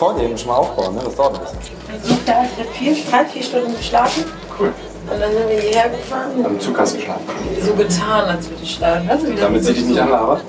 vorgeben, 0.00 0.36
schon 0.38 0.48
mal 0.48 0.54
aufbauen, 0.54 0.94
ne? 0.94 1.02
Das 1.04 1.14
dauert 1.14 1.34
ein 1.34 1.40
bisschen. 1.40 1.76
Ich 2.02 2.32
habe 2.32 2.48
vier, 2.72 2.96
drei, 3.10 3.24
vier 3.26 3.42
Stunden 3.42 3.76
geschlafen. 3.76 4.24
Cool. 4.58 4.72
Und 5.12 5.20
dann 5.20 5.30
sind 5.30 5.48
wir 5.50 5.60
hierher 5.60 5.90
gefahren. 5.90 6.42
Am 6.42 6.58
Zug 6.58 6.78
hast 6.78 6.94
du 6.94 6.98
geschlafen. 6.98 7.24
So 7.60 7.74
getan, 7.74 8.24
als 8.30 8.48
würde 8.48 8.62
ich 8.62 8.74
schlafen. 8.74 9.08
Das 9.08 9.20
Damit 9.40 9.64
sie 9.64 9.74
dich 9.74 9.84
nicht 9.84 10.00
anlabert. 10.00 10.42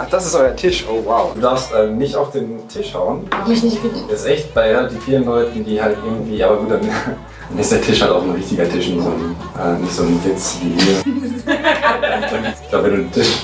Ach, 0.00 0.08
das 0.08 0.26
ist 0.26 0.34
euer 0.36 0.54
Tisch. 0.54 0.84
Oh 0.88 1.02
wow. 1.04 1.32
Du 1.34 1.40
darfst 1.40 1.72
äh, 1.72 1.88
nicht 1.88 2.14
auf 2.14 2.30
den 2.30 2.68
Tisch 2.68 2.94
hauen. 2.94 3.26
Mach 3.30 3.48
mich 3.48 3.64
nicht 3.64 3.82
wütend. 3.82 4.04
Das 4.08 4.20
ist 4.20 4.26
echt 4.26 4.54
bei 4.54 4.72
relativ 4.72 5.02
vielen 5.02 5.24
Leuten, 5.24 5.64
die 5.64 5.82
halt 5.82 5.96
irgendwie, 6.04 6.44
aber 6.44 6.58
gut, 6.58 6.70
dann, 6.70 6.80
dann 7.50 7.58
ist 7.58 7.72
der 7.72 7.82
Tisch 7.82 8.00
halt 8.00 8.12
auch 8.12 8.22
ein 8.22 8.30
richtiger 8.30 8.68
Tisch, 8.68 8.86
nicht 8.86 9.02
so 9.02 9.10
ein, 9.10 9.34
äh, 9.60 9.78
nicht 9.80 9.92
so 9.92 10.04
ein 10.04 10.24
Witz 10.24 10.58
wie 10.62 10.80
hier. 10.80 10.98
ich 12.62 12.68
glaube, 12.68 12.84
wenn 12.84 12.90
du 12.90 12.96
den 12.98 13.12
Tisch 13.12 13.38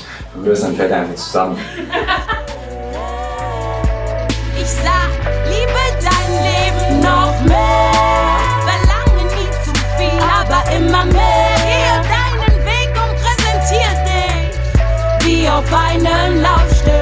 dann 0.44 0.76
fällt 0.76 0.90
er 0.90 1.00
einfach 1.00 1.14
zusammen. 1.14 1.58
Ich 4.60 4.70
sag, 4.70 5.10
liebe 5.46 5.82
dein 6.00 6.32
Leben 6.42 7.00
noch 7.00 7.40
mehr. 7.42 8.38
Verlange 8.64 9.24
nie 9.34 9.50
zu 9.64 9.72
viel, 9.98 10.20
aber 10.20 10.70
immer 10.76 11.04
mehr. 11.06 11.54
Gehe 11.64 12.00
deinen 12.08 12.56
Weg 12.64 12.90
und 12.94 13.12
präsentier 13.22 13.92
dich 14.04 15.26
wie 15.26 15.48
auf 15.48 15.72
einem 15.72 16.42
Laufsteg. 16.42 16.94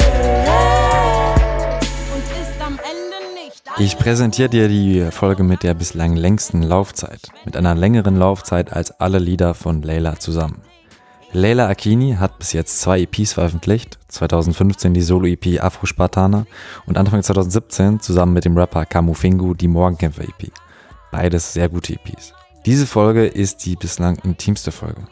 Und 2.15 2.25
ist 2.41 2.61
am 2.65 2.79
Ende 2.79 3.19
nicht 3.35 3.63
Ich 3.79 3.99
präsentiere 3.99 4.49
dir 4.49 4.69
die 4.69 5.09
Folge 5.11 5.43
mit 5.43 5.63
der 5.63 5.75
bislang 5.75 6.17
längsten 6.17 6.63
Laufzeit, 6.63 7.29
mit 7.45 7.57
einer 7.57 7.75
längeren 7.75 8.17
Laufzeit 8.17 8.73
als 8.73 9.01
alle 9.01 9.19
Lieder 9.19 9.55
von 9.55 9.83
Layla 9.83 10.19
zusammen. 10.19 10.63
Leila 11.35 11.67
Akini 11.67 12.17
hat 12.19 12.39
bis 12.39 12.53
jetzt 12.53 12.83
zwei 12.83 13.01
EPs 13.01 13.33
veröffentlicht, 13.33 13.99
2015 14.09 14.93
die 14.93 15.01
Solo-EP 15.01 15.63
Afro 15.63 15.87
Spartaner 15.87 16.47
und 16.85 16.99
Anfang 16.99 17.23
2017 17.23 18.01
zusammen 18.01 18.35
mit 18.35 18.45
dem 18.45 18.57
Rapper 18.57 18.85
Kamu 18.85 19.15
Fingu 19.15 19.55
die 19.55 19.69
Morgenkämpfer 19.69 20.25
EP. 20.25 20.53
Beides 21.11 21.55
sehr 21.55 21.71
gute 21.71 21.95
EPs. 21.95 22.35
Diese 22.67 22.87
Folge 22.87 23.27
ist 23.27 23.65
die 23.65 23.77
bislang 23.77 24.17
intimste 24.25 24.73
Folge. 24.73 25.07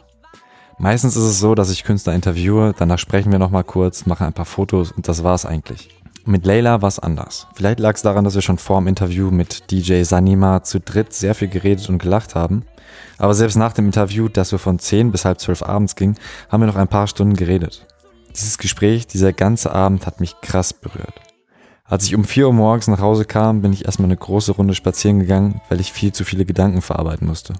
Meistens 0.77 1.15
ist 1.15 1.23
es 1.23 1.39
so, 1.39 1.55
dass 1.55 1.71
ich 1.71 1.83
Künstler 1.83 2.13
interviewe, 2.13 2.75
danach 2.77 2.99
sprechen 2.99 3.31
wir 3.31 3.39
nochmal 3.39 3.63
kurz, 3.63 4.05
machen 4.05 4.27
ein 4.27 4.33
paar 4.33 4.45
Fotos 4.45 4.91
und 4.91 5.07
das 5.07 5.23
war's 5.23 5.47
eigentlich. 5.47 5.89
Mit 6.25 6.45
Layla 6.45 6.83
war 6.83 6.87
es 6.87 6.99
anders. 6.99 7.47
Vielleicht 7.55 7.79
lag 7.79 7.95
es 7.95 8.03
daran, 8.03 8.25
dass 8.25 8.35
wir 8.35 8.43
schon 8.43 8.59
vor 8.59 8.79
dem 8.79 8.87
Interview 8.87 9.31
mit 9.31 9.71
DJ 9.71 10.03
Sanima 10.03 10.61
zu 10.61 10.79
dritt 10.79 11.13
sehr 11.13 11.33
viel 11.33 11.47
geredet 11.47 11.89
und 11.89 11.97
gelacht 11.97 12.35
haben. 12.35 12.63
Aber 13.17 13.33
selbst 13.33 13.55
nach 13.55 13.73
dem 13.73 13.85
Interview, 13.85 14.27
das 14.29 14.49
so 14.49 14.57
von 14.57 14.79
10 14.79 15.11
bis 15.11 15.25
halb 15.25 15.39
12 15.39 15.63
abends 15.63 15.95
ging, 15.95 16.15
haben 16.49 16.61
wir 16.61 16.67
noch 16.67 16.75
ein 16.75 16.87
paar 16.87 17.07
Stunden 17.07 17.35
geredet. 17.35 17.85
Dieses 18.35 18.57
Gespräch, 18.57 19.07
dieser 19.07 19.33
ganze 19.33 19.73
Abend 19.73 20.07
hat 20.07 20.19
mich 20.19 20.39
krass 20.41 20.73
berührt. 20.73 21.13
Als 21.85 22.05
ich 22.05 22.15
um 22.15 22.23
4 22.23 22.47
Uhr 22.47 22.53
morgens 22.53 22.87
nach 22.87 23.01
Hause 23.01 23.25
kam, 23.25 23.61
bin 23.61 23.73
ich 23.73 23.85
erstmal 23.85 24.07
eine 24.07 24.15
große 24.15 24.53
Runde 24.53 24.75
spazieren 24.75 25.19
gegangen, 25.19 25.59
weil 25.67 25.81
ich 25.81 25.91
viel 25.91 26.13
zu 26.13 26.23
viele 26.23 26.45
Gedanken 26.45 26.81
verarbeiten 26.81 27.27
musste. 27.27 27.53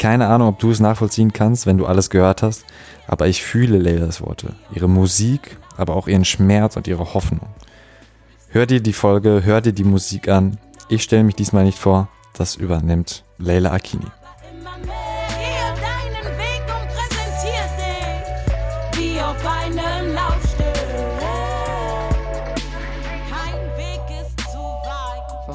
Keine 0.00 0.26
Ahnung, 0.26 0.48
ob 0.48 0.58
du 0.58 0.72
es 0.72 0.80
nachvollziehen 0.80 1.32
kannst, 1.32 1.64
wenn 1.64 1.78
du 1.78 1.86
alles 1.86 2.10
gehört 2.10 2.42
hast, 2.42 2.64
aber 3.06 3.28
ich 3.28 3.44
fühle 3.44 3.78
Leylas 3.78 4.20
Worte, 4.20 4.56
ihre 4.74 4.88
Musik, 4.88 5.56
aber 5.76 5.94
auch 5.94 6.08
ihren 6.08 6.24
Schmerz 6.24 6.76
und 6.76 6.88
ihre 6.88 7.14
Hoffnung. 7.14 7.46
Hör 8.48 8.66
dir 8.66 8.80
die 8.80 8.92
Folge, 8.92 9.42
hör 9.44 9.60
dir 9.60 9.72
die 9.72 9.84
Musik 9.84 10.28
an. 10.28 10.58
Ich 10.88 11.04
stelle 11.04 11.22
mich 11.22 11.36
diesmal 11.36 11.64
nicht 11.64 11.78
vor, 11.78 12.08
das 12.42 12.56
übernimmt 12.56 13.22
Leila 13.38 13.70
Akini. 13.70 14.04
ist. 14.04 14.12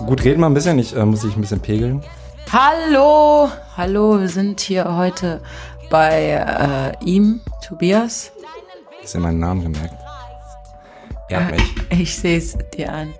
Gut, 0.05 0.23
reden 0.23 0.39
wir 0.39 0.45
ein 0.45 0.53
bisschen. 0.53 0.79
Ich 0.79 0.95
äh, 0.95 1.03
muss 1.03 1.23
dich 1.23 1.35
ein 1.35 1.41
bisschen 1.41 1.59
pegeln. 1.59 2.01
Hallo, 2.53 3.51
hallo, 3.75 4.21
wir 4.21 4.29
sind 4.29 4.61
hier 4.61 4.95
heute 4.95 5.41
bei 5.89 6.93
äh, 7.01 7.03
ihm, 7.03 7.41
Tobias. 7.67 8.31
Hast 9.03 9.15
du 9.15 9.19
meinen 9.19 9.39
Namen 9.39 9.73
gemerkt? 9.73 9.95
Ehrt 11.27 11.51
mich. 11.51 11.63
Ich 11.89 12.17
sehe 12.17 12.37
es 12.37 12.57
dir 12.73 12.93
an. 12.93 13.13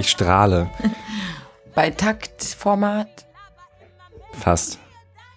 Ich 0.00 0.10
strahle. 0.10 0.68
bei 1.76 1.90
Taktformat, 1.90 3.26
Fast. 4.32 4.78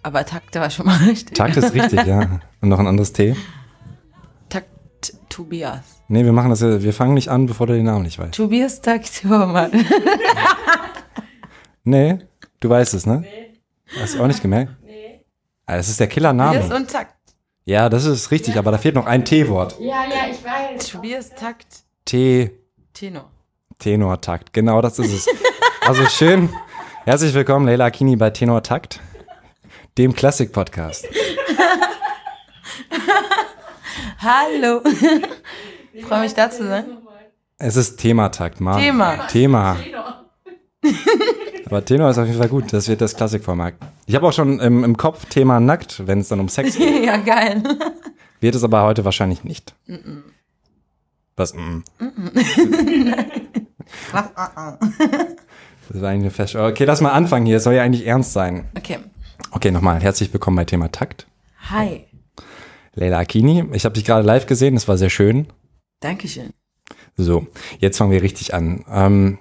aber 0.01 0.25
Takt 0.25 0.55
war 0.55 0.69
schon 0.72 0.85
mal 0.88 0.97
richtig. 1.07 1.38
Takt 1.38 1.55
ist 1.57 1.73
richtig, 1.75 2.05
ja. 2.05 2.39
Und 2.61 2.69
noch 2.69 2.79
ein 2.79 2.88
anderes 2.88 3.13
T. 3.13 3.35
Takt 4.49 4.69
Tobias. 5.29 6.01
Nee, 6.07 6.23
wir 6.25 6.31
machen 6.33 6.49
das 6.49 6.61
ja, 6.61 6.81
wir 6.81 6.94
fangen 6.94 7.13
nicht 7.13 7.28
an, 7.29 7.45
bevor 7.45 7.67
du 7.67 7.73
den 7.73 7.85
Namen 7.85 8.03
nicht 8.03 8.17
weißt. 8.17 8.33
Tobias 8.33 8.81
Taktformat. 8.81 9.72
Nee, 11.83 12.19
du 12.59 12.69
weißt 12.69 12.94
es, 12.94 13.05
ne? 13.05 13.22
Nee. 13.22 13.53
Hast 13.99 14.13
du 14.16 14.22
auch 14.22 14.28
nicht 14.28 14.41
gemerkt? 14.41 14.73
Nee. 14.83 15.25
Ah, 15.66 15.78
das 15.78 15.89
ist 15.89 15.99
der 15.99 16.07
Tobias 16.07 16.13
Killername. 16.33 16.75
und 16.75 16.91
Takt. 16.91 17.16
Ja, 17.66 17.89
das 17.89 18.05
ist 18.05 18.29
richtig, 18.31 18.57
aber 18.57 18.72
da 18.72 18.78
fehlt 18.78 18.94
noch 18.95 19.05
ein 19.07 19.25
T-Wort. 19.25 19.78
Ja, 19.79 20.03
ja, 20.05 20.29
ich 20.29 20.44
weiß. 20.44 20.88
Tobias 20.89 21.29
Takt 21.33 21.83
T. 22.05 22.51
Tenor. 22.94 23.31
Tenortakt, 23.79 24.53
genau 24.53 24.81
das 24.81 24.99
ist 24.99 25.11
es. 25.13 25.25
Also 25.89 26.05
schön. 26.05 26.50
Herzlich 27.05 27.33
willkommen, 27.33 27.66
Leila 27.66 27.85
Akini 27.85 28.16
bei 28.16 28.29
Tenortakt, 28.29 29.00
dem 29.97 30.13
Klassik-Podcast. 30.13 31.07
Hallo. 34.19 34.83
Ich 35.91 36.05
freue 36.05 36.22
mich 36.22 36.35
da 36.35 36.51
zu 36.51 36.67
sein. 36.67 36.85
Es 37.57 37.75
ist 37.75 37.97
Thematakt, 37.97 38.61
Mann. 38.61 38.79
Thema. 38.79 39.25
Thema. 39.29 39.78
Aber 41.66 41.83
Tenor 41.83 42.11
ist 42.11 42.19
auf 42.19 42.28
jeden 42.28 42.38
Fall 42.38 42.49
gut. 42.49 42.72
Das 42.72 42.88
wird 42.88 43.01
das 43.01 43.16
Klassikformat. 43.16 43.73
Ich 44.05 44.13
habe 44.13 44.28
auch 44.28 44.33
schon 44.33 44.59
im, 44.59 44.83
im 44.83 44.95
Kopf 44.95 45.25
Thema 45.25 45.59
nackt, 45.59 46.05
wenn 46.05 46.19
es 46.19 46.28
dann 46.28 46.39
um 46.39 46.49
Sex 46.49 46.78
geht. 46.78 47.03
Ja, 47.03 47.17
geil. 47.17 47.63
Wird 48.41 48.53
es 48.53 48.63
aber 48.63 48.83
heute 48.83 49.05
wahrscheinlich 49.05 49.44
nicht. 49.44 49.73
Was? 51.35 51.55
Mm. 51.55 51.79
Was? 54.11 54.25
Ah, 54.35 54.51
ah. 54.55 54.78
Das 55.89 56.01
war 56.01 56.09
eigentlich 56.09 56.55
eine. 56.55 56.67
Okay, 56.67 56.85
lass 56.85 57.01
mal 57.01 57.11
anfangen 57.11 57.47
hier. 57.47 57.57
Es 57.57 57.63
soll 57.63 57.73
ja 57.73 57.81
eigentlich 57.81 58.05
ernst 58.05 58.33
sein. 58.33 58.69
Okay. 58.77 59.00
Okay, 59.51 59.72
nochmal. 59.72 60.00
Herzlich 60.00 60.31
willkommen 60.31 60.55
bei 60.55 60.66
Thema 60.66 60.91
Takt. 60.91 61.25
Hi. 61.72 62.05
Leila 62.94 63.17
Akini. 63.17 63.66
Ich 63.73 63.85
habe 63.85 63.95
dich 63.95 64.05
gerade 64.05 64.25
live 64.25 64.45
gesehen. 64.45 64.75
Das 64.75 64.88
war 64.88 64.97
sehr 64.97 65.09
schön. 65.09 65.47
Dankeschön. 65.99 66.53
So, 67.17 67.47
jetzt 67.79 67.97
fangen 67.97 68.11
wir 68.11 68.22
richtig 68.22 68.53
an. 68.53 68.85
Ähm, 68.88 69.39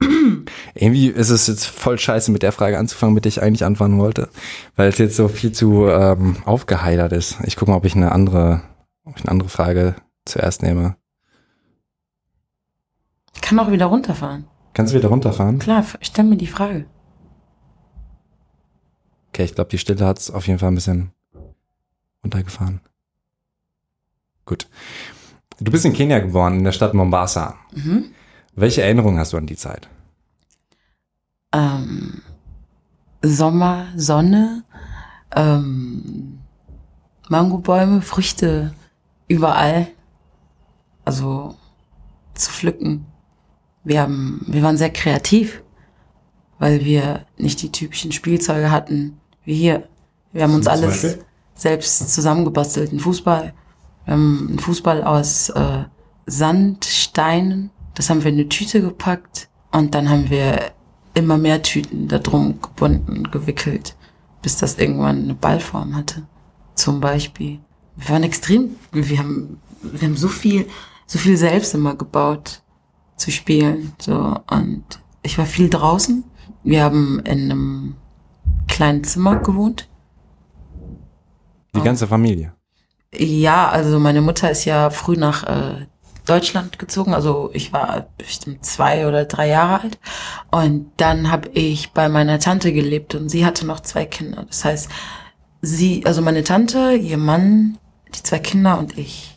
irgendwie 0.74 1.08
ist 1.08 1.28
es 1.28 1.46
jetzt 1.48 1.66
voll 1.66 1.98
scheiße, 1.98 2.32
mit 2.32 2.42
der 2.42 2.52
Frage 2.52 2.78
anzufangen, 2.78 3.14
mit 3.14 3.26
der 3.26 3.30
ich 3.30 3.42
eigentlich 3.42 3.64
anfangen 3.64 3.98
wollte, 3.98 4.30
weil 4.76 4.88
es 4.88 4.98
jetzt 4.98 5.16
so 5.16 5.28
viel 5.28 5.52
zu 5.52 5.86
ähm, 5.86 6.38
aufgeheitert 6.46 7.12
ist. 7.12 7.36
Ich 7.44 7.56
gucke 7.56 7.70
mal, 7.70 7.76
ob 7.76 7.84
ich 7.84 7.94
eine 7.94 8.10
andere, 8.10 8.62
ob 9.04 9.16
ich 9.18 9.22
eine 9.22 9.30
andere 9.30 9.50
Frage 9.50 9.96
zuerst 10.24 10.62
nehme. 10.62 10.96
Ich 13.34 13.42
kann 13.42 13.58
auch 13.58 13.70
wieder 13.70 13.86
runterfahren. 13.86 14.46
Kannst 14.74 14.92
du 14.92 14.98
wieder 14.98 15.08
runterfahren? 15.08 15.60
Klar, 15.60 15.84
stell 16.00 16.24
mir 16.24 16.36
die 16.36 16.48
Frage. 16.48 16.86
Okay, 19.28 19.44
ich 19.44 19.54
glaube, 19.54 19.70
die 19.70 19.78
Stille 19.78 20.04
hat 20.04 20.18
es 20.18 20.30
auf 20.30 20.46
jeden 20.46 20.58
Fall 20.58 20.70
ein 20.70 20.74
bisschen 20.74 21.12
runtergefahren. 22.22 22.80
Gut. 24.44 24.68
Du 25.60 25.70
bist 25.70 25.84
in 25.84 25.92
Kenia 25.92 26.18
geboren, 26.18 26.58
in 26.58 26.64
der 26.64 26.72
Stadt 26.72 26.94
Mombasa. 26.94 27.54
Mhm. 27.72 28.06
Welche 28.56 28.82
Erinnerungen 28.82 29.18
hast 29.18 29.32
du 29.32 29.36
an 29.36 29.46
die 29.46 29.56
Zeit? 29.56 29.88
Ähm, 31.52 32.22
Sommer, 33.22 33.86
Sonne, 33.96 34.64
ähm, 35.34 36.40
Mangobäume, 37.28 38.02
Früchte 38.02 38.74
überall. 39.28 39.88
Also 41.04 41.56
zu 42.34 42.50
pflücken. 42.50 43.06
Wir 43.84 44.00
haben, 44.00 44.44
wir 44.46 44.62
waren 44.62 44.78
sehr 44.78 44.90
kreativ, 44.90 45.62
weil 46.58 46.84
wir 46.84 47.26
nicht 47.36 47.60
die 47.62 47.70
typischen 47.70 48.12
Spielzeuge 48.12 48.70
hatten 48.70 49.20
wie 49.44 49.54
hier. 49.54 49.88
Wir 50.32 50.42
haben 50.42 50.54
uns 50.54 50.66
alles 50.66 51.18
selbst 51.54 52.12
zusammengebastelt. 52.12 52.92
Ein 52.92 53.00
Fußball. 53.00 53.52
Wir 54.04 54.14
haben 54.14 54.46
einen 54.48 54.58
Fußball 54.58 55.04
aus 55.04 55.50
äh, 55.50 55.84
Sand, 56.26 56.86
Steinen. 56.86 57.70
Das 57.94 58.10
haben 58.10 58.24
wir 58.24 58.30
in 58.30 58.38
eine 58.38 58.48
Tüte 58.48 58.80
gepackt 58.80 59.48
und 59.70 59.94
dann 59.94 60.08
haben 60.08 60.30
wir 60.30 60.72
immer 61.12 61.38
mehr 61.38 61.62
Tüten 61.62 62.08
da 62.08 62.18
drum 62.18 62.60
gebunden, 62.60 63.30
gewickelt, 63.30 63.94
bis 64.42 64.56
das 64.56 64.78
irgendwann 64.78 65.24
eine 65.24 65.34
Ballform 65.34 65.94
hatte. 65.94 66.26
Zum 66.74 67.00
Beispiel. 67.00 67.60
wir 67.96 68.08
waren 68.08 68.24
extrem, 68.24 68.76
wir 68.90 69.18
haben, 69.18 69.60
wir 69.80 70.08
haben 70.08 70.16
so 70.16 70.26
viel, 70.26 70.66
so 71.06 71.18
viel 71.18 71.36
selbst 71.36 71.74
immer 71.74 71.94
gebaut 71.94 72.63
zu 73.16 73.30
spielen. 73.30 73.92
So 73.98 74.38
und 74.50 74.84
ich 75.22 75.38
war 75.38 75.46
viel 75.46 75.70
draußen. 75.70 76.24
Wir 76.62 76.82
haben 76.82 77.20
in 77.20 77.50
einem 77.50 77.96
kleinen 78.68 79.04
Zimmer 79.04 79.36
gewohnt. 79.36 79.88
Die 81.74 81.82
ganze 81.82 82.06
Familie. 82.06 82.54
Ja, 83.16 83.68
also 83.68 83.98
meine 83.98 84.20
Mutter 84.20 84.50
ist 84.50 84.64
ja 84.64 84.90
früh 84.90 85.16
nach 85.16 85.44
äh, 85.44 85.86
Deutschland 86.26 86.78
gezogen. 86.78 87.14
Also 87.14 87.50
ich 87.52 87.72
war 87.72 88.06
bestimmt 88.16 88.64
zwei 88.64 89.06
oder 89.06 89.24
drei 89.24 89.48
Jahre 89.48 89.82
alt. 89.82 89.98
Und 90.50 90.90
dann 90.96 91.30
habe 91.30 91.48
ich 91.50 91.92
bei 91.92 92.08
meiner 92.08 92.38
Tante 92.38 92.72
gelebt 92.72 93.14
und 93.14 93.28
sie 93.28 93.44
hatte 93.44 93.66
noch 93.66 93.80
zwei 93.80 94.04
Kinder. 94.04 94.44
Das 94.46 94.64
heißt, 94.64 94.88
sie, 95.62 96.04
also 96.06 96.22
meine 96.22 96.44
Tante, 96.44 96.94
ihr 96.94 97.18
Mann, 97.18 97.78
die 98.14 98.22
zwei 98.22 98.38
Kinder 98.38 98.78
und 98.78 98.96
ich. 98.98 99.33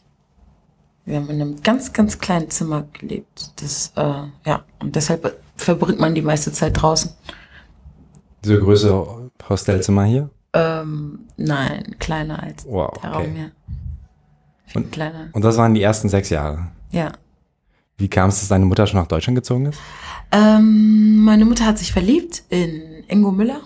Wir 1.08 1.16
haben 1.16 1.30
in 1.30 1.42
einem 1.42 1.62
ganz, 1.64 1.94
ganz 1.94 2.20
kleinen 2.20 2.50
Zimmer 2.50 2.86
gelebt. 3.00 3.52
Das, 3.62 3.94
äh, 3.96 4.24
ja, 4.46 4.64
und 4.80 4.94
deshalb 4.96 5.40
verbringt 5.56 6.00
man 6.00 6.14
die 6.14 6.22
meiste 6.22 6.52
Zeit 6.52 6.82
draußen. 6.82 7.12
Diese 8.44 8.60
größere 8.60 9.32
Hostelzimmer 9.50 10.04
hier? 10.04 10.30
Ähm, 10.52 11.20
nein, 11.38 11.96
kleiner 12.00 12.44
als 12.44 12.66
Wow, 12.66 12.92
der 13.02 13.10
okay. 13.16 13.24
Raum 13.26 13.36
hier. 13.36 13.52
Viel 14.66 14.82
Und- 14.84 14.92
kleiner. 14.92 15.30
Und 15.32 15.46
das 15.46 15.56
waren 15.58 15.74
die 15.74 15.82
ersten 15.82 16.10
sechs 16.10 16.30
Jahre. 16.30 16.68
Ja. 16.92 17.14
Wie 17.98 18.10
kam 18.10 18.28
es, 18.30 18.40
dass 18.42 18.50
deine 18.50 18.66
Mutter 18.66 18.86
schon 18.86 19.00
nach 19.00 19.08
Deutschland 19.08 19.38
gezogen 19.38 19.68
ist? 19.68 19.80
Ähm, 20.34 21.24
meine 21.24 21.46
Mutter 21.46 21.66
hat 21.66 21.78
sich 21.80 21.94
verliebt 21.94 22.44
in 22.50 22.82
Ingo 23.08 23.32
Müller. 23.32 23.62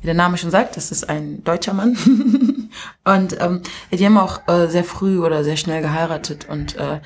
Wie 0.00 0.06
der 0.06 0.14
Name 0.14 0.38
schon 0.38 0.50
sagt, 0.52 0.76
das 0.76 0.92
ist 0.92 1.08
ein 1.08 1.42
deutscher 1.42 1.74
Mann. 1.74 1.96
und 3.04 3.40
ähm, 3.40 3.62
die 3.90 4.04
haben 4.04 4.18
auch 4.18 4.46
äh, 4.48 4.66
sehr 4.68 4.84
früh 4.84 5.20
oder 5.20 5.44
sehr 5.44 5.56
schnell 5.56 5.82
geheiratet 5.82 6.46
und 6.48 6.76
äh, 6.76 7.00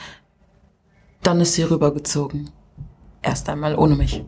dann 1.23 1.41
ist 1.41 1.55
sie 1.55 1.63
rübergezogen. 1.63 2.51
Erst 3.23 3.49
einmal 3.49 3.77
ohne 3.77 3.95
mich. 3.95 4.25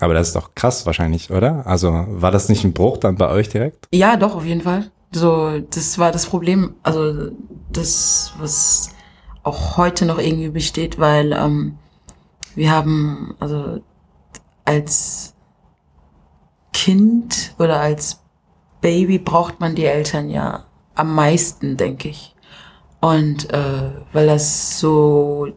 Aber 0.00 0.14
das 0.14 0.28
ist 0.28 0.36
doch 0.36 0.54
krass 0.54 0.86
wahrscheinlich, 0.86 1.30
oder? 1.30 1.66
Also 1.66 2.04
war 2.08 2.30
das 2.30 2.48
nicht 2.48 2.64
ein 2.64 2.72
Bruch 2.72 2.98
dann 2.98 3.16
bei 3.16 3.28
euch 3.28 3.48
direkt? 3.48 3.86
Ja, 3.92 4.16
doch, 4.16 4.36
auf 4.36 4.44
jeden 4.44 4.60
Fall. 4.60 4.90
So, 5.10 5.58
das 5.58 5.98
war 5.98 6.12
das 6.12 6.26
Problem, 6.26 6.74
also 6.82 7.30
das, 7.72 8.32
was 8.38 8.90
auch 9.42 9.76
heute 9.76 10.04
noch 10.04 10.18
irgendwie 10.18 10.50
besteht, 10.50 10.98
weil 10.98 11.32
ähm, 11.32 11.78
wir 12.54 12.70
haben, 12.70 13.34
also 13.40 13.80
als 14.64 15.34
Kind 16.72 17.54
oder 17.58 17.80
als 17.80 18.20
Baby 18.80 19.18
braucht 19.18 19.60
man 19.60 19.74
die 19.74 19.84
Eltern 19.84 20.30
ja 20.30 20.64
am 20.94 21.14
meisten, 21.14 21.76
denke 21.76 22.08
ich. 22.08 22.34
Und 23.00 23.52
äh, 23.52 23.90
weil 24.12 24.26
das 24.26 24.78
so 24.80 25.48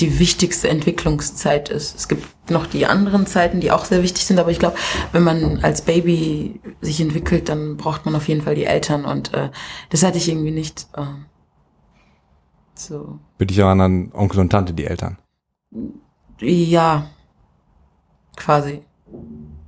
die 0.00 0.18
wichtigste 0.18 0.68
Entwicklungszeit 0.68 1.68
ist. 1.68 1.94
Es 1.94 2.08
gibt 2.08 2.50
noch 2.50 2.66
die 2.66 2.86
anderen 2.86 3.26
Zeiten, 3.26 3.60
die 3.60 3.70
auch 3.70 3.84
sehr 3.84 4.02
wichtig 4.02 4.24
sind, 4.24 4.38
aber 4.38 4.50
ich 4.50 4.58
glaube, 4.58 4.76
wenn 5.12 5.22
man 5.22 5.62
als 5.62 5.82
Baby 5.82 6.60
sich 6.80 7.00
entwickelt, 7.00 7.48
dann 7.48 7.76
braucht 7.76 8.04
man 8.04 8.16
auf 8.16 8.28
jeden 8.28 8.42
Fall 8.42 8.56
die 8.56 8.64
Eltern 8.64 9.04
und 9.04 9.32
äh, 9.34 9.50
das 9.90 10.02
hatte 10.02 10.18
ich 10.18 10.28
irgendwie 10.28 10.50
nicht. 10.50 10.88
Äh, 10.96 11.04
so, 12.74 13.20
Für 13.38 13.46
dich 13.46 13.58
waren 13.58 13.78
dann 13.78 14.12
Onkel 14.12 14.40
und 14.40 14.50
Tante 14.50 14.72
die 14.74 14.84
Eltern. 14.84 15.18
ja, 16.40 17.08
quasi. 18.36 18.82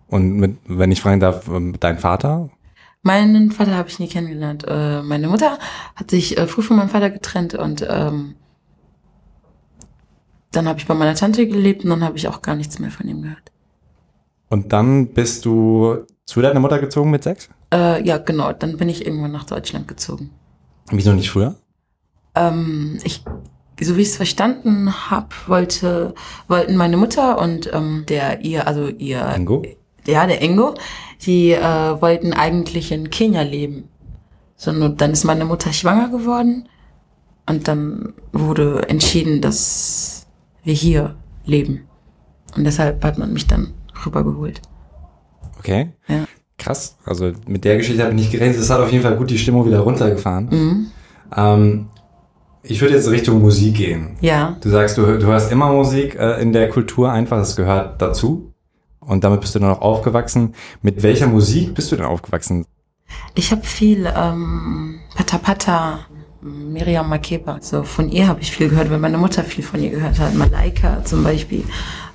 Und 0.08 0.36
mit, 0.36 0.58
wenn 0.66 0.92
ich 0.92 1.00
fragen 1.00 1.20
darf, 1.20 1.48
mit 1.48 1.82
dein 1.82 1.98
Vater? 1.98 2.50
Meinen 3.02 3.50
Vater 3.50 3.76
habe 3.76 3.88
ich 3.88 3.98
nie 3.98 4.08
kennengelernt. 4.08 4.64
Äh, 4.66 5.02
meine 5.02 5.28
Mutter 5.28 5.58
hat 5.94 6.10
sich 6.10 6.38
äh, 6.38 6.46
früh 6.46 6.62
von 6.62 6.76
meinem 6.76 6.88
Vater 6.88 7.10
getrennt 7.10 7.54
und 7.54 7.86
ähm, 7.88 8.34
dann 10.52 10.68
habe 10.68 10.78
ich 10.78 10.86
bei 10.86 10.94
meiner 10.94 11.14
Tante 11.14 11.46
gelebt 11.46 11.84
und 11.84 11.90
dann 11.90 12.02
habe 12.02 12.16
ich 12.16 12.28
auch 12.28 12.42
gar 12.42 12.56
nichts 12.56 12.78
mehr 12.78 12.90
von 12.90 13.06
ihm 13.08 13.22
gehört. 13.22 13.52
Und 14.48 14.72
dann 14.72 15.08
bist 15.08 15.44
du 15.44 16.06
zu 16.24 16.40
deiner 16.40 16.60
Mutter 16.60 16.78
gezogen 16.78 17.10
mit 17.10 17.22
sechs? 17.22 17.48
Äh, 17.72 18.04
ja, 18.06 18.18
genau. 18.18 18.52
Dann 18.52 18.76
bin 18.76 18.88
ich 18.88 19.06
irgendwann 19.06 19.32
nach 19.32 19.44
Deutschland 19.44 19.88
gezogen. 19.88 20.30
Wieso 20.90 21.12
nicht 21.12 21.30
früher? 21.30 21.56
Ähm, 22.34 22.98
ich, 23.04 23.24
so 23.80 23.96
wie 23.96 24.02
ich 24.02 24.08
es 24.08 24.16
verstanden 24.16 25.10
habe, 25.10 25.28
wollte, 25.46 26.14
wollten 26.48 26.76
meine 26.76 26.96
Mutter 26.96 27.38
und 27.40 27.72
ähm, 27.72 28.04
der 28.08 28.44
ihr, 28.44 28.66
also 28.66 28.88
ihr, 28.88 29.34
Ingo? 29.36 29.62
Ja, 30.06 30.26
der 30.26 30.42
Ingo, 30.42 30.74
die 31.22 31.52
äh, 31.52 32.00
wollten 32.00 32.32
eigentlich 32.32 32.92
in 32.92 33.10
Kenia 33.10 33.42
leben. 33.42 33.88
So, 34.56 34.72
nur 34.72 34.90
dann 34.90 35.12
ist 35.12 35.24
meine 35.24 35.44
Mutter 35.44 35.72
schwanger 35.72 36.08
geworden 36.08 36.68
und 37.46 37.68
dann 37.68 38.14
wurde 38.32 38.88
entschieden, 38.88 39.40
dass 39.40 40.26
wir 40.64 40.74
hier 40.74 41.16
leben. 41.44 41.82
Und 42.56 42.64
deshalb 42.64 43.04
hat 43.04 43.18
man 43.18 43.32
mich 43.32 43.46
dann 43.46 43.74
rübergeholt. 44.04 44.62
Okay. 45.58 45.92
Ja. 46.08 46.26
Krass. 46.58 46.96
Also 47.04 47.32
mit 47.46 47.64
der 47.64 47.76
Geschichte 47.76 48.02
habe 48.02 48.12
ich 48.14 48.20
nicht 48.20 48.32
gerechnet. 48.32 48.58
Das 48.58 48.70
hat 48.70 48.80
auf 48.80 48.90
jeden 48.90 49.02
Fall 49.02 49.16
gut 49.16 49.30
die 49.30 49.38
Stimmung 49.38 49.66
wieder 49.66 49.80
runtergefahren. 49.80 50.48
Mhm. 50.50 50.86
Ähm, 51.36 51.88
ich 52.62 52.80
würde 52.80 52.94
jetzt 52.94 53.10
Richtung 53.10 53.40
Musik 53.40 53.74
gehen. 53.76 54.16
Ja. 54.20 54.56
Du 54.60 54.70
sagst, 54.70 54.96
du, 54.98 55.02
du 55.18 55.26
hörst 55.26 55.52
immer 55.52 55.72
Musik 55.72 56.16
äh, 56.18 56.40
in 56.40 56.52
der 56.52 56.68
Kultur 56.68 57.12
einfach, 57.12 57.38
das 57.38 57.56
gehört 57.56 58.00
dazu. 58.00 58.52
Und 59.06 59.24
damit 59.24 59.40
bist 59.40 59.54
du 59.54 59.58
dann 59.58 59.70
auch 59.70 59.80
aufgewachsen. 59.80 60.54
Mit 60.82 61.02
welcher 61.02 61.26
Musik 61.26 61.74
bist 61.74 61.92
du 61.92 61.96
denn 61.96 62.04
aufgewachsen? 62.04 62.66
Ich 63.34 63.52
habe 63.52 63.62
viel 63.62 64.12
ähm, 64.16 65.00
Pata 65.14 65.38
Pata, 65.38 65.98
Miriam 66.40 67.08
Makeba. 67.08 67.58
So 67.60 67.82
von 67.82 68.10
ihr 68.10 68.28
habe 68.28 68.40
ich 68.40 68.50
viel 68.50 68.68
gehört, 68.68 68.90
weil 68.90 68.98
meine 68.98 69.18
Mutter 69.18 69.44
viel 69.44 69.64
von 69.64 69.82
ihr 69.82 69.90
gehört 69.90 70.18
hat. 70.18 70.34
Malaika 70.34 71.04
zum 71.04 71.22
Beispiel. 71.22 71.64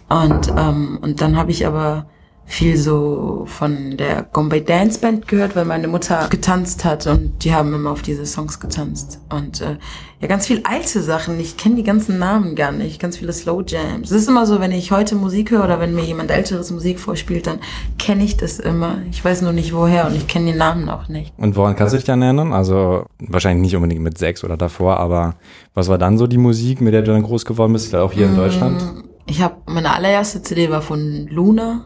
Und 0.09 0.53
ähm, 0.57 0.99
und 1.01 1.21
dann 1.21 1.37
habe 1.37 1.51
ich 1.51 1.65
aber 1.65 2.07
viel 2.45 2.75
so 2.77 3.45
von 3.47 3.95
der 3.95 4.23
Gombay 4.23 4.63
Dance 4.63 4.99
Band 4.99 5.27
gehört, 5.27 5.55
weil 5.55 5.65
meine 5.65 5.87
Mutter 5.87 6.27
getanzt 6.29 6.83
hat 6.83 7.07
und 7.07 7.43
die 7.43 7.53
haben 7.53 7.73
immer 7.73 7.91
auf 7.91 8.01
diese 8.01 8.25
Songs 8.25 8.59
getanzt. 8.59 9.19
Und 9.29 9.61
äh, 9.61 9.77
ja, 10.19 10.27
ganz 10.27 10.47
viel 10.47 10.61
alte 10.65 11.01
Sachen. 11.01 11.39
Ich 11.39 11.55
kenne 11.55 11.75
die 11.75 11.83
ganzen 11.83 12.19
Namen 12.19 12.55
gar 12.55 12.71
nicht. 12.71 12.99
Ganz 12.99 13.17
viele 13.17 13.31
Slow 13.31 13.63
Jams. 13.65 14.11
Es 14.11 14.23
ist 14.23 14.27
immer 14.27 14.45
so, 14.45 14.59
wenn 14.59 14.71
ich 14.71 14.91
heute 14.91 15.15
Musik 15.15 15.51
höre 15.51 15.63
oder 15.63 15.79
wenn 15.79 15.95
mir 15.95 16.03
jemand 16.03 16.29
älteres 16.29 16.71
Musik 16.71 16.99
vorspielt, 16.99 17.47
dann 17.47 17.59
kenne 17.97 18.23
ich 18.23 18.35
das 18.37 18.59
immer. 18.59 18.97
Ich 19.09 19.23
weiß 19.23 19.41
nur 19.43 19.53
nicht 19.53 19.73
woher 19.73 20.07
und 20.07 20.15
ich 20.15 20.27
kenne 20.27 20.51
die 20.51 20.57
Namen 20.57 20.89
auch 20.89 21.07
nicht. 21.07 21.33
Und 21.37 21.55
woran 21.55 21.75
kannst 21.75 21.93
du 21.93 21.97
dich 21.97 22.05
dann 22.05 22.21
erinnern? 22.21 22.53
Also 22.53 23.05
wahrscheinlich 23.19 23.61
nicht 23.61 23.75
unbedingt 23.75 24.01
mit 24.01 24.17
sechs 24.17 24.43
oder 24.43 24.57
davor, 24.57 24.97
aber 24.97 25.35
was 25.73 25.87
war 25.87 25.97
dann 25.97 26.17
so 26.17 26.27
die 26.27 26.37
Musik, 26.37 26.81
mit 26.81 26.93
der 26.93 27.01
du 27.01 27.13
dann 27.13 27.23
groß 27.23 27.45
geworden 27.45 27.73
bist, 27.73 27.95
auch 27.95 28.11
hier 28.11 28.25
in 28.25 28.35
Deutschland? 28.35 28.83
Ich 29.25 29.41
habe 29.41 29.55
meine 29.65 29.95
allererste 29.95 30.41
CD 30.41 30.69
war 30.69 30.81
von 30.81 31.27
Luna 31.27 31.85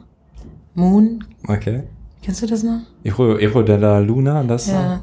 Moon. 0.76 1.24
Okay. 1.48 1.84
Kennst 2.22 2.42
du 2.42 2.48
das 2.48 2.64
noch? 2.64 2.82
Echo, 3.04 3.38
Echo 3.38 3.64
de 3.64 3.78
la 3.78 4.00
Luna, 4.00 4.44
das? 4.44 4.68
Ja. 4.68 5.02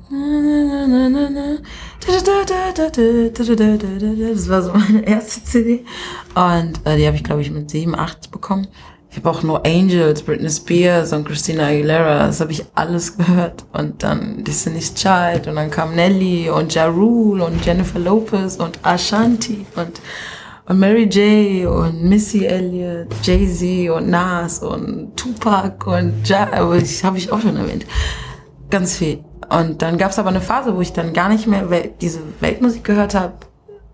Das 4.34 4.48
war 4.48 4.62
so 4.62 4.72
meine 4.72 5.06
erste 5.06 5.44
CD. 5.44 5.84
Und 6.34 6.80
äh, 6.84 6.96
die 6.96 7.06
habe 7.06 7.16
ich, 7.16 7.24
glaube 7.24 7.42
ich, 7.42 7.50
mit 7.50 7.70
sieben, 7.70 7.94
acht 7.94 8.30
bekommen. 8.30 8.66
Ich 9.10 9.18
habe 9.18 9.30
auch 9.30 9.42
nur 9.42 9.64
Angels, 9.64 10.22
Britney 10.22 10.50
Spears 10.50 11.12
und 11.12 11.26
Christina 11.26 11.66
Aguilera. 11.68 12.26
Das 12.26 12.40
habe 12.40 12.52
ich 12.52 12.64
alles 12.74 13.16
gehört. 13.16 13.64
Und 13.72 14.02
dann 14.02 14.42
Destiny's 14.42 14.94
Child 14.94 15.46
und 15.46 15.56
dann 15.56 15.70
kam 15.70 15.94
Nelly 15.94 16.50
und 16.50 16.74
Ja 16.74 16.86
Rule 16.86 17.44
und 17.44 17.64
Jennifer 17.64 17.98
Lopez 17.98 18.56
und 18.56 18.78
Ashanti 18.82 19.64
und 19.76 20.00
und 20.72 20.78
Mary 20.78 21.04
J. 21.04 21.70
und 21.70 22.02
Missy 22.04 22.46
Elliott, 22.46 23.08
Jay-Z 23.22 23.90
und 23.90 24.08
Nas 24.08 24.60
und 24.60 25.14
Tupac 25.16 25.86
und 25.86 26.26
ja, 26.26 26.50
aber 26.50 26.76
ich 26.76 27.04
habe 27.04 27.18
ich 27.18 27.30
auch 27.30 27.40
schon 27.40 27.56
erwähnt. 27.56 27.84
Ganz 28.70 28.96
viel. 28.96 29.22
Und 29.50 29.82
dann 29.82 29.98
gab 29.98 30.12
es 30.12 30.18
aber 30.18 30.30
eine 30.30 30.40
Phase, 30.40 30.74
wo 30.74 30.80
ich 30.80 30.94
dann 30.94 31.12
gar 31.12 31.28
nicht 31.28 31.46
mehr 31.46 31.68
Wel 31.68 31.92
diese 32.00 32.20
Weltmusik 32.40 32.84
gehört 32.84 33.14
habe. 33.14 33.34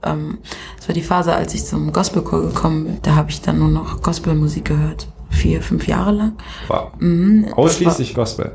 Ähm, 0.05 0.39
das 0.77 0.87
war 0.89 0.95
die 0.95 1.03
Phase, 1.03 1.35
als 1.35 1.53
ich 1.53 1.65
zum 1.65 1.93
Gospelchor 1.93 2.43
gekommen 2.43 2.85
bin. 2.85 2.99
Da 3.03 3.17
habe 3.17 3.31
ich 3.31 3.43
dann 3.43 3.59
nur 3.59 3.69
noch 3.69 4.01
Gospelmusik 4.01 4.67
gehört. 4.67 5.09
Vier, 5.31 5.63
fünf 5.63 5.89
Jahre 5.89 6.13
lang. 6.13 6.37
Wow. 6.69 6.93
Mhm, 7.01 7.47
das 7.47 7.53
Ausschließlich 7.55 8.15
Gospel. 8.15 8.53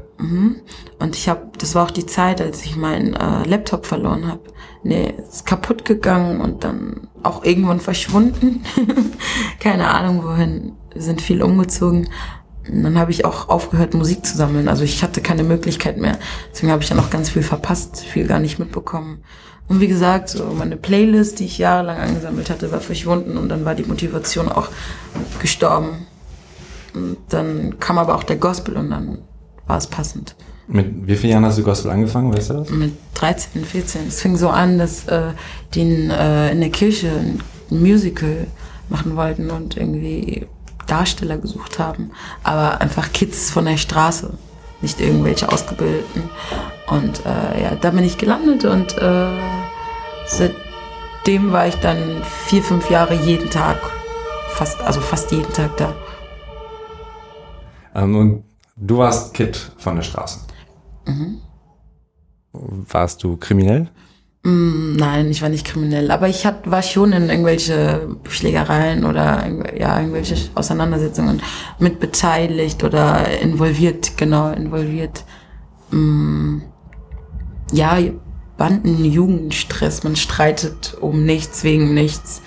und 0.99 1.15
ich 1.15 1.27
habe, 1.27 1.41
das 1.57 1.75
war 1.75 1.83
auch 1.85 1.91
die 1.91 2.05
Zeit, 2.05 2.39
als 2.39 2.63
ich 2.63 2.77
meinen 2.77 3.15
äh, 3.15 3.43
Laptop 3.43 3.85
verloren 3.85 4.27
habe. 4.27 4.41
Nee, 4.83 5.13
ist 5.29 5.45
kaputt 5.45 5.85
gegangen 5.85 6.41
und 6.41 6.63
dann 6.63 7.07
auch 7.23 7.43
irgendwann 7.43 7.79
verschwunden. 7.79 8.63
Keine 9.59 9.89
Ahnung 9.89 10.23
wohin. 10.23 10.73
Wir 10.93 11.01
sind 11.01 11.21
viel 11.21 11.41
umgezogen. 11.41 12.09
Und 12.69 12.83
dann 12.83 12.97
habe 12.97 13.11
ich 13.11 13.25
auch 13.25 13.49
aufgehört, 13.49 13.93
Musik 13.93 14.25
zu 14.25 14.37
sammeln. 14.37 14.67
Also 14.67 14.83
ich 14.83 15.03
hatte 15.03 15.21
keine 15.21 15.43
Möglichkeit 15.43 15.97
mehr. 15.97 16.17
Deswegen 16.51 16.71
habe 16.71 16.81
ich 16.81 16.87
dann 16.87 16.99
auch 16.99 17.09
ganz 17.09 17.29
viel 17.29 17.43
verpasst, 17.43 17.99
viel 17.99 18.25
gar 18.25 18.39
nicht 18.39 18.57
mitbekommen. 18.57 19.23
Und 19.67 19.79
wie 19.79 19.87
gesagt, 19.87 20.29
so 20.29 20.45
meine 20.57 20.77
Playlist, 20.77 21.39
die 21.39 21.45
ich 21.45 21.57
jahrelang 21.57 21.97
angesammelt 21.97 22.49
hatte, 22.49 22.71
war 22.71 22.79
verschwunden 22.79 23.37
und 23.37 23.49
dann 23.49 23.65
war 23.65 23.75
die 23.75 23.83
Motivation 23.83 24.49
auch 24.49 24.69
gestorben. 25.41 26.05
Und 26.93 27.17
dann 27.29 27.79
kam 27.79 27.97
aber 27.97 28.15
auch 28.15 28.23
der 28.23 28.35
Gospel 28.37 28.77
und 28.77 28.91
dann 28.91 29.19
war 29.65 29.77
es 29.77 29.87
passend. 29.87 30.35
Mit 30.67 31.07
wie 31.07 31.15
vielen 31.15 31.33
Jahren 31.33 31.45
hast 31.45 31.57
du 31.57 31.63
Gospel 31.63 31.91
angefangen, 31.91 32.33
weißt 32.33 32.49
du 32.51 32.53
das? 32.55 32.69
Mit 32.69 32.93
13, 33.15 33.65
14. 33.65 34.07
Es 34.07 34.21
fing 34.21 34.37
so 34.37 34.49
an, 34.49 34.77
dass 34.77 35.05
äh, 35.07 35.31
die 35.73 35.81
in, 35.81 36.09
äh, 36.09 36.51
in 36.51 36.61
der 36.61 36.69
Kirche 36.69 37.09
ein 37.09 37.41
Musical 37.69 38.47
machen 38.89 39.15
wollten 39.15 39.49
und 39.51 39.75
irgendwie 39.75 40.47
Darsteller 40.87 41.37
gesucht 41.37 41.79
haben. 41.79 42.11
Aber 42.43 42.79
einfach 42.79 43.11
Kids 43.11 43.51
von 43.51 43.65
der 43.65 43.77
Straße, 43.77 44.33
nicht 44.81 45.01
irgendwelche 45.01 45.51
Ausgebildeten. 45.51 46.29
Und 46.87 47.25
äh, 47.25 47.63
ja, 47.63 47.75
da 47.75 47.91
bin 47.91 48.03
ich 48.03 48.17
gelandet 48.17 48.65
und 48.65 48.97
äh, 48.97 49.27
seitdem 50.27 51.51
war 51.51 51.67
ich 51.67 51.75
dann 51.75 52.21
vier, 52.45 52.63
fünf 52.63 52.89
Jahre 52.89 53.15
jeden 53.15 53.49
Tag, 53.49 53.77
fast, 54.49 54.81
also 54.81 55.01
fast 55.01 55.31
jeden 55.31 55.51
Tag 55.51 55.75
da. 55.77 55.93
Ähm, 57.95 58.15
und 58.15 58.43
du 58.75 58.97
warst 58.97 59.33
Kid 59.33 59.71
von 59.77 59.95
der 59.95 60.03
Straße. 60.03 60.39
Mhm. 61.05 61.39
Warst 62.53 63.23
du 63.23 63.37
kriminell? 63.37 63.89
Mm, 64.43 64.95
Nein, 64.97 65.31
ich 65.31 65.41
war 65.41 65.49
nicht 65.49 65.65
kriminell, 65.65 66.11
aber 66.11 66.27
ich 66.27 66.45
hat, 66.45 66.69
war 66.69 66.83
schon 66.83 67.13
in 67.13 67.29
irgendwelche 67.29 68.09
Schlägereien 68.29 69.05
oder 69.05 69.45
ja, 69.77 69.99
irgendwelche 69.99 70.35
Auseinandersetzungen 70.53 71.41
mit 71.79 71.99
beteiligt 71.99 72.83
oder 72.83 73.39
involviert, 73.39 74.17
genau, 74.17 74.51
involviert. 74.51 75.23
Mm, 75.91 76.59
Ja, 77.71 77.97
Banden, 78.57 79.03
Jugendstress, 79.05 80.03
man 80.03 80.15
streitet 80.15 80.95
um 81.01 81.25
nichts, 81.25 81.63
wegen 81.63 81.93
nichts. 81.93 82.41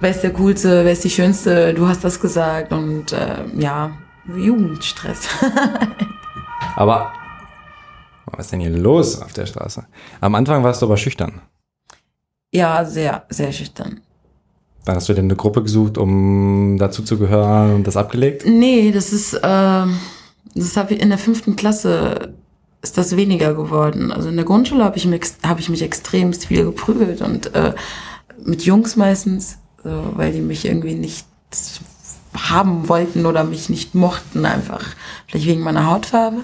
Wer 0.00 0.10
ist 0.10 0.20
der 0.22 0.32
Coolste, 0.32 0.84
wer 0.84 0.92
ist 0.92 1.04
die 1.04 1.10
Schönste, 1.10 1.72
du 1.72 1.86
hast 1.86 2.02
das 2.04 2.20
gesagt 2.20 2.72
und 2.72 3.12
äh, 3.12 3.44
ja, 3.56 3.92
Jugendstress. 4.36 5.28
Aber 6.76 7.12
was 8.26 8.46
ist 8.46 8.52
denn 8.52 8.60
hier 8.60 8.70
los 8.70 9.20
auf 9.20 9.32
der 9.32 9.46
Straße? 9.46 9.84
Am 10.20 10.34
Anfang 10.34 10.62
warst 10.62 10.82
du 10.82 10.86
aber 10.86 10.96
schüchtern. 10.96 11.40
ja, 12.52 12.84
sehr, 12.84 13.24
sehr 13.30 13.52
schüchtern. 13.52 14.00
Dann 14.84 14.96
hast 14.96 15.08
du 15.08 15.14
dir 15.14 15.20
eine 15.20 15.36
Gruppe 15.36 15.62
gesucht, 15.62 15.96
um 15.96 16.76
dazu 16.78 17.02
zu 17.02 17.18
gehören 17.18 17.76
und 17.76 17.86
das 17.86 17.96
abgelegt? 17.96 18.44
Nee, 18.46 18.90
das 18.90 19.12
ist, 19.12 19.40
ähm, 19.42 19.96
das 20.54 20.76
habe 20.76 20.94
ich 20.94 21.00
in 21.00 21.08
der 21.08 21.18
fünften 21.18 21.54
Klasse 21.54 22.34
ist 22.82 22.98
das 22.98 23.16
weniger 23.16 23.54
geworden. 23.54 24.10
Also 24.10 24.28
in 24.28 24.36
der 24.36 24.44
Grundschule 24.44 24.84
habe 24.84 24.96
ich, 24.96 25.06
mich 25.06 25.22
hab 25.44 25.60
ich 25.60 25.68
mich 25.68 25.82
extremst 25.82 26.46
viel 26.46 26.64
geprügelt 26.64 27.22
und 27.22 27.54
äh, 27.54 27.74
mit 28.44 28.64
Jungs 28.64 28.96
meistens, 28.96 29.58
so, 29.84 30.12
weil 30.16 30.32
die 30.32 30.40
mich 30.40 30.64
irgendwie 30.64 30.94
nicht 30.94 31.24
haben 32.52 32.88
wollten 32.88 33.26
oder 33.26 33.44
mich 33.44 33.68
nicht 33.68 33.94
mochten 33.94 34.44
einfach. 34.44 34.84
Vielleicht 35.26 35.46
wegen 35.46 35.62
meiner 35.62 35.86
Hautfarbe. 35.86 36.42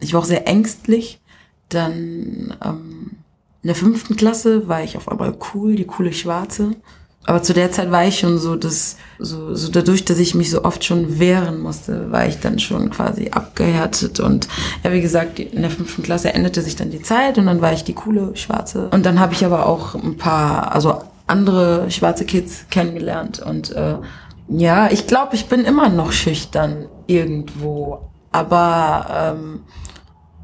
Ich 0.00 0.14
war 0.14 0.20
auch 0.20 0.26
sehr 0.26 0.46
ängstlich. 0.48 1.20
Dann 1.68 2.56
ähm, 2.64 3.10
in 3.62 3.66
der 3.68 3.76
fünften 3.76 4.16
Klasse 4.16 4.68
war 4.68 4.82
ich 4.82 4.96
auf 4.96 5.08
einmal 5.08 5.36
cool, 5.54 5.76
die 5.76 5.84
coole 5.84 6.12
Schwarze. 6.12 6.76
Aber 7.26 7.42
zu 7.42 7.52
der 7.52 7.70
Zeit 7.70 7.90
war 7.90 8.06
ich 8.06 8.18
schon 8.18 8.38
so, 8.38 8.56
dass, 8.56 8.96
so, 9.18 9.54
so 9.54 9.70
dadurch, 9.70 10.04
dass 10.06 10.18
ich 10.18 10.34
mich 10.34 10.50
so 10.50 10.64
oft 10.64 10.84
schon 10.84 11.18
wehren 11.18 11.60
musste, 11.60 12.10
war 12.10 12.26
ich 12.26 12.40
dann 12.40 12.58
schon 12.58 12.90
quasi 12.90 13.28
abgehärtet. 13.30 14.20
Und 14.20 14.48
ja, 14.82 14.92
wie 14.92 15.02
gesagt, 15.02 15.38
in 15.38 15.60
der 15.60 15.70
fünften 15.70 16.02
Klasse 16.02 16.32
endete 16.32 16.62
sich 16.62 16.76
dann 16.76 16.90
die 16.90 17.02
Zeit 17.02 17.36
und 17.36 17.46
dann 17.46 17.60
war 17.60 17.74
ich 17.74 17.84
die 17.84 17.92
coole 17.92 18.34
Schwarze. 18.36 18.88
Und 18.90 19.04
dann 19.04 19.20
habe 19.20 19.34
ich 19.34 19.44
aber 19.44 19.66
auch 19.66 19.94
ein 19.94 20.16
paar, 20.16 20.72
also 20.72 21.02
andere 21.26 21.90
schwarze 21.90 22.24
Kids 22.24 22.64
kennengelernt. 22.70 23.40
Und 23.40 23.70
äh, 23.72 23.96
ja, 24.50 24.90
ich 24.90 25.06
glaube, 25.06 25.36
ich 25.36 25.46
bin 25.46 25.64
immer 25.64 25.88
noch 25.88 26.10
schüchtern 26.12 26.88
irgendwo. 27.06 28.10
Aber 28.32 29.06
ähm, 29.36 29.60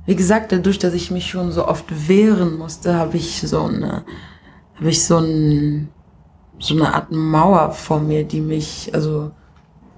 wie 0.06 0.14
gesagt, 0.14 0.52
dadurch, 0.52 0.78
dass 0.78 0.94
ich 0.94 1.10
mich 1.10 1.28
schon 1.28 1.50
so 1.50 1.66
oft 1.66 2.08
wehren 2.08 2.56
musste, 2.56 2.94
habe 2.94 3.16
ich 3.16 3.40
so 3.40 3.64
eine, 3.64 4.04
habe 4.76 4.88
ich 4.88 5.04
so 5.04 5.18
ein, 5.18 5.88
so 6.60 6.74
eine 6.74 6.94
Art 6.94 7.10
Mauer 7.10 7.72
vor 7.72 7.98
mir, 7.98 8.24
die 8.24 8.40
mich, 8.40 8.90
also, 8.94 9.32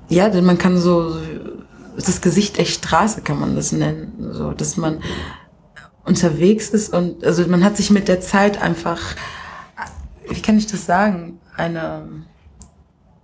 ja, 0.08 0.30
denn 0.30 0.44
man 0.44 0.56
kann 0.56 0.78
so, 0.78 1.16
das 1.96 2.20
Gesicht 2.22 2.56
der 2.56 2.64
Straße 2.64 3.20
kann 3.20 3.38
man 3.38 3.54
das 3.54 3.72
nennen, 3.72 4.14
so, 4.32 4.52
dass 4.52 4.78
man 4.78 5.00
unterwegs 6.04 6.70
ist 6.70 6.94
und, 6.94 7.22
also 7.24 7.46
man 7.46 7.62
hat 7.62 7.76
sich 7.76 7.90
mit 7.90 8.08
der 8.08 8.20
Zeit 8.20 8.60
einfach, 8.62 9.00
wie 10.28 10.40
kann 10.40 10.56
ich 10.56 10.66
das 10.66 10.86
sagen, 10.86 11.40
eine, 11.56 12.24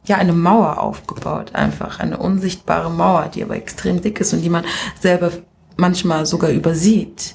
ja, 0.04 0.16
eine 0.16 0.32
Mauer 0.32 0.80
aufgebaut, 0.80 1.54
einfach 1.54 2.00
eine 2.00 2.18
unsichtbare 2.18 2.90
Mauer, 2.90 3.30
die 3.34 3.42
aber 3.42 3.56
extrem 3.56 4.00
dick 4.02 4.20
ist 4.20 4.32
und 4.32 4.42
die 4.42 4.50
man 4.50 4.64
selber 5.00 5.30
manchmal 5.76 6.26
sogar 6.26 6.50
übersieht. 6.50 7.34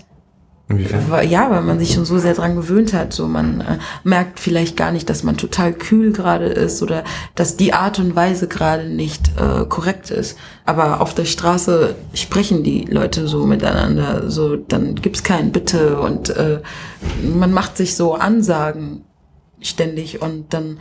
Inwiefern? 0.70 1.28
Ja, 1.28 1.50
weil 1.50 1.64
man 1.64 1.80
sich 1.80 1.94
schon 1.94 2.06
so 2.06 2.20
sehr 2.20 2.36
dran 2.36 2.56
gewöhnt 2.56 2.94
hat. 2.94 3.12
So 3.12 3.28
man 3.28 3.62
äh, 3.62 3.78
merkt 4.04 4.40
vielleicht 4.40 4.78
gar 4.78 4.92
nicht, 4.92 5.10
dass 5.10 5.24
man 5.24 5.36
total 5.36 5.74
kühl 5.74 6.12
gerade 6.12 6.46
ist 6.46 6.84
oder 6.84 7.04
dass 7.34 7.58
die 7.58 7.74
Art 7.74 7.98
und 7.98 8.16
Weise 8.16 8.48
gerade 8.48 8.88
nicht 8.88 9.32
äh, 9.40 9.66
korrekt 9.66 10.12
ist. 10.12 10.38
Aber 10.66 11.02
auf 11.02 11.16
der 11.16 11.26
Straße 11.26 11.96
sprechen 12.14 12.64
die 12.64 12.86
Leute 12.86 13.28
so 13.28 13.48
miteinander. 13.48 14.30
So 14.30 14.58
dann 14.58 14.94
gibt's 14.94 15.24
kein 15.24 15.52
Bitte 15.52 16.00
und 16.00 16.30
äh, 16.30 16.62
man 17.24 17.52
macht 17.52 17.76
sich 17.76 17.96
so 17.96 18.14
Ansagen 18.14 19.06
ständig 19.62 20.22
und 20.22 20.54
dann 20.54 20.78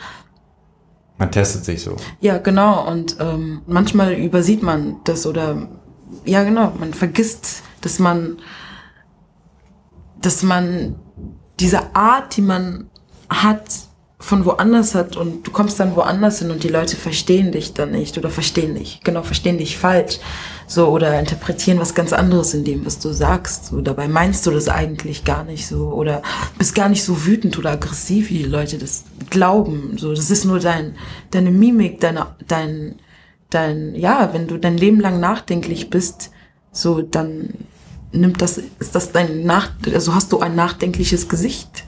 Man 1.18 1.32
testet 1.32 1.64
sich 1.64 1.82
so. 1.82 1.96
ja, 2.20 2.38
genau. 2.38 2.86
Und 2.88 3.16
ähm, 3.20 3.62
manchmal 3.66 4.14
übersieht 4.14 4.62
man 4.62 4.96
das 5.04 5.26
oder 5.26 5.68
ja, 6.24 6.44
genau. 6.44 6.72
Man 6.78 6.94
vergisst, 6.94 7.62
dass 7.80 7.98
man, 7.98 8.38
dass 10.20 10.42
man 10.42 10.96
diese 11.60 11.94
Art, 11.94 12.36
die 12.36 12.42
man 12.42 12.88
hat, 13.28 13.88
von 14.20 14.44
woanders 14.44 14.94
hat 14.94 15.16
und 15.16 15.46
du 15.46 15.52
kommst 15.52 15.78
dann 15.78 15.94
woanders 15.94 16.40
hin 16.40 16.50
und 16.50 16.64
die 16.64 16.68
Leute 16.68 16.96
verstehen 16.96 17.52
dich 17.52 17.74
dann 17.74 17.92
nicht 17.92 18.18
oder 18.18 18.30
verstehen 18.30 18.74
dich, 18.74 19.00
genau, 19.04 19.22
verstehen 19.22 19.58
dich 19.58 19.78
falsch. 19.78 20.18
So, 20.70 20.88
oder 20.88 21.18
interpretieren 21.18 21.80
was 21.80 21.94
ganz 21.94 22.12
anderes 22.12 22.52
in 22.52 22.62
dem, 22.62 22.84
was 22.84 22.98
du 22.98 23.10
sagst. 23.10 23.66
So, 23.66 23.80
dabei 23.80 24.06
meinst 24.06 24.46
du 24.46 24.50
das 24.50 24.68
eigentlich 24.68 25.24
gar 25.24 25.42
nicht 25.42 25.66
so. 25.66 25.88
Oder 25.88 26.22
bist 26.58 26.74
gar 26.74 26.90
nicht 26.90 27.02
so 27.02 27.24
wütend 27.24 27.58
oder 27.58 27.70
aggressiv, 27.70 28.28
wie 28.28 28.38
die 28.38 28.44
Leute 28.44 28.76
das 28.76 29.04
glauben. 29.30 29.96
So, 29.96 30.14
das 30.14 30.30
ist 30.30 30.44
nur 30.44 30.60
dein, 30.60 30.94
deine 31.30 31.50
Mimik, 31.50 32.00
deine, 32.00 32.26
dein, 32.46 32.96
dein, 33.48 33.94
ja, 33.94 34.34
wenn 34.34 34.46
du 34.46 34.58
dein 34.58 34.76
Leben 34.76 35.00
lang 35.00 35.20
nachdenklich 35.20 35.88
bist, 35.88 36.32
so, 36.70 37.00
dann 37.00 37.54
nimmt 38.12 38.42
das, 38.42 38.58
ist 38.58 38.94
das 38.94 39.12
dein 39.12 39.44
nach, 39.44 39.70
also 39.92 40.14
hast 40.14 40.32
du 40.32 40.40
ein 40.40 40.54
nachdenkliches 40.54 41.30
Gesicht. 41.30 41.84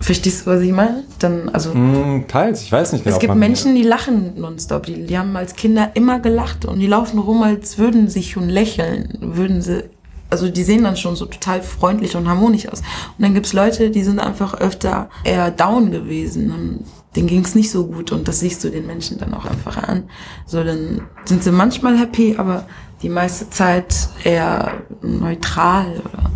Verstehst 0.00 0.46
du, 0.46 0.50
was 0.50 0.60
ich 0.60 0.72
meine? 0.72 1.04
Dann, 1.18 1.48
also, 1.48 1.72
Hm, 1.74 2.26
teils, 2.28 2.62
ich 2.62 2.70
weiß 2.72 2.92
nicht 2.92 3.04
genau. 3.04 3.16
es 3.16 3.20
gibt 3.20 3.34
Menschen, 3.34 3.74
die 3.74 3.82
lachen 3.82 4.38
nonstop. 4.40 4.86
Die, 4.86 5.04
die 5.06 5.18
haben 5.18 5.36
als 5.36 5.54
Kinder 5.56 5.90
immer 5.94 6.20
gelacht 6.20 6.64
und 6.64 6.78
die 6.78 6.86
laufen 6.86 7.18
rum, 7.18 7.42
als 7.42 7.78
würden 7.78 8.08
sie 8.08 8.22
schon 8.22 8.48
lächeln. 8.48 9.18
Würden 9.20 9.60
sie, 9.60 9.84
also 10.30 10.48
die 10.48 10.62
sehen 10.62 10.84
dann 10.84 10.96
schon 10.96 11.16
so 11.16 11.26
total 11.26 11.62
freundlich 11.62 12.14
und 12.14 12.28
harmonisch 12.28 12.68
aus. 12.68 12.80
Und 12.80 13.24
dann 13.24 13.34
gibt's 13.34 13.52
Leute, 13.52 13.90
die 13.90 14.04
sind 14.04 14.20
einfach 14.20 14.54
öfter 14.54 15.08
eher 15.24 15.50
down 15.50 15.90
gewesen. 15.90 16.84
Denen 17.16 17.26
ging's 17.26 17.54
nicht 17.56 17.70
so 17.70 17.86
gut 17.86 18.12
und 18.12 18.28
das 18.28 18.38
siehst 18.40 18.62
du 18.62 18.70
den 18.70 18.86
Menschen 18.86 19.18
dann 19.18 19.34
auch 19.34 19.46
einfach 19.46 19.78
an. 19.82 20.04
So, 20.46 20.62
dann 20.62 21.00
sind 21.24 21.42
sie 21.42 21.50
manchmal 21.50 21.98
happy, 21.98 22.36
aber 22.38 22.66
die 23.02 23.08
meiste 23.08 23.48
Zeit 23.50 23.94
eher 24.22 24.74
neutral 25.02 26.00
oder 26.04 26.30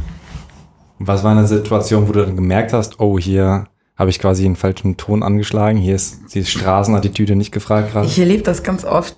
Was 1.07 1.25
war 1.25 1.33
eine 1.33 1.47
Situation, 1.47 2.09
wo 2.09 2.13
du 2.13 2.25
dann 2.25 2.37
gemerkt 2.37 2.73
hast, 2.73 3.01
oh, 3.01 3.19
hier 3.19 3.67
habe 3.97 4.11
ich 4.11 4.19
quasi 4.19 4.45
einen 4.45 4.57
falschen 4.57 4.97
Ton 4.97 5.23
angeschlagen, 5.23 5.79
hier 5.79 5.95
ist 5.95 6.35
die 6.35 6.45
Straßenattitüde 6.45 7.37
nicht 7.37 7.53
gefragt 7.53 7.93
gerade? 7.93 8.07
Ich 8.07 8.19
erlebe 8.19 8.43
das 8.43 8.63
ganz 8.63 8.85
oft. 8.85 9.17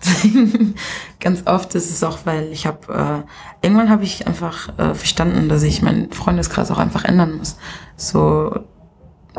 ganz 1.21 1.47
oft 1.47 1.75
ist 1.75 1.91
es 1.91 2.03
auch, 2.03 2.19
weil 2.25 2.50
ich 2.53 2.67
habe, 2.67 3.25
äh, 3.62 3.67
irgendwann 3.67 3.88
habe 3.88 4.05
ich 4.05 4.26
einfach 4.26 4.76
äh, 4.79 4.95
verstanden, 4.95 5.49
dass 5.49 5.62
ich 5.62 5.81
meinen 5.81 6.11
Freundeskreis 6.12 6.71
auch 6.71 6.79
einfach 6.79 7.05
ändern 7.05 7.37
muss. 7.37 7.57
So 7.97 8.55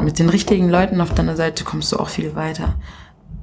mit 0.02 0.20
den 0.20 0.30
richtigen 0.30 0.70
Leuten 0.70 1.02
auf 1.02 1.14
deiner 1.14 1.36
Seite 1.36 1.64
kommst 1.64 1.92
du 1.92 1.98
auch 1.98 2.10
viel 2.10 2.36
weiter. 2.36 2.76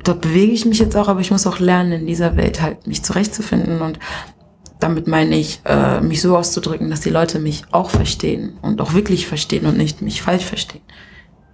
Dort 0.04 0.22
bewege 0.22 0.52
ich 0.52 0.64
mich 0.64 0.78
jetzt 0.78 0.96
auch, 0.96 1.08
aber 1.08 1.20
ich 1.20 1.30
muss 1.30 1.46
auch 1.46 1.58
lernen, 1.58 1.92
in 1.92 2.06
dieser 2.06 2.36
Welt 2.36 2.60
halt 2.60 2.86
mich 2.86 3.02
zurechtzufinden 3.02 3.80
und 3.80 3.98
damit 4.82 5.06
meine 5.06 5.36
ich, 5.36 5.60
äh, 5.64 6.00
mich 6.00 6.20
so 6.20 6.36
auszudrücken, 6.36 6.90
dass 6.90 7.00
die 7.00 7.10
Leute 7.10 7.38
mich 7.38 7.64
auch 7.70 7.90
verstehen 7.90 8.58
und 8.62 8.80
auch 8.80 8.94
wirklich 8.94 9.26
verstehen 9.26 9.66
und 9.66 9.76
nicht 9.76 10.02
mich 10.02 10.22
falsch 10.22 10.44
verstehen. 10.44 10.82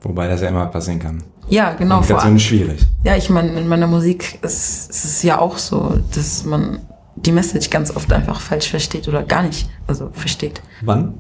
Wobei 0.02 0.28
das 0.28 0.40
ja 0.40 0.48
immer 0.48 0.66
passieren 0.66 1.00
kann. 1.00 1.22
Ja, 1.48 1.72
genau. 1.72 1.96
Kommunikation 1.96 2.36
ist 2.36 2.42
schwierig. 2.42 2.80
ja, 3.04 3.16
ich 3.16 3.30
meine, 3.30 3.58
in 3.58 3.68
meiner 3.68 3.86
Musik 3.86 4.38
ist, 4.42 4.90
ist 4.90 5.04
es 5.04 5.22
ja 5.22 5.38
auch 5.38 5.58
so, 5.58 5.98
dass 6.14 6.44
man 6.44 6.80
die 7.16 7.32
Message 7.32 7.70
ganz 7.70 7.94
oft 7.94 8.12
einfach 8.12 8.40
falsch 8.40 8.68
versteht 8.68 9.08
oder 9.08 9.22
gar 9.22 9.42
nicht, 9.42 9.68
also 9.86 10.10
versteht. 10.12 10.62
Wann? 10.82 11.14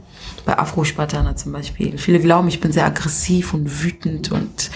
Bei 0.44 0.58
Afro-Spartaner 0.58 1.36
zum 1.36 1.52
Beispiel. 1.52 1.98
Viele 1.98 2.20
glauben, 2.20 2.48
ich 2.48 2.60
bin 2.60 2.72
sehr 2.72 2.86
aggressiv 2.86 3.52
und 3.52 3.82
wütend 3.82 4.30
und, 4.30 4.70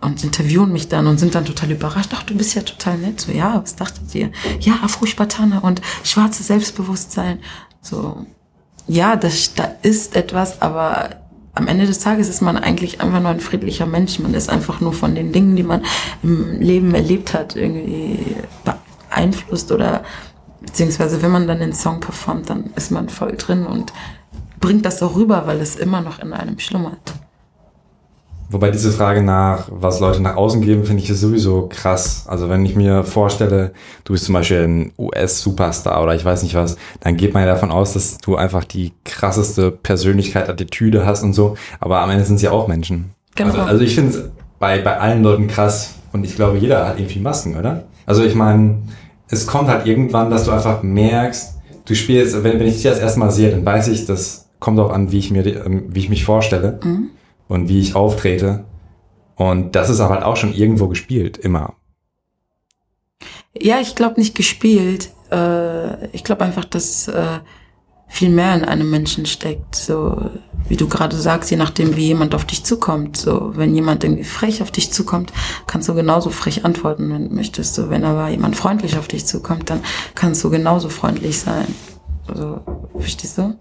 und 0.00 0.22
interviewen 0.22 0.72
mich 0.72 0.88
dann 0.88 1.06
und 1.06 1.18
sind 1.18 1.34
dann 1.34 1.44
total 1.44 1.70
überrascht. 1.70 2.10
Ach, 2.14 2.22
du 2.22 2.34
bist 2.34 2.54
ja 2.54 2.62
total 2.62 2.98
nett. 2.98 3.20
So, 3.20 3.32
ja, 3.32 3.60
was 3.60 3.76
dachtet 3.76 4.14
ihr? 4.14 4.30
Ja, 4.60 4.74
Afro-Spartaner 4.82 5.64
und 5.64 5.80
schwarzes 6.04 6.46
Selbstbewusstsein. 6.48 7.40
So, 7.80 8.26
ja, 8.86 9.16
das, 9.16 9.54
da 9.54 9.64
ist 9.82 10.14
etwas, 10.14 10.62
aber 10.62 11.16
am 11.54 11.66
Ende 11.66 11.86
des 11.86 11.98
Tages 11.98 12.28
ist 12.28 12.40
man 12.40 12.56
eigentlich 12.56 13.00
einfach 13.00 13.20
nur 13.20 13.30
ein 13.30 13.40
friedlicher 13.40 13.86
Mensch. 13.86 14.18
Man 14.18 14.34
ist 14.34 14.48
einfach 14.48 14.80
nur 14.80 14.92
von 14.92 15.14
den 15.14 15.32
Dingen, 15.32 15.56
die 15.56 15.62
man 15.62 15.82
im 16.22 16.60
Leben 16.60 16.94
erlebt 16.94 17.34
hat, 17.34 17.56
irgendwie 17.56 18.36
beeinflusst 18.64 19.72
oder 19.72 20.04
beziehungsweise 20.60 21.22
wenn 21.22 21.32
man 21.32 21.48
dann 21.48 21.60
den 21.60 21.72
Song 21.72 22.00
performt, 22.00 22.50
dann 22.50 22.70
ist 22.76 22.90
man 22.90 23.08
voll 23.08 23.36
drin 23.36 23.66
und 23.66 23.92
bringt 24.60 24.84
das 24.84 25.02
auch 25.02 25.16
rüber, 25.16 25.46
weil 25.46 25.60
es 25.60 25.76
immer 25.76 26.00
noch 26.00 26.18
in 26.18 26.32
einem 26.32 26.58
schlummert. 26.58 27.14
Wobei 28.50 28.70
diese 28.70 28.92
Frage 28.92 29.22
nach, 29.22 29.68
was 29.70 30.00
Leute 30.00 30.22
nach 30.22 30.36
außen 30.36 30.62
geben, 30.62 30.84
finde 30.84 31.02
ich 31.02 31.08
sowieso 31.08 31.68
krass. 31.68 32.24
Also 32.26 32.48
wenn 32.48 32.64
ich 32.64 32.74
mir 32.74 33.04
vorstelle, 33.04 33.72
du 34.04 34.14
bist 34.14 34.24
zum 34.24 34.32
Beispiel 34.32 34.62
ein 34.62 34.92
US-Superstar 34.98 36.02
oder 36.02 36.14
ich 36.14 36.24
weiß 36.24 36.42
nicht 36.42 36.54
was, 36.54 36.76
dann 37.00 37.18
geht 37.18 37.34
man 37.34 37.44
ja 37.44 37.52
davon 37.52 37.70
aus, 37.70 37.92
dass 37.92 38.16
du 38.18 38.36
einfach 38.36 38.64
die 38.64 38.92
krasseste 39.04 39.70
Persönlichkeit, 39.70 40.48
Attitüde 40.48 41.04
hast 41.04 41.22
und 41.24 41.34
so. 41.34 41.56
Aber 41.78 42.00
am 42.00 42.08
Ende 42.08 42.24
sind 42.24 42.38
sie 42.38 42.46
ja 42.46 42.52
auch 42.52 42.68
Menschen. 42.68 43.10
Genau. 43.34 43.50
Also, 43.50 43.62
also 43.62 43.84
ich 43.84 43.94
finde 43.94 44.12
es 44.12 44.24
bei, 44.58 44.80
bei 44.80 44.98
allen 44.98 45.22
Leuten 45.22 45.46
krass 45.46 45.96
und 46.12 46.24
ich 46.24 46.34
glaube, 46.34 46.56
jeder 46.56 46.88
hat 46.88 46.98
irgendwie 46.98 47.20
Masken, 47.20 47.54
oder? 47.54 47.84
Also 48.06 48.24
ich 48.24 48.34
meine, 48.34 48.78
es 49.28 49.46
kommt 49.46 49.68
halt 49.68 49.86
irgendwann, 49.86 50.30
dass 50.30 50.44
du 50.44 50.52
einfach 50.52 50.82
merkst, 50.82 51.58
du 51.84 51.94
spielst, 51.94 52.42
wenn, 52.42 52.58
wenn 52.58 52.66
ich 52.66 52.74
dich 52.74 52.84
das 52.84 52.98
erste 52.98 53.20
Mal 53.20 53.30
sehe, 53.30 53.50
dann 53.50 53.66
weiß 53.66 53.88
ich, 53.88 54.06
das 54.06 54.48
kommt 54.58 54.80
auch 54.80 54.90
an, 54.90 55.12
wie 55.12 55.18
ich 55.18 55.30
mir, 55.30 55.46
ähm, 55.66 55.84
wie 55.90 56.00
ich 56.00 56.08
mich 56.08 56.24
vorstelle. 56.24 56.80
Mhm 56.82 57.10
und 57.48 57.68
wie 57.68 57.80
ich 57.80 57.94
auftrete. 57.94 58.64
Und 59.36 59.74
das 59.76 59.88
ist 59.90 60.00
aber 60.00 60.14
halt 60.14 60.24
auch 60.24 60.36
schon 60.36 60.52
irgendwo 60.52 60.88
gespielt, 60.88 61.38
immer. 61.38 61.74
Ja, 63.56 63.80
ich 63.80 63.94
glaube 63.94 64.20
nicht 64.20 64.36
gespielt. 64.36 65.10
Äh, 65.30 66.08
ich 66.08 66.24
glaube 66.24 66.44
einfach, 66.44 66.64
dass 66.64 67.08
äh, 67.08 67.38
viel 68.08 68.30
mehr 68.30 68.54
in 68.54 68.64
einem 68.64 68.90
Menschen 68.90 69.26
steckt. 69.26 69.76
So, 69.76 70.30
wie 70.68 70.76
du 70.76 70.88
gerade 70.88 71.16
sagst, 71.16 71.50
je 71.50 71.56
nachdem, 71.56 71.96
wie 71.96 72.06
jemand 72.06 72.34
auf 72.34 72.44
dich 72.44 72.64
zukommt. 72.64 73.16
So, 73.16 73.52
wenn 73.54 73.74
jemand 73.74 74.02
irgendwie 74.02 74.24
frech 74.24 74.62
auf 74.62 74.70
dich 74.70 74.92
zukommt, 74.92 75.32
kannst 75.66 75.88
du 75.88 75.94
genauso 75.94 76.30
frech 76.30 76.64
antworten, 76.64 77.10
wenn 77.10 77.28
du 77.28 77.34
möchtest. 77.34 77.74
So, 77.74 77.90
wenn 77.90 78.04
aber 78.04 78.28
jemand 78.28 78.56
freundlich 78.56 78.98
auf 78.98 79.08
dich 79.08 79.26
zukommt, 79.26 79.70
dann 79.70 79.80
kannst 80.14 80.42
du 80.42 80.50
genauso 80.50 80.88
freundlich 80.88 81.38
sein. 81.38 81.66
Also, 82.26 82.60
verstehst 82.98 83.38
du? 83.38 83.54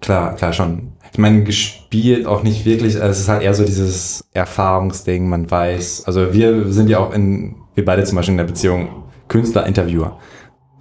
Klar, 0.00 0.34
klar 0.34 0.52
schon. 0.52 0.92
Ich 1.12 1.18
meine, 1.18 1.42
gespielt 1.42 2.26
auch 2.26 2.42
nicht 2.42 2.64
wirklich, 2.64 2.94
also 2.96 3.10
es 3.10 3.20
ist 3.20 3.28
halt 3.28 3.42
eher 3.42 3.54
so 3.54 3.64
dieses 3.64 4.24
Erfahrungsding, 4.32 5.28
man 5.28 5.50
weiß. 5.50 6.04
Also 6.06 6.32
wir 6.32 6.72
sind 6.72 6.88
ja 6.88 6.98
auch 6.98 7.12
in, 7.12 7.56
wir 7.74 7.84
beide 7.84 8.04
zum 8.04 8.16
Beispiel 8.16 8.32
in 8.32 8.38
der 8.38 8.44
Beziehung 8.44 9.04
Künstler-Interviewer. 9.28 10.18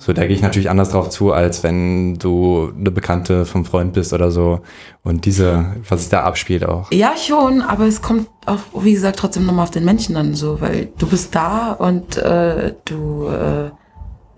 So, 0.01 0.13
da 0.13 0.25
gehe 0.25 0.33
ich 0.33 0.41
natürlich 0.41 0.69
anders 0.69 0.91
drauf 0.91 1.09
zu, 1.09 1.33
als 1.33 1.61
wenn 1.61 2.15
du 2.15 2.71
eine 2.77 2.89
Bekannte 2.89 3.45
vom 3.45 3.65
Freund 3.65 3.91
bist 3.91 4.13
oder 4.13 4.31
so. 4.31 4.61
Und 5.03 5.25
diese, 5.25 5.75
was 5.89 6.01
sich 6.01 6.09
da 6.09 6.23
abspielt 6.23 6.63
auch. 6.63 6.89
Ja, 6.91 7.15
schon, 7.17 7.61
aber 7.61 7.85
es 7.85 8.01
kommt 8.01 8.29
auch, 8.45 8.59
wie 8.81 8.93
gesagt, 8.93 9.19
trotzdem 9.19 9.45
nochmal 9.45 9.63
auf 9.63 9.71
den 9.71 9.83
Menschen 9.83 10.15
an, 10.15 10.35
so, 10.35 10.61
weil 10.61 10.89
du 10.97 11.05
bist 11.05 11.35
da 11.35 11.73
und 11.73 12.15
äh, 12.15 12.75
du, 12.85 13.27
äh, 13.27 13.71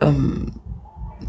ähm, 0.02 0.54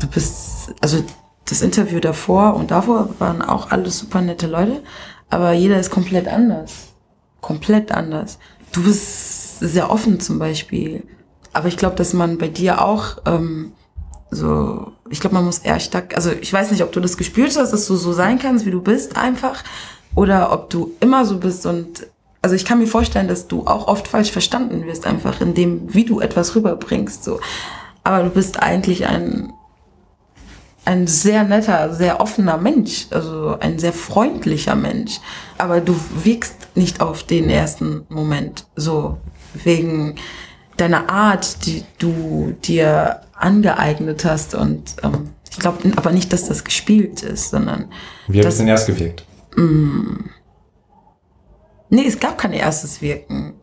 du 0.00 0.06
bist, 0.06 0.75
also 0.80 1.04
das 1.46 1.62
Interview 1.62 2.00
davor 2.00 2.54
und 2.54 2.70
davor 2.70 3.11
waren 3.18 3.42
auch 3.42 3.70
alles 3.70 3.99
super 3.99 4.20
nette 4.20 4.46
Leute, 4.46 4.82
aber 5.30 5.52
jeder 5.52 5.78
ist 5.78 5.90
komplett 5.90 6.28
anders. 6.28 6.92
Komplett 7.40 7.92
anders. 7.92 8.38
Du 8.72 8.84
bist 8.84 9.58
sehr 9.58 9.90
offen 9.90 10.20
zum 10.20 10.38
Beispiel. 10.38 11.04
Aber 11.52 11.69
ich 11.69 11.76
glaube, 11.76 11.97
dass 11.97 12.12
man 12.12 12.38
bei 12.38 12.49
dir 12.49 12.82
auch 12.82 13.19
ähm, 13.26 13.73
so, 14.30 14.93
ich 15.10 15.21
glaube, 15.21 15.34
man 15.34 15.45
muss 15.45 15.58
eher 15.58 15.78
stark, 15.78 16.17
also 16.17 16.30
ich 16.32 16.52
weiß 16.52 16.71
nicht, 16.71 16.82
ob 16.82 16.93
du 16.93 17.00
das 17.00 17.19
gespürt 17.19 17.56
hast, 17.56 17.73
dass 17.73 17.86
du 17.86 17.97
so 17.97 18.12
sein 18.12 18.38
kannst, 18.38 18.64
wie 18.64 18.71
du 18.71 18.80
bist 18.80 19.17
einfach, 19.17 19.62
oder 20.14 20.52
ob 20.52 20.71
du 20.71 20.93
immer 21.00 21.26
so 21.26 21.38
bist 21.38 21.67
und 21.67 22.06
also 22.40 22.56
ich 22.56 22.64
kann 22.64 22.78
mir 22.78 22.86
vorstellen, 22.86 23.28
dass 23.28 23.47
du 23.47 23.67
auch 23.67 23.86
oft 23.86 24.08
falsch 24.08 24.32
verstanden 24.32 24.84
wirst, 24.86 25.06
einfach 25.06 25.40
in 25.40 25.54
dem, 25.54 25.95
wie 25.95 26.04
du 26.04 26.21
etwas 26.21 26.56
rüberbringst, 26.56 27.23
so. 27.23 27.38
Aber 28.02 28.25
du 28.25 28.30
bist 28.30 28.60
eigentlich 28.60 29.06
ein 29.06 29.52
ein 30.84 31.06
sehr 31.06 31.45
netter, 31.45 31.95
sehr 31.95 32.21
offener 32.21 32.56
Mensch, 32.56 33.06
also 33.10 33.56
ein 33.60 33.78
sehr 33.78 33.92
freundlicher 33.92 34.75
Mensch. 34.75 35.21
Aber 35.58 35.80
du 35.80 35.95
wirkst 36.25 36.56
nicht 36.75 37.00
auf 37.00 37.23
den 37.23 37.49
ersten 37.50 38.04
Moment 38.08 38.66
so 38.75 39.18
wegen 39.54 40.16
deiner 40.76 41.08
Art, 41.08 41.66
die 41.66 41.84
du 41.99 42.54
dir 42.64 43.21
angeeignet 43.34 44.25
hast. 44.25 44.54
Und 44.54 44.97
ähm, 45.02 45.30
ich 45.50 45.58
glaube 45.58 45.78
aber 45.97 46.10
nicht, 46.10 46.32
dass 46.32 46.49
das 46.49 46.64
gespielt 46.64 47.23
ist, 47.23 47.50
sondern. 47.50 47.92
Wie 48.26 48.40
hat 48.40 48.47
es 48.47 48.58
denn 48.58 48.68
erst 48.68 48.86
gewirkt? 48.86 49.25
Mm, 49.56 50.30
nee, 51.90 52.06
es 52.06 52.18
gab 52.18 52.38
kein 52.38 52.52
erstes 52.52 53.00
Wirken. 53.00 53.54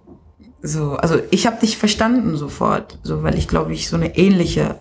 So, 0.62 0.94
also 0.94 1.20
ich 1.32 1.48
habe 1.48 1.60
dich 1.60 1.78
verstanden 1.78 2.36
sofort, 2.38 3.00
so 3.04 3.24
weil 3.24 3.38
ich 3.38 3.48
glaube 3.48 3.74
ich 3.74 3.88
so 3.88 3.96
eine 3.96 4.18
ähnliche 4.18 4.78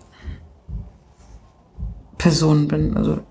Person 2.19 2.67
bin. 2.67 2.95
Also, 2.95 3.21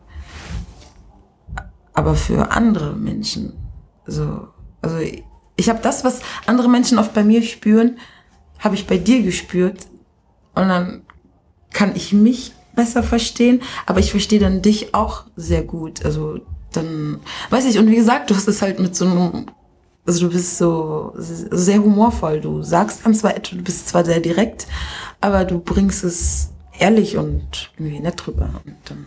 aber 1.95 2.17
für 2.17 2.51
andere 2.51 2.95
Menschen. 2.95 3.53
So, 4.05 4.49
also 4.83 4.97
ich 5.57 5.69
habe 5.69 5.81
das, 5.81 6.03
was 6.03 6.21
andere 6.47 6.69
Menschen 6.69 6.99
oft 6.99 7.15
bei 7.15 7.23
mir 7.23 7.43
spüren, 7.43 7.99
habe 8.59 8.75
ich 8.75 8.89
bei 8.89 8.99
dir 8.99 9.23
gespürt. 9.23 9.87
Und 10.57 10.69
dann 10.69 11.03
kann 11.71 11.95
ich 11.95 12.13
mich 12.13 12.53
besser 12.75 13.03
verstehen, 13.03 13.61
aber 13.87 14.01
ich 14.01 14.11
verstehe 14.11 14.41
dann 14.41 14.63
dich 14.63 14.95
auch 14.95 15.25
sehr 15.37 15.63
gut. 15.63 16.05
Also 16.05 16.41
dann, 16.73 17.21
weiß 17.51 17.67
ich, 17.67 17.79
und 17.79 17.89
wie 17.89 17.97
gesagt, 17.97 18.31
du 18.31 18.35
hast 18.35 18.49
es 18.49 18.63
halt 18.63 18.79
mit 18.79 18.97
so 18.97 19.05
einem, 19.05 19.47
also 20.07 20.27
du 20.27 20.33
bist 20.33 20.59
so 20.59 21.13
sehr 21.17 21.83
humorvoll. 21.83 22.41
Du 22.41 22.63
sagst 22.63 23.05
dann 23.05 23.15
zwar 23.15 23.37
etwas, 23.37 23.59
du 23.59 23.65
bist 23.65 23.89
zwar 23.89 24.05
sehr 24.05 24.21
direkt, 24.21 24.67
aber 25.21 25.45
du 25.45 25.59
bringst 25.59 26.05
es 26.05 26.51
ehrlich 26.79 27.17
und 27.17 27.71
irgendwie 27.79 28.01
nett 28.01 28.15
drüber. 28.25 28.51
Und, 28.65 28.91
ähm, 28.91 29.07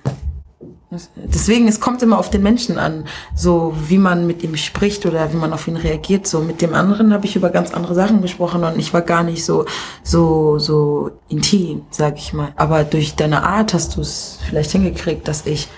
deswegen, 1.33 1.67
es 1.67 1.79
kommt 1.79 2.01
immer 2.03 2.19
auf 2.19 2.29
den 2.29 2.43
Menschen 2.43 2.77
an, 2.77 3.05
so 3.35 3.73
wie 3.87 3.97
man 3.97 4.27
mit 4.27 4.43
ihm 4.43 4.57
spricht 4.57 5.05
oder 5.05 5.31
wie 5.31 5.37
man 5.37 5.53
auf 5.53 5.67
ihn 5.67 5.77
reagiert. 5.77 6.27
So 6.27 6.41
mit 6.41 6.61
dem 6.61 6.73
anderen 6.73 7.13
habe 7.13 7.25
ich 7.25 7.35
über 7.35 7.49
ganz 7.49 7.73
andere 7.73 7.95
Sachen 7.95 8.21
gesprochen 8.21 8.63
und 8.63 8.77
ich 8.77 8.93
war 8.93 9.01
gar 9.01 9.23
nicht 9.23 9.45
so 9.45 9.65
so 10.03 10.59
so 10.59 11.11
intim, 11.29 11.83
sag 11.91 12.17
ich 12.17 12.33
mal. 12.33 12.53
Aber 12.57 12.83
durch 12.83 13.15
deine 13.15 13.43
Art 13.43 13.73
hast 13.73 13.95
du 13.95 14.01
es 14.01 14.39
vielleicht 14.47 14.71
hingekriegt, 14.71 15.27
dass 15.27 15.45
ich 15.45 15.69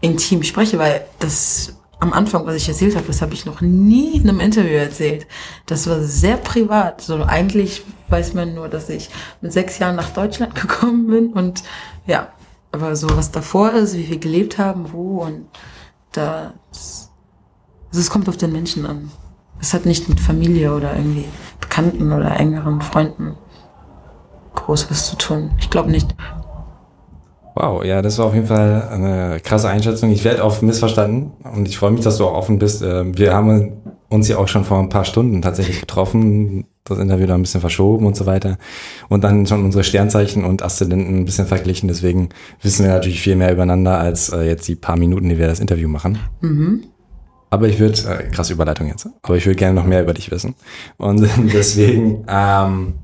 intim 0.00 0.42
spreche, 0.42 0.78
weil 0.78 1.04
das 1.18 1.79
am 2.00 2.12
Anfang, 2.14 2.46
was 2.46 2.56
ich 2.56 2.68
erzählt 2.68 2.96
habe, 2.96 3.06
das 3.06 3.22
habe 3.22 3.34
ich 3.34 3.44
noch 3.44 3.60
nie 3.60 4.16
in 4.16 4.28
einem 4.28 4.40
Interview 4.40 4.76
erzählt. 4.76 5.26
Das 5.66 5.86
war 5.86 6.00
sehr 6.02 6.38
privat. 6.38 7.02
So 7.02 7.22
eigentlich 7.22 7.82
weiß 8.08 8.34
man 8.34 8.54
nur, 8.54 8.68
dass 8.68 8.88
ich 8.88 9.10
mit 9.40 9.52
sechs 9.52 9.78
Jahren 9.78 9.96
nach 9.96 10.10
Deutschland 10.10 10.54
gekommen 10.60 11.06
bin 11.06 11.32
und 11.32 11.62
ja, 12.06 12.28
aber 12.72 12.96
so 12.96 13.08
was 13.16 13.30
davor 13.30 13.72
ist, 13.72 13.96
wie 13.96 14.08
wir 14.08 14.18
gelebt 14.18 14.58
haben, 14.58 14.92
wo 14.92 15.22
und 15.22 15.46
da, 16.12 16.54
das, 16.70 17.10
also 17.88 18.00
es 18.00 18.10
kommt 18.10 18.28
auf 18.28 18.36
den 18.36 18.52
Menschen 18.52 18.86
an. 18.86 19.10
Es 19.60 19.74
hat 19.74 19.84
nicht 19.84 20.08
mit 20.08 20.20
Familie 20.20 20.74
oder 20.74 20.96
irgendwie 20.96 21.26
Bekannten 21.60 22.12
oder 22.12 22.40
engeren 22.40 22.80
Freunden 22.80 23.36
groß 24.54 24.90
was 24.90 25.06
zu 25.06 25.16
tun. 25.16 25.52
Ich 25.58 25.70
glaube 25.70 25.90
nicht. 25.90 26.14
Wow, 27.60 27.84
ja, 27.84 28.00
das 28.00 28.16
war 28.16 28.24
auf 28.24 28.34
jeden 28.34 28.46
Fall 28.46 28.88
eine 28.90 29.38
krasse 29.40 29.68
Einschätzung. 29.68 30.10
Ich 30.10 30.24
werde 30.24 30.44
oft 30.44 30.62
missverstanden 30.62 31.32
und 31.54 31.68
ich 31.68 31.76
freue 31.76 31.90
mich, 31.90 32.00
dass 32.00 32.16
du 32.16 32.24
auch 32.24 32.32
offen 32.32 32.58
bist. 32.58 32.80
Ähm, 32.80 33.18
wir 33.18 33.34
haben 33.34 33.82
uns 34.08 34.28
ja 34.28 34.38
auch 34.38 34.48
schon 34.48 34.64
vor 34.64 34.78
ein 34.78 34.88
paar 34.88 35.04
Stunden 35.04 35.42
tatsächlich 35.42 35.78
getroffen, 35.80 36.64
das 36.84 36.98
Interview 36.98 37.26
da 37.26 37.34
ein 37.34 37.42
bisschen 37.42 37.60
verschoben 37.60 38.06
und 38.06 38.16
so 38.16 38.24
weiter 38.24 38.56
und 39.10 39.24
dann 39.24 39.46
schon 39.46 39.62
unsere 39.62 39.84
Sternzeichen 39.84 40.42
und 40.42 40.62
Aszendenten 40.62 41.18
ein 41.18 41.24
bisschen 41.26 41.46
verglichen. 41.46 41.88
Deswegen 41.88 42.30
wissen 42.62 42.86
wir 42.86 42.92
natürlich 42.92 43.20
viel 43.20 43.36
mehr 43.36 43.52
übereinander 43.52 43.98
als 43.98 44.30
äh, 44.30 44.40
jetzt 44.40 44.66
die 44.66 44.74
paar 44.74 44.96
Minuten, 44.96 45.28
die 45.28 45.36
wir 45.36 45.46
das 45.46 45.60
Interview 45.60 45.88
machen. 45.88 46.18
Mhm. 46.40 46.84
Aber 47.50 47.68
ich 47.68 47.78
würde, 47.78 47.98
äh, 48.08 48.30
krasse 48.30 48.54
Überleitung 48.54 48.88
jetzt, 48.88 49.06
aber 49.20 49.36
ich 49.36 49.44
würde 49.44 49.56
gerne 49.56 49.74
noch 49.74 49.84
mehr 49.84 50.02
über 50.02 50.14
dich 50.14 50.30
wissen. 50.30 50.54
Und 50.96 51.28
deswegen 51.52 52.24
ähm, 52.26 52.94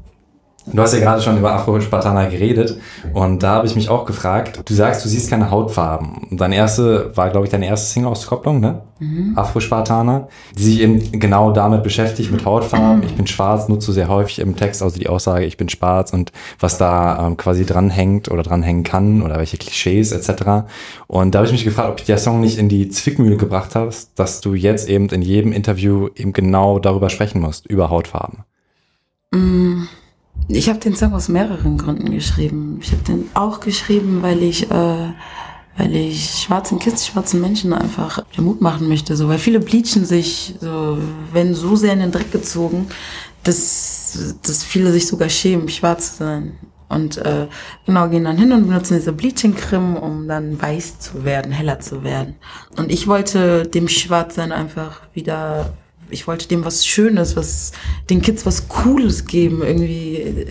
Du 0.72 0.82
hast 0.82 0.94
ja 0.94 1.00
gerade 1.00 1.22
schon 1.22 1.38
über 1.38 1.52
Afro-Spartaner 1.52 2.28
geredet 2.28 2.78
und 3.12 3.42
da 3.42 3.50
habe 3.54 3.66
ich 3.68 3.76
mich 3.76 3.88
auch 3.88 4.04
gefragt, 4.04 4.68
du 4.68 4.74
sagst, 4.74 5.04
du 5.04 5.08
siehst 5.08 5.30
keine 5.30 5.50
Hautfarben. 5.50 6.26
Deine 6.32 6.56
erste 6.56 7.16
war, 7.16 7.30
glaube 7.30 7.46
ich, 7.46 7.52
deine 7.52 7.66
erste 7.66 7.92
Single-Auskopplung, 7.92 8.58
ne? 8.58 8.82
Mhm. 8.98 9.32
Afro-Spartaner, 9.36 10.28
die 10.58 10.64
sich 10.64 10.80
eben 10.80 11.20
genau 11.20 11.52
damit 11.52 11.84
beschäftigt, 11.84 12.32
mit 12.32 12.44
Hautfarben. 12.44 13.04
Ich 13.04 13.14
bin 13.14 13.28
schwarz, 13.28 13.68
nutze 13.68 13.92
sehr 13.92 14.08
häufig 14.08 14.40
im 14.40 14.56
Text, 14.56 14.82
also 14.82 14.98
die 14.98 15.08
Aussage, 15.08 15.44
ich 15.44 15.56
bin 15.56 15.68
schwarz 15.68 16.12
und 16.12 16.32
was 16.58 16.78
da 16.78 17.26
ähm, 17.26 17.36
quasi 17.36 17.64
dranhängt 17.64 18.28
oder 18.30 18.42
dranhängen 18.42 18.82
kann 18.82 19.22
oder 19.22 19.36
welche 19.36 19.58
Klischees 19.58 20.10
etc. 20.10 20.66
Und 21.06 21.34
da 21.34 21.38
habe 21.38 21.46
ich 21.46 21.52
mich 21.52 21.64
gefragt, 21.64 21.90
ob 21.90 22.00
ich 22.00 22.06
der 22.06 22.18
Song 22.18 22.40
nicht 22.40 22.58
in 22.58 22.68
die 22.68 22.88
Zwickmühle 22.88 23.36
gebracht 23.36 23.76
hast, 23.76 24.18
dass 24.18 24.40
du 24.40 24.54
jetzt 24.54 24.88
eben 24.88 25.08
in 25.10 25.22
jedem 25.22 25.52
Interview 25.52 26.08
eben 26.16 26.32
genau 26.32 26.80
darüber 26.80 27.08
sprechen 27.08 27.40
musst, 27.40 27.66
über 27.66 27.90
Hautfarben. 27.90 28.40
Mhm. 29.30 29.88
Ich 30.48 30.68
habe 30.68 30.78
den 30.78 30.94
Song 30.94 31.12
aus 31.12 31.28
mehreren 31.28 31.76
Gründen 31.76 32.10
geschrieben. 32.10 32.78
Ich 32.80 32.92
habe 32.92 33.02
den 33.02 33.28
auch 33.34 33.60
geschrieben, 33.60 34.22
weil 34.22 34.42
ich, 34.42 34.70
äh, 34.70 35.12
weil 35.76 35.94
ich 35.94 36.44
schwarzen 36.44 36.78
Kids, 36.78 37.06
schwarzen 37.06 37.40
Menschen 37.40 37.72
einfach 37.72 38.24
den 38.36 38.44
Mut 38.44 38.60
machen 38.60 38.88
möchte, 38.88 39.16
so, 39.16 39.28
weil 39.28 39.38
viele 39.38 39.60
bleachen 39.60 40.04
sich, 40.04 40.54
so, 40.60 40.98
werden 41.32 41.54
so 41.54 41.74
sehr 41.74 41.92
in 41.92 41.98
den 41.98 42.12
Dreck 42.12 42.30
gezogen, 42.30 42.86
dass, 43.42 44.36
dass 44.42 44.64
viele 44.64 44.92
sich 44.92 45.06
sogar 45.06 45.28
schämen, 45.28 45.68
schwarz 45.68 46.16
zu 46.16 46.24
sein. 46.24 46.52
Und 46.88 47.18
äh, 47.18 47.48
genau, 47.84 48.08
gehen 48.08 48.24
dann 48.24 48.38
hin 48.38 48.52
und 48.52 48.68
benutzen 48.68 48.96
diese 48.96 49.12
Bleaching-Creme, 49.12 49.96
um 49.96 50.28
dann 50.28 50.60
weiß 50.60 51.00
zu 51.00 51.24
werden, 51.24 51.50
heller 51.50 51.80
zu 51.80 52.04
werden. 52.04 52.36
Und 52.76 52.92
ich 52.92 53.08
wollte 53.08 53.64
dem 53.66 53.88
Schwarzsein 53.88 54.52
einfach 54.52 55.02
wieder, 55.12 55.72
ich 56.10 56.26
wollte 56.26 56.48
dem 56.48 56.64
was 56.64 56.86
Schönes, 56.86 57.36
was 57.36 57.72
den 58.10 58.22
Kids 58.22 58.46
was 58.46 58.68
Cooles 58.68 59.26
geben, 59.26 59.62
irgendwie 59.62 60.16
äh, 60.16 60.46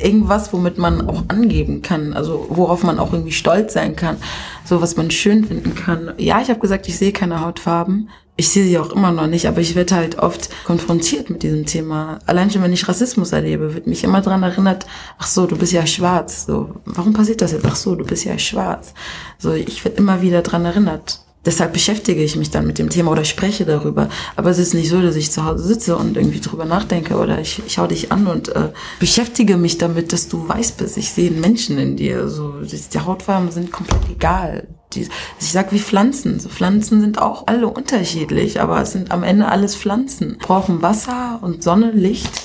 irgendwas, 0.00 0.52
womit 0.52 0.78
man 0.78 1.08
auch 1.08 1.24
angeben 1.28 1.82
kann, 1.82 2.12
also 2.12 2.46
worauf 2.50 2.84
man 2.84 2.98
auch 2.98 3.12
irgendwie 3.12 3.32
stolz 3.32 3.72
sein 3.72 3.96
kann, 3.96 4.16
so 4.64 4.80
was 4.80 4.96
man 4.96 5.10
schön 5.10 5.44
finden 5.44 5.74
kann. 5.74 6.12
Ja, 6.18 6.40
ich 6.40 6.48
habe 6.50 6.60
gesagt, 6.60 6.88
ich 6.88 6.96
sehe 6.96 7.12
keine 7.12 7.40
Hautfarben, 7.40 8.08
ich 8.36 8.48
sehe 8.50 8.64
sie 8.64 8.78
auch 8.78 8.90
immer 8.90 9.10
noch 9.10 9.26
nicht, 9.26 9.48
aber 9.48 9.60
ich 9.60 9.74
werde 9.74 9.96
halt 9.96 10.18
oft 10.20 10.48
konfrontiert 10.64 11.28
mit 11.28 11.42
diesem 11.42 11.66
Thema. 11.66 12.20
Allein 12.24 12.50
schon, 12.50 12.62
wenn 12.62 12.72
ich 12.72 12.86
Rassismus 12.86 13.32
erlebe, 13.32 13.74
wird 13.74 13.88
mich 13.88 14.04
immer 14.04 14.20
dran 14.20 14.44
erinnert, 14.44 14.86
ach 15.18 15.26
so, 15.26 15.46
du 15.46 15.56
bist 15.56 15.72
ja 15.72 15.84
schwarz. 15.88 16.46
So, 16.46 16.76
warum 16.84 17.12
passiert 17.12 17.40
das 17.40 17.50
jetzt? 17.50 17.66
Ach 17.66 17.74
so, 17.74 17.96
du 17.96 18.04
bist 18.04 18.24
ja 18.24 18.38
schwarz. 18.38 18.94
So, 19.38 19.52
ich 19.52 19.84
werde 19.84 19.98
immer 19.98 20.22
wieder 20.22 20.42
dran 20.42 20.64
erinnert. 20.64 21.20
Deshalb 21.48 21.72
beschäftige 21.72 22.22
ich 22.22 22.36
mich 22.36 22.50
dann 22.50 22.66
mit 22.66 22.78
dem 22.78 22.90
Thema 22.90 23.10
oder 23.10 23.24
spreche 23.24 23.64
darüber. 23.64 24.10
Aber 24.36 24.50
es 24.50 24.58
ist 24.58 24.74
nicht 24.74 24.90
so, 24.90 25.00
dass 25.00 25.16
ich 25.16 25.30
zu 25.30 25.46
Hause 25.46 25.64
sitze 25.64 25.96
und 25.96 26.18
irgendwie 26.18 26.40
drüber 26.40 26.66
nachdenke 26.66 27.16
oder 27.16 27.40
ich, 27.40 27.62
ich 27.66 27.78
hau 27.78 27.86
dich 27.86 28.12
an 28.12 28.26
und 28.26 28.50
äh, 28.50 28.68
beschäftige 29.00 29.56
mich 29.56 29.78
damit, 29.78 30.12
dass 30.12 30.28
du 30.28 30.46
weiß 30.46 30.72
bist. 30.72 30.98
Ich 30.98 31.10
sehe 31.10 31.30
einen 31.30 31.40
Menschen 31.40 31.78
in 31.78 31.96
dir. 31.96 32.28
So, 32.28 32.56
die 32.60 33.00
Hautfarben 33.00 33.50
sind 33.50 33.72
komplett 33.72 34.02
egal 34.10 34.68
die, 34.92 35.08
ich 35.40 35.52
sag 35.52 35.72
wie 35.72 35.78
Pflanzen. 35.78 36.38
So 36.38 36.50
Pflanzen 36.50 37.00
sind 37.00 37.18
auch 37.18 37.46
alle 37.46 37.68
unterschiedlich, 37.68 38.60
aber 38.60 38.82
es 38.82 38.92
sind 38.92 39.10
am 39.10 39.22
Ende 39.22 39.48
alles 39.48 39.74
Pflanzen. 39.74 40.36
Brauchen 40.38 40.82
Wasser 40.82 41.38
und 41.40 41.62
Sonne, 41.62 41.92
Licht. 41.92 42.42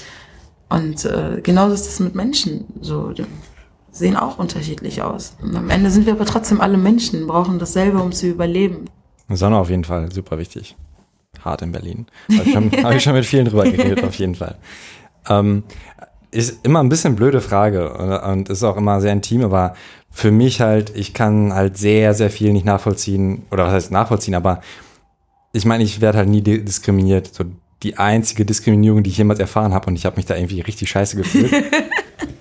Und 0.70 1.04
äh, 1.04 1.42
genauso 1.44 1.74
ist 1.74 1.88
es 1.88 2.00
mit 2.00 2.16
Menschen. 2.16 2.68
So 2.80 3.12
die 3.12 3.26
sehen 3.94 4.18
auch 4.18 4.40
unterschiedlich 4.40 5.02
aus. 5.02 5.38
Und 5.42 5.56
am 5.56 5.70
Ende 5.70 5.90
sind 5.90 6.06
wir 6.06 6.14
aber 6.14 6.26
trotzdem 6.26 6.60
alle 6.60 6.78
Menschen, 6.78 7.28
brauchen 7.28 7.60
dasselbe, 7.60 8.00
um 8.00 8.12
zu 8.12 8.28
überleben. 8.28 8.86
Sonne 9.30 9.58
auf 9.58 9.70
jeden 9.70 9.86
Fall, 9.86 10.12
super 10.12 10.38
wichtig. 10.38 10.76
Hart 11.46 11.62
in 11.62 11.72
Berlin. 11.72 12.08
Habe 12.32 12.44
ich, 12.44 12.54
schon, 12.54 12.72
hab 12.84 12.94
ich 12.94 13.04
schon 13.04 13.14
mit 13.14 13.26
vielen 13.26 13.46
drüber 13.46 13.64
geredet, 13.64 14.04
auf 14.04 14.16
jeden 14.16 14.36
Fall. 14.36 14.58
Ähm, 15.30 15.64
ist 16.32 16.66
immer 16.66 16.82
ein 16.82 16.90
bisschen 16.90 17.16
blöde 17.16 17.40
Frage 17.40 18.22
und 18.24 18.50
ist 18.50 18.64
auch 18.64 18.76
immer 18.76 19.00
sehr 19.00 19.14
intim, 19.14 19.44
aber 19.44 19.76
für 20.10 20.32
mich 20.32 20.62
halt, 20.62 20.96
ich 20.96 21.14
kann 21.14 21.54
halt 21.54 21.78
sehr, 21.78 22.14
sehr 22.14 22.30
viel 22.30 22.52
nicht 22.54 22.66
nachvollziehen, 22.66 23.44
oder 23.52 23.66
was 23.66 23.74
heißt 23.74 23.92
nachvollziehen, 23.92 24.36
aber 24.36 24.62
ich 25.54 25.66
meine, 25.66 25.84
ich 25.84 26.02
werde 26.02 26.18
halt 26.18 26.30
nie 26.30 26.42
diskriminiert. 26.42 27.34
So 27.34 27.46
die 27.84 27.98
einzige 27.98 28.46
Diskriminierung, 28.46 29.04
die 29.04 29.12
ich 29.12 29.18
jemals 29.18 29.40
erfahren 29.40 29.74
habe 29.74 29.88
und 29.88 29.96
ich 29.96 30.06
habe 30.06 30.16
mich 30.16 30.26
da 30.26 30.36
irgendwie 30.36 30.62
richtig 30.62 30.90
scheiße 30.90 31.18
gefühlt. 31.18 31.54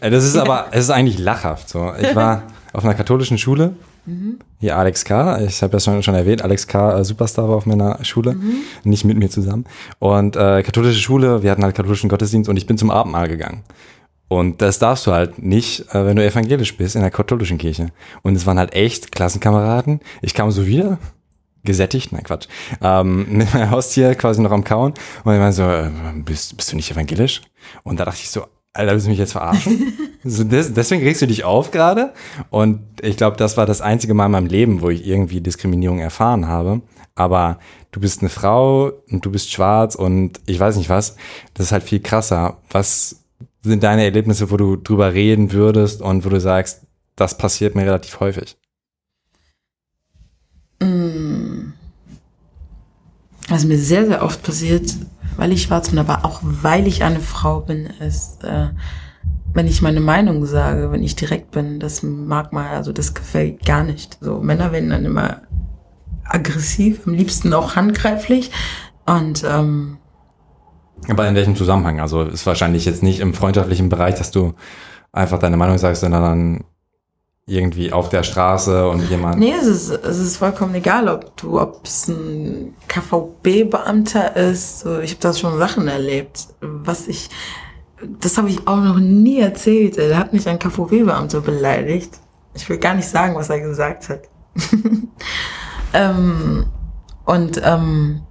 Äh, 0.03 0.11
das 0.11 0.25
ist 0.25 0.37
aber, 0.37 0.67
es 0.73 0.85
ist 0.85 0.91
eigentlich 0.91 1.19
lachhaft. 1.19 1.69
So. 1.69 1.93
Ich 2.01 2.15
war 2.15 2.43
auf 2.73 2.85
einer 2.85 2.95
katholischen 2.95 3.39
Schule. 3.39 3.75
Mhm. 4.05 4.41
Hier 4.59 4.77
Alex 4.77 5.05
K., 5.05 5.41
ich 5.43 5.63
habe 5.63 5.75
ja 5.75 5.81
schon, 5.81 6.03
schon 6.03 6.15
erwähnt, 6.15 6.43
Alex 6.43 6.67
K. 6.67 6.99
Äh, 6.99 7.05
Superstar 7.05 7.49
war 7.49 7.57
auf 7.57 7.67
meiner 7.67 8.05
Schule, 8.05 8.35
mhm. 8.35 8.57
nicht 8.83 9.05
mit 9.05 9.17
mir 9.17 9.31
zusammen. 9.31 9.65
Und 10.01 10.35
äh, 10.35 10.63
katholische 10.65 10.99
Schule, 10.99 11.43
wir 11.43 11.51
hatten 11.53 11.63
halt 11.63 11.77
katholischen 11.77 12.11
Gottesdienst 12.11 12.51
und 12.51 12.57
ich 12.57 12.67
bin 12.67 12.77
zum 12.77 12.91
Abendmahl 12.91 13.29
gegangen. 13.29 13.63
Und 14.27 14.61
das 14.61 14.79
darfst 14.79 15.07
du 15.07 15.13
halt 15.13 15.41
nicht, 15.41 15.95
äh, 15.95 16.05
wenn 16.05 16.17
du 16.17 16.25
evangelisch 16.25 16.77
bist 16.77 16.97
in 16.97 17.03
der 17.03 17.11
katholischen 17.13 17.59
Kirche. 17.59 17.89
Und 18.23 18.35
es 18.35 18.45
waren 18.45 18.59
halt 18.59 18.75
echt 18.75 19.13
Klassenkameraden. 19.13 20.01
Ich 20.21 20.35
kam 20.35 20.51
so 20.51 20.67
wieder, 20.67 20.99
gesättigt, 21.65 22.11
nein 22.11 22.25
Quatsch, 22.25 22.49
ähm, 22.81 23.27
mit 23.39 23.55
meinem 23.55 23.71
Haustier 23.71 24.17
quasi 24.17 24.41
noch 24.41 24.51
am 24.51 24.65
Kauen. 24.65 24.95
Und 25.23 25.35
ich 25.35 25.41
war 25.41 25.53
so, 25.53 25.63
äh, 25.63 25.91
bist, 26.25 26.57
bist 26.57 26.73
du 26.73 26.77
nicht 26.77 26.91
evangelisch? 26.91 27.43
Und 27.85 28.01
da 28.01 28.05
dachte 28.05 28.21
ich 28.21 28.31
so, 28.31 28.47
Alter, 28.75 28.93
willst 28.93 29.07
du 29.07 29.11
mich 29.11 29.19
jetzt 29.19 29.33
verarschen? 29.33 29.93
so 30.25 30.45
des, 30.45 30.73
deswegen 30.73 31.03
regst 31.03 31.21
du 31.21 31.27
dich 31.27 31.45
auf 31.45 31.71
gerade. 31.71 32.15
Und 32.51 32.81
ich 33.03 33.17
glaube, 33.17 33.37
das 33.37 33.57
war 33.57 33.67
das 33.67 33.83
einzige 33.83 34.15
Mal 34.15 34.27
in 34.27 34.33
meinem 34.33 34.47
Leben, 34.47 34.81
wo 34.81 34.89
ich 34.89 35.07
irgendwie 35.07 35.41
Diskriminierung 35.41 35.99
erfahren 35.99 36.49
habe. 36.49 36.81
Aber 37.15 37.59
du 37.91 38.01
bist 38.01 38.21
eine 38.21 38.31
Frau 38.31 38.91
und 39.11 39.25
du 39.25 39.31
bist 39.31 39.53
schwarz 39.53 39.95
und 39.95 40.41
ich 40.47 40.59
weiß 40.59 40.77
nicht 40.77 40.89
was. 40.89 41.17
Das 41.53 41.67
ist 41.67 41.73
halt 41.73 41.83
viel 41.83 42.01
krasser. 42.01 42.59
Was 42.71 43.23
sind 43.63 43.83
deine 43.83 44.05
Erlebnisse, 44.05 44.51
wo 44.51 44.57
du 44.57 44.77
drüber 44.77 45.13
reden 45.13 45.53
würdest 45.53 46.01
und 46.01 46.25
wo 46.25 46.31
du 46.31 46.41
sagst, 46.41 46.83
das 47.15 47.37
passiert 47.37 47.75
mir 47.75 47.83
relativ 47.83 48.21
häufig? 48.21 48.57
Mm. 50.81 51.75
Was 53.49 53.65
mir 53.65 53.77
sehr, 53.77 54.07
sehr 54.07 54.23
oft 54.23 54.43
passiert, 54.43 54.95
weil 55.37 55.53
ich 55.53 55.63
schwarz 55.63 55.91
bin, 55.91 55.99
aber 55.99 56.25
auch 56.25 56.41
weil 56.43 56.87
ich 56.87 57.05
eine 57.05 57.21
Frau 57.21 57.61
bin, 57.61 57.87
ist, 57.87 58.45
äh, 58.45 58.69
wenn 59.55 59.67
ich 59.67 59.83
meine 59.83 60.01
Meinung 60.01 60.45
sage, 60.47 60.91
wenn 60.93 61.03
ich 61.03 61.17
direkt 61.17 61.51
bin, 61.51 61.79
das 61.79 62.03
mag 62.03 62.53
mal, 62.53 62.69
also 62.69 62.93
das 62.93 63.15
gefällt 63.15 63.65
gar 63.65 63.85
nicht. 63.85 64.19
So 64.21 64.41
Männer 64.41 64.73
werden 64.73 64.91
dann 64.91 65.05
immer 65.05 65.43
aggressiv, 66.25 67.07
am 67.07 67.15
liebsten 67.15 67.53
auch 67.53 67.77
handgreiflich 67.77 68.51
und 69.05 69.45
ähm, 69.45 69.99
aber 71.09 71.27
in 71.27 71.35
welchem 71.35 71.57
Zusammenhang? 71.57 72.01
Also 72.01 72.23
ist 72.23 72.47
wahrscheinlich 72.47 72.85
jetzt 72.85 73.03
nicht 73.03 73.21
im 73.21 73.35
freundschaftlichen 73.35 73.89
Bereich, 73.89 74.15
dass 74.15 74.31
du 74.31 74.55
einfach 75.13 75.39
deine 75.39 75.57
Meinung 75.57 75.79
sagst, 75.79 76.03
sondern 76.03 76.23
dann 76.23 76.65
irgendwie 77.47 77.93
auf 77.93 78.09
der 78.09 78.23
Straße 78.23 78.89
und 78.89 79.09
jemand. 79.11 79.39
Nee, 79.39 79.53
es 79.53 79.67
ist, 79.67 79.91
es 79.91 80.19
ist 80.19 80.37
vollkommen 80.37 80.75
egal, 80.75 81.09
ob 81.09 81.37
du, 81.37 81.61
ob 81.61 81.85
es 81.85 82.09
ein 82.09 82.75
KVB-Beamter 82.89 84.37
ist. 84.37 84.87
Ich 85.03 85.13
habe 85.13 85.21
da 85.21 85.35
schon 85.35 85.59
Sachen 85.59 85.89
erlebt, 85.89 86.49
was 86.61 87.09
ich, 87.09 87.31
das 88.21 88.39
habe 88.39 88.49
ich 88.49 88.67
auch 88.69 88.77
noch 88.77 88.99
nie 88.99 89.41
erzählt. 89.41 89.99
Da 89.99 90.17
hat 90.17 90.33
mich 90.33 90.49
ein 90.49 90.59
KVB-Beamter 90.59 91.41
beleidigt. 91.41 92.21
Ich 92.55 92.69
will 92.69 92.79
gar 92.79 92.95
nicht 92.95 93.09
sagen, 93.09 93.35
was 93.35 93.51
er 93.51 93.61
gesagt 93.61 94.09
hat. 94.09 94.23
ähm, 95.95 96.67
und 97.25 97.61
ähm, 97.65 98.23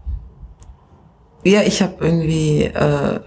ja, 1.44 1.64
ich 1.64 1.82
habe 1.82 1.96
irgendwie 2.00 2.64
äh, 2.64 3.20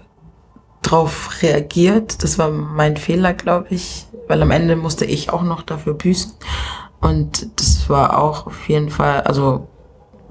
drauf 0.81 1.41
reagiert. 1.41 2.23
Das 2.23 2.39
war 2.39 2.49
mein 2.49 2.97
Fehler, 2.97 3.33
glaube 3.33 3.67
ich, 3.69 4.07
weil 4.27 4.41
am 4.41 4.51
Ende 4.51 4.75
musste 4.75 5.05
ich 5.05 5.31
auch 5.31 5.43
noch 5.43 5.61
dafür 5.61 5.93
büßen. 5.93 6.33
Und 7.01 7.59
das 7.59 7.89
war 7.89 8.17
auch 8.17 8.47
auf 8.47 8.67
jeden 8.69 8.89
Fall, 8.89 9.21
also 9.21 9.67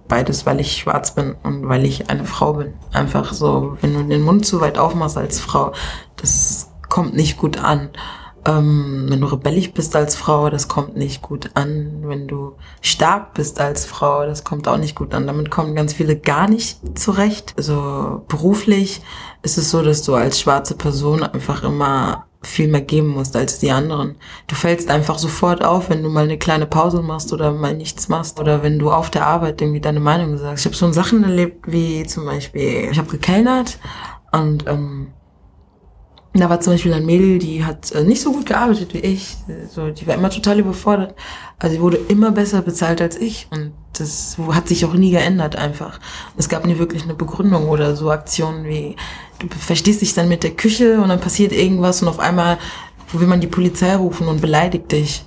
beides, 0.09 0.47
weil 0.47 0.61
ich 0.61 0.77
schwarz 0.77 1.15
bin 1.15 1.35
und 1.43 1.69
weil 1.69 1.85
ich 1.85 2.11
eine 2.11 2.25
Frau 2.25 2.55
bin. 2.55 2.75
Einfach 2.93 3.33
so, 3.33 3.77
wenn 3.81 3.95
du 3.95 4.03
den 4.03 4.23
Mund 4.23 4.47
zu 4.47 4.61
weit 4.61 4.79
aufmachst 4.79 5.17
als 5.17 5.41
Frau, 5.41 5.73
das 6.17 6.71
kommt 6.89 7.15
nicht 7.15 7.37
gut 7.37 7.59
an. 7.59 7.91
Ähm, 8.47 9.07
wenn 9.09 9.23
du 9.23 9.27
rebellisch 9.27 9.73
bist 9.73 9.97
als 9.97 10.17
Frau, 10.17 10.51
das 10.51 10.69
kommt 10.69 10.97
nicht 10.97 11.23
gut 11.23 11.51
an. 11.55 12.03
Wenn 12.03 12.29
du 12.29 12.57
stark 12.83 13.33
bist 13.35 13.59
als 13.61 13.87
Frau, 13.87 14.27
das 14.27 14.45
kommt 14.45 14.69
auch 14.69 14.77
nicht 14.77 14.95
gut 14.95 15.15
an. 15.15 15.27
Damit 15.27 15.51
kommen 15.51 15.75
ganz 15.75 15.95
viele 15.95 16.17
gar 16.17 16.49
nicht 16.49 16.79
zurecht. 16.99 17.55
Also 17.57 18.23
beruflich 18.29 19.01
ist 19.43 19.57
es 19.57 19.71
so, 19.71 19.83
dass 19.83 20.03
du 20.03 20.15
als 20.15 20.41
schwarze 20.41 20.77
Person 20.77 21.23
einfach 21.23 21.63
immer 21.63 22.27
viel 22.45 22.69
mehr 22.69 22.81
geben 22.81 23.09
musst 23.09 23.37
als 23.37 23.59
die 23.59 23.71
anderen. 23.71 24.17
Du 24.47 24.55
fällst 24.55 24.91
einfach 24.91 25.19
sofort 25.19 25.65
auf, 25.65 25.91
wenn 25.91 26.03
du 26.03 26.09
mal 26.09 26.25
eine 26.25 26.39
kleine 26.39 26.67
Pause 26.67 27.03
machst 27.03 27.33
oder 27.33 27.53
mal 27.53 27.75
nichts 27.75 28.09
machst 28.09 28.39
oder 28.41 28.63
wenn 28.63 28.79
du 28.79 28.91
auf 28.91 29.11
der 29.11 29.27
Arbeit 29.27 29.61
irgendwie 29.61 29.81
deine 29.81 30.01
Meinung 30.01 30.37
sagst. 30.39 30.63
Ich 30.63 30.67
habe 30.67 30.77
schon 30.77 30.93
Sachen 30.93 31.25
erlebt, 31.25 31.65
wie 31.67 32.05
zum 32.07 32.27
Beispiel, 32.27 32.89
ich 32.91 32.99
habe 32.99 33.11
gekellnert 33.11 33.79
und 34.33 34.67
ähm, 34.67 35.09
da 36.41 36.51
war 36.51 36.61
zum 36.61 36.73
Beispiel 36.73 36.93
ein 36.93 37.07
Mädel, 37.07 37.39
die 37.39 37.65
hat 37.65 37.93
äh, 37.93 38.03
nicht 38.03 38.21
so 38.21 38.33
gut 38.33 38.47
gearbeitet 38.47 38.93
wie 38.93 38.99
ich. 38.99 39.37
So, 39.71 39.91
die 39.91 40.07
war 40.07 40.15
immer 40.15 40.31
total 40.31 40.59
überfordert. 40.59 41.15
Also 41.61 41.77
sie 41.77 41.81
wurde 41.81 41.97
immer 41.97 42.33
besser 42.33 42.61
bezahlt 42.61 43.01
als 43.01 43.17
ich. 43.17 43.47
Und 43.51 43.73
das 43.93 44.37
hat 44.51 44.67
sich 44.67 44.85
auch 44.85 44.95
nie 44.95 45.13
geändert 45.13 45.55
einfach. 45.55 46.01
Es 46.37 46.49
gab 46.49 46.67
nie 46.67 46.79
wirklich 46.79 47.05
eine 47.05 47.15
Begründung 47.15 47.69
oder 47.69 47.95
so 47.95 48.11
Aktionen 48.11 48.65
wie, 48.65 48.97
du 49.39 49.47
verstehst 49.57 50.01
dich 50.01 50.15
dann 50.15 50.29
mit 50.29 50.43
der 50.43 50.51
Küche 50.51 51.01
und 51.01 51.09
dann 51.09 51.21
passiert 51.21 51.53
irgendwas 51.53 52.03
und 52.03 52.09
auf 52.09 52.19
einmal 52.19 52.59
will 53.13 53.29
man 53.29 53.41
die 53.41 53.47
Polizei 53.47 53.95
rufen 53.95 54.27
und 54.27 54.41
beleidigt 54.41 54.91
dich. 54.91 55.25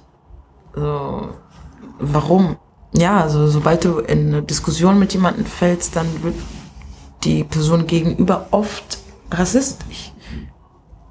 So, 0.75 1.29
warum? 1.99 2.57
Ja, 2.93 3.21
also 3.21 3.47
sobald 3.47 3.85
du 3.85 3.99
in 3.99 4.27
eine 4.27 4.43
Diskussion 4.43 4.99
mit 4.99 5.13
jemandem 5.13 5.45
fällst, 5.45 5.95
dann 5.95 6.07
wird 6.21 6.35
die 7.23 7.45
Person 7.45 7.87
gegenüber 7.87 8.47
oft 8.51 8.99
rassistisch. 9.31 10.11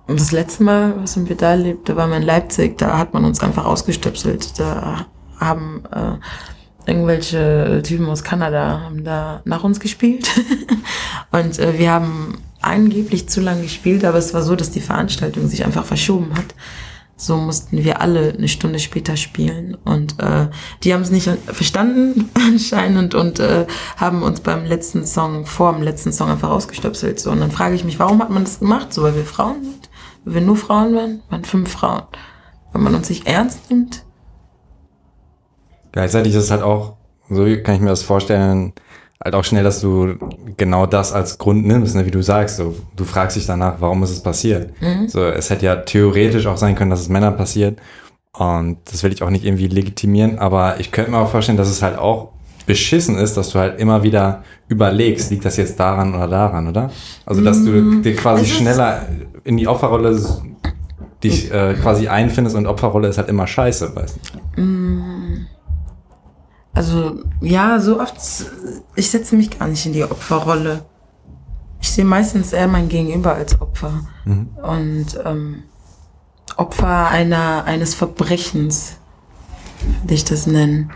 Und 0.07 0.21
das 0.21 0.33
letzte 0.33 0.62
Mal, 0.62 0.95
was 0.99 1.16
wir 1.16 1.37
da 1.37 1.51
erlebt, 1.51 1.88
da 1.88 1.97
waren 1.97 2.11
wir 2.11 2.16
in 2.19 2.23
Leipzig, 2.23 2.79
da 2.79 2.97
hat 2.99 3.12
man 3.12 3.25
uns 3.25 3.40
einfach 3.40 3.64
ausgestöpselt. 3.64 4.59
Da 4.59 5.07
haben 5.40 5.83
äh, 5.92 6.90
irgendwelche 6.90 7.83
Typen 7.85 8.09
aus 8.09 8.23
Kanada 8.23 8.83
haben 8.85 9.05
da 9.05 9.42
nach 9.45 9.64
uns 9.64 9.81
gespielt. 9.81 10.31
und 11.33 11.59
äh, 11.59 11.79
wir 11.79 11.90
haben 11.90 12.38
angeblich 12.62 13.29
zu 13.29 13.40
lang 13.40 13.62
gespielt, 13.62 14.05
aber 14.05 14.19
es 14.19 14.33
war 14.33 14.42
so, 14.42 14.55
dass 14.57 14.71
die 14.71 14.81
Veranstaltung 14.81 15.49
sich 15.49 15.64
einfach 15.64 15.85
verschoben 15.85 16.35
hat. 16.37 16.55
So 17.19 17.38
mussten 17.38 17.83
wir 17.83 18.03
alle 18.03 18.35
eine 18.35 18.47
Stunde 18.47 18.79
später 18.79 19.16
spielen. 19.16 19.75
Und 19.85 20.21
äh, 20.21 20.49
die 20.85 20.92
haben 20.92 21.01
es 21.01 21.11
nicht 21.11 21.29
verstanden 21.47 22.29
anscheinend 22.35 23.14
und 23.14 23.40
äh, 23.40 23.66
haben 23.97 24.23
uns 24.23 24.40
beim 24.40 24.66
letzten 24.66 25.07
Song, 25.07 25.47
vor 25.47 25.73
dem 25.73 25.83
letzten 25.83 26.12
Song 26.12 26.31
einfach 26.31 26.51
ausgestöpselt. 26.51 27.19
So, 27.19 27.31
und 27.31 27.40
dann 27.40 27.51
frage 27.51 27.75
ich 27.75 27.85
mich, 27.85 27.99
warum 27.99 28.21
hat 28.23 28.31
man 28.31 28.45
das 28.45 28.61
gemacht? 28.61 28.92
So, 28.92 29.03
weil 29.03 29.16
wir 29.16 29.25
Frauen 29.25 29.64
sind? 29.64 29.86
Wir 30.26 30.40
nur 30.40 30.56
Frauen 30.56 30.94
waren? 30.94 31.22
waren 31.30 31.44
fünf 31.44 31.70
Frauen. 31.70 32.02
Wenn 32.72 32.82
man 32.82 32.94
uns 32.96 33.08
nicht 33.08 33.28
ernst 33.28 33.70
nimmt? 33.70 34.04
Gleichzeitig 35.92 36.34
ist 36.34 36.44
es 36.44 36.50
halt 36.50 36.62
auch, 36.62 36.96
so 37.30 37.44
kann 37.62 37.76
ich 37.76 37.80
mir 37.80 37.90
das 37.90 38.02
vorstellen, 38.02 38.72
halt 39.24 39.36
auch 39.36 39.44
schnell, 39.44 39.62
dass 39.62 39.80
du 39.80 40.16
genau 40.56 40.86
das 40.86 41.12
als 41.12 41.38
Grund 41.38 41.64
nimmst, 41.64 41.94
ne, 41.94 42.04
wie 42.06 42.10
du 42.10 42.22
sagst. 42.22 42.56
So, 42.56 42.74
du 42.96 43.04
fragst 43.04 43.36
dich 43.36 43.46
danach, 43.46 43.76
warum 43.78 44.02
ist 44.02 44.10
es 44.10 44.20
passiert? 44.20 44.72
Mhm. 44.82 45.08
So, 45.08 45.24
es 45.24 45.48
hätte 45.48 45.64
ja 45.64 45.76
theoretisch 45.76 46.46
auch 46.48 46.56
sein 46.56 46.74
können, 46.74 46.90
dass 46.90 47.00
es 47.00 47.08
Männern 47.08 47.36
passiert. 47.36 47.78
Und 48.32 48.78
das 48.84 49.04
will 49.04 49.12
ich 49.12 49.22
auch 49.22 49.30
nicht 49.30 49.44
irgendwie 49.44 49.68
legitimieren, 49.68 50.38
aber 50.40 50.80
ich 50.80 50.90
könnte 50.90 51.12
mir 51.12 51.18
auch 51.18 51.30
vorstellen, 51.30 51.56
dass 51.56 51.70
es 51.70 51.82
halt 51.82 51.96
auch 51.96 52.32
beschissen 52.66 53.16
ist, 53.16 53.37
dass 53.37 53.50
du 53.50 53.59
halt 53.59 53.81
immer 53.81 54.02
wieder 54.02 54.42
überlegst, 54.68 55.31
liegt 55.31 55.44
das 55.44 55.57
jetzt 55.57 55.79
daran 55.79 56.14
oder 56.14 56.29
daran, 56.29 56.68
oder? 56.68 56.90
Also, 57.24 57.42
dass 57.42 57.64
du 57.64 57.70
mhm. 57.70 58.02
dir 58.02 58.16
quasi 58.16 58.44
schneller 58.44 59.07
in 59.44 59.57
die 59.57 59.68
Opferrolle 59.68 60.20
dich 61.22 61.50
äh, 61.50 61.74
quasi 61.74 62.09
einfindest 62.09 62.57
und 62.57 62.66
Opferrolle 62.66 63.09
ist 63.09 63.18
halt 63.18 63.29
immer 63.29 63.46
scheiße, 63.46 63.94
weißt 63.94 64.18
du? 64.55 64.61
Mhm. 64.61 65.46
Also 66.74 67.20
ja, 67.40 67.81
so 67.81 68.00
oft, 68.00 68.16
ich 68.96 69.11
setze 69.11 69.35
mich 69.35 69.59
gar 69.59 69.66
nicht 69.66 69.87
in 69.87 69.94
die 69.94 70.05
Opferrolle. 70.05 70.85
Ich 71.81 71.90
sehe 71.90 72.05
meistens 72.05 72.52
eher 72.52 72.68
mein 72.68 72.88
Gegenüber 72.88 73.35
als 73.35 73.59
Opfer. 73.61 74.07
Mhm. 74.26 74.48
Und 74.62 75.07
ähm, 75.24 75.62
Opfer 76.57 77.09
einer, 77.09 77.64
eines 77.64 77.94
Verbrechens, 77.94 78.96
würde 80.02 80.14
ich 80.14 80.24
das 80.24 80.46
nennen. 80.46 80.90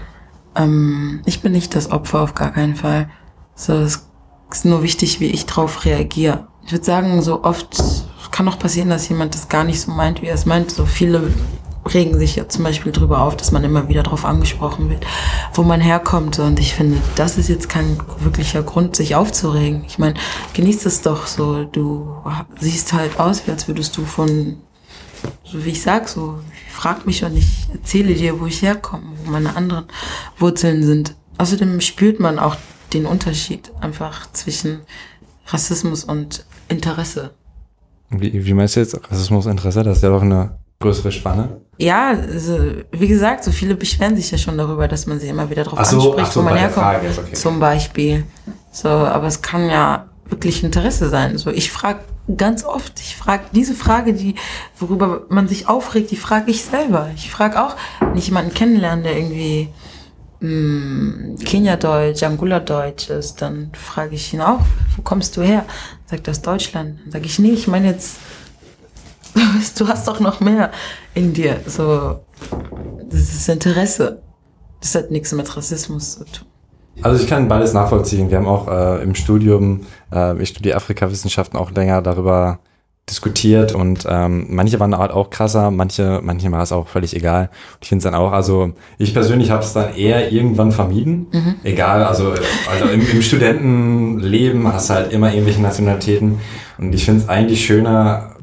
Ähm, 0.57 1.23
ich 1.27 1.43
bin 1.43 1.53
nicht 1.53 1.75
das 1.75 1.91
Opfer 1.91 2.21
auf 2.21 2.35
gar 2.35 2.53
keinen 2.53 2.77
Fall. 2.77 3.11
So, 3.55 3.75
es 3.75 4.07
ist 4.51 4.65
nur 4.65 4.83
wichtig, 4.83 5.21
wie 5.21 5.27
ich 5.27 5.47
drauf 5.47 5.85
reagiere. 5.85 6.49
Ich 6.65 6.73
würde 6.73 6.85
sagen, 6.85 7.23
so 7.23 7.45
oft 7.45 7.83
kann 8.31 8.49
auch 8.49 8.59
passieren, 8.59 8.91
dass 8.91 9.09
jemand 9.09 9.35
das 9.35 9.49
gar 9.49 9.65
nicht 9.65 9.81
so 9.81 9.91
meint, 9.91 10.23
wie 10.23 10.27
er 10.27 10.35
es 10.35 10.47
meint. 10.47 10.71
So 10.71 10.87
viele 10.87 11.33
regen 11.93 12.19
sich 12.19 12.37
ja 12.37 12.49
zum 12.49 12.65
Beispiel 12.65 12.93
drüber 12.93 13.23
auf, 13.23 13.37
dass 13.37 13.53
man 13.53 13.65
immer 13.65 13.89
wieder 13.89 14.03
darauf 14.03 14.25
angesprochen 14.25 14.91
wird, 14.91 15.07
wo 15.55 15.63
man 15.63 15.81
herkommt. 15.81 16.39
Und 16.39 16.61
ich 16.61 16.75
finde, 16.75 16.99
das 17.17 17.39
ist 17.39 17.49
jetzt 17.49 17.69
kein 17.69 17.99
wirklicher 18.21 18.63
Grund, 18.63 18.97
sich 18.97 19.15
aufzuregen. 19.15 19.85
Ich 19.87 19.99
meine, 19.99 20.15
genießt 20.55 20.87
es 20.87 21.03
doch 21.03 21.27
so. 21.27 21.65
Du 21.65 22.17
siehst 22.59 22.93
halt 22.93 23.19
aus, 23.19 23.43
als 23.49 23.67
würdest 23.67 23.97
du 23.97 24.05
von, 24.05 24.59
so 25.45 25.65
wie 25.65 25.71
ich 25.71 25.83
sag, 25.83 26.09
so, 26.09 26.41
frag 26.81 27.07
mich 27.07 27.23
und 27.25 27.37
ich 27.37 27.69
erzähle 27.75 28.15
dir, 28.15 28.41
wo 28.41 28.47
ich 28.47 28.63
herkomme, 28.63 29.05
wo 29.25 29.31
meine 29.31 29.55
anderen 29.55 29.85
Wurzeln 30.39 30.83
sind. 30.83 31.15
Außerdem 31.37 31.81
spürt 31.83 32.21
man 32.21 32.39
auch 32.39 32.57
den 32.95 33.05
Unterschied 33.05 33.71
einfach 33.83 34.33
zwischen 34.33 34.81
Rassismus 35.47 36.05
und 36.05 36.47
Interesse. 36.69 37.33
Wie, 38.09 38.47
wie 38.47 38.55
meinst 38.55 38.77
du 38.77 38.81
jetzt 38.81 38.99
Rassismus, 39.11 39.45
Interesse? 39.45 39.83
Das 39.85 39.99
ist 39.99 40.03
ja 40.03 40.09
doch 40.09 40.23
eine 40.23 40.59
größere 40.81 41.13
Spanne? 41.13 41.61
Ja, 41.77 42.13
also, 42.13 42.59
wie 42.93 43.09
gesagt, 43.09 43.45
so 43.45 43.53
viele 43.53 43.75
beschweren 43.75 44.17
sich 44.17 44.31
ja 44.31 44.39
schon 44.39 44.57
darüber, 44.57 44.89
dass 44.89 45.07
man 45.07 45.21
sie 45.21 45.29
immer 45.29 45.51
wieder 45.51 45.65
darauf 45.65 45.85
so, 45.85 46.13
anspricht, 46.13 46.33
so, 46.33 46.41
wo 46.41 46.45
man 46.45 46.57
herkommt. 46.57 47.19
okay. 47.19 47.35
Zum 47.35 47.61
Beispiel. 47.61 48.25
So, 48.73 48.89
aber 48.89 49.27
es 49.27 49.43
kann 49.43 49.69
ja 49.69 50.10
wirklich 50.31 50.63
Interesse 50.63 51.09
sein. 51.09 51.39
So, 51.39 51.51
ich 51.51 51.71
frage 51.71 52.01
ganz 52.37 52.65
oft, 52.65 53.01
ich 53.01 53.17
frage 53.17 53.45
diese 53.53 53.75
Frage, 53.75 54.15
die, 54.15 54.35
worüber 54.79 55.23
man 55.29 55.49
sich 55.49 55.69
aufregt, 55.69 56.11
die 56.11 56.17
frage 56.17 56.51
ich 56.51 56.65
selber. 56.65 57.11
Ich 57.17 57.31
frage 57.31 57.63
auch, 57.63 57.77
wenn 58.01 58.17
ich 58.17 58.27
jemanden 58.27 58.55
kennenlerne, 58.55 59.03
der 59.03 59.17
irgendwie 59.17 59.69
mh, 60.41 60.49
hm, 60.49 61.37
Kenia-Deutsch, 61.45 62.23
Angola-Deutsch 62.23 63.11
ist, 63.11 63.43
dann 63.43 63.73
frage 63.75 64.15
ich 64.15 64.33
ihn 64.33 64.41
auch, 64.41 64.61
wo 64.97 65.03
kommst 65.03 65.37
du 65.37 65.43
her? 65.43 65.65
Sagt 66.07 66.29
das 66.29 66.43
Deutschland. 66.43 67.01
Dann 67.05 67.13
sage 67.13 67.27
ich, 67.27 67.39
nee, 67.39 67.51
ich 67.51 67.67
meine 67.67 67.89
jetzt 67.89 68.19
du 69.79 69.89
hast 69.89 70.09
doch 70.09 70.21
noch 70.21 70.41
mehr 70.41 70.71
in 71.15 71.33
dir. 71.33 71.61
So, 71.67 72.25
das 73.09 73.21
ist 73.21 73.49
Interesse. 73.49 74.23
Das 74.81 74.95
hat 74.95 75.11
nichts 75.11 75.33
mit 75.33 75.57
Rassismus 75.57 76.19
zu 76.19 76.25
tun. 76.25 76.47
Also 77.03 77.23
ich 77.23 77.29
kann 77.29 77.49
beides 77.49 77.73
nachvollziehen. 77.73 78.31
Wir 78.31 78.39
haben 78.39 78.47
auch 78.47 78.69
äh, 78.69 79.03
im 79.03 79.15
Studium, 79.15 79.87
äh, 80.13 80.41
ich 80.41 80.51
studiere 80.51 80.77
Afrikawissenschaften, 80.77 81.59
auch 81.59 81.71
länger 81.71 82.03
darüber 82.03 82.59
diskutiert 83.09 83.75
und 83.75 84.07
ähm, 84.09 84.47
manche 84.51 84.79
waren 84.79 84.97
halt 84.97 85.11
auch 85.11 85.31
krasser, 85.31 85.71
manche, 85.71 86.21
manche 86.23 86.51
war 86.53 86.63
es 86.63 86.71
auch 86.71 86.87
völlig 86.87 87.17
egal. 87.17 87.51
Und 87.75 87.79
ich 87.83 87.89
finde 87.89 87.99
es 87.99 88.05
dann 88.05 88.15
auch, 88.15 88.31
also 88.31 88.73
ich 88.99 89.13
persönlich 89.13 89.51
habe 89.51 89.63
es 89.63 89.73
dann 89.73 89.95
eher 89.97 90.31
irgendwann 90.31 90.71
vermieden. 90.71 91.27
Mhm. 91.33 91.55
Egal, 91.65 92.05
also, 92.05 92.33
also 92.71 92.85
im, 92.93 93.01
im 93.01 93.23
Studentenleben 93.23 94.73
hast 94.73 94.91
du 94.91 94.95
halt 94.95 95.13
immer 95.13 95.33
irgendwelche 95.33 95.61
Nationalitäten 95.61 96.39
und 96.79 96.95
ich 96.95 97.05
finde 97.05 97.23
es 97.23 97.29
eigentlich 97.29 97.65
schöner, 97.65 98.37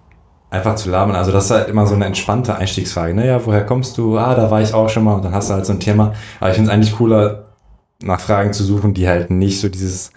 einfach 0.49 0.75
zu 0.75 0.89
labern. 0.89 1.15
Also 1.15 1.31
das 1.31 1.45
ist 1.45 1.51
halt 1.51 1.69
immer 1.69 1.87
so 1.87 1.95
eine 1.95 2.05
entspannte 2.05 2.55
Einstiegsfrage. 2.55 3.13
Naja, 3.13 3.41
woher 3.45 3.65
kommst 3.65 3.97
du? 3.97 4.17
Ah, 4.17 4.35
da 4.35 4.49
war 4.49 4.61
ich 4.61 4.73
auch 4.73 4.89
schon 4.89 5.03
mal. 5.03 5.15
Und 5.15 5.25
dann 5.25 5.33
hast 5.33 5.49
du 5.49 5.53
halt 5.53 5.65
so 5.65 5.73
ein 5.73 5.79
Thema. 5.79 6.13
Aber 6.39 6.49
ich 6.49 6.55
finde 6.55 6.69
es 6.69 6.73
eigentlich 6.73 6.95
cooler, 6.95 7.46
nach 8.01 8.19
Fragen 8.19 8.53
zu 8.53 8.63
suchen, 8.63 8.93
die 8.93 9.07
halt 9.07 9.31
nicht 9.31 9.59
so 9.59 9.69
dieses 9.69 10.11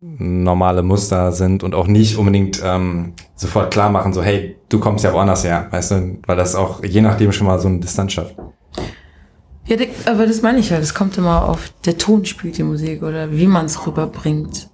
normale 0.00 0.82
Muster 0.82 1.32
sind 1.32 1.62
und 1.64 1.74
auch 1.74 1.86
nicht 1.86 2.16
unbedingt 2.16 2.60
ähm, 2.64 3.14
sofort 3.34 3.72
klar 3.72 3.90
machen, 3.90 4.12
so 4.12 4.22
hey, 4.22 4.56
du 4.68 4.78
kommst 4.80 5.04
ja 5.04 5.12
woanders 5.12 5.44
her, 5.44 5.68
weißt 5.70 5.90
du, 5.92 6.18
weil 6.26 6.36
das 6.36 6.54
auch 6.54 6.82
je 6.84 7.00
nachdem 7.00 7.32
schon 7.32 7.46
mal 7.46 7.58
so 7.58 7.68
eine 7.68 7.80
Distanz 7.80 8.12
schafft. 8.12 8.36
Ja, 9.64 9.76
aber 10.06 10.26
das 10.26 10.42
meine 10.42 10.58
ich 10.58 10.72
halt, 10.72 10.82
es 10.82 10.94
kommt 10.94 11.16
immer 11.18 11.48
auf, 11.48 11.72
der 11.84 11.96
Ton 11.96 12.24
spielt 12.24 12.58
die 12.58 12.64
Musik 12.64 13.02
oder 13.02 13.30
wie 13.32 13.46
man 13.46 13.66
es 13.66 13.86
rüberbringt. 13.86 14.68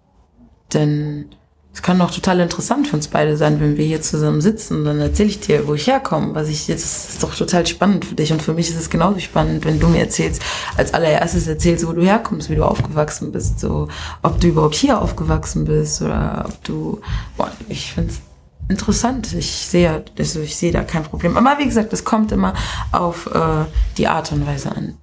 Denn 0.72 1.26
es 1.72 1.82
kann 1.82 1.98
doch 1.98 2.10
total 2.10 2.40
interessant 2.40 2.88
für 2.88 2.96
uns 2.96 3.08
beide 3.08 3.36
sein, 3.36 3.60
wenn 3.60 3.76
wir 3.76 3.84
hier 3.84 4.02
zusammen 4.02 4.40
sitzen. 4.40 4.84
Dann 4.84 5.00
erzähle 5.00 5.28
ich 5.28 5.40
dir, 5.40 5.68
wo 5.68 5.74
ich 5.74 5.86
herkomme. 5.86 6.34
Was 6.34 6.48
ich 6.48 6.66
jetzt 6.66 6.82
das 6.82 7.10
ist 7.10 7.22
doch 7.22 7.34
total 7.34 7.66
spannend 7.66 8.04
für 8.04 8.14
dich 8.14 8.32
und 8.32 8.42
für 8.42 8.52
mich 8.52 8.68
ist 8.68 8.80
es 8.80 8.90
genauso 8.90 9.20
spannend, 9.20 9.64
wenn 9.64 9.78
du 9.78 9.86
mir 9.86 10.00
erzählst, 10.00 10.42
als 10.76 10.92
allererstes 10.92 11.46
erzählst, 11.46 11.86
wo 11.86 11.92
du 11.92 12.02
herkommst, 12.02 12.50
wie 12.50 12.56
du 12.56 12.64
aufgewachsen 12.64 13.30
bist, 13.30 13.60
so 13.60 13.88
ob 14.22 14.40
du 14.40 14.48
überhaupt 14.48 14.74
hier 14.74 15.00
aufgewachsen 15.00 15.66
bist 15.66 16.02
oder 16.02 16.46
ob 16.48 16.64
du. 16.64 17.00
Boah, 17.36 17.52
ich 17.68 17.92
finde 17.92 18.12
es 18.12 18.20
interessant. 18.68 19.32
Ich 19.34 19.50
sehe, 19.50 20.04
also 20.18 20.40
ich 20.40 20.56
sehe 20.56 20.72
da 20.72 20.82
kein 20.82 21.04
Problem. 21.04 21.36
Aber 21.36 21.58
wie 21.58 21.66
gesagt, 21.66 21.92
es 21.92 22.04
kommt 22.04 22.32
immer 22.32 22.54
auf 22.92 23.26
äh, 23.26 23.64
die 23.96 24.08
Art 24.08 24.32
und 24.32 24.46
Weise 24.46 24.74
an. 24.74 24.96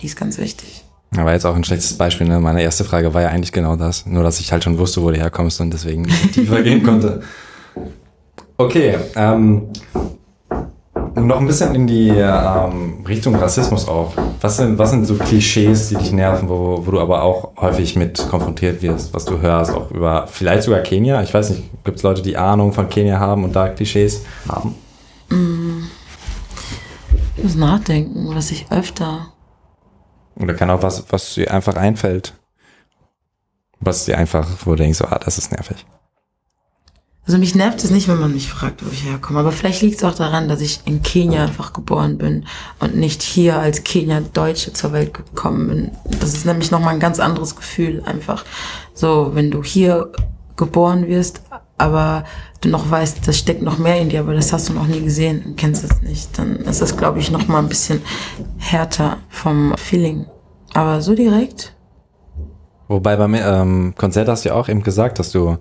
Die 0.00 0.06
ist 0.06 0.16
ganz 0.16 0.38
wichtig. 0.38 0.83
Aber 1.16 1.32
jetzt 1.32 1.46
auch 1.46 1.54
ein 1.54 1.64
schlechtes 1.64 1.96
Beispiel. 1.96 2.26
Ne? 2.26 2.40
Meine 2.40 2.62
erste 2.62 2.84
Frage 2.84 3.14
war 3.14 3.22
ja 3.22 3.28
eigentlich 3.28 3.52
genau 3.52 3.76
das. 3.76 4.06
Nur, 4.06 4.22
dass 4.22 4.40
ich 4.40 4.50
halt 4.52 4.64
schon 4.64 4.78
wusste, 4.78 5.02
wo 5.02 5.10
du 5.10 5.16
herkommst 5.16 5.60
und 5.60 5.72
deswegen 5.72 6.06
tiefer 6.32 6.62
gehen 6.62 6.82
konnte. 6.82 7.22
Okay, 8.56 8.96
ähm, 9.16 9.68
noch 11.16 11.40
ein 11.40 11.46
bisschen 11.46 11.74
in 11.74 11.86
die 11.86 12.08
ähm, 12.08 13.04
Richtung 13.06 13.34
Rassismus 13.36 13.88
auch. 13.88 14.12
Was 14.40 14.56
sind, 14.56 14.78
was 14.78 14.90
sind 14.90 15.06
so 15.06 15.14
Klischees, 15.14 15.88
die 15.88 15.96
dich 15.96 16.12
nerven, 16.12 16.48
wo, 16.48 16.82
wo 16.84 16.90
du 16.90 17.00
aber 17.00 17.22
auch 17.22 17.52
häufig 17.56 17.96
mit 17.96 18.28
konfrontiert 18.28 18.82
wirst, 18.82 19.14
was 19.14 19.24
du 19.24 19.40
hörst, 19.40 19.72
auch 19.72 19.90
über 19.90 20.26
vielleicht 20.26 20.64
sogar 20.64 20.80
Kenia? 20.80 21.22
Ich 21.22 21.32
weiß 21.32 21.50
nicht, 21.50 21.62
gibt 21.84 21.98
es 21.98 22.02
Leute, 22.02 22.22
die 22.22 22.36
Ahnung 22.36 22.72
von 22.72 22.88
Kenia 22.88 23.18
haben 23.18 23.44
und 23.44 23.54
da 23.54 23.68
Klischees 23.68 24.24
haben? 24.48 24.74
Ich 27.36 27.42
muss 27.42 27.54
nachdenken, 27.54 28.28
was 28.34 28.50
ich 28.50 28.66
öfter 28.70 29.33
oder 30.36 30.54
kann 30.54 30.70
auch 30.70 30.82
was, 30.82 31.04
was 31.10 31.34
dir 31.34 31.52
einfach 31.52 31.76
einfällt. 31.76 32.34
Was 33.80 34.04
dir 34.04 34.18
einfach, 34.18 34.48
wo 34.64 34.70
du 34.70 34.76
denkst, 34.76 35.02
ah, 35.02 35.18
das 35.18 35.38
ist 35.38 35.52
nervig. 35.52 35.84
Also 37.26 37.38
mich 37.38 37.54
nervt 37.54 37.82
es 37.82 37.90
nicht, 37.90 38.06
wenn 38.08 38.20
man 38.20 38.34
mich 38.34 38.50
fragt, 38.50 38.84
wo 38.84 38.90
ich 38.90 39.04
herkomme. 39.04 39.40
Aber 39.40 39.52
vielleicht 39.52 39.80
liegt 39.80 39.96
es 39.96 40.04
auch 40.04 40.14
daran, 40.14 40.48
dass 40.48 40.60
ich 40.60 40.80
in 40.84 41.02
Kenia 41.02 41.44
einfach 41.44 41.72
geboren 41.72 42.18
bin 42.18 42.46
und 42.80 42.96
nicht 42.96 43.22
hier 43.22 43.58
als 43.58 43.82
Kenia-Deutsche 43.82 44.74
zur 44.74 44.92
Welt 44.92 45.14
gekommen 45.14 45.68
bin. 45.68 45.90
Das 46.20 46.34
ist 46.34 46.44
nämlich 46.44 46.70
nochmal 46.70 46.94
ein 46.94 47.00
ganz 47.00 47.20
anderes 47.20 47.56
Gefühl 47.56 48.02
einfach. 48.04 48.44
So, 48.92 49.30
wenn 49.34 49.50
du 49.50 49.62
hier 49.62 50.12
geboren 50.56 51.06
wirst, 51.08 51.40
aber 51.78 52.24
du 52.60 52.68
noch 52.68 52.90
weißt, 52.90 53.26
das 53.26 53.38
steckt 53.38 53.62
noch 53.62 53.78
mehr 53.78 54.00
in 54.00 54.08
dir, 54.08 54.20
aber 54.20 54.34
das 54.34 54.52
hast 54.52 54.68
du 54.68 54.72
noch 54.72 54.86
nie 54.86 55.00
gesehen 55.00 55.42
und 55.44 55.56
kennst 55.56 55.84
es 55.84 56.02
nicht, 56.02 56.38
dann 56.38 56.56
ist 56.56 56.80
das, 56.80 56.96
glaube 56.96 57.18
ich, 57.18 57.30
noch 57.30 57.48
mal 57.48 57.58
ein 57.58 57.68
bisschen 57.68 58.00
härter 58.58 59.18
vom 59.28 59.76
Feeling. 59.76 60.26
Aber 60.72 61.00
so 61.00 61.14
direkt. 61.14 61.74
Wobei 62.88 63.16
beim 63.16 63.34
ähm, 63.34 63.94
Konzert 63.96 64.28
hast 64.28 64.44
du 64.44 64.50
ja 64.50 64.54
auch 64.54 64.68
eben 64.68 64.82
gesagt, 64.82 65.18
dass 65.18 65.32
du 65.32 65.58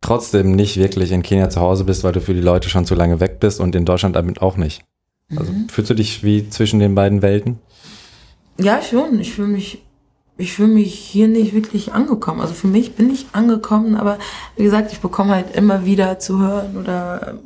trotzdem 0.00 0.52
nicht 0.52 0.76
wirklich 0.76 1.12
in 1.12 1.22
Kenia 1.22 1.48
zu 1.50 1.60
Hause 1.60 1.84
bist, 1.84 2.04
weil 2.04 2.12
du 2.12 2.20
für 2.20 2.34
die 2.34 2.40
Leute 2.40 2.68
schon 2.68 2.84
zu 2.84 2.94
lange 2.94 3.20
weg 3.20 3.40
bist 3.40 3.60
und 3.60 3.74
in 3.74 3.84
Deutschland 3.84 4.16
damit 4.16 4.40
auch 4.40 4.56
nicht. 4.56 4.84
Also 5.36 5.52
mhm. 5.52 5.68
fühlst 5.68 5.90
du 5.90 5.94
dich 5.94 6.22
wie 6.22 6.48
zwischen 6.48 6.78
den 6.78 6.94
beiden 6.94 7.22
Welten? 7.22 7.58
Ja, 8.58 8.80
schon. 8.80 9.20
Ich 9.20 9.32
fühle 9.32 9.48
mich 9.48 9.82
ich 10.38 10.52
fühle 10.52 10.68
mich 10.68 10.94
hier 10.94 11.28
nicht 11.28 11.54
wirklich 11.54 11.92
angekommen. 11.92 12.40
Also 12.40 12.54
für 12.54 12.66
mich 12.66 12.94
bin 12.94 13.10
ich 13.10 13.26
angekommen, 13.32 13.96
aber 13.96 14.18
wie 14.56 14.64
gesagt, 14.64 14.92
ich 14.92 15.00
bekomme 15.00 15.34
halt 15.34 15.56
immer 15.56 15.84
wieder 15.84 16.18
zu 16.18 16.38
hören 16.38 16.76
oder 16.76 17.38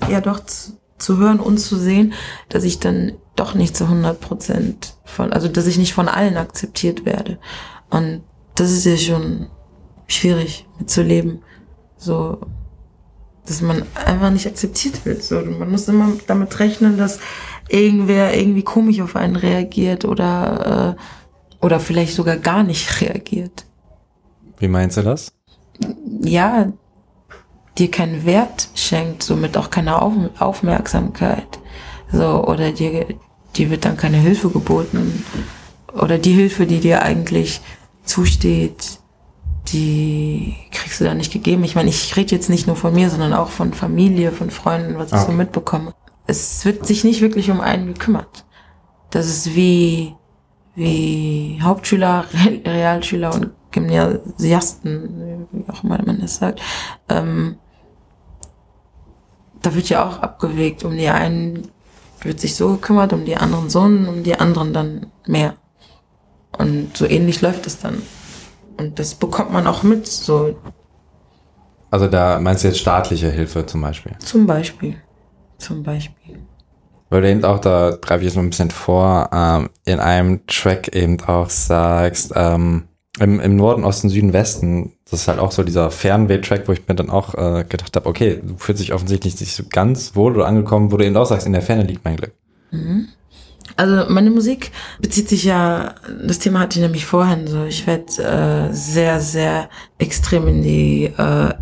äh, 0.00 0.12
ja 0.12 0.20
doch 0.20 0.40
zu, 0.40 0.72
zu 0.98 1.18
hören 1.18 1.40
und 1.40 1.58
zu 1.58 1.76
sehen, 1.76 2.12
dass 2.48 2.64
ich 2.64 2.78
dann 2.78 3.12
doch 3.34 3.54
nicht 3.54 3.76
zu 3.76 3.84
100 3.84 4.20
Prozent 4.20 4.94
von, 5.04 5.32
also 5.32 5.48
dass 5.48 5.66
ich 5.66 5.78
nicht 5.78 5.94
von 5.94 6.08
allen 6.08 6.36
akzeptiert 6.36 7.04
werde. 7.04 7.38
Und 7.90 8.22
das 8.54 8.70
ist 8.70 8.84
ja 8.84 8.96
schon 8.96 9.48
schwierig 10.06 10.66
mitzuleben. 10.78 11.42
So, 11.96 12.38
dass 13.46 13.62
man 13.62 13.82
einfach 13.94 14.30
nicht 14.30 14.46
akzeptiert 14.46 15.04
wird. 15.04 15.22
So, 15.22 15.40
man 15.40 15.70
muss 15.70 15.88
immer 15.88 16.12
damit 16.26 16.58
rechnen, 16.60 16.96
dass 16.96 17.18
irgendwer 17.68 18.36
irgendwie 18.36 18.62
komisch 18.62 19.00
auf 19.00 19.16
einen 19.16 19.36
reagiert 19.36 20.04
oder, 20.04 20.96
äh, 20.96 21.02
oder 21.62 21.80
vielleicht 21.80 22.14
sogar 22.14 22.36
gar 22.36 22.62
nicht 22.62 23.00
reagiert. 23.00 23.64
Wie 24.58 24.68
meinst 24.68 24.98
du 24.98 25.02
das? 25.02 25.32
Ja, 26.20 26.72
dir 27.78 27.90
keinen 27.90 28.26
Wert 28.26 28.68
schenkt, 28.74 29.22
somit 29.22 29.56
auch 29.56 29.70
keine 29.70 30.02
Auf 30.02 30.12
Aufmerksamkeit. 30.38 31.58
So, 32.12 32.44
oder 32.46 32.72
dir, 32.72 33.06
dir 33.56 33.70
wird 33.70 33.86
dann 33.86 33.96
keine 33.96 34.18
Hilfe 34.18 34.50
geboten. 34.50 35.24
Oder 35.94 36.18
die 36.18 36.32
Hilfe, 36.32 36.66
die 36.66 36.80
dir 36.80 37.02
eigentlich 37.02 37.62
zusteht, 38.04 38.98
die 39.72 40.54
kriegst 40.70 41.00
du 41.00 41.04
dann 41.04 41.16
nicht 41.16 41.32
gegeben. 41.32 41.64
Ich 41.64 41.74
meine, 41.74 41.88
ich 41.88 42.16
rede 42.16 42.34
jetzt 42.34 42.50
nicht 42.50 42.66
nur 42.66 42.76
von 42.76 42.94
mir, 42.94 43.08
sondern 43.08 43.32
auch 43.32 43.50
von 43.50 43.72
Familie, 43.72 44.32
von 44.32 44.50
Freunden, 44.50 44.98
was 44.98 45.12
ich 45.12 45.18
so 45.18 45.32
mitbekomme. 45.32 45.94
Es 46.26 46.64
wird 46.64 46.86
sich 46.86 47.04
nicht 47.04 47.20
wirklich 47.20 47.50
um 47.50 47.60
einen 47.60 47.94
gekümmert. 47.94 48.44
Das 49.10 49.28
ist 49.28 49.54
wie, 49.54 50.14
wie 50.74 51.60
Hauptschüler, 51.62 52.24
Realschüler 52.64 53.34
und 53.34 53.50
Gymnasiasten, 53.70 55.48
wie 55.50 55.70
auch 55.70 55.84
immer 55.84 56.02
man 56.04 56.20
das 56.20 56.36
sagt. 56.36 56.60
Ähm, 57.08 57.56
da 59.62 59.74
wird 59.74 59.88
ja 59.88 60.06
auch 60.06 60.18
abgewegt. 60.18 60.84
Um 60.84 60.96
die 60.96 61.08
einen 61.08 61.68
wird 62.20 62.40
sich 62.40 62.54
so 62.54 62.70
gekümmert, 62.72 63.12
um 63.12 63.24
die 63.24 63.36
anderen 63.36 63.70
so, 63.70 63.80
um 63.80 64.22
die 64.22 64.38
anderen 64.38 64.72
dann 64.72 65.06
mehr. 65.26 65.54
Und 66.58 66.96
so 66.96 67.06
ähnlich 67.06 67.40
läuft 67.40 67.66
es 67.66 67.78
dann. 67.78 68.02
Und 68.76 68.98
das 68.98 69.14
bekommt 69.14 69.52
man 69.52 69.66
auch 69.66 69.82
mit. 69.82 70.06
So. 70.06 70.56
Also 71.90 72.08
da 72.08 72.38
meinst 72.38 72.64
du 72.64 72.68
jetzt 72.68 72.80
staatliche 72.80 73.30
Hilfe 73.30 73.64
zum 73.66 73.80
Beispiel? 73.80 74.12
Zum 74.18 74.46
Beispiel. 74.46 74.96
Zum 75.58 75.82
Beispiel. 75.82 76.40
Weil 77.12 77.20
du 77.20 77.30
eben 77.30 77.44
auch, 77.44 77.58
da 77.58 77.98
greife 78.00 78.20
ich 78.20 78.28
jetzt 78.28 78.36
noch 78.36 78.42
ein 78.42 78.48
bisschen 78.48 78.70
vor, 78.70 79.28
ähm, 79.34 79.68
in 79.84 80.00
einem 80.00 80.46
Track 80.46 80.96
eben 80.96 81.20
auch 81.20 81.50
sagst, 81.50 82.32
ähm, 82.34 82.84
im, 83.20 83.38
im 83.38 83.56
Norden, 83.56 83.84
Osten, 83.84 84.08
Süden, 84.08 84.32
Westen, 84.32 84.92
das 85.10 85.20
ist 85.20 85.28
halt 85.28 85.38
auch 85.38 85.52
so 85.52 85.62
dieser 85.62 85.90
Fernweh-Track, 85.90 86.66
wo 86.68 86.72
ich 86.72 86.88
mir 86.88 86.94
dann 86.94 87.10
auch 87.10 87.34
äh, 87.34 87.64
gedacht 87.68 87.94
habe, 87.96 88.08
okay, 88.08 88.40
du 88.42 88.56
fühlst 88.56 88.80
dich 88.80 88.94
offensichtlich 88.94 89.38
nicht 89.38 89.54
so 89.54 89.64
ganz 89.68 90.16
wohl 90.16 90.34
oder 90.34 90.46
angekommen, 90.46 90.90
wo 90.90 90.96
du 90.96 91.04
eben 91.04 91.14
auch 91.18 91.26
sagst, 91.26 91.46
in 91.46 91.52
der 91.52 91.60
Ferne 91.60 91.82
liegt 91.82 92.02
mein 92.02 92.16
Glück. 92.16 92.32
Mhm. 92.70 93.08
Also 93.76 94.10
meine 94.10 94.30
Musik 94.30 94.72
bezieht 95.02 95.28
sich 95.28 95.44
ja, 95.44 95.94
das 96.26 96.38
Thema 96.38 96.60
hatte 96.60 96.78
ich 96.78 96.82
nämlich 96.82 97.04
vorhin 97.04 97.46
so, 97.46 97.64
ich 97.64 97.86
werde 97.86 98.70
äh, 98.70 98.72
sehr, 98.72 99.20
sehr 99.20 99.68
extrem 99.98 100.48
in 100.48 100.62
die 100.62 101.04
äh, 101.04 101.52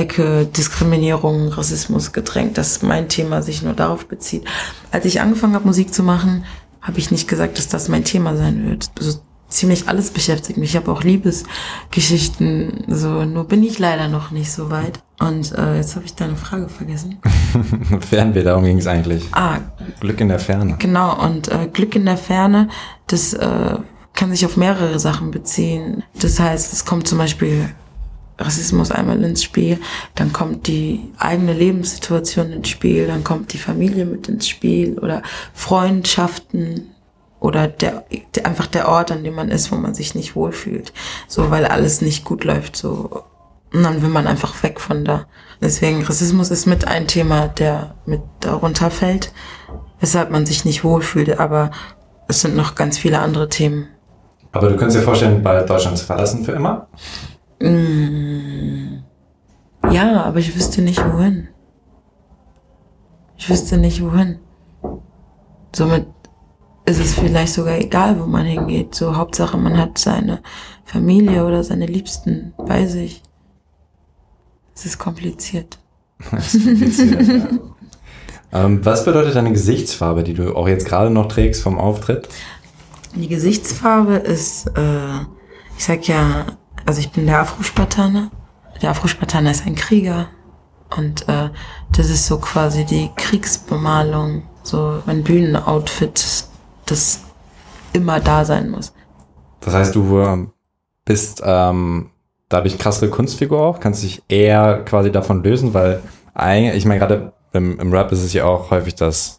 Ecke 0.00 0.46
Diskriminierung, 0.46 1.48
Rassismus 1.48 2.12
gedrängt, 2.12 2.56
dass 2.56 2.82
mein 2.82 3.08
Thema 3.08 3.42
sich 3.42 3.62
nur 3.62 3.74
darauf 3.74 4.06
bezieht. 4.06 4.44
Als 4.90 5.04
ich 5.04 5.20
angefangen 5.20 5.54
habe, 5.54 5.66
Musik 5.66 5.92
zu 5.92 6.02
machen, 6.02 6.44
habe 6.80 6.98
ich 6.98 7.10
nicht 7.10 7.28
gesagt, 7.28 7.58
dass 7.58 7.68
das 7.68 7.88
mein 7.88 8.04
Thema 8.04 8.34
sein 8.34 8.66
wird. 8.66 8.90
Also 8.98 9.20
ziemlich 9.48 9.88
alles 9.88 10.10
beschäftigt 10.10 10.58
mich. 10.58 10.70
Ich 10.70 10.76
habe 10.76 10.90
auch 10.90 11.02
Liebesgeschichten, 11.02 12.84
so 12.88 13.24
nur 13.24 13.44
bin 13.44 13.62
ich 13.62 13.78
leider 13.78 14.08
noch 14.08 14.30
nicht 14.30 14.50
so 14.50 14.70
weit. 14.70 15.00
Und 15.18 15.52
äh, 15.52 15.76
jetzt 15.76 15.96
habe 15.96 16.06
ich 16.06 16.14
deine 16.14 16.36
Frage 16.36 16.70
vergessen. 16.70 17.18
Fernweh, 18.08 18.42
darum 18.42 18.64
ging 18.64 18.78
es 18.78 18.86
eigentlich. 18.86 19.24
Ah, 19.32 19.58
Glück 20.00 20.20
in 20.22 20.28
der 20.28 20.38
Ferne. 20.38 20.76
Genau, 20.78 21.22
und 21.22 21.48
äh, 21.48 21.68
Glück 21.70 21.94
in 21.94 22.06
der 22.06 22.16
Ferne, 22.16 22.68
das 23.06 23.34
äh, 23.34 23.76
kann 24.14 24.30
sich 24.30 24.46
auf 24.46 24.56
mehrere 24.56 24.98
Sachen 24.98 25.30
beziehen. 25.30 26.04
Das 26.18 26.40
heißt, 26.40 26.72
es 26.72 26.86
kommt 26.86 27.06
zum 27.06 27.18
Beispiel 27.18 27.68
Rassismus 28.40 28.90
einmal 28.90 29.22
ins 29.22 29.44
Spiel, 29.44 29.78
dann 30.14 30.32
kommt 30.32 30.66
die 30.66 31.12
eigene 31.18 31.52
Lebenssituation 31.52 32.52
ins 32.52 32.68
Spiel, 32.68 33.06
dann 33.06 33.22
kommt 33.22 33.52
die 33.52 33.58
Familie 33.58 34.06
mit 34.06 34.28
ins 34.28 34.48
Spiel 34.48 34.98
oder 34.98 35.22
Freundschaften, 35.52 36.90
oder 37.40 37.68
der, 37.68 38.04
einfach 38.44 38.66
der 38.66 38.88
Ort, 38.88 39.10
an 39.10 39.24
dem 39.24 39.34
man 39.34 39.48
ist, 39.48 39.72
wo 39.72 39.76
man 39.76 39.94
sich 39.94 40.14
nicht 40.14 40.36
wohlfühlt. 40.36 40.92
So, 41.26 41.50
weil 41.50 41.64
alles 41.64 42.02
nicht 42.02 42.24
gut 42.24 42.44
läuft, 42.44 42.76
so. 42.76 43.24
Und 43.72 43.82
dann 43.82 44.02
will 44.02 44.10
man 44.10 44.26
einfach 44.26 44.62
weg 44.62 44.78
von 44.78 45.04
da. 45.04 45.26
Deswegen 45.60 46.02
Rassismus 46.02 46.50
ist 46.50 46.66
mit 46.66 46.86
ein 46.86 47.06
Thema, 47.06 47.48
der 47.48 47.94
mit 48.04 48.20
darunter 48.40 48.90
fällt, 48.90 49.32
weshalb 50.00 50.30
man 50.30 50.44
sich 50.44 50.64
nicht 50.64 50.84
wohlfühlt. 50.84 51.38
Aber 51.38 51.70
es 52.28 52.40
sind 52.40 52.56
noch 52.56 52.74
ganz 52.74 52.98
viele 52.98 53.20
andere 53.20 53.48
Themen. 53.48 53.88
Aber 54.52 54.68
du 54.68 54.76
könntest 54.76 54.98
dir 54.98 55.04
vorstellen, 55.04 55.42
bald 55.42 55.70
Deutschland 55.70 55.96
zu 55.96 56.04
verlassen 56.04 56.44
für 56.44 56.52
immer? 56.52 56.88
Mm, 57.60 59.02
ja, 59.90 60.22
aber 60.22 60.38
ich 60.38 60.54
wüsste 60.54 60.82
nicht 60.82 61.04
wohin. 61.04 61.48
Ich 63.36 63.48
wüsste 63.48 63.78
nicht 63.78 64.02
wohin. 64.02 64.38
Somit 65.74 66.06
ist 66.86 67.00
es 67.00 67.14
vielleicht 67.14 67.52
sogar 67.52 67.78
egal, 67.78 68.20
wo 68.20 68.26
man 68.26 68.44
hingeht. 68.44 68.94
So 68.94 69.16
Hauptsache, 69.16 69.56
man 69.56 69.78
hat 69.78 69.98
seine 69.98 70.42
Familie 70.84 71.46
oder 71.46 71.62
seine 71.62 71.86
Liebsten 71.86 72.52
bei 72.56 72.86
sich. 72.86 73.22
Es 74.74 74.86
ist 74.86 74.98
kompliziert. 74.98 75.78
Das 76.30 76.54
ist 76.54 76.64
kompliziert 76.64 77.28
ja. 78.52 78.64
ähm, 78.64 78.84
was 78.84 79.04
bedeutet 79.04 79.36
deine 79.36 79.52
Gesichtsfarbe, 79.52 80.22
die 80.22 80.34
du 80.34 80.54
auch 80.56 80.68
jetzt 80.68 80.86
gerade 80.86 81.10
noch 81.10 81.28
trägst 81.28 81.62
vom 81.62 81.78
Auftritt? 81.78 82.28
Die 83.14 83.28
Gesichtsfarbe 83.28 84.16
ist, 84.16 84.66
äh, 84.76 85.20
ich 85.76 85.84
sag 85.84 86.06
ja, 86.06 86.46
also 86.86 87.00
ich 87.00 87.10
bin 87.10 87.26
der 87.26 87.40
Afro-Spartaner. 87.40 88.30
Der 88.82 88.90
Afro-Spartaner 88.90 89.50
ist 89.50 89.66
ein 89.66 89.74
Krieger. 89.74 90.28
Und 90.96 91.28
äh, 91.28 91.50
das 91.92 92.10
ist 92.10 92.26
so 92.26 92.38
quasi 92.38 92.84
die 92.84 93.10
Kriegsbemalung, 93.16 94.42
so 94.62 95.02
mein 95.06 95.22
Bühnenoutfit 95.22 96.44
das 96.86 97.20
immer 97.92 98.20
da 98.20 98.44
sein 98.44 98.70
muss. 98.70 98.92
Das 99.60 99.74
heißt, 99.74 99.94
du 99.94 100.18
ähm, 100.20 100.52
bist 101.04 101.42
ähm, 101.44 102.10
dadurch 102.48 102.78
krassere 102.78 103.10
Kunstfigur 103.10 103.60
auch, 103.60 103.80
kannst 103.80 104.02
dich 104.02 104.22
eher 104.28 104.82
quasi 104.84 105.12
davon 105.12 105.42
lösen, 105.42 105.74
weil 105.74 106.02
eigentlich, 106.34 106.76
ich 106.76 106.86
meine, 106.86 107.00
gerade 107.00 107.32
im, 107.52 107.78
im 107.78 107.92
Rap 107.92 108.12
ist 108.12 108.22
es 108.22 108.32
ja 108.32 108.44
auch 108.44 108.70
häufig, 108.70 108.94
dass 108.94 109.38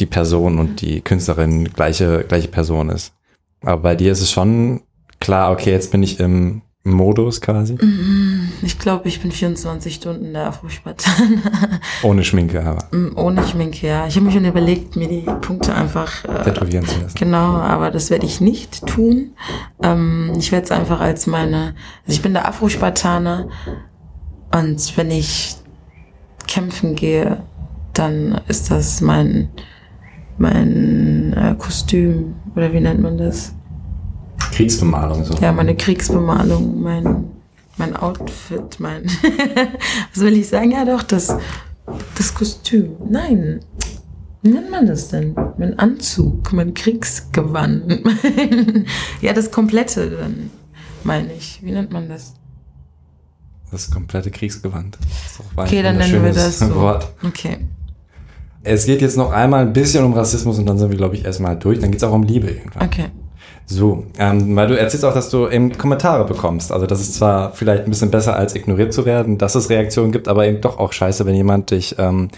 die 0.00 0.06
Person 0.06 0.58
und 0.58 0.80
die 0.80 1.00
Künstlerin 1.00 1.72
gleiche, 1.72 2.24
gleiche 2.24 2.48
Person 2.48 2.90
ist. 2.90 3.14
Aber 3.62 3.80
bei 3.80 3.94
dir 3.94 4.12
ist 4.12 4.20
es 4.20 4.30
schon 4.30 4.82
klar, 5.26 5.50
okay, 5.50 5.72
jetzt 5.72 5.90
bin 5.90 6.04
ich 6.04 6.20
im 6.20 6.62
Modus 6.84 7.40
quasi? 7.40 7.76
Mhm. 7.80 8.52
Ich 8.62 8.78
glaube, 8.78 9.08
ich 9.08 9.20
bin 9.20 9.32
24 9.32 9.96
Stunden 9.96 10.32
der 10.32 10.46
Afro-Spartaner. 10.46 11.80
Ohne 12.04 12.22
Schminke, 12.22 12.64
aber. 12.64 12.84
Mm, 12.96 13.18
ohne 13.18 13.44
Schminke, 13.44 13.88
ja. 13.88 14.06
Ich 14.06 14.14
habe 14.14 14.26
mir 14.26 14.30
schon 14.32 14.44
überlegt, 14.44 14.94
mir 14.94 15.08
die 15.08 15.22
Punkte 15.40 15.74
einfach 15.74 16.24
äh, 16.24 16.44
tätowieren 16.44 16.86
zu 16.86 17.00
lassen. 17.00 17.18
Genau, 17.18 17.56
aber 17.56 17.90
das 17.90 18.10
werde 18.10 18.24
ich 18.24 18.40
nicht 18.40 18.86
tun. 18.86 19.32
Ähm, 19.82 20.32
ich 20.38 20.52
werde 20.52 20.66
es 20.66 20.70
einfach 20.70 21.00
als 21.00 21.26
meine. 21.26 21.74
Also 22.06 22.16
ich 22.18 22.22
bin 22.22 22.32
der 22.32 22.46
Afro-Spartaner 22.46 23.48
und 24.52 24.96
wenn 24.96 25.10
ich 25.10 25.56
kämpfen 26.46 26.94
gehe, 26.94 27.42
dann 27.94 28.40
ist 28.46 28.70
das 28.70 29.00
mein 29.00 29.48
mein 30.38 31.32
äh, 31.32 31.56
Kostüm 31.58 32.36
oder 32.54 32.72
wie 32.72 32.80
nennt 32.80 33.00
man 33.00 33.18
das? 33.18 33.56
Kriegsbemalung 34.52 35.24
so. 35.24 35.34
Ja, 35.34 35.52
meine 35.52 35.76
Kriegsbemalung, 35.76 36.80
mein, 36.82 37.24
mein 37.76 37.96
Outfit, 37.96 38.78
mein, 38.78 39.04
was 40.14 40.22
will 40.22 40.36
ich 40.36 40.48
sagen? 40.48 40.70
Ja, 40.72 40.84
doch, 40.84 41.02
das, 41.02 41.36
das 42.16 42.34
Kostüm. 42.34 42.96
Nein. 43.08 43.60
Wie 44.42 44.50
nennt 44.50 44.70
man 44.70 44.86
das 44.86 45.08
denn? 45.08 45.34
Mein 45.58 45.78
Anzug, 45.78 46.52
mein 46.52 46.72
Kriegsgewand. 46.72 48.04
Mein, 48.04 48.86
ja, 49.20 49.32
das 49.32 49.50
komplette 49.50 50.08
dann, 50.08 50.50
meine 51.02 51.32
ich. 51.32 51.60
Wie 51.64 51.72
nennt 51.72 51.92
man 51.92 52.08
das? 52.08 52.34
Das 53.72 53.90
komplette 53.90 54.30
Kriegsgewand. 54.30 54.96
Das 55.00 55.46
okay, 55.56 55.82
dann 55.82 55.98
nennen 55.98 56.22
wir 56.22 56.32
das 56.32 56.60
so. 56.60 56.72
Wort. 56.76 57.12
Okay. 57.24 57.58
Es 58.62 58.86
geht 58.86 59.00
jetzt 59.00 59.16
noch 59.16 59.32
einmal 59.32 59.66
ein 59.66 59.72
bisschen 59.72 60.04
um 60.04 60.12
Rassismus 60.12 60.58
und 60.58 60.66
dann 60.66 60.78
sind 60.78 60.90
wir, 60.90 60.96
glaube 60.96 61.16
ich, 61.16 61.24
erstmal 61.24 61.58
durch. 61.58 61.80
Dann 61.80 61.90
geht 61.90 62.00
es 62.00 62.04
auch 62.04 62.12
um 62.12 62.22
Liebe 62.22 62.48
irgendwann. 62.48 62.86
Okay. 62.86 63.06
So, 63.68 64.06
ähm, 64.18 64.54
weil 64.54 64.68
du 64.68 64.78
erzählst 64.78 65.04
auch, 65.04 65.14
dass 65.14 65.28
du 65.28 65.48
eben 65.48 65.76
Kommentare 65.76 66.24
bekommst. 66.24 66.70
Also 66.70 66.86
das 66.86 67.00
ist 67.00 67.14
zwar 67.14 67.52
vielleicht 67.52 67.84
ein 67.84 67.90
bisschen 67.90 68.12
besser 68.12 68.36
als 68.36 68.54
ignoriert 68.54 68.92
zu 68.92 69.04
werden, 69.04 69.38
dass 69.38 69.56
es 69.56 69.70
Reaktionen 69.70 70.12
gibt, 70.12 70.28
aber 70.28 70.46
eben 70.46 70.60
doch 70.60 70.78
auch 70.78 70.92
scheiße, 70.92 71.26
wenn 71.26 71.34
jemand 71.34 71.72
dich 71.72 71.96
ähm, 71.98 72.28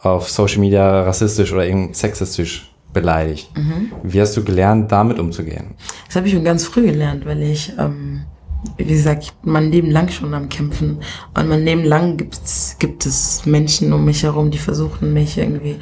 auf 0.00 0.30
Social 0.30 0.60
Media 0.60 1.02
rassistisch 1.02 1.52
oder 1.52 1.66
eben 1.66 1.94
sexistisch 1.94 2.72
beleidigt. 2.92 3.50
Mhm. 3.56 3.92
Wie 4.04 4.20
hast 4.20 4.36
du 4.36 4.44
gelernt, 4.44 4.92
damit 4.92 5.18
umzugehen? 5.18 5.74
Das 6.06 6.14
habe 6.14 6.28
ich 6.28 6.34
schon 6.34 6.44
ganz 6.44 6.64
früh 6.64 6.82
gelernt, 6.82 7.26
weil 7.26 7.42
ich 7.42 7.72
ähm, 7.76 8.22
wie 8.76 8.84
gesagt, 8.84 9.24
ich 9.24 9.32
bin 9.34 9.52
mein 9.52 9.70
Leben 9.70 9.90
lang 9.90 10.08
schon 10.08 10.34
am 10.34 10.48
Kämpfen. 10.48 10.98
Und 11.36 11.48
mein 11.48 11.64
Leben 11.64 11.84
lang 11.84 12.16
gibt's, 12.16 12.76
gibt 12.78 13.06
es 13.06 13.46
Menschen 13.46 13.92
um 13.92 14.04
mich 14.04 14.22
herum, 14.22 14.50
die 14.50 14.58
versuchen, 14.58 15.12
mich 15.12 15.38
irgendwie 15.38 15.76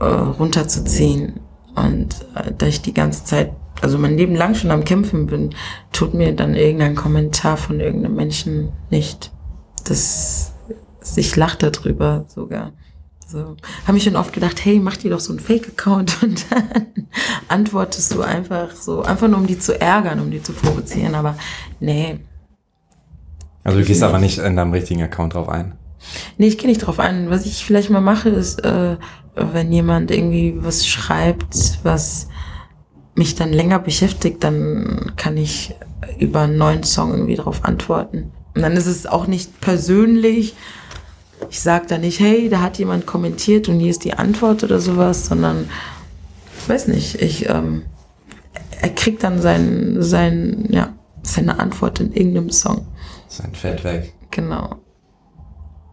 äh, 0.00 0.04
runterzuziehen. 0.04 1.40
Und 1.74 2.14
äh, 2.34 2.52
da 2.56 2.66
ich 2.66 2.82
die 2.82 2.94
ganze 2.94 3.24
Zeit, 3.24 3.52
also 3.80 3.98
mein 3.98 4.16
Leben 4.16 4.34
lang 4.34 4.54
schon 4.54 4.70
am 4.70 4.84
Kämpfen 4.84 5.26
bin, 5.26 5.54
tut 5.92 6.14
mir 6.14 6.34
dann 6.34 6.54
irgendein 6.54 6.94
Kommentar 6.94 7.56
von 7.56 7.80
irgendeinem 7.80 8.16
Menschen 8.16 8.70
nicht. 8.90 9.32
Das, 9.84 10.52
ich 11.16 11.36
lache 11.36 11.70
darüber 11.70 12.24
sogar. 12.28 12.72
So. 13.26 13.56
Habe 13.82 13.92
mich 13.92 14.04
schon 14.04 14.16
oft 14.16 14.32
gedacht, 14.32 14.64
hey, 14.64 14.78
mach 14.78 14.96
dir 14.96 15.10
doch 15.10 15.20
so 15.20 15.32
einen 15.32 15.40
Fake-Account 15.40 16.18
und 16.22 16.46
dann 16.50 17.08
antwortest 17.48 18.14
du 18.14 18.22
einfach 18.22 18.74
so, 18.74 19.02
einfach 19.02 19.28
nur 19.28 19.38
um 19.38 19.46
die 19.46 19.58
zu 19.58 19.78
ärgern, 19.78 20.20
um 20.20 20.30
die 20.30 20.42
zu 20.42 20.52
provozieren, 20.52 21.14
aber 21.14 21.36
nee. 21.78 22.20
Also 23.64 23.80
du 23.80 23.84
gehst 23.84 24.02
aber 24.02 24.18
nicht 24.18 24.38
in 24.38 24.56
deinem 24.56 24.72
richtigen 24.72 25.02
Account 25.02 25.34
drauf 25.34 25.48
ein? 25.48 25.74
Nee, 26.38 26.46
ich 26.46 26.56
gehe 26.56 26.68
nicht 26.68 26.78
drauf 26.78 27.00
ein. 27.00 27.28
Was 27.28 27.44
ich 27.44 27.64
vielleicht 27.66 27.90
mal 27.90 28.00
mache, 28.00 28.30
ist, 28.30 28.64
äh, 28.64 28.96
wenn 29.34 29.72
jemand 29.72 30.10
irgendwie 30.10 30.54
was 30.56 30.86
schreibt, 30.86 31.80
was 31.82 32.28
mich 33.18 33.34
dann 33.34 33.52
länger 33.52 33.80
beschäftigt, 33.80 34.44
dann 34.44 35.12
kann 35.16 35.36
ich 35.36 35.74
über 36.18 36.42
einen 36.42 36.56
neuen 36.56 36.84
Song 36.84 37.12
irgendwie 37.12 37.34
drauf 37.34 37.64
antworten. 37.64 38.32
Und 38.54 38.62
dann 38.62 38.72
ist 38.72 38.86
es 38.86 39.06
auch 39.06 39.26
nicht 39.26 39.60
persönlich, 39.60 40.54
ich 41.50 41.60
sage 41.60 41.86
da 41.88 41.98
nicht, 41.98 42.20
hey, 42.20 42.48
da 42.48 42.60
hat 42.60 42.78
jemand 42.78 43.06
kommentiert 43.06 43.68
und 43.68 43.78
hier 43.78 43.90
ist 43.90 44.04
die 44.04 44.14
Antwort 44.14 44.64
oder 44.64 44.80
sowas, 44.80 45.26
sondern, 45.26 45.68
ich 46.60 46.68
weiß 46.68 46.88
nicht, 46.88 47.20
ich, 47.20 47.48
ähm, 47.48 47.82
er 48.80 48.90
kriegt 48.90 49.22
dann 49.24 49.40
sein, 49.40 49.96
sein, 50.00 50.66
ja, 50.70 50.94
seine 51.22 51.58
Antwort 51.58 52.00
in 52.00 52.12
irgendeinem 52.12 52.50
Song. 52.50 52.86
Sein 53.28 53.54
Fett 53.54 53.84
weg. 53.84 54.14
Genau. 54.30 54.76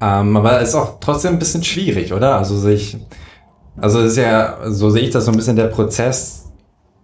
Ähm, 0.02 0.38
aber 0.38 0.62
es 0.62 0.70
ist 0.70 0.76
auch 0.76 1.00
trotzdem 1.00 1.34
ein 1.34 1.40
bisschen 1.40 1.64
schwierig, 1.64 2.14
oder? 2.14 2.38
Also 2.38 2.58
sich, 2.58 2.98
also 3.78 4.00
es 4.00 4.12
ist 4.12 4.18
ja, 4.18 4.58
so 4.66 4.90
sehe 4.90 5.04
ich 5.04 5.12
das 5.12 5.26
so 5.26 5.32
ein 5.32 5.38
bisschen 5.38 5.56
der 5.56 5.68
Prozess, 5.68 6.45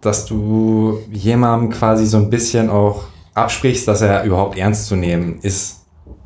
dass 0.02 0.26
du 0.26 0.98
jemandem 1.10 1.70
quasi 1.70 2.06
so 2.06 2.18
ein 2.18 2.28
bisschen 2.28 2.68
auch 2.68 3.04
absprichst, 3.34 3.88
dass 3.88 4.02
er 4.02 4.24
überhaupt 4.24 4.58
ernst 4.58 4.86
zu 4.86 4.96
nehmen 4.96 5.38
ist 5.40 5.82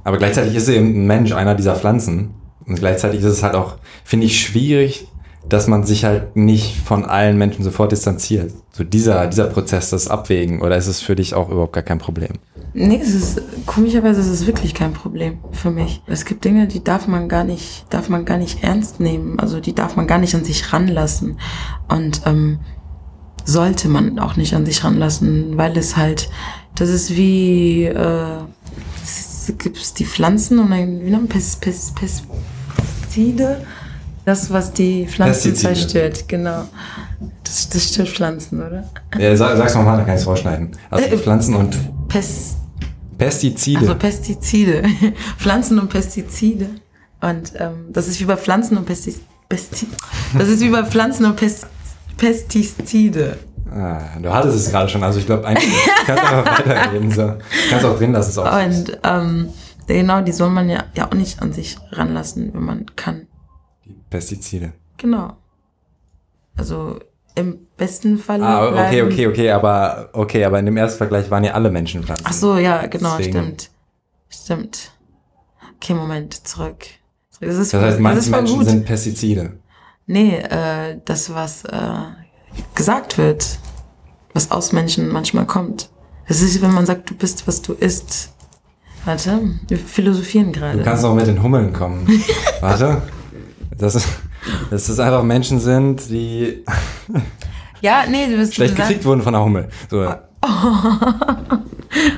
aber 0.06 0.18
gleichzeitig 0.18 0.54
ist 0.54 0.68
er 0.68 0.76
eben 0.76 0.94
ein 0.94 1.06
Mensch, 1.08 1.32
einer 1.32 1.56
dieser 1.56 1.74
Pflanzen. 1.74 2.30
Und 2.64 2.76
gleichzeitig 2.76 3.22
ist 3.22 3.26
es 3.26 3.42
halt 3.42 3.56
auch, 3.56 3.74
finde 4.04 4.26
ich, 4.26 4.40
schwierig, 4.40 5.08
dass 5.48 5.66
man 5.66 5.82
sich 5.82 6.04
halt 6.04 6.36
nicht 6.36 6.76
von 6.76 7.04
allen 7.04 7.36
Menschen 7.36 7.64
sofort 7.64 7.90
distanziert. 7.90 8.52
So 8.70 8.84
dieser, 8.84 9.26
dieser 9.26 9.46
Prozess, 9.46 9.90
das 9.90 10.06
Abwägen, 10.06 10.62
oder 10.62 10.76
ist 10.76 10.86
es 10.86 11.00
für 11.00 11.16
dich 11.16 11.34
auch 11.34 11.50
überhaupt 11.50 11.72
gar 11.72 11.82
kein 11.82 11.98
Problem? 11.98 12.34
Nee, 12.72 13.00
es 13.02 13.16
ist, 13.16 13.42
komischerweise 13.66 14.20
ist 14.20 14.28
es 14.28 14.46
wirklich 14.46 14.74
kein 14.74 14.92
Problem 14.92 15.38
für 15.50 15.72
mich. 15.72 16.02
Es 16.06 16.24
gibt 16.24 16.44
Dinge, 16.44 16.68
die 16.68 16.84
darf 16.84 17.08
man 17.08 17.28
gar 17.28 17.42
nicht, 17.42 17.86
darf 17.90 18.08
man 18.08 18.24
gar 18.24 18.38
nicht 18.38 18.62
ernst 18.62 19.00
nehmen. 19.00 19.40
Also 19.40 19.58
die 19.58 19.74
darf 19.74 19.96
man 19.96 20.06
gar 20.06 20.18
nicht 20.18 20.36
an 20.36 20.44
sich 20.44 20.72
ranlassen. 20.72 21.40
Und, 21.88 22.22
ähm, 22.26 22.60
sollte 23.47 23.88
man 23.88 24.18
auch 24.18 24.36
nicht 24.36 24.55
an 24.55 24.66
sich 24.66 24.84
ranlassen, 24.84 25.57
weil 25.57 25.78
es 25.78 25.97
halt, 25.97 26.28
das 26.74 26.90
ist 26.90 27.16
wie, 27.16 27.84
äh, 27.84 28.38
gibt 29.59 29.78
es 29.78 29.94
die 29.94 30.05
Pflanzen 30.05 30.59
und 30.59 30.72
ein, 30.72 31.05
wie 31.05 31.11
nennt 31.11 31.28
Pes, 31.28 31.57
Pes, 31.57 31.92
Pestizide. 31.92 33.64
Das, 34.24 34.53
was 34.53 34.72
die 34.72 35.07
Pflanzen 35.07 35.53
Pestizide. 35.53 35.74
zerstört, 35.74 36.28
genau. 36.28 36.64
Das, 37.44 37.68
das 37.68 37.88
stört 37.88 38.09
Pflanzen, 38.09 38.61
oder? 38.61 38.90
Ja, 39.16 39.36
sag, 39.36 39.57
sag's 39.57 39.76
nochmal, 39.76 39.97
dann 39.99 40.07
kann 40.07 40.16
ich 40.16 40.20
es 40.20 40.24
vorschneiden. 40.24 40.72
Also 40.90 41.07
äh, 41.07 41.16
Pflanzen 41.16 41.55
und 41.55 41.76
Pes 42.09 42.57
Pestizide. 43.16 43.78
Also 43.78 43.94
Pestizide. 43.94 44.82
Pflanzen 45.38 45.78
und 45.78 45.88
Pestizide. 45.88 46.68
Und 47.20 47.53
ähm, 47.57 47.86
das 47.92 48.09
ist 48.09 48.20
wie 48.20 48.24
bei 48.24 48.36
Pflanzen 48.36 48.76
und 48.76 48.84
Pestizide. 48.84 49.24
Pesti 49.49 49.86
das 50.36 50.49
ist 50.49 50.61
wie 50.61 50.70
bei 50.70 50.82
Pflanzen 50.84 51.24
und 51.24 51.36
Pest 51.36 51.68
Pestizide. 52.16 53.38
Ah, 53.70 54.18
du 54.20 54.32
hattest 54.32 54.56
es 54.56 54.70
gerade 54.70 54.88
schon, 54.88 55.02
also 55.02 55.18
ich 55.18 55.26
glaube, 55.26 55.46
eigentlich 55.46 55.72
kannst 56.06 56.22
du 56.22 56.28
einfach 56.28 56.58
weiterreden. 56.66 57.10
So. 57.10 57.34
Kannst 57.68 57.84
auch 57.84 57.96
drin 57.96 58.12
lassen, 58.12 58.30
es 58.30 58.38
auch. 58.38 58.64
Und 58.64 58.98
ähm, 59.02 59.48
genau, 59.86 60.20
die 60.22 60.32
soll 60.32 60.50
man 60.50 60.68
ja, 60.68 60.84
ja 60.94 61.08
auch 61.08 61.14
nicht 61.14 61.42
an 61.42 61.52
sich 61.52 61.76
ranlassen, 61.90 62.54
wenn 62.54 62.62
man 62.62 62.86
kann. 62.96 63.26
Die 63.84 63.96
Pestizide. 64.08 64.72
Genau. 64.96 65.36
Also 66.56 67.00
im 67.34 67.66
besten 67.76 68.18
Fall. 68.18 68.42
Ah, 68.42 68.86
okay, 68.86 69.02
okay, 69.02 69.26
okay, 69.26 69.50
aber 69.50 70.08
okay, 70.12 70.44
aber 70.44 70.58
in 70.58 70.66
dem 70.66 70.76
ersten 70.76 70.98
Vergleich 70.98 71.30
waren 71.30 71.44
ja 71.44 71.52
alle 71.52 71.70
Menschen 71.70 72.02
Pflanzen. 72.02 72.24
Ach 72.26 72.32
so, 72.32 72.56
ja, 72.56 72.86
genau, 72.86 73.16
Deswegen. 73.18 73.38
stimmt. 73.38 73.70
Stimmt. 74.28 74.92
Okay, 75.76 75.94
Moment, 75.94 76.46
zurück. 76.46 76.86
Das, 77.40 77.56
ist, 77.56 77.74
das 77.74 77.82
heißt, 77.82 78.00
manche 78.00 78.30
Menschen 78.30 78.64
sind 78.64 78.86
Pestizide. 78.86 79.58
Nee, 80.07 80.36
äh, 80.36 80.98
das, 81.04 81.34
was 81.34 81.64
äh, 81.64 81.90
gesagt 82.74 83.18
wird, 83.18 83.59
was 84.34 84.50
aus 84.52 84.72
Menschen 84.72 85.09
manchmal 85.09 85.46
kommt. 85.46 85.90
Es 86.26 86.42
ist, 86.42 86.62
wenn 86.62 86.72
man 86.72 86.86
sagt, 86.86 87.11
du 87.11 87.14
bist, 87.14 87.46
was 87.48 87.62
du 87.62 87.72
isst. 87.72 88.32
Warte, 89.04 89.40
wir 89.68 89.78
philosophieren 89.78 90.52
gerade. 90.52 90.78
Du 90.78 90.84
kannst 90.84 91.04
auch 91.04 91.14
mit 91.14 91.26
den 91.26 91.42
Hummeln 91.42 91.72
kommen. 91.72 92.07
Warte. 92.61 93.02
Das 93.78 93.94
ist, 93.94 94.09
dass 94.70 94.86
das 94.86 94.98
einfach 94.98 95.22
Menschen 95.22 95.61
sind, 95.61 96.09
die 96.09 96.64
ja, 97.80 98.04
nee, 98.09 98.26
du 98.26 98.36
bist 98.36 98.54
schlecht 98.54 98.76
gekriegt 98.76 99.04
wurden 99.04 99.22
von 99.22 99.32
der 99.32 99.44
Hummel. 99.44 99.68
So. 99.90 100.02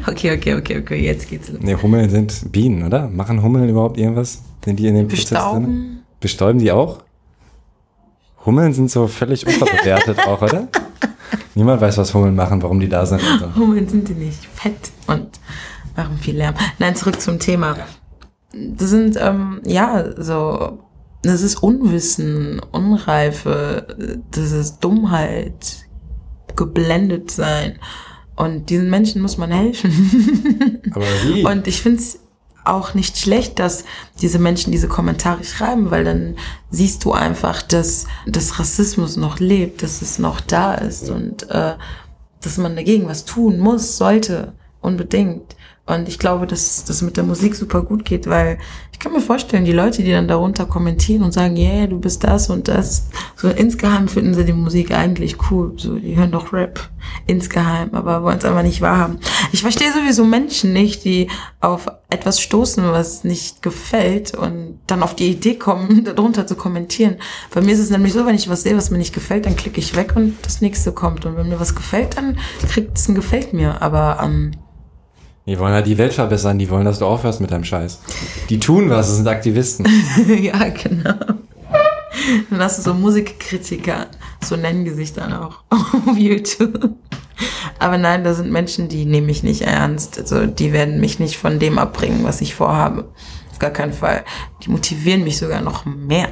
okay, 0.06 0.36
okay, 0.36 0.54
okay, 0.54 0.78
okay, 0.78 1.04
jetzt 1.04 1.28
geht's 1.28 1.48
los. 1.48 1.58
Nee, 1.62 1.74
Hummeln 1.74 2.10
sind 2.10 2.52
Bienen, 2.52 2.84
oder? 2.84 3.08
Machen 3.08 3.42
Hummeln 3.42 3.68
überhaupt 3.68 3.98
irgendwas? 3.98 4.42
Sind 4.64 4.78
die 4.78 4.86
in 4.86 4.94
dem 4.94 5.08
Prozess 5.08 5.38
drin? 5.38 6.00
Bestäuben 6.20 6.58
die 6.58 6.70
auch? 6.70 7.02
Hummeln 8.46 8.72
sind 8.72 8.90
so 8.90 9.06
völlig 9.06 9.46
unterbewertet 9.46 10.18
auch, 10.26 10.40
oder? 10.40 10.68
Niemand 11.54 11.80
weiß, 11.80 11.98
was 11.98 12.14
Hummeln 12.14 12.34
machen, 12.34 12.62
warum 12.62 12.80
die 12.80 12.88
da 12.88 13.04
sind. 13.04 13.20
So. 13.20 13.54
Hummeln 13.56 13.88
sind 13.88 14.08
die 14.08 14.14
nicht 14.14 14.46
fett 14.46 14.92
und 15.06 15.40
machen 15.96 16.18
viel 16.18 16.36
Lärm. 16.36 16.54
Nein, 16.78 16.94
zurück 16.94 17.20
zum 17.20 17.38
Thema. 17.38 17.76
Das 18.52 18.90
sind, 18.90 19.16
ähm, 19.20 19.60
ja, 19.64 20.04
so, 20.16 20.78
das 21.22 21.42
ist 21.42 21.62
Unwissen, 21.62 22.60
Unreife, 22.72 24.16
das 24.30 24.52
ist 24.52 24.80
Dummheit, 24.80 25.86
geblendet 26.56 27.30
sein. 27.30 27.78
Und 28.36 28.70
diesen 28.70 28.88
Menschen 28.88 29.20
muss 29.20 29.36
man 29.36 29.50
helfen. 29.50 30.80
Aber 30.94 31.04
wie? 31.24 31.44
Und 31.44 31.66
ich 31.66 31.82
finde 31.82 31.98
es 31.98 32.20
auch 32.68 32.94
nicht 32.94 33.18
schlecht, 33.18 33.58
dass 33.58 33.84
diese 34.20 34.38
Menschen 34.38 34.72
diese 34.72 34.88
Kommentare 34.88 35.44
schreiben, 35.44 35.90
weil 35.90 36.04
dann 36.04 36.36
siehst 36.70 37.04
du 37.04 37.12
einfach, 37.12 37.62
dass 37.62 38.06
das 38.26 38.58
Rassismus 38.58 39.16
noch 39.16 39.38
lebt, 39.38 39.82
dass 39.82 40.02
es 40.02 40.18
noch 40.18 40.40
da 40.40 40.74
ist 40.74 41.10
und 41.10 41.48
äh, 41.50 41.74
dass 42.40 42.58
man 42.58 42.76
dagegen 42.76 43.08
was 43.08 43.24
tun 43.24 43.58
muss, 43.58 43.96
sollte, 43.96 44.52
unbedingt. 44.80 45.56
Und 45.88 46.06
ich 46.06 46.18
glaube, 46.18 46.46
dass 46.46 46.84
das 46.84 47.00
mit 47.00 47.16
der 47.16 47.24
Musik 47.24 47.54
super 47.56 47.80
gut 47.80 48.04
geht, 48.04 48.28
weil 48.28 48.58
ich 48.92 48.98
kann 48.98 49.12
mir 49.12 49.22
vorstellen, 49.22 49.64
die 49.64 49.72
Leute, 49.72 50.02
die 50.02 50.10
dann 50.10 50.28
darunter 50.28 50.66
kommentieren 50.66 51.22
und 51.22 51.32
sagen, 51.32 51.56
yeah, 51.56 51.86
du 51.86 51.98
bist 51.98 52.24
das 52.24 52.50
und 52.50 52.68
das, 52.68 53.06
so 53.36 53.48
insgeheim 53.48 54.06
finden 54.06 54.34
sie 54.34 54.44
die 54.44 54.52
Musik 54.52 54.90
eigentlich 54.90 55.36
cool. 55.50 55.72
So, 55.78 55.98
die 55.98 56.14
hören 56.14 56.32
doch 56.32 56.52
Rap 56.52 56.90
insgeheim, 57.26 57.94
aber 57.94 58.22
wollen 58.22 58.36
es 58.36 58.44
einfach 58.44 58.62
nicht 58.62 58.82
wahrhaben. 58.82 59.18
Ich 59.52 59.62
verstehe 59.62 59.90
sowieso 59.92 60.24
Menschen 60.24 60.74
nicht, 60.74 61.04
die 61.04 61.30
auf 61.60 61.86
etwas 62.10 62.38
stoßen, 62.40 62.84
was 62.90 63.24
nicht 63.24 63.62
gefällt 63.62 64.34
und 64.36 64.80
dann 64.88 65.02
auf 65.02 65.16
die 65.16 65.30
Idee 65.30 65.54
kommen, 65.54 66.04
darunter 66.16 66.46
zu 66.46 66.54
kommentieren. 66.54 67.16
Bei 67.54 67.62
mir 67.62 67.72
ist 67.72 67.80
es 67.80 67.90
nämlich 67.90 68.12
so, 68.12 68.26
wenn 68.26 68.34
ich 68.34 68.50
was 68.50 68.62
sehe, 68.62 68.76
was 68.76 68.90
mir 68.90 68.98
nicht 68.98 69.14
gefällt, 69.14 69.46
dann 69.46 69.56
klicke 69.56 69.80
ich 69.80 69.96
weg 69.96 70.16
und 70.16 70.36
das 70.42 70.60
nächste 70.60 70.92
kommt. 70.92 71.24
Und 71.24 71.36
wenn 71.38 71.48
mir 71.48 71.60
was 71.60 71.74
gefällt, 71.74 72.18
dann 72.18 72.36
kriegt 72.68 72.98
es 72.98 73.08
ein 73.08 73.14
Gefällt 73.14 73.54
mir. 73.54 73.80
Aber 73.80 74.20
ähm, 74.22 74.50
die 75.48 75.58
wollen 75.58 75.72
halt 75.72 75.86
die 75.86 75.96
Welt 75.96 76.12
verbessern, 76.12 76.58
die 76.58 76.68
wollen, 76.68 76.84
dass 76.84 76.98
du 76.98 77.06
aufhörst 77.06 77.40
mit 77.40 77.50
deinem 77.50 77.64
Scheiß. 77.64 78.00
Die 78.50 78.60
tun 78.60 78.90
was, 78.90 79.06
das 79.06 79.16
sind 79.16 79.28
Aktivisten. 79.28 79.86
ja, 80.42 80.68
genau. 80.68 81.14
Dann 82.50 82.60
hast 82.60 82.78
du 82.78 82.82
so 82.82 82.94
Musikkritiker, 82.94 84.06
so 84.44 84.56
nennen 84.56 84.84
die 84.84 84.90
sich 84.90 85.14
dann 85.14 85.32
auch 85.32 85.60
auf 85.70 86.16
YouTube. 86.16 86.90
Aber 87.78 87.96
nein, 87.96 88.24
da 88.24 88.34
sind 88.34 88.50
Menschen, 88.50 88.88
die 88.88 89.06
nehme 89.06 89.30
ich 89.30 89.42
nicht 89.42 89.62
ernst. 89.62 90.18
Also 90.18 90.46
die 90.46 90.72
werden 90.72 91.00
mich 91.00 91.18
nicht 91.18 91.38
von 91.38 91.58
dem 91.58 91.78
abbringen, 91.78 92.24
was 92.24 92.40
ich 92.40 92.54
vorhabe. 92.54 93.08
Auf 93.50 93.58
gar 93.58 93.70
keinen 93.70 93.92
Fall. 93.92 94.24
Die 94.64 94.70
motivieren 94.70 95.24
mich 95.24 95.38
sogar 95.38 95.62
noch 95.62 95.86
mehr. 95.86 96.28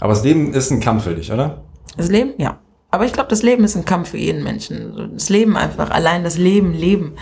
Aber 0.00 0.14
das 0.14 0.24
Leben 0.24 0.52
ist 0.54 0.70
ein 0.70 0.80
Kampf 0.80 1.04
für 1.04 1.14
dich, 1.14 1.30
oder? 1.30 1.62
Das 1.96 2.08
Leben, 2.08 2.32
ja. 2.38 2.58
Aber 2.90 3.04
ich 3.04 3.12
glaube, 3.12 3.30
das 3.30 3.42
Leben 3.42 3.64
ist 3.64 3.76
ein 3.76 3.84
Kampf 3.84 4.10
für 4.10 4.18
jeden 4.18 4.42
Menschen. 4.42 5.12
Das 5.14 5.28
Leben 5.28 5.56
einfach, 5.56 5.90
allein 5.90 6.24
das 6.24 6.36
Leben, 6.36 6.74
Leben 6.74 7.14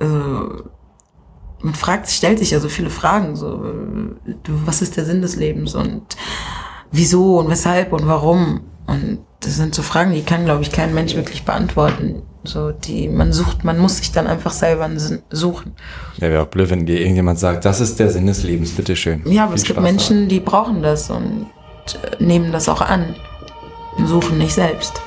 äh, 0.00 0.06
man 1.62 1.74
fragt, 1.74 2.08
stellt 2.08 2.38
sich 2.38 2.50
ja 2.50 2.60
so 2.60 2.68
viele 2.68 2.90
Fragen, 2.90 3.36
so, 3.36 3.64
äh, 3.64 4.34
was 4.64 4.82
ist 4.82 4.96
der 4.96 5.04
Sinn 5.04 5.22
des 5.22 5.36
Lebens 5.36 5.74
und 5.74 6.16
wieso 6.92 7.38
und 7.38 7.48
weshalb 7.48 7.92
und 7.92 8.06
warum? 8.06 8.62
Und 8.86 9.18
das 9.40 9.56
sind 9.56 9.74
so 9.74 9.82
Fragen, 9.82 10.12
die 10.12 10.22
kann, 10.22 10.44
glaube 10.44 10.62
ich, 10.62 10.70
kein 10.70 10.94
Mensch 10.94 11.14
wirklich 11.14 11.44
beantworten. 11.44 12.22
So, 12.44 12.70
die, 12.70 13.08
man 13.08 13.32
sucht, 13.32 13.64
man 13.64 13.78
muss 13.78 13.96
sich 13.98 14.12
dann 14.12 14.28
einfach 14.28 14.52
selber 14.52 14.84
einen 14.84 15.00
Sinn 15.00 15.22
suchen. 15.30 15.72
Ja, 16.18 16.30
wäre 16.30 16.42
auch 16.42 16.48
blöd, 16.48 16.70
wenn 16.70 16.86
dir 16.86 17.00
irgendjemand 17.00 17.38
sagt, 17.38 17.64
das 17.64 17.80
ist 17.80 17.98
der 17.98 18.10
Sinn 18.10 18.26
des 18.26 18.44
Lebens, 18.44 18.70
bitteschön. 18.70 19.22
Ja, 19.26 19.44
aber 19.44 19.52
Viel 19.52 19.56
es 19.56 19.64
gibt 19.64 19.78
Spaß 19.78 19.82
Menschen, 19.82 20.28
die 20.28 20.40
brauchen 20.40 20.82
das 20.82 21.10
und 21.10 21.46
äh, 22.02 22.22
nehmen 22.22 22.52
das 22.52 22.68
auch 22.68 22.80
an 22.80 23.16
und 23.98 24.06
suchen 24.06 24.38
nicht 24.38 24.54
selbst. 24.54 25.02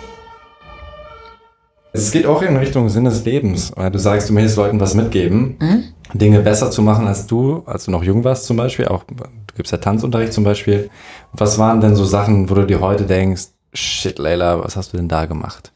Es 1.92 2.12
geht 2.12 2.26
auch 2.26 2.42
in 2.42 2.56
Richtung 2.56 2.88
Sinn 2.90 3.06
des 3.06 3.26
Lebens, 3.26 3.72
du 3.72 4.00
sagst, 4.00 4.30
du 4.30 4.34
möchtest 4.34 4.58
Leuten 4.58 4.80
was 4.80 4.94
mitgeben, 4.94 5.58
mhm. 5.60 5.84
Dinge 6.14 6.42
besser 6.42 6.70
zu 6.72 6.82
machen 6.82 7.08
als 7.08 7.26
du, 7.26 7.64
als 7.66 7.86
du 7.86 7.92
noch 7.92 8.04
jung 8.04 8.24
warst 8.24 8.46
zum 8.46 8.58
Beispiel, 8.58 8.88
auch 8.88 9.04
du 9.06 9.16
gibst 9.56 9.72
ja 9.72 9.78
Tanzunterricht 9.80 10.34
zum 10.34 10.44
Beispiel. 10.44 10.90
Was 11.34 11.58
waren 11.58 11.82
denn 11.82 11.96
so 11.96 12.06
Sachen, 12.06 12.50
wo 12.50 12.56
du 12.56 12.66
dir 12.66 12.80
heute 12.80 13.06
denkst, 13.06 13.48
shit, 13.74 14.20
Leila, 14.20 14.64
was 14.64 14.76
hast 14.76 14.94
du 14.94 14.98
denn 14.98 15.08
da 15.08 15.26
gemacht? 15.26 15.72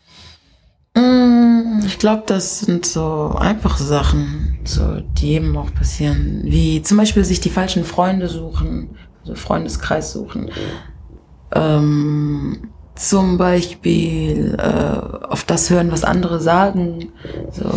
Mm, 0.95 1.79
ich 1.85 1.99
glaube, 1.99 2.23
das 2.25 2.61
sind 2.61 2.85
so 2.85 3.35
einfache 3.37 3.83
Sachen, 3.83 4.59
so, 4.63 5.01
die 5.17 5.29
jedem 5.29 5.57
auch 5.57 5.73
passieren. 5.73 6.41
Wie 6.45 6.81
zum 6.81 6.97
Beispiel 6.97 7.23
sich 7.23 7.39
die 7.39 7.49
falschen 7.49 7.83
Freunde 7.83 8.27
suchen, 8.27 8.97
also 9.21 9.35
Freundeskreis 9.35 10.13
suchen. 10.13 10.51
Ähm, 11.53 12.69
zum 12.95 13.37
Beispiel 13.37 14.55
äh, 14.59 15.25
auf 15.27 15.43
das 15.43 15.69
hören, 15.69 15.91
was 15.91 16.03
andere 16.03 16.39
sagen. 16.39 17.09
So, 17.51 17.69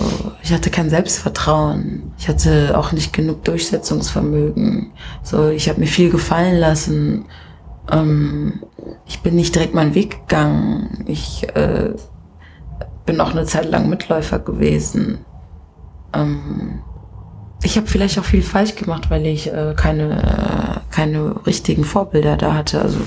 ich 0.42 0.52
hatte 0.52 0.70
kein 0.70 0.90
Selbstvertrauen. 0.90 2.12
Ich 2.18 2.28
hatte 2.28 2.76
auch 2.76 2.92
nicht 2.92 3.12
genug 3.12 3.44
Durchsetzungsvermögen. 3.44 4.92
So, 5.22 5.48
ich 5.48 5.68
habe 5.68 5.80
mir 5.80 5.86
viel 5.86 6.10
gefallen 6.10 6.58
lassen. 6.58 7.24
Ähm, 7.90 8.62
ich 9.06 9.22
bin 9.22 9.36
nicht 9.36 9.54
direkt 9.54 9.74
meinen 9.74 9.94
Weg 9.94 10.28
gegangen. 10.28 11.04
Ich 11.06 11.46
äh, 11.54 11.94
bin 13.06 13.20
auch 13.20 13.30
eine 13.30 13.46
Zeit 13.46 13.70
lang 13.70 13.88
Mitläufer 13.88 14.38
gewesen. 14.38 15.24
Ähm, 16.12 16.82
ich 17.62 17.78
habe 17.78 17.86
vielleicht 17.86 18.18
auch 18.18 18.24
viel 18.24 18.42
falsch 18.42 18.74
gemacht, 18.74 19.08
weil 19.08 19.24
ich 19.24 19.50
äh, 19.52 19.72
keine, 19.74 20.82
keine 20.90 21.46
richtigen 21.46 21.84
Vorbilder 21.84 22.36
da 22.36 22.52
hatte. 22.52 22.82
Also 22.82 22.98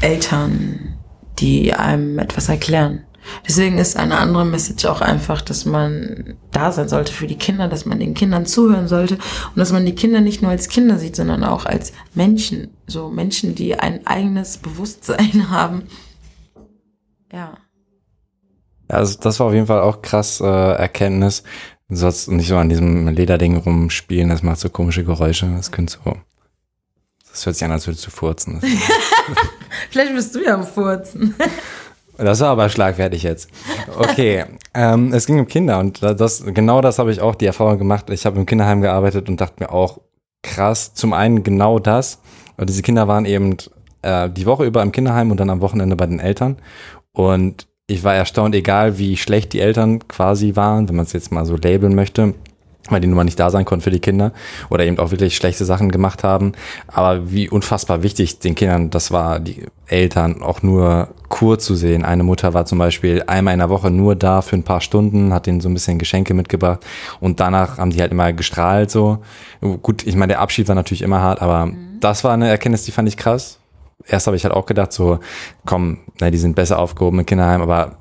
Eltern, 0.00 0.94
die 1.40 1.74
einem 1.74 2.18
etwas 2.18 2.48
erklären. 2.48 3.04
Deswegen 3.46 3.78
ist 3.78 3.96
eine 3.96 4.16
andere 4.16 4.44
Message 4.44 4.86
auch 4.86 5.00
einfach, 5.00 5.42
dass 5.42 5.64
man 5.64 6.36
da 6.52 6.72
sein 6.72 6.88
sollte 6.88 7.12
für 7.12 7.26
die 7.26 7.36
Kinder, 7.36 7.68
dass 7.68 7.84
man 7.84 8.00
den 8.00 8.14
Kindern 8.14 8.46
zuhören 8.46 8.88
sollte 8.88 9.14
und 9.14 9.56
dass 9.56 9.72
man 9.72 9.84
die 9.84 9.94
Kinder 9.94 10.20
nicht 10.20 10.42
nur 10.42 10.50
als 10.50 10.68
Kinder 10.68 10.98
sieht, 10.98 11.16
sondern 11.16 11.44
auch 11.44 11.66
als 11.66 11.92
Menschen. 12.14 12.70
So 12.86 13.10
Menschen, 13.10 13.54
die 13.54 13.78
ein 13.78 14.06
eigenes 14.06 14.58
Bewusstsein 14.58 15.50
haben. 15.50 15.82
Ja. 17.32 17.58
Also 18.88 19.18
das 19.20 19.38
war 19.38 19.48
auf 19.48 19.54
jeden 19.54 19.66
Fall 19.66 19.80
auch 19.80 20.02
krass 20.02 20.40
äh, 20.40 20.44
Erkenntnis. 20.44 21.44
Du 21.88 21.96
sollst 21.96 22.30
nicht 22.30 22.48
so 22.48 22.56
an 22.56 22.68
diesem 22.68 23.08
Lederding 23.08 23.56
rumspielen, 23.56 24.30
das 24.30 24.42
macht 24.42 24.60
so 24.60 24.68
komische 24.70 25.04
Geräusche. 25.04 25.46
Das 25.54 25.70
könnte 25.70 25.98
so. 26.04 26.16
Das 27.32 27.46
hört 27.46 27.56
sich 27.56 27.64
an, 27.64 27.72
als 27.72 27.86
würdest 27.86 28.06
du 28.06 28.10
furzen. 28.10 28.60
Vielleicht 29.90 30.14
bist 30.14 30.34
du 30.34 30.44
ja 30.44 30.54
am 30.54 30.66
Furzen. 30.66 31.34
Das 32.22 32.40
war 32.40 32.48
aber 32.48 32.68
schlagfertig 32.68 33.22
jetzt. 33.22 33.48
Okay, 33.96 34.44
ähm, 34.74 35.14
es 35.14 35.24
ging 35.24 35.38
um 35.38 35.48
Kinder 35.48 35.78
und 35.78 36.02
das 36.02 36.44
genau 36.44 36.82
das 36.82 36.98
habe 36.98 37.10
ich 37.10 37.22
auch 37.22 37.34
die 37.34 37.46
Erfahrung 37.46 37.78
gemacht. 37.78 38.10
Ich 38.10 38.26
habe 38.26 38.38
im 38.38 38.44
Kinderheim 38.44 38.82
gearbeitet 38.82 39.30
und 39.30 39.40
dachte 39.40 39.62
mir 39.62 39.72
auch 39.72 40.00
krass. 40.42 40.92
Zum 40.92 41.14
einen 41.14 41.44
genau 41.44 41.78
das. 41.78 42.20
Und 42.58 42.68
diese 42.68 42.82
Kinder 42.82 43.08
waren 43.08 43.24
eben 43.24 43.56
äh, 44.02 44.28
die 44.28 44.44
Woche 44.44 44.66
über 44.66 44.82
im 44.82 44.92
Kinderheim 44.92 45.30
und 45.30 45.40
dann 45.40 45.48
am 45.48 45.62
Wochenende 45.62 45.96
bei 45.96 46.06
den 46.06 46.20
Eltern. 46.20 46.58
Und 47.12 47.66
ich 47.86 48.04
war 48.04 48.14
erstaunt, 48.14 48.54
egal 48.54 48.98
wie 48.98 49.16
schlecht 49.16 49.52
die 49.52 49.60
Eltern 49.60 50.06
quasi 50.06 50.56
waren, 50.56 50.88
wenn 50.88 50.96
man 50.96 51.06
es 51.06 51.12
jetzt 51.12 51.32
mal 51.32 51.46
so 51.46 51.56
labeln 51.56 51.94
möchte, 51.94 52.34
weil 52.88 53.00
die 53.00 53.06
nun 53.06 53.16
mal 53.16 53.24
nicht 53.24 53.38
da 53.38 53.50
sein 53.50 53.64
konnten 53.64 53.82
für 53.82 53.90
die 53.90 54.00
Kinder 54.00 54.32
oder 54.68 54.84
eben 54.84 54.98
auch 54.98 55.10
wirklich 55.10 55.36
schlechte 55.36 55.64
Sachen 55.64 55.90
gemacht 55.90 56.24
haben. 56.24 56.52
Aber 56.86 57.30
wie 57.30 57.48
unfassbar 57.48 58.02
wichtig 58.02 58.38
den 58.38 58.54
Kindern 58.54 58.90
das 58.90 59.10
war, 59.10 59.38
die 59.38 59.66
Eltern 59.86 60.42
auch 60.42 60.62
nur 60.62 61.08
kurz 61.28 61.64
zu 61.64 61.74
sehen. 61.74 62.04
Eine 62.04 62.22
Mutter 62.22 62.54
war 62.54 62.64
zum 62.64 62.78
Beispiel 62.78 63.22
einmal 63.26 63.54
in 63.54 63.60
der 63.60 63.70
Woche 63.70 63.90
nur 63.90 64.16
da 64.16 64.42
für 64.42 64.56
ein 64.56 64.62
paar 64.62 64.80
Stunden, 64.80 65.32
hat 65.32 65.46
denen 65.46 65.60
so 65.60 65.68
ein 65.68 65.74
bisschen 65.74 65.98
Geschenke 65.98 66.34
mitgebracht 66.34 66.84
und 67.20 67.40
danach 67.40 67.78
haben 67.78 67.90
die 67.90 68.00
halt 68.00 68.12
immer 68.12 68.32
gestrahlt 68.32 68.90
so. 68.90 69.18
Gut, 69.82 70.06
ich 70.06 70.16
meine, 70.16 70.32
der 70.32 70.40
Abschied 70.40 70.68
war 70.68 70.74
natürlich 70.74 71.02
immer 71.02 71.20
hart, 71.20 71.42
aber 71.42 71.66
mhm. 71.66 71.98
das 72.00 72.24
war 72.24 72.32
eine 72.32 72.48
Erkenntnis, 72.48 72.84
die 72.84 72.92
fand 72.92 73.08
ich 73.08 73.16
krass 73.16 73.58
erst 74.06 74.26
habe 74.26 74.36
ich 74.36 74.44
halt 74.44 74.54
auch 74.54 74.66
gedacht, 74.66 74.92
so, 74.92 75.20
komm, 75.66 75.98
na, 76.20 76.30
die 76.30 76.38
sind 76.38 76.56
besser 76.56 76.78
aufgehoben 76.78 77.20
im 77.20 77.26
Kinderheim, 77.26 77.62
aber 77.62 77.96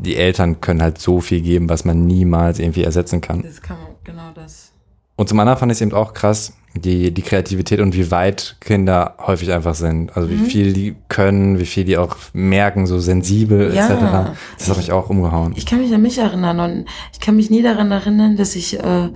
die 0.00 0.16
Eltern 0.16 0.60
können 0.60 0.82
halt 0.82 0.98
so 0.98 1.20
viel 1.20 1.40
geben, 1.40 1.68
was 1.68 1.84
man 1.84 2.06
niemals 2.06 2.58
irgendwie 2.58 2.84
ersetzen 2.84 3.20
kann. 3.20 3.42
Das 3.42 3.60
kann 3.60 3.76
man, 3.78 3.92
genau 4.04 4.30
das. 4.34 4.72
Und 5.16 5.28
zum 5.28 5.38
anderen 5.38 5.58
fand 5.58 5.70
ich 5.70 5.76
es 5.76 5.82
eben 5.82 5.92
auch 5.92 6.14
krass, 6.14 6.54
die, 6.74 7.12
die 7.12 7.22
Kreativität 7.22 7.80
und 7.80 7.94
wie 7.94 8.10
weit 8.10 8.56
Kinder 8.60 9.16
häufig 9.18 9.52
einfach 9.52 9.74
sind. 9.74 10.16
Also 10.16 10.30
wie 10.30 10.36
mhm. 10.36 10.46
viel 10.46 10.72
die 10.72 10.96
können, 11.08 11.58
wie 11.58 11.66
viel 11.66 11.84
die 11.84 11.98
auch 11.98 12.16
merken, 12.32 12.86
so 12.86 12.98
sensibel 12.98 13.74
ja. 13.74 13.86
etc. 13.86 14.38
Das 14.58 14.70
hat 14.70 14.76
mich 14.76 14.92
auch 14.92 15.10
umgehauen. 15.10 15.52
Ich 15.56 15.66
kann 15.66 15.80
mich 15.80 15.92
an 15.92 16.02
mich 16.02 16.18
erinnern 16.18 16.60
und 16.60 16.84
ich 17.12 17.20
kann 17.20 17.36
mich 17.36 17.50
nie 17.50 17.62
daran 17.62 17.90
erinnern, 17.90 18.36
dass 18.36 18.56
ich 18.56 18.78
äh, 18.78 19.06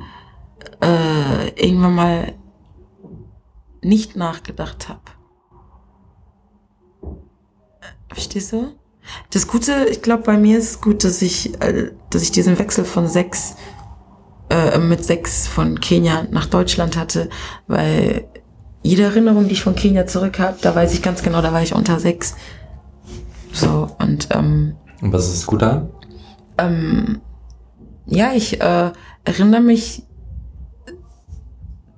äh, 0.81 1.49
irgendwann 1.57 1.95
mal 1.95 2.33
nicht 3.83 4.17
nachgedacht 4.17 4.89
habe. 4.89 5.01
Verstehst 8.09 8.53
du? 8.53 8.73
Das 9.31 9.47
Gute, 9.47 9.87
ich 9.91 10.03
glaube, 10.03 10.23
bei 10.23 10.37
mir 10.37 10.59
ist 10.59 10.71
es 10.71 10.81
gut, 10.81 11.05
dass 11.05 11.23
ich, 11.23 11.61
äh, 11.63 11.91
dass 12.11 12.23
ich 12.23 12.31
diesen 12.31 12.59
Wechsel 12.59 12.85
von 12.85 13.07
sechs, 13.07 13.57
äh, 14.51 14.79
mit 14.79 15.05
sechs 15.05 15.47
von 15.47 15.81
Kenia 15.81 16.27
nach 16.31 16.47
Deutschland 16.47 16.97
hatte, 16.97 17.29
weil 17.67 18.27
jede 18.83 19.03
Erinnerung, 19.05 19.47
die 19.47 19.53
ich 19.53 19.63
von 19.63 19.75
Kenia 19.75 20.07
zurück 20.07 20.39
habe, 20.39 20.57
da 20.61 20.75
weiß 20.75 20.93
ich 20.95 21.03
ganz 21.03 21.23
genau, 21.23 21.41
da 21.43 21.53
war 21.53 21.63
ich 21.63 21.75
unter 21.75 21.99
sechs. 22.01 22.35
So, 23.53 23.89
und, 23.99 24.29
ähm, 24.33 24.77
Und 25.01 25.13
was 25.13 25.33
ist 25.33 25.47
gut 25.47 25.63
an? 25.63 25.89
Ähm, 26.59 27.21
ja, 28.07 28.33
ich 28.35 28.61
äh, 28.61 28.93
erinnere 29.25 29.61
mich 29.61 30.05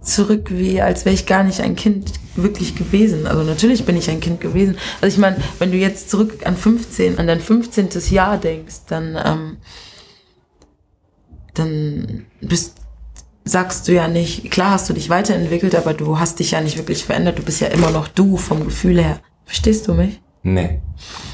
zurück, 0.09 0.48
wie 0.50 0.80
als 0.80 1.04
wäre 1.04 1.14
ich 1.14 1.26
gar 1.26 1.44
nicht 1.44 1.61
ein 1.61 1.76
Kind 1.76 2.12
wirklich 2.34 2.74
gewesen. 2.76 3.26
Also 3.26 3.42
natürlich 3.42 3.84
bin 3.84 3.96
ich 3.96 4.11
ein 4.11 4.20
Kind 4.20 4.40
gewesen. 4.40 4.76
Also 5.00 5.14
ich 5.14 5.18
meine, 5.18 5.38
wenn 5.59 5.70
du 5.70 5.76
jetzt 5.76 6.11
zurück 6.11 6.46
an 6.46 6.57
15, 6.57 7.18
an 7.18 7.26
dein 7.26 7.40
15. 7.40 7.88
Jahr 8.11 8.38
denkst, 8.38 8.86
dann, 8.88 9.18
ähm, 9.24 9.57
dann 11.54 12.26
bist, 12.40 12.74
sagst 13.44 13.88
du 13.88 13.92
ja 13.92 14.09
nicht, 14.09 14.50
klar 14.50 14.72
hast 14.72 14.88
du 14.88 14.92
dich 14.92 15.09
weiterentwickelt, 15.09 15.74
aber 15.74 15.94
du 15.94 16.18
hast 16.18 16.38
dich 16.38 16.52
ja 16.52 16.61
nicht 16.61 16.76
wirklich 16.76 17.04
verändert. 17.04 17.38
Du 17.38 17.42
bist 17.42 17.61
ja 17.61 17.68
immer 17.68 17.90
noch 17.90 18.09
du 18.09 18.36
vom 18.36 18.64
Gefühl 18.64 19.00
her. 19.00 19.20
Verstehst 19.44 19.88
du 19.88 19.94
mich? 19.94 20.20
Nee. 20.47 20.78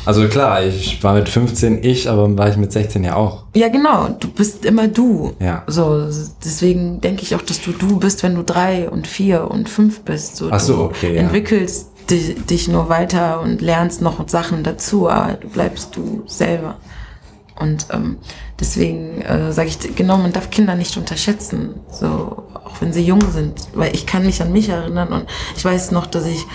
Also 0.06 0.26
klar, 0.26 0.64
ich 0.64 1.04
war 1.04 1.12
mit 1.12 1.28
15 1.28 1.84
ich, 1.84 2.08
aber 2.08 2.36
war 2.36 2.48
ich 2.48 2.56
mit 2.56 2.72
16 2.72 3.04
ja 3.04 3.14
auch. 3.14 3.44
Ja, 3.54 3.68
genau. 3.68 4.08
Du 4.08 4.28
bist 4.28 4.64
immer 4.64 4.88
du. 4.88 5.34
Ja. 5.38 5.64
So, 5.66 6.08
deswegen 6.44 7.00
denke 7.02 7.22
ich 7.22 7.34
auch, 7.34 7.42
dass 7.42 7.60
du 7.60 7.72
du 7.72 7.98
bist, 7.98 8.22
wenn 8.22 8.34
du 8.34 8.42
drei 8.42 8.88
und 8.88 9.06
vier 9.06 9.50
und 9.50 9.68
fünf 9.68 10.00
bist. 10.00 10.36
So, 10.36 10.48
Ach 10.50 10.58
so, 10.58 10.84
okay. 10.84 11.12
Du 11.12 11.18
entwickelst 11.18 11.88
ja. 11.98 12.16
dich, 12.16 12.46
dich 12.46 12.68
nur 12.68 12.88
weiter 12.88 13.42
und 13.42 13.60
lernst 13.60 14.00
noch 14.00 14.26
Sachen 14.28 14.64
dazu, 14.64 15.10
aber 15.10 15.34
du 15.34 15.48
bleibst 15.48 15.94
du 15.94 16.22
selber. 16.26 16.78
Und 17.60 17.86
ähm, 17.92 18.16
deswegen 18.58 19.20
äh, 19.20 19.52
sage 19.52 19.68
ich, 19.68 19.94
genau, 19.94 20.16
man 20.16 20.32
darf 20.32 20.50
Kinder 20.50 20.74
nicht 20.74 20.96
unterschätzen, 20.96 21.74
so 21.90 22.44
auch 22.64 22.80
wenn 22.80 22.92
sie 22.94 23.04
jung 23.04 23.20
sind, 23.30 23.68
weil 23.74 23.94
ich 23.94 24.06
kann 24.06 24.24
mich 24.24 24.40
an 24.40 24.52
mich 24.52 24.70
erinnern 24.70 25.12
und 25.12 25.26
ich 25.54 25.64
weiß 25.64 25.90
noch, 25.90 26.06
dass 26.06 26.26
ich 26.26 26.46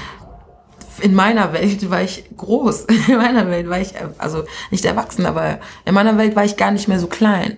in 1.02 1.14
meiner 1.14 1.54
Welt 1.54 1.90
war 1.90 2.02
ich 2.02 2.24
groß. 2.36 2.86
In 3.08 3.18
meiner 3.18 3.50
Welt 3.50 3.70
war 3.70 3.80
ich, 3.80 3.94
also 4.18 4.44
nicht 4.72 4.86
erwachsen, 4.86 5.26
aber 5.26 5.60
in 5.86 5.94
meiner 5.94 6.18
Welt 6.18 6.36
war 6.36 6.46
ich 6.46 6.58
gar 6.58 6.72
nicht 6.72 6.88
mehr 6.88 7.00
so 7.00 7.08
klein 7.08 7.58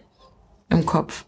im 0.70 0.86
Kopf. 0.86 1.26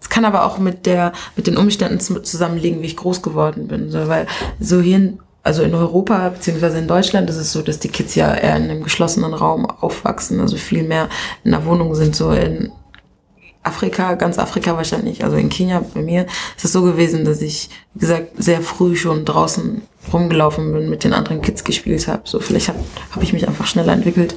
Es 0.00 0.08
kann 0.08 0.24
aber 0.24 0.44
auch 0.44 0.58
mit 0.58 0.86
der, 0.86 1.12
mit 1.34 1.46
den 1.46 1.56
Umständen 1.56 1.98
zusammenliegen, 2.00 2.82
wie 2.82 2.86
ich 2.86 2.96
groß 2.96 3.22
geworden 3.22 3.68
bin. 3.68 3.90
So, 3.90 4.06
weil 4.08 4.26
so 4.60 4.80
hier, 4.80 4.96
in, 4.96 5.18
also 5.42 5.62
in 5.62 5.74
Europa 5.74 6.28
beziehungsweise 6.28 6.78
in 6.78 6.88
Deutschland 6.88 7.30
ist 7.30 7.36
es 7.36 7.52
so, 7.52 7.62
dass 7.62 7.78
die 7.78 7.88
Kids 7.88 8.14
ja 8.14 8.34
eher 8.34 8.56
in 8.56 8.64
einem 8.64 8.82
geschlossenen 8.82 9.34
Raum 9.34 9.66
aufwachsen, 9.66 10.40
also 10.40 10.56
viel 10.56 10.82
mehr 10.82 11.08
in 11.42 11.52
der 11.52 11.64
Wohnung 11.64 11.94
sind. 11.94 12.14
So 12.14 12.32
in 12.32 12.70
Afrika, 13.64 14.14
ganz 14.14 14.38
Afrika 14.38 14.76
wahrscheinlich, 14.76 15.24
also 15.24 15.36
in 15.36 15.48
Kenia 15.48 15.82
bei 15.94 16.02
mir 16.02 16.26
ist 16.56 16.64
es 16.64 16.72
so 16.72 16.82
gewesen, 16.82 17.24
dass 17.24 17.40
ich, 17.40 17.70
wie 17.94 18.00
gesagt, 18.00 18.32
sehr 18.36 18.60
früh 18.60 18.94
schon 18.94 19.24
draußen 19.24 19.82
rumgelaufen 20.12 20.72
bin, 20.72 20.90
mit 20.90 21.02
den 21.02 21.14
anderen 21.14 21.40
Kids 21.40 21.64
gespielt 21.64 22.06
habe. 22.06 22.22
So, 22.24 22.40
vielleicht 22.40 22.68
habe 22.68 22.78
hab 23.10 23.22
ich 23.22 23.32
mich 23.32 23.48
einfach 23.48 23.66
schneller 23.66 23.94
entwickelt 23.94 24.36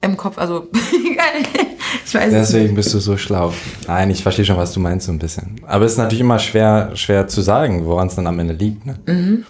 im 0.00 0.16
Kopf. 0.16 0.38
Also, 0.38 0.66
ich 2.06 2.14
weiß 2.14 2.30
Deswegen 2.30 2.74
bist 2.74 2.92
du 2.94 2.98
so 2.98 3.16
schlau. 3.16 3.52
Nein, 3.86 4.10
ich 4.10 4.22
verstehe 4.22 4.44
schon, 4.44 4.56
was 4.56 4.72
du 4.72 4.80
meinst 4.80 5.06
so 5.06 5.12
ein 5.12 5.18
bisschen. 5.18 5.60
Aber 5.66 5.84
es 5.84 5.92
ist 5.92 5.98
natürlich 5.98 6.20
immer 6.20 6.38
schwer, 6.38 6.90
schwer 6.94 7.28
zu 7.28 7.42
sagen, 7.42 7.86
woran 7.86 8.08
es 8.08 8.16
dann 8.16 8.26
am 8.26 8.38
Ende 8.38 8.54
liegt. 8.54 8.86
Ne? 8.86 8.98
Mhm. 9.06 9.44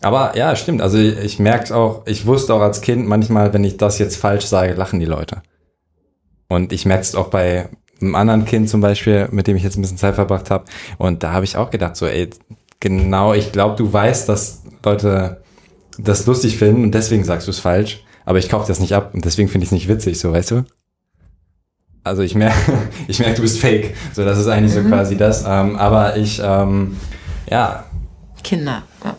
Aber 0.00 0.36
ja, 0.36 0.56
stimmt. 0.56 0.82
Also 0.82 0.98
ich, 0.98 1.18
ich 1.18 1.38
merke 1.38 1.64
es 1.64 1.72
auch, 1.72 2.02
ich 2.06 2.26
wusste 2.26 2.54
auch 2.54 2.60
als 2.60 2.80
Kind 2.80 3.06
manchmal, 3.06 3.52
wenn 3.52 3.62
ich 3.62 3.76
das 3.76 3.98
jetzt 3.98 4.16
falsch 4.16 4.46
sage, 4.46 4.74
lachen 4.74 5.00
die 5.00 5.06
Leute. 5.06 5.42
Und 6.48 6.72
ich 6.72 6.84
merke 6.84 7.02
es 7.02 7.14
auch 7.14 7.28
bei 7.28 7.68
einem 8.02 8.14
anderen 8.14 8.44
Kind 8.44 8.68
zum 8.68 8.80
Beispiel, 8.80 9.28
mit 9.30 9.46
dem 9.46 9.56
ich 9.56 9.62
jetzt 9.62 9.76
ein 9.76 9.82
bisschen 9.82 9.98
Zeit 9.98 10.14
verbracht 10.14 10.50
habe. 10.50 10.64
Und 10.98 11.22
da 11.22 11.32
habe 11.32 11.44
ich 11.44 11.56
auch 11.56 11.70
gedacht, 11.70 11.96
so, 11.96 12.06
ey, 12.06 12.28
genau, 12.80 13.32
ich 13.32 13.52
glaube, 13.52 13.76
du 13.76 13.92
weißt, 13.92 14.28
dass 14.28 14.62
Leute 14.84 15.42
das 15.98 16.26
lustig 16.26 16.58
finden 16.58 16.84
und 16.84 16.94
deswegen 16.94 17.24
sagst 17.24 17.46
du 17.46 17.50
es 17.50 17.58
falsch, 17.58 18.02
aber 18.24 18.38
ich 18.38 18.48
kaufe 18.48 18.66
das 18.66 18.80
nicht 18.80 18.94
ab 18.94 19.10
und 19.14 19.24
deswegen 19.24 19.48
finde 19.48 19.64
ich 19.64 19.68
es 19.68 19.72
nicht 19.72 19.88
witzig, 19.88 20.18
so, 20.18 20.32
weißt 20.32 20.52
du? 20.52 20.64
Also 22.04 22.22
ich 22.22 22.34
merke, 22.34 22.56
ich 23.08 23.18
merke, 23.20 23.36
du 23.36 23.42
bist 23.42 23.60
fake. 23.60 23.94
So, 24.12 24.24
das 24.24 24.38
ist 24.38 24.48
eigentlich 24.48 24.72
so 24.72 24.82
quasi 24.82 25.16
das. 25.16 25.44
Ähm, 25.46 25.76
aber 25.76 26.16
ich, 26.16 26.40
ähm, 26.44 26.96
ja. 27.48 27.84
Kinder, 28.42 28.82
ja. 29.04 29.16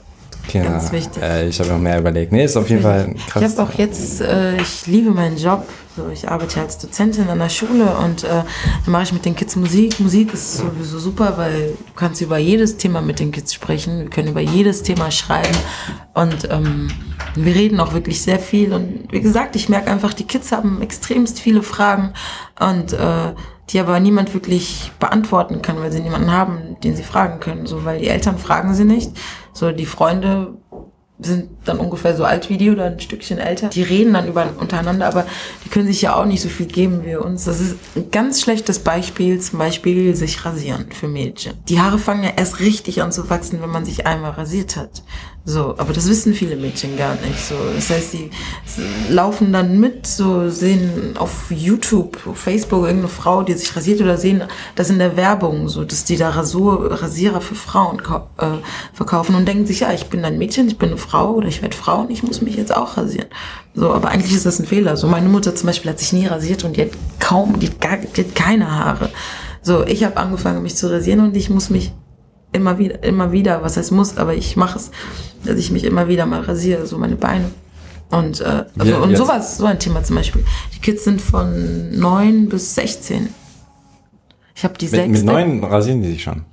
Kinder. 0.48 0.72
Ganz 0.72 0.92
wichtig. 0.92 1.24
Äh, 1.24 1.48
ich 1.48 1.60
habe 1.60 1.70
noch 1.70 1.80
mehr 1.80 2.00
überlegt. 2.00 2.34
Nee, 2.34 2.44
ist 2.44 2.58
auf 2.58 2.70
jeden 2.70 2.82
Fall 2.82 3.16
krass. 3.30 3.44
Ich 3.44 3.58
habe 3.58 3.70
auch 3.70 3.78
jetzt, 3.78 4.22
äh, 4.22 4.58
ich 4.58 4.86
liebe 4.88 5.12
meinen 5.12 5.38
Job. 5.38 5.66
So, 5.96 6.10
ich 6.10 6.28
arbeite 6.28 6.60
als 6.60 6.80
Dozentin 6.80 7.30
an 7.30 7.38
der 7.38 7.50
Schule 7.50 7.96
und 7.98 8.24
äh, 8.24 8.28
dann 8.30 8.92
mache 8.92 9.04
ich 9.04 9.14
mit 9.14 9.26
den 9.26 9.36
Kids 9.36 9.56
Musik. 9.56 10.00
Musik 10.00 10.34
ist 10.34 10.58
sowieso 10.58 10.98
super, 10.98 11.38
weil 11.38 11.78
du 11.78 11.94
kannst 11.96 12.20
über 12.22 12.40
jedes 12.40 12.78
Thema 12.78 13.02
mit 13.02 13.20
den 13.20 13.32
Kids 13.32 13.54
sprechen. 13.54 14.00
Wir 14.00 14.10
können 14.10 14.30
über 14.30 14.42
jedes 14.42 14.82
Thema 14.82 15.12
schreiben 15.12 15.56
und 16.16 16.50
ähm, 16.50 16.90
wir 17.36 17.54
reden 17.54 17.80
auch 17.80 17.94
wirklich 17.94 18.24
sehr 18.24 18.40
viel. 18.40 18.74
Und 18.74 19.12
wie 19.12 19.22
gesagt, 19.22 19.56
ich 19.56 19.70
merke 19.70 19.92
einfach, 19.92 20.16
die 20.16 20.26
Kids 20.26 20.52
haben 20.52 20.82
extremst 20.82 21.40
viele 21.40 21.62
Fragen 21.62 22.14
und 22.60 22.94
äh, 22.94 23.36
die 23.70 23.80
aber 23.80 24.00
niemand 24.00 24.34
wirklich 24.34 24.92
beantworten 25.00 25.62
kann, 25.62 25.80
weil 25.80 25.92
sie 25.92 26.02
niemanden 26.02 26.32
haben, 26.32 26.76
den 26.84 26.96
sie 26.96 27.04
fragen 27.04 27.40
können. 27.40 27.68
So, 27.68 27.86
weil 27.86 28.00
die 28.00 28.08
Eltern 28.08 28.40
fragen 28.40 28.74
sie 28.74 28.86
nicht. 28.86 29.12
So, 29.54 29.72
die 29.72 29.86
Freunde 29.86 30.56
sind 31.20 31.50
dann 31.66 31.80
ungefähr 31.80 32.16
so 32.16 32.26
alt 32.26 32.50
wie 32.50 32.58
die 32.58 32.72
oder 32.72 32.86
ein 32.86 33.00
Stückchen 33.00 33.38
älter. 33.38 33.70
Die 33.70 33.84
reden 33.84 34.14
dann 34.14 34.28
über, 34.28 34.48
untereinander, 34.60 35.08
aber 35.08 35.26
die 35.64 35.70
können 35.70 35.88
sich 35.88 36.02
ja 36.02 36.16
auch 36.16 36.26
nicht 36.26 36.42
so 36.42 36.50
viel 36.50 36.66
geben 36.66 37.06
wie 37.06 37.16
uns. 37.16 37.46
Das 37.46 37.60
ist 37.60 37.76
ein 37.96 38.10
ganz 38.12 38.42
schlechtes 38.42 38.80
Beispiel, 38.80 39.40
zum 39.40 39.60
Beispiel 39.60 40.16
sich 40.16 40.44
rasieren 40.44 40.88
für 40.92 41.08
Mädchen. 41.08 41.54
Die 41.70 41.80
Haare 41.80 42.00
fangen 42.00 42.24
ja 42.24 42.32
erst 42.36 42.60
richtig 42.60 43.02
an 43.02 43.12
zu 43.12 43.30
wachsen, 43.30 43.62
wenn 43.62 43.70
man 43.70 43.86
sich 43.86 44.08
einmal 44.08 44.32
rasiert 44.32 44.76
hat. 44.76 45.04
So, 45.46 45.76
aber 45.78 45.92
das 45.92 46.08
wissen 46.08 46.34
viele 46.34 46.56
Mädchen 46.56 46.96
gar 46.96 47.16
nicht. 47.16 47.38
So, 47.38 47.56
das 47.76 47.90
heißt, 47.90 48.14
die 48.14 48.30
laufen 49.10 49.52
dann 49.52 49.78
mit, 49.78 50.08
so 50.08 50.50
sehen 50.50 51.18
auf 51.18 51.52
YouTube, 51.52 52.18
auf 52.26 52.38
Facebook 52.38 52.84
irgendeine 52.84 53.10
Frau, 53.10 53.44
die 53.44 53.52
sich 53.54 53.76
rasiert 53.76 54.00
oder 54.00 54.18
sehen 54.18 54.44
das 54.76 54.90
in 54.90 55.00
der 55.00 55.18
Werbung, 55.18 55.68
so, 55.68 55.84
dass 55.84 56.06
die 56.06 56.16
da 56.16 56.30
Rasur, 56.30 56.90
Rasierer 57.02 57.42
für 57.42 57.56
Frauen 57.56 58.02
äh, 58.38 58.46
verkaufen 58.94 59.36
und 59.36 59.46
denken 59.46 59.66
sich, 59.66 59.82
ja, 59.82 59.92
ich 59.92 60.06
bin 60.06 60.24
ein 60.24 60.38
Mädchen, 60.38 60.70
ich 60.70 60.78
bin 60.78 60.90
eine 60.90 60.98
Frau 60.98 61.34
oder 61.34 61.50
ich 61.50 61.62
werde 61.62 61.76
Frau 61.76 62.02
und 62.02 62.12
ich 62.12 62.24
muss 62.24 62.42
mich 62.42 62.56
jetzt 62.56 62.74
auch 62.74 62.96
rasieren. 62.96 63.28
So, 63.76 63.92
aber 63.92 64.10
eigentlich 64.10 64.34
ist 64.34 64.46
das 64.46 64.60
ein 64.60 64.66
Fehler. 64.66 64.96
So, 64.96 65.08
meine 65.08 65.28
Mutter 65.28 65.54
zum 65.54 65.68
Beispiel 65.68 65.92
hat 65.92 66.00
sich 66.00 66.14
nie 66.14 66.26
rasiert 66.26 66.64
und 66.64 66.78
die 66.78 66.84
hat 66.84 66.92
kaum, 67.20 67.60
die 67.60 67.68
hat, 67.68 67.82
gar, 67.82 67.98
die 67.98 68.24
hat 68.24 68.34
keine 68.34 68.72
Haare. 68.72 69.10
So, 69.62 69.84
ich 69.86 70.06
habe 70.06 70.16
angefangen, 70.16 70.64
mich 70.64 70.76
zu 70.76 70.90
rasieren 70.90 71.20
und 71.20 71.36
ich 71.36 71.50
muss 71.50 71.70
mich 71.70 71.92
immer 72.54 72.78
wieder, 72.78 73.04
immer 73.04 73.32
wieder, 73.32 73.64
was 73.64 73.78
heißt 73.78 73.92
muss, 73.92 74.18
aber 74.18 74.36
ich 74.36 74.56
mache 74.56 74.78
es, 74.78 74.92
dass 75.44 75.58
ich 75.58 75.72
mich 75.72 75.84
immer 75.84 76.08
wieder 76.08 76.26
mal 76.26 76.42
rasiere, 76.42 76.86
so 76.86 76.98
meine 76.98 77.16
Beine. 77.16 77.46
Und, 78.10 78.42
äh, 78.42 78.66
also, 78.78 78.92
ja, 78.92 78.98
und 79.00 79.18
sowas, 79.18 79.58
so 79.58 79.66
ein 79.66 79.80
Thema 79.80 80.04
zum 80.04 80.16
Beispiel. 80.16 80.44
Die 80.76 80.80
Kids 80.80 81.04
sind 81.04 81.20
von 81.20 81.98
neun 81.98 82.48
bis 82.48 82.76
16. 82.76 83.30
Ich 84.56 84.64
habe 84.64 84.78
die 84.78 84.86
mit, 84.86 84.92
sechste. 84.92 85.10
Mit 85.10 85.26
neun 85.26 85.64
rasieren 85.64 86.02
die 86.02 86.10
sich 86.10 86.24
schon. 86.24 86.44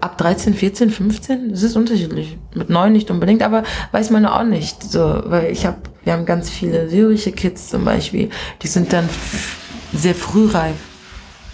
Ab 0.00 0.18
13, 0.18 0.54
14, 0.54 0.90
15, 0.90 1.50
das 1.50 1.62
ist 1.62 1.76
unterschiedlich. 1.76 2.36
Mit 2.54 2.68
neun 2.68 2.92
nicht 2.92 3.10
unbedingt, 3.10 3.42
aber 3.42 3.62
weiß 3.92 4.10
man 4.10 4.26
auch 4.26 4.44
nicht. 4.44 4.82
So, 4.82 5.22
weil 5.26 5.52
ich 5.52 5.64
habe, 5.66 5.78
wir 6.02 6.12
haben 6.12 6.26
ganz 6.26 6.50
viele 6.50 6.90
syrische 6.90 7.32
Kids 7.32 7.68
zum 7.68 7.84
Beispiel, 7.84 8.30
die 8.62 8.66
sind 8.66 8.92
dann 8.92 9.08
sehr 9.94 10.14
frühreif. 10.14 10.74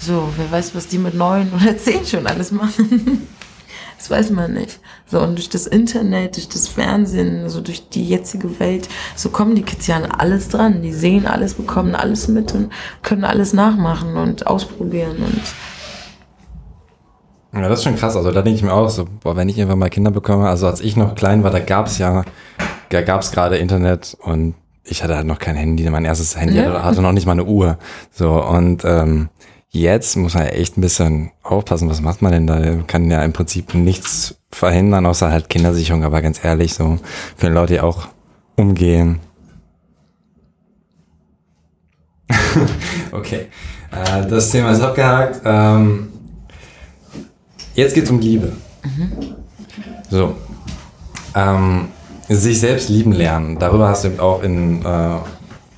So, 0.01 0.29
wer 0.37 0.51
weiß, 0.51 0.75
was 0.75 0.89
die 0.89 0.97
mit 0.97 1.15
neun 1.15 1.53
oder 1.55 1.77
zehn 1.77 2.07
schon 2.07 2.27
alles 2.27 2.53
machen. 2.53 3.29
das 3.99 4.11
weiß 4.11 4.31
man 4.31 4.55
nicht. 4.55 4.81
So, 5.07 5.21
und 5.21 5.37
durch 5.37 5.51
das 5.51 5.67
Internet, 5.67 6.37
durch 6.37 6.49
das 6.49 6.69
Fernsehen, 6.69 7.51
so 7.51 7.61
durch 7.61 7.91
die 7.91 8.09
jetzige 8.09 8.59
Welt, 8.59 8.89
so 9.15 9.29
kommen 9.29 9.55
die 9.55 9.63
Kids 9.63 9.87
ja 9.89 9.97
an 9.97 10.07
alles 10.07 10.49
dran. 10.49 10.81
Die 10.81 10.95
sehen 10.95 11.27
alles, 11.27 11.53
bekommen 11.53 11.95
alles 11.95 12.29
mit 12.29 12.55
und 12.55 12.73
können 13.03 13.25
alles 13.25 13.53
nachmachen 13.53 14.17
und 14.17 14.47
ausprobieren 14.47 15.17
und 15.19 15.43
ja, 17.53 17.69
das 17.69 17.81
ist 17.81 17.85
schon 17.85 17.97
krass. 17.97 18.17
Also 18.17 18.31
da 18.31 18.43
denke 18.43 18.57
ich 18.57 18.63
mir 18.63 18.73
auch 18.73 18.89
so, 18.89 19.07
boah, 19.25 19.37
wenn 19.37 19.49
ich 19.49 19.59
irgendwann 19.59 19.81
mal 19.81 19.91
Kinder 19.91 20.13
bekomme, 20.13 20.49
also 20.49 20.69
als 20.69 20.81
ich 20.81 20.97
noch 20.97 21.17
klein 21.17 21.43
war, 21.43 21.51
da 21.51 21.59
gab 21.59 21.87
es 21.87 21.99
ja, 21.99 22.25
da 22.91 23.03
gab 23.03 23.23
es 23.23 23.33
gerade 23.33 23.57
Internet 23.57 24.17
und 24.21 24.55
ich 24.85 25.03
hatte 25.03 25.17
halt 25.17 25.27
noch 25.27 25.41
kein 25.41 25.57
Handy. 25.57 25.89
Mein 25.91 26.05
erstes 26.05 26.37
Handy 26.37 26.59
ja. 26.59 26.85
hatte 26.85 27.03
noch 27.03 27.13
nicht 27.13 27.27
mal 27.27 27.33
eine 27.33 27.45
Uhr. 27.45 27.79
So, 28.13 28.43
und 28.43 28.85
ähm, 28.85 29.31
Jetzt 29.73 30.17
muss 30.17 30.35
man 30.35 30.47
echt 30.47 30.77
ein 30.77 30.81
bisschen 30.81 31.31
aufpassen, 31.45 31.89
was 31.89 32.01
macht 32.01 32.23
man 32.23 32.33
denn 32.33 32.47
da? 32.49 32.59
Man 32.59 32.89
kann 32.89 33.09
ja 33.09 33.25
im 33.25 33.33
Prinzip 33.33 33.73
nichts 33.75 34.35
verhindern, 34.51 35.07
außer 35.07 35.31
halt 35.31 35.49
Kindersicherung, 35.49 36.03
aber 36.03 36.23
ganz 36.23 36.45
ehrlich, 36.45 36.75
so 36.75 36.99
können 37.39 37.55
Leute 37.55 37.77
ja 37.77 37.85
auch 37.85 38.09
umgehen. 38.57 39.21
okay, 43.13 43.47
äh, 43.93 44.27
das 44.29 44.51
Thema 44.51 44.73
ist 44.73 44.81
abgehakt. 44.81 45.41
Ähm, 45.45 46.09
jetzt 47.75 47.95
geht's 47.95 48.11
um 48.11 48.19
Liebe. 48.19 48.53
Mhm. 48.83 49.37
So, 50.11 50.35
ähm, 51.37 51.89
sich 52.29 52.59
selbst 52.59 52.89
lieben 52.89 53.13
lernen. 53.13 53.57
Darüber 53.61 53.89
hast 53.89 54.05
du 54.05 54.21
auch 54.21 54.43
in, 54.43 54.85
äh, 54.85 55.17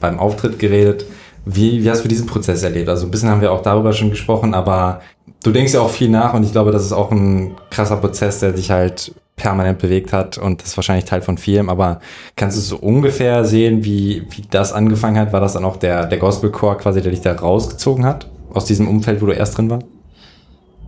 beim 0.01 0.18
Auftritt 0.18 0.59
geredet. 0.59 1.05
Wie, 1.45 1.82
wie 1.82 1.90
hast 1.90 2.05
du 2.05 2.09
diesen 2.09 2.26
Prozess 2.26 2.62
erlebt? 2.62 2.88
Also 2.88 3.07
ein 3.07 3.11
bisschen 3.11 3.28
haben 3.28 3.40
wir 3.40 3.53
auch 3.53 3.62
darüber 3.62 3.93
schon 3.93 4.11
gesprochen, 4.11 4.55
aber 4.55 5.01
du 5.43 5.51
denkst 5.51 5.74
ja 5.74 5.80
auch 5.80 5.90
viel 5.90 6.09
nach 6.09 6.34
und 6.34 6.45
ich 6.45 6.53
glaube, 6.53 6.70
das 6.70 6.84
ist 6.84 6.93
auch 6.93 7.11
ein 7.11 7.57
krasser 7.70 7.97
Prozess, 7.97 8.40
der 8.40 8.53
dich 8.53 8.70
halt 8.70 9.12
permanent 9.34 9.78
bewegt 9.78 10.12
hat 10.12 10.38
und 10.38 10.61
das 10.61 10.70
ist 10.70 10.76
wahrscheinlich 10.76 11.05
Teil 11.05 11.22
von 11.22 11.38
vielem, 11.38 11.68
aber 11.68 12.01
kannst 12.36 12.57
du 12.57 12.61
so 12.61 12.76
ungefähr 12.76 13.45
sehen, 13.45 13.84
wie, 13.84 14.24
wie 14.30 14.43
das 14.51 14.72
angefangen 14.72 15.18
hat? 15.18 15.32
War 15.32 15.40
das 15.40 15.55
dann 15.55 15.64
auch 15.64 15.76
der, 15.76 16.07
der 16.07 16.18
Gospelchor 16.18 16.78
quasi, 16.78 17.03
der 17.03 17.11
dich 17.11 17.22
da 17.22 17.32
rausgezogen 17.32 18.05
hat? 18.05 18.28
Aus 18.53 18.66
diesem 18.66 18.86
Umfeld, 18.86 19.20
wo 19.20 19.26
du 19.26 19.32
erst 19.32 19.57
drin 19.57 19.70
warst? 19.70 19.86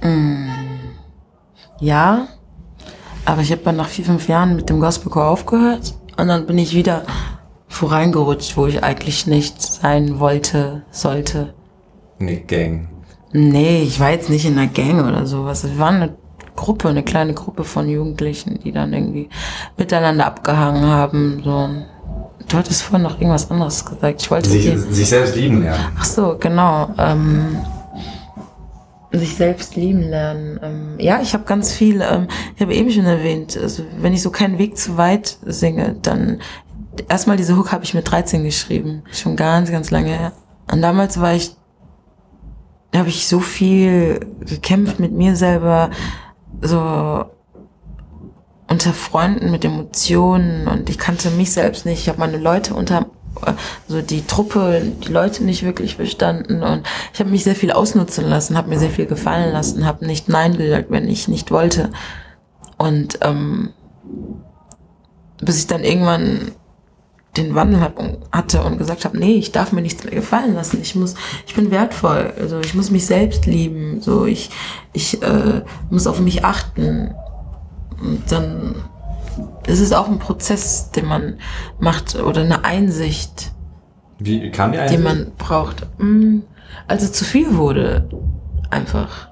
Mm, 0.02 0.50
ja, 1.80 2.28
aber 3.24 3.40
ich 3.40 3.50
habe 3.50 3.62
dann 3.64 3.76
nach 3.76 3.88
vier, 3.88 4.04
fünf 4.04 4.28
Jahren 4.28 4.54
mit 4.54 4.68
dem 4.68 4.78
Gospelchor 4.78 5.26
aufgehört 5.26 5.94
und 6.16 6.28
dann 6.28 6.46
bin 6.46 6.58
ich 6.58 6.74
wieder 6.74 7.02
voreingerutscht, 7.74 8.56
wo 8.56 8.66
ich 8.66 8.82
eigentlich 8.82 9.26
nicht 9.26 9.60
sein 9.60 10.20
wollte, 10.20 10.82
sollte. 10.90 11.54
Eine 12.20 12.36
Gang. 12.36 12.88
Nee, 13.32 13.82
ich 13.82 13.98
war 13.98 14.10
jetzt 14.10 14.30
nicht 14.30 14.44
in 14.44 14.56
einer 14.56 14.68
Gang 14.68 15.06
oder 15.06 15.26
sowas. 15.26 15.64
Es 15.64 15.76
war 15.76 15.90
eine 15.90 16.14
Gruppe, 16.54 16.88
eine 16.88 17.02
kleine 17.02 17.34
Gruppe 17.34 17.64
von 17.64 17.88
Jugendlichen, 17.88 18.60
die 18.60 18.70
dann 18.70 18.92
irgendwie 18.92 19.28
miteinander 19.76 20.26
abgehangen 20.26 20.86
haben. 20.86 21.42
So. 21.44 21.68
Du 22.48 22.56
hattest 22.56 22.82
vorhin 22.82 23.02
noch 23.02 23.20
irgendwas 23.20 23.50
anderes 23.50 23.84
gesagt. 23.84 24.22
Ich 24.22 24.30
wollte 24.30 24.50
sich, 24.50 24.78
sich 24.78 25.08
selbst 25.08 25.34
lieben 25.34 25.62
lernen. 25.62 25.84
Ach 25.98 26.04
so, 26.04 26.36
genau. 26.38 26.90
Ähm, 26.96 27.56
sich 29.18 29.34
selbst 29.34 29.76
lieben 29.76 30.02
lernen. 30.02 30.60
Ähm, 30.62 30.94
ja, 30.98 31.20
ich 31.20 31.34
habe 31.34 31.44
ganz 31.44 31.72
viel, 31.72 32.02
ähm, 32.02 32.28
ich 32.54 32.62
habe 32.62 32.74
eben 32.74 32.90
schon 32.90 33.06
erwähnt, 33.06 33.58
also 33.60 33.82
wenn 33.98 34.12
ich 34.12 34.22
so 34.22 34.30
keinen 34.30 34.58
Weg 34.58 34.76
zu 34.76 34.96
weit 34.96 35.38
singe, 35.44 35.96
dann 36.02 36.40
erstmal 37.08 37.36
diese 37.36 37.56
Hook 37.56 37.72
habe 37.72 37.84
ich 37.84 37.94
mit 37.94 38.10
13 38.10 38.44
geschrieben. 38.44 39.02
Schon 39.12 39.36
ganz, 39.36 39.70
ganz 39.70 39.90
lange 39.90 40.10
her. 40.10 40.32
Und 40.70 40.82
damals 40.82 41.20
war 41.20 41.34
ich, 41.34 41.54
habe 42.94 43.08
ich 43.08 43.26
so 43.28 43.40
viel 43.40 44.20
gekämpft 44.40 45.00
mit 45.00 45.12
mir 45.12 45.36
selber, 45.36 45.90
so 46.60 47.24
unter 48.68 48.92
Freunden 48.92 49.50
mit 49.50 49.64
Emotionen 49.64 50.66
und 50.68 50.88
ich 50.88 50.98
kannte 50.98 51.30
mich 51.30 51.52
selbst 51.52 51.84
nicht. 51.84 52.00
Ich 52.00 52.08
habe 52.08 52.18
meine 52.18 52.38
Leute 52.38 52.74
unter 52.74 53.06
so 53.88 54.00
die 54.00 54.26
Truppe, 54.26 54.80
die 55.04 55.12
Leute 55.12 55.44
nicht 55.44 55.64
wirklich 55.64 55.96
verstanden 55.96 56.62
und 56.62 56.86
ich 57.12 57.20
habe 57.20 57.30
mich 57.30 57.44
sehr 57.44 57.56
viel 57.56 57.72
ausnutzen 57.72 58.24
lassen, 58.28 58.56
habe 58.56 58.68
mir 58.68 58.78
sehr 58.78 58.90
viel 58.90 59.06
gefallen 59.06 59.52
lassen, 59.52 59.84
habe 59.86 60.06
nicht 60.06 60.28
Nein 60.28 60.56
gesagt, 60.56 60.90
wenn 60.90 61.08
ich 61.08 61.28
nicht 61.28 61.50
wollte 61.50 61.90
und 62.78 63.18
ähm, 63.22 63.70
bis 65.40 65.58
ich 65.58 65.66
dann 65.66 65.82
irgendwann 65.82 66.52
den 67.36 67.54
Wandel 67.54 67.80
hat, 67.80 67.94
hatte 68.30 68.62
und 68.62 68.78
gesagt 68.78 69.04
habe, 69.04 69.18
nee, 69.18 69.34
ich 69.34 69.52
darf 69.52 69.72
mir 69.72 69.82
nichts 69.82 70.04
mehr 70.04 70.14
gefallen 70.14 70.54
lassen. 70.54 70.78
Ich 70.80 70.94
muss, 70.94 71.14
ich 71.46 71.54
bin 71.54 71.70
wertvoll. 71.70 72.32
Also 72.38 72.60
ich 72.60 72.74
muss 72.74 72.90
mich 72.90 73.06
selbst 73.06 73.46
lieben. 73.46 74.00
So 74.00 74.24
ich, 74.24 74.50
ich 74.92 75.22
äh, 75.22 75.62
muss 75.90 76.06
auf 76.06 76.20
mich 76.20 76.44
achten. 76.44 77.14
Und 78.00 78.22
dann 78.30 78.76
ist 79.66 79.80
es 79.80 79.92
auch 79.92 80.08
ein 80.08 80.18
Prozess, 80.18 80.90
den 80.90 81.06
man 81.06 81.38
macht 81.78 82.16
oder 82.16 82.42
eine 82.42 82.64
Einsicht. 82.64 83.52
Wie 84.18 84.50
kam 84.50 84.72
die 84.72 84.78
Einsicht? 84.78 85.00
Die 85.00 85.04
man 85.04 85.32
braucht. 85.36 85.86
Als 86.86 87.02
es 87.02 87.12
zu 87.12 87.24
viel 87.24 87.56
wurde, 87.56 88.08
einfach. 88.70 89.28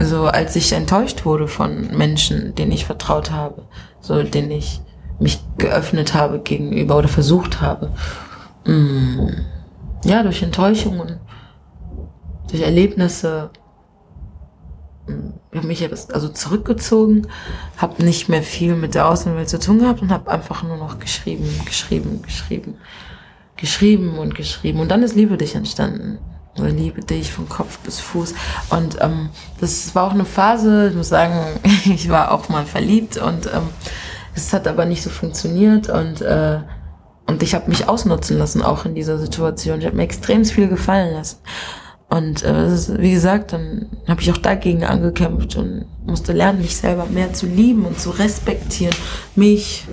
So 0.00 0.26
als 0.26 0.56
ich 0.56 0.72
enttäuscht 0.72 1.24
wurde 1.24 1.48
von 1.48 1.96
Menschen, 1.96 2.54
denen 2.54 2.72
ich 2.72 2.84
vertraut 2.84 3.30
habe, 3.30 3.62
so 4.00 4.22
denen 4.22 4.50
ich 4.50 4.80
mich 5.20 5.40
geöffnet 5.58 6.14
habe 6.14 6.40
gegenüber 6.40 6.96
oder 6.96 7.08
versucht 7.08 7.60
habe. 7.60 7.90
Mm. 8.64 9.28
Ja, 10.04 10.22
durch 10.22 10.42
Enttäuschungen 10.42 11.20
durch 12.54 12.62
Erlebnisse 12.62 13.50
habe 15.54 15.66
mich 15.66 15.82
also 16.12 16.28
zurückgezogen, 16.28 17.26
habe 17.76 18.02
nicht 18.04 18.28
mehr 18.28 18.44
viel 18.44 18.76
mit 18.76 18.94
der 18.94 19.08
Außenwelt 19.08 19.48
zu 19.48 19.58
tun 19.58 19.80
gehabt 19.80 20.02
und 20.02 20.10
habe 20.10 20.30
einfach 20.30 20.62
nur 20.62 20.76
noch 20.76 21.00
geschrieben, 21.00 21.48
geschrieben, 21.66 22.22
geschrieben, 22.22 22.76
geschrieben 23.56 24.18
und 24.18 24.36
geschrieben. 24.36 24.78
Und 24.80 24.90
dann 24.90 25.02
ist 25.02 25.16
Liebe 25.16 25.36
dich 25.36 25.56
entstanden. 25.56 26.18
Liebe 26.56 27.00
dich 27.00 27.32
von 27.32 27.48
Kopf 27.48 27.78
bis 27.78 27.98
Fuß. 27.98 28.34
Und 28.70 28.98
ähm, 29.00 29.30
das 29.60 29.92
war 29.96 30.04
auch 30.04 30.12
eine 30.12 30.24
Phase, 30.24 30.90
ich 30.90 30.94
muss 30.94 31.08
sagen, 31.08 31.60
ich 31.84 32.08
war 32.08 32.30
auch 32.30 32.48
mal 32.48 32.64
verliebt 32.64 33.16
und 33.16 33.46
ähm, 33.46 33.68
es 34.34 34.52
hat 34.52 34.66
aber 34.66 34.84
nicht 34.84 35.02
so 35.02 35.10
funktioniert 35.10 35.88
und 35.88 36.20
äh, 36.20 36.60
und 37.26 37.42
ich 37.42 37.54
habe 37.54 37.70
mich 37.70 37.88
ausnutzen 37.88 38.38
lassen 38.38 38.62
auch 38.62 38.84
in 38.84 38.94
dieser 38.94 39.18
Situation. 39.18 39.80
Ich 39.80 39.86
habe 39.86 39.96
mir 39.96 40.02
extrem 40.02 40.44
viel 40.44 40.68
gefallen 40.68 41.14
lassen. 41.14 41.38
Und 42.10 42.42
äh, 42.42 42.70
wie 42.98 43.12
gesagt, 43.12 43.52
dann 43.52 43.86
habe 44.06 44.20
ich 44.20 44.30
auch 44.30 44.36
dagegen 44.36 44.84
angekämpft 44.84 45.56
und 45.56 45.86
musste 46.04 46.32
lernen, 46.32 46.60
mich 46.60 46.76
selber 46.76 47.06
mehr 47.06 47.32
zu 47.32 47.46
lieben 47.46 47.86
und 47.86 47.98
zu 47.98 48.10
respektieren. 48.10 48.94
Mich, 49.34 49.86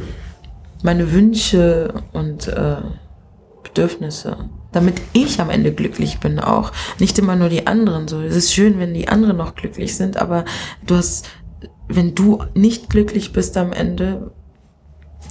meine 0.84 1.12
Wünsche 1.14 1.94
und 2.12 2.48
äh, 2.50 2.76
Bedürfnisse. 3.64 4.50
Damit 4.74 5.02
ich 5.14 5.40
am 5.40 5.50
Ende 5.50 5.74
glücklich 5.74 6.20
bin 6.20 6.40
auch. 6.40 6.72
Nicht 7.00 7.18
immer 7.18 7.36
nur 7.36 7.50
die 7.50 7.66
anderen 7.66 8.08
so. 8.08 8.22
Es 8.22 8.36
ist 8.36 8.54
schön, 8.54 8.78
wenn 8.78 8.94
die 8.94 9.08
anderen 9.08 9.38
noch 9.38 9.56
glücklich 9.56 9.96
sind, 9.96 10.18
aber 10.18 10.46
du 10.86 10.96
hast, 10.96 11.30
wenn 11.96 12.16
du 12.16 12.44
nicht 12.54 12.90
glücklich 12.90 13.34
bist 13.34 13.58
am 13.58 13.74
Ende, 13.74 14.32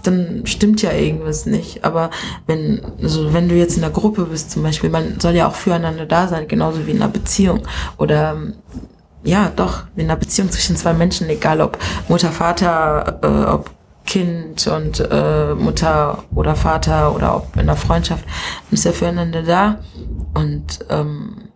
dann 0.03 0.43
stimmt 0.47 0.83
ja 0.83 0.93
irgendwas 0.93 1.47
nicht. 1.47 1.85
Aber 1.85 2.11
wenn, 2.47 2.81
also 3.03 3.33
wenn 3.33 3.49
du 3.49 3.55
jetzt 3.55 3.77
in 3.77 3.83
der 3.83 3.91
Gruppe 3.91 4.25
bist 4.27 4.51
zum 4.51 4.63
Beispiel, 4.63 4.91
man 4.91 5.21
soll 5.21 5.35
ja 5.35 5.49
auch 5.49 5.55
füreinander 5.55 6.07
da 6.07 6.29
sein, 6.29 6.49
genauso 6.49 6.87
wie 6.87 6.93
in 6.93 7.03
einer 7.03 7.13
Beziehung. 7.13 7.63
Oder 7.99 8.37
ja, 9.23 9.51
doch, 9.55 9.85
in 9.97 10.05
einer 10.05 10.17
Beziehung 10.17 10.51
zwischen 10.51 10.77
zwei 10.77 10.95
Menschen, 10.95 11.29
egal 11.29 11.61
ob 11.61 11.79
Mutter, 12.09 12.31
Vater, 12.31 13.19
äh, 13.23 13.51
ob 13.51 13.71
Kind 14.07 14.67
und 14.67 15.01
äh, 15.11 15.55
Mutter 15.55 16.25
oder 16.35 16.57
Vater 16.57 17.15
oder 17.15 17.37
ob 17.37 17.55
in 17.55 17.63
einer 17.63 17.77
Freundschaft, 17.77 18.25
man 18.25 18.75
ist 18.75 18.85
ja 18.85 18.93
füreinander 18.93 19.43
da. 19.43 19.79
Und 20.35 20.81
ähm, 20.89 21.51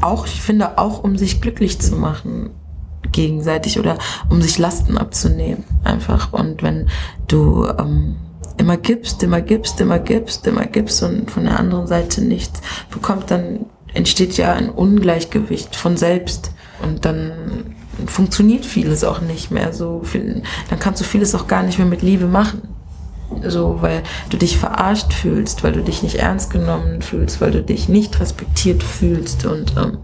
auch, 0.00 0.26
ich 0.26 0.40
finde, 0.40 0.78
auch 0.78 1.04
um 1.04 1.18
sich 1.18 1.40
glücklich 1.40 1.80
zu 1.80 1.96
machen 1.96 2.50
gegenseitig 3.14 3.78
oder 3.78 3.96
um 4.28 4.42
sich 4.42 4.58
Lasten 4.58 4.98
abzunehmen 4.98 5.64
einfach. 5.84 6.32
Und 6.32 6.62
wenn 6.62 6.88
du 7.28 7.66
ähm, 7.78 8.16
immer 8.58 8.76
gibst, 8.76 9.22
immer 9.22 9.40
gibst, 9.40 9.80
immer 9.80 9.98
gibst, 9.98 10.46
immer 10.46 10.66
gibst 10.66 11.02
und 11.02 11.30
von 11.30 11.44
der 11.44 11.58
anderen 11.58 11.86
Seite 11.86 12.20
nichts 12.20 12.60
bekommt, 12.90 13.30
dann 13.30 13.66
entsteht 13.94 14.36
ja 14.36 14.52
ein 14.52 14.68
Ungleichgewicht 14.68 15.74
von 15.76 15.96
selbst 15.96 16.50
und 16.82 17.04
dann 17.04 17.76
funktioniert 18.06 18.66
vieles 18.66 19.04
auch 19.04 19.20
nicht 19.20 19.50
mehr 19.50 19.72
so 19.72 20.02
viel, 20.02 20.42
dann 20.68 20.78
kannst 20.80 21.00
du 21.00 21.04
vieles 21.04 21.34
auch 21.34 21.46
gar 21.46 21.62
nicht 21.62 21.78
mehr 21.78 21.86
mit 21.86 22.02
Liebe 22.02 22.26
machen. 22.26 22.68
So, 23.46 23.78
weil 23.80 24.02
du 24.30 24.36
dich 24.36 24.58
verarscht 24.58 25.12
fühlst, 25.12 25.64
weil 25.64 25.72
du 25.72 25.82
dich 25.82 26.02
nicht 26.02 26.16
ernst 26.16 26.50
genommen 26.50 27.02
fühlst, 27.02 27.40
weil 27.40 27.50
du 27.50 27.62
dich 27.62 27.88
nicht 27.88 28.20
respektiert 28.20 28.82
fühlst 28.82 29.46
und 29.46 29.74
ähm, 29.76 29.98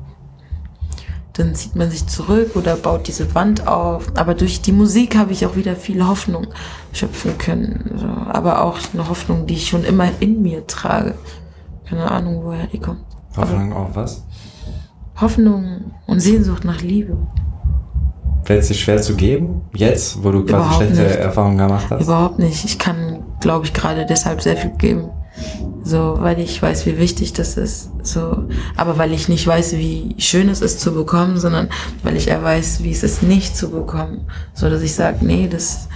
dann 1.40 1.54
zieht 1.54 1.74
man 1.74 1.90
sich 1.90 2.06
zurück 2.06 2.54
oder 2.54 2.76
baut 2.76 3.08
diese 3.08 3.34
Wand 3.34 3.66
auf. 3.66 4.12
Aber 4.14 4.34
durch 4.34 4.60
die 4.60 4.72
Musik 4.72 5.16
habe 5.16 5.32
ich 5.32 5.46
auch 5.46 5.56
wieder 5.56 5.74
viel 5.74 6.06
Hoffnung 6.06 6.48
schöpfen 6.92 7.38
können. 7.38 8.28
Aber 8.30 8.62
auch 8.62 8.78
eine 8.92 9.08
Hoffnung, 9.08 9.46
die 9.46 9.54
ich 9.54 9.68
schon 9.68 9.84
immer 9.84 10.08
in 10.20 10.42
mir 10.42 10.66
trage. 10.66 11.14
Keine 11.88 12.10
Ahnung, 12.10 12.44
woher 12.44 12.66
die 12.66 12.78
kommt. 12.78 13.00
Hoffnung 13.36 13.72
auf 13.72 13.88
was? 13.94 14.24
Hoffnung 15.18 15.92
und 16.06 16.20
Sehnsucht 16.20 16.64
nach 16.64 16.82
Liebe. 16.82 17.16
Fällt 18.44 18.62
es 18.62 18.68
dir 18.68 18.74
schwer 18.74 19.00
zu 19.00 19.14
geben, 19.14 19.62
jetzt, 19.74 20.22
wo 20.22 20.32
du 20.32 20.44
quasi 20.44 20.54
Überhaupt 20.54 20.76
schlechte 20.76 21.02
nicht. 21.02 21.16
Erfahrungen 21.16 21.58
gemacht 21.58 21.86
hast? 21.90 22.02
Überhaupt 22.02 22.38
nicht. 22.38 22.64
Ich 22.64 22.78
kann, 22.78 23.22
glaube 23.40 23.64
ich, 23.64 23.72
gerade 23.72 24.06
deshalb 24.06 24.42
sehr 24.42 24.56
viel 24.56 24.72
geben. 24.76 25.10
So, 25.82 26.16
weil 26.20 26.38
ich 26.38 26.60
weiß, 26.60 26.86
wie 26.86 26.98
wichtig 26.98 27.32
das 27.32 27.56
ist. 27.56 27.90
So, 28.02 28.44
aber 28.76 28.98
weil 28.98 29.12
ich 29.12 29.28
nicht 29.28 29.46
weiß, 29.46 29.72
wie 29.72 30.14
schön 30.18 30.48
es 30.48 30.60
ist 30.60 30.80
zu 30.80 30.92
bekommen, 30.92 31.38
sondern 31.38 31.68
weil 32.02 32.16
ich 32.16 32.28
eher 32.28 32.42
weiß, 32.42 32.82
wie 32.82 32.90
es 32.90 33.02
ist, 33.02 33.22
nicht 33.22 33.56
zu 33.56 33.70
bekommen. 33.70 34.26
So, 34.54 34.68
dass 34.68 34.82
ich 34.82 34.94
sage, 34.94 35.24
nee, 35.24 35.48
das, 35.48 35.88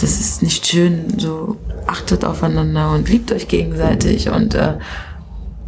das 0.00 0.20
ist 0.20 0.42
nicht 0.42 0.66
schön. 0.66 1.18
So, 1.18 1.56
achtet 1.86 2.24
aufeinander 2.24 2.92
und 2.92 3.08
liebt 3.08 3.32
euch 3.32 3.48
gegenseitig 3.48 4.30
und 4.30 4.54
äh, 4.54 4.78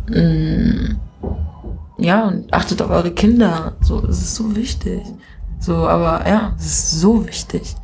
mh, 0.08 0.20
mm, 0.20 1.00
ja, 1.98 2.26
und 2.26 2.52
achtet 2.52 2.82
auf 2.82 2.90
eure 2.90 3.12
Kinder. 3.12 3.74
So, 3.80 4.04
es 4.06 4.22
ist 4.22 4.34
so 4.34 4.56
wichtig. 4.56 5.02
So, 5.60 5.86
aber 5.86 6.26
ja, 6.28 6.54
es 6.58 6.66
ist 6.66 7.00
so 7.00 7.24
wichtig. 7.26 7.76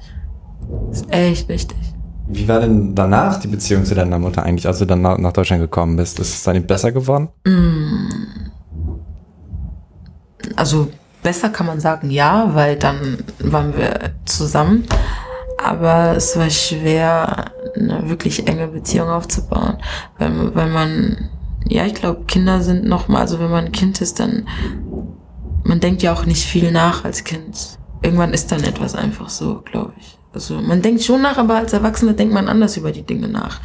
Es 0.91 1.03
ist 1.03 1.13
echt 1.13 1.49
wichtig. 1.49 1.79
Wie 2.31 2.47
war 2.47 2.61
denn 2.61 2.95
danach 2.95 3.41
die 3.41 3.49
Beziehung 3.49 3.87
zu 3.87 3.95
deiner 3.95 4.19
Mutter 4.19 4.43
eigentlich, 4.43 4.67
als 4.67 4.79
du 4.79 4.85
dann 4.85 5.01
nach 5.01 5.33
Deutschland 5.33 5.63
gekommen 5.63 5.97
bist? 5.97 6.19
Ist 6.19 6.35
es 6.35 6.43
dann 6.43 6.63
besser 6.67 6.93
geworden? 6.93 7.29
Mm. 7.45 8.09
Also 10.55 10.91
besser 11.23 11.49
kann 11.49 11.67
man 11.67 11.81
sagen, 11.81 12.11
ja, 12.11 12.55
weil 12.55 12.77
dann 12.77 13.19
waren 13.39 13.77
wir 13.77 14.13
zusammen. 14.27 14.85
Aber 15.63 16.17
es 16.17 16.37
war 16.37 16.51
schwer, 16.51 17.47
eine 17.75 18.09
wirklich 18.09 18.47
enge 18.47 18.69
Beziehung 18.69 19.09
aufzubauen, 19.09 19.79
weil, 20.19 20.55
weil 20.55 20.69
man, 20.69 21.31
ja, 21.67 21.85
ich 21.85 21.95
glaube, 21.95 22.25
Kinder 22.27 22.61
sind 22.61 22.85
nochmal, 22.85 23.23
also 23.23 23.41
wenn 23.41 23.51
man 23.51 23.65
ein 23.65 23.73
Kind 23.73 24.01
ist, 24.01 24.21
dann, 24.21 24.47
man 25.65 25.81
denkt 25.81 26.03
ja 26.03 26.13
auch 26.13 26.27
nicht 26.27 26.45
viel 26.45 26.71
nach 26.71 27.05
als 27.05 27.25
Kind. 27.25 27.79
Irgendwann 28.03 28.33
ist 28.33 28.53
dann 28.53 28.63
etwas 28.63 28.95
einfach 28.95 29.31
so, 29.31 29.63
glaube 29.65 29.95
ich. 29.99 30.18
Also 30.33 30.61
man 30.61 30.83
denkt 30.83 31.03
schon 31.03 31.23
nach, 31.23 31.39
aber 31.39 31.57
als 31.57 31.73
Erwachsener 31.73 32.13
denkt 32.13 32.35
man 32.35 32.49
anders 32.49 32.77
über 32.77 32.93
die 32.93 33.03
Dinge 33.03 33.29
nach. 33.29 33.61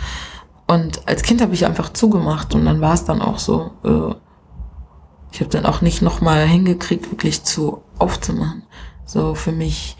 Und 0.68 1.08
als 1.08 1.22
Kind 1.24 1.42
habe 1.42 1.54
ich 1.54 1.66
einfach 1.66 1.92
zugemacht 1.94 2.56
und 2.56 2.66
dann 2.66 2.82
war 2.82 2.94
es 2.94 3.04
dann 3.04 3.22
auch 3.22 3.38
so. 3.38 3.72
Äh, 3.84 4.16
ich 5.32 5.40
habe 5.40 5.50
dann 5.50 5.66
auch 5.66 5.82
nicht 5.82 6.02
nochmal 6.02 6.46
hingekriegt, 6.46 7.10
wirklich 7.12 7.44
zu 7.44 7.82
aufzumachen. 7.98 8.64
So 9.06 9.34
für 9.36 9.52
mich, 9.52 9.98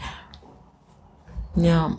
ja. 1.56 1.90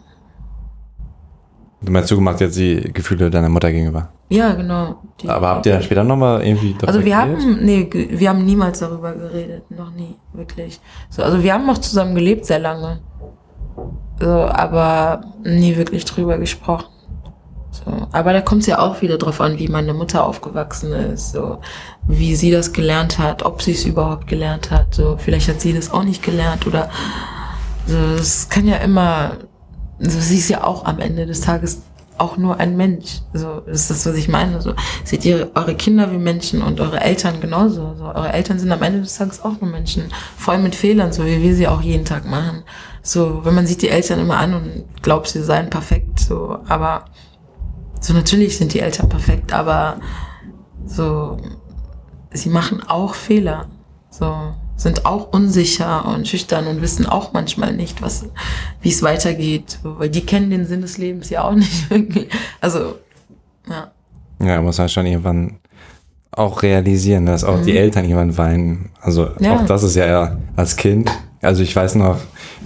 Du 1.81 1.91
meinst 1.91 2.09
zugemacht 2.09 2.39
jetzt 2.41 2.57
die 2.57 2.91
Gefühle 2.93 3.29
deiner 3.29 3.49
Mutter 3.49 3.71
gegenüber? 3.71 4.09
Ja, 4.29 4.53
genau. 4.53 5.01
Aber 5.27 5.49
habt 5.49 5.65
ihr 5.67 5.73
dann 5.73 5.83
später 5.83 6.03
nochmal 6.03 6.43
irgendwie 6.43 6.75
Also 6.85 7.03
wir 7.05 7.15
geredet? 7.15 7.41
haben, 7.43 7.59
nee, 7.63 7.87
wir 7.91 8.29
haben 8.29 8.43
niemals 8.43 8.79
darüber 8.79 9.13
geredet, 9.13 9.69
noch 9.69 9.91
nie, 9.91 10.15
wirklich. 10.33 10.79
So, 11.09 11.21
also 11.21 11.43
wir 11.43 11.53
haben 11.53 11.67
noch 11.67 11.77
zusammen 11.77 12.15
gelebt 12.15 12.45
sehr 12.45 12.59
lange. 12.59 13.01
So, 14.19 14.29
aber 14.29 15.21
nie 15.43 15.75
wirklich 15.75 16.05
drüber 16.05 16.37
gesprochen. 16.37 16.85
So, 17.71 18.07
aber 18.11 18.31
da 18.31 18.41
kommt 18.41 18.61
es 18.61 18.67
ja 18.67 18.79
auch 18.79 19.01
wieder 19.01 19.17
drauf 19.17 19.41
an, 19.41 19.59
wie 19.59 19.67
meine 19.67 19.93
Mutter 19.93 20.25
aufgewachsen 20.25 20.93
ist, 20.93 21.33
so, 21.33 21.59
wie 22.07 22.35
sie 22.35 22.51
das 22.51 22.71
gelernt 22.71 23.19
hat, 23.19 23.43
ob 23.43 23.61
sie 23.61 23.73
es 23.73 23.83
überhaupt 23.83 24.27
gelernt 24.27 24.71
hat. 24.71 24.95
So, 24.95 25.17
vielleicht 25.17 25.49
hat 25.49 25.59
sie 25.59 25.73
das 25.73 25.91
auch 25.91 26.03
nicht 26.03 26.23
gelernt 26.23 26.65
oder 26.67 26.89
so, 27.85 27.97
es 27.97 28.47
kann 28.49 28.65
ja 28.65 28.77
immer, 28.77 29.33
so, 29.99 30.19
sie 30.19 30.37
ist 30.37 30.49
ja 30.49 30.63
auch 30.63 30.85
am 30.85 30.99
Ende 30.99 31.25
des 31.25 31.41
Tages 31.41 31.81
auch 32.17 32.37
nur 32.37 32.59
ein 32.59 32.77
Mensch. 32.77 33.21
So, 33.33 33.61
ist 33.65 33.89
das, 33.89 34.05
was 34.05 34.15
ich 34.15 34.27
meine. 34.29 34.61
So, 34.61 34.73
seht 35.03 35.25
ihr 35.25 35.51
eure 35.53 35.75
Kinder 35.75 36.11
wie 36.11 36.17
Menschen 36.17 36.61
und 36.61 36.79
eure 36.79 37.01
Eltern 37.01 37.41
genauso. 37.41 37.93
So, 37.97 38.05
eure 38.05 38.31
Eltern 38.31 38.57
sind 38.57 38.71
am 38.71 38.81
Ende 38.81 39.01
des 39.01 39.17
Tages 39.17 39.43
auch 39.43 39.59
nur 39.59 39.69
Menschen. 39.69 40.05
Voll 40.37 40.59
mit 40.59 40.75
Fehlern, 40.75 41.11
so 41.11 41.25
wie 41.25 41.41
wir 41.41 41.55
sie 41.55 41.67
auch 41.67 41.81
jeden 41.81 42.05
Tag 42.05 42.25
machen. 42.25 42.63
So, 43.05 43.45
wenn 43.45 43.53
man 43.53 43.67
sieht 43.67 43.83
die 43.83 43.89
Eltern 43.89 44.19
immer 44.19 44.37
an 44.37 44.55
und 44.55 45.03
glaubt, 45.03 45.27
sie 45.27 45.43
seien 45.43 45.69
perfekt, 45.69 46.19
so, 46.19 46.57
aber 46.67 47.05
so 48.01 48.13
natürlich 48.13 48.57
sind 48.57 48.73
die 48.73 48.79
Eltern 48.79 49.09
perfekt, 49.09 49.53
aber 49.53 49.97
so, 50.87 51.37
sie 52.33 52.49
machen 52.49 52.81
auch 52.81 53.13
Fehler, 53.13 53.67
so, 54.09 54.55
sind 54.75 55.05
auch 55.05 55.31
unsicher 55.31 56.03
und 56.07 56.27
schüchtern 56.27 56.65
und 56.65 56.81
wissen 56.81 57.05
auch 57.05 57.31
manchmal 57.31 57.75
nicht, 57.75 58.01
was, 58.01 58.25
wie 58.81 58.89
es 58.89 59.03
weitergeht, 59.03 59.77
weil 59.83 60.09
die 60.09 60.25
kennen 60.25 60.49
den 60.49 60.65
Sinn 60.65 60.81
des 60.81 60.97
Lebens 60.97 61.29
ja 61.29 61.43
auch 61.43 61.53
nicht 61.55 61.87
wirklich. 61.91 62.27
Also, 62.59 62.95
ja. 63.69 63.91
Ja, 64.43 64.61
muss 64.63 64.79
man 64.79 64.89
schon 64.89 65.05
irgendwann 65.05 65.59
auch 66.31 66.63
realisieren, 66.63 67.27
dass 67.27 67.43
auch 67.43 67.59
mhm. 67.59 67.65
die 67.65 67.77
Eltern 67.77 68.05
irgendwann 68.05 68.35
weinen. 68.35 68.89
Also 68.99 69.29
ja. 69.39 69.57
auch 69.57 69.65
das 69.67 69.83
ist 69.83 69.95
ja 69.95 70.37
als 70.55 70.75
Kind. 70.75 71.11
Also 71.41 71.63
ich 71.63 71.75
weiß 71.75 71.95
noch, 71.95 72.17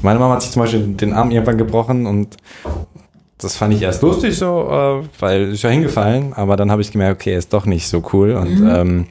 meine 0.02 0.20
Mama 0.20 0.36
hat 0.36 0.42
sich 0.42 0.52
zum 0.52 0.62
Beispiel 0.62 0.82
den 0.82 1.14
Arm 1.14 1.32
irgendwann 1.32 1.58
gebrochen 1.58 2.06
und 2.06 2.38
das 3.38 3.56
fand 3.56 3.74
ich 3.74 3.82
erst 3.82 4.02
lustig 4.02 4.38
so, 4.38 4.68
äh, 4.70 5.08
weil 5.20 5.54
ist 5.54 5.64
ja 5.64 5.70
hingefallen, 5.70 6.34
aber 6.34 6.58
dann 6.58 6.70
habe 6.72 6.82
ich 6.82 6.92
gemerkt, 6.92 7.22
okay, 7.22 7.36
ist 7.36 7.54
doch 7.54 7.66
nicht 7.66 7.88
so 7.88 8.04
cool. 8.12 8.34
Und 8.34 8.60
mhm. 8.60 8.70
ähm, 8.70 9.06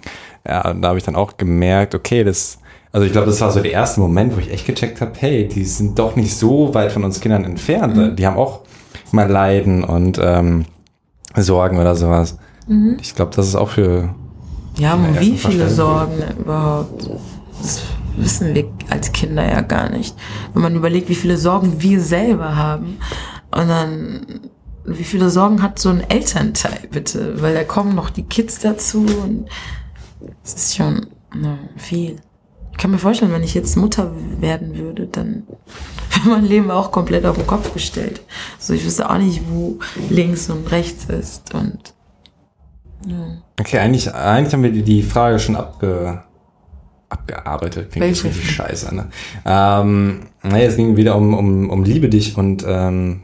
ja, 0.46 0.74
da 0.74 0.88
habe 0.88 0.98
ich 0.98 1.04
dann 1.04 1.16
auch 1.16 1.36
gemerkt, 1.38 1.94
okay, 1.94 2.24
das, 2.24 2.58
also 2.92 3.06
ich 3.06 3.12
glaube, 3.12 3.26
das 3.26 3.40
war 3.40 3.50
so 3.50 3.60
der 3.60 3.72
erste 3.72 4.00
Moment, 4.00 4.36
wo 4.36 4.40
ich 4.40 4.52
echt 4.52 4.66
gecheckt 4.66 5.00
habe, 5.00 5.12
hey, 5.18 5.48
die 5.48 5.64
sind 5.64 5.98
doch 5.98 6.14
nicht 6.14 6.36
so 6.36 6.74
weit 6.74 6.92
von 6.92 7.04
uns 7.04 7.20
Kindern 7.20 7.44
entfernt. 7.44 7.96
Mhm. 7.96 8.16
Die 8.16 8.26
haben 8.26 8.36
auch 8.36 8.60
mal 9.12 9.30
Leiden 9.30 9.82
und 9.82 10.20
ähm, 10.22 10.66
Sorgen 11.34 11.78
oder 11.78 11.94
sowas. 11.94 12.38
Mhm. 12.66 12.98
Ich 13.00 13.14
glaube, 13.14 13.32
das 13.34 13.48
ist 13.48 13.54
auch 13.54 13.70
für 13.70 14.14
Ja, 14.78 14.98
wie 15.18 15.38
viele. 15.38 15.70
Sorgen 15.70 16.22
überhaupt? 16.38 17.08
Das 17.62 17.82
wissen 18.22 18.54
wir 18.54 18.70
als 18.90 19.12
Kinder 19.12 19.46
ja 19.46 19.60
gar 19.60 19.90
nicht. 19.90 20.14
Wenn 20.52 20.62
man 20.62 20.76
überlegt, 20.76 21.08
wie 21.08 21.14
viele 21.14 21.36
Sorgen 21.36 21.80
wir 21.80 22.00
selber 22.00 22.56
haben 22.56 22.98
und 23.50 23.68
dann 23.68 24.40
wie 24.84 25.04
viele 25.04 25.30
Sorgen 25.30 25.62
hat 25.62 25.78
so 25.78 25.90
ein 25.90 26.08
Elternteil 26.08 26.88
bitte, 26.90 27.42
weil 27.42 27.54
da 27.54 27.64
kommen 27.64 27.94
noch 27.94 28.10
die 28.10 28.22
Kids 28.22 28.58
dazu 28.60 29.00
und 29.00 29.48
es 30.42 30.54
ist 30.54 30.76
schon 30.76 31.06
na, 31.34 31.58
viel. 31.76 32.16
Ich 32.72 32.78
kann 32.78 32.90
mir 32.90 32.98
vorstellen, 32.98 33.32
wenn 33.32 33.42
ich 33.42 33.54
jetzt 33.54 33.76
Mutter 33.76 34.12
werden 34.40 34.76
würde, 34.78 35.06
dann 35.06 35.46
wäre 36.10 36.36
mein 36.36 36.44
Leben 36.44 36.70
auch 36.70 36.90
komplett 36.90 37.26
auf 37.26 37.36
den 37.36 37.46
Kopf 37.46 37.72
gestellt. 37.72 38.22
Also 38.58 38.72
ich 38.72 38.84
wüsste 38.84 39.10
auch 39.10 39.18
nicht, 39.18 39.42
wo 39.50 39.78
links 40.08 40.48
und 40.48 40.70
rechts 40.70 41.06
ist 41.06 41.54
und 41.54 41.94
ja. 43.06 43.38
Okay, 43.60 43.78
eigentlich, 43.78 44.12
eigentlich 44.12 44.52
haben 44.52 44.62
wir 44.62 44.72
die 44.72 45.02
Frage 45.02 45.38
schon 45.38 45.56
abge, 45.56 46.22
abgearbeitet. 47.08 47.90
Klingt 47.90 48.06
Welche? 48.06 48.28
richtig 48.28 48.50
scheiße, 48.50 48.94
ne? 48.94 49.06
Ähm, 49.46 50.20
naja, 50.42 50.64
es 50.66 50.76
ging 50.76 50.96
wieder 50.96 51.16
um, 51.16 51.34
um, 51.34 51.70
um 51.70 51.84
Liebe 51.84 52.08
dich 52.08 52.36
und 52.36 52.64
ähm, 52.66 53.22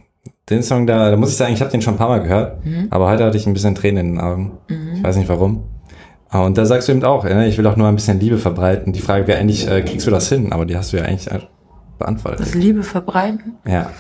den 0.50 0.62
Song 0.62 0.86
da, 0.86 1.10
da 1.10 1.16
muss 1.16 1.30
ich 1.30 1.36
sagen, 1.36 1.54
ich 1.54 1.60
habe 1.60 1.70
den 1.70 1.80
schon 1.82 1.94
ein 1.94 1.98
paar 1.98 2.08
Mal 2.08 2.22
gehört, 2.22 2.64
Mhm. 2.64 2.88
aber 2.90 3.08
heute 3.10 3.24
hatte 3.24 3.36
ich 3.36 3.46
ein 3.46 3.52
bisschen 3.54 3.74
Tränen 3.74 4.06
in 4.06 4.12
den 4.14 4.20
Augen. 4.20 4.52
Ich 4.94 5.02
weiß 5.02 5.16
nicht 5.16 5.28
warum. 5.28 5.64
Ah, 6.28 6.40
Und 6.44 6.58
da 6.58 6.66
sagst 6.66 6.88
du 6.88 6.92
eben 6.92 7.04
auch, 7.04 7.24
ne, 7.24 7.46
ich 7.46 7.56
will 7.58 7.66
auch 7.66 7.76
nur 7.76 7.86
ein 7.88 7.94
bisschen 7.94 8.18
Liebe 8.20 8.38
verbreiten. 8.38 8.92
Die 8.92 9.00
Frage 9.00 9.26
wäre 9.26 9.38
eigentlich, 9.38 9.68
äh, 9.70 9.82
kriegst 9.82 10.06
du 10.06 10.10
das 10.10 10.28
hin? 10.28 10.52
Aber 10.52 10.66
die 10.66 10.76
hast 10.76 10.92
du 10.92 10.96
ja 10.96 11.04
eigentlich 11.04 11.30
äh, 11.30 11.38
beantwortet. 11.98 12.40
das 12.40 12.54
Liebe 12.54 12.82
verbreiten. 12.82 13.54
Ja. 13.66 13.90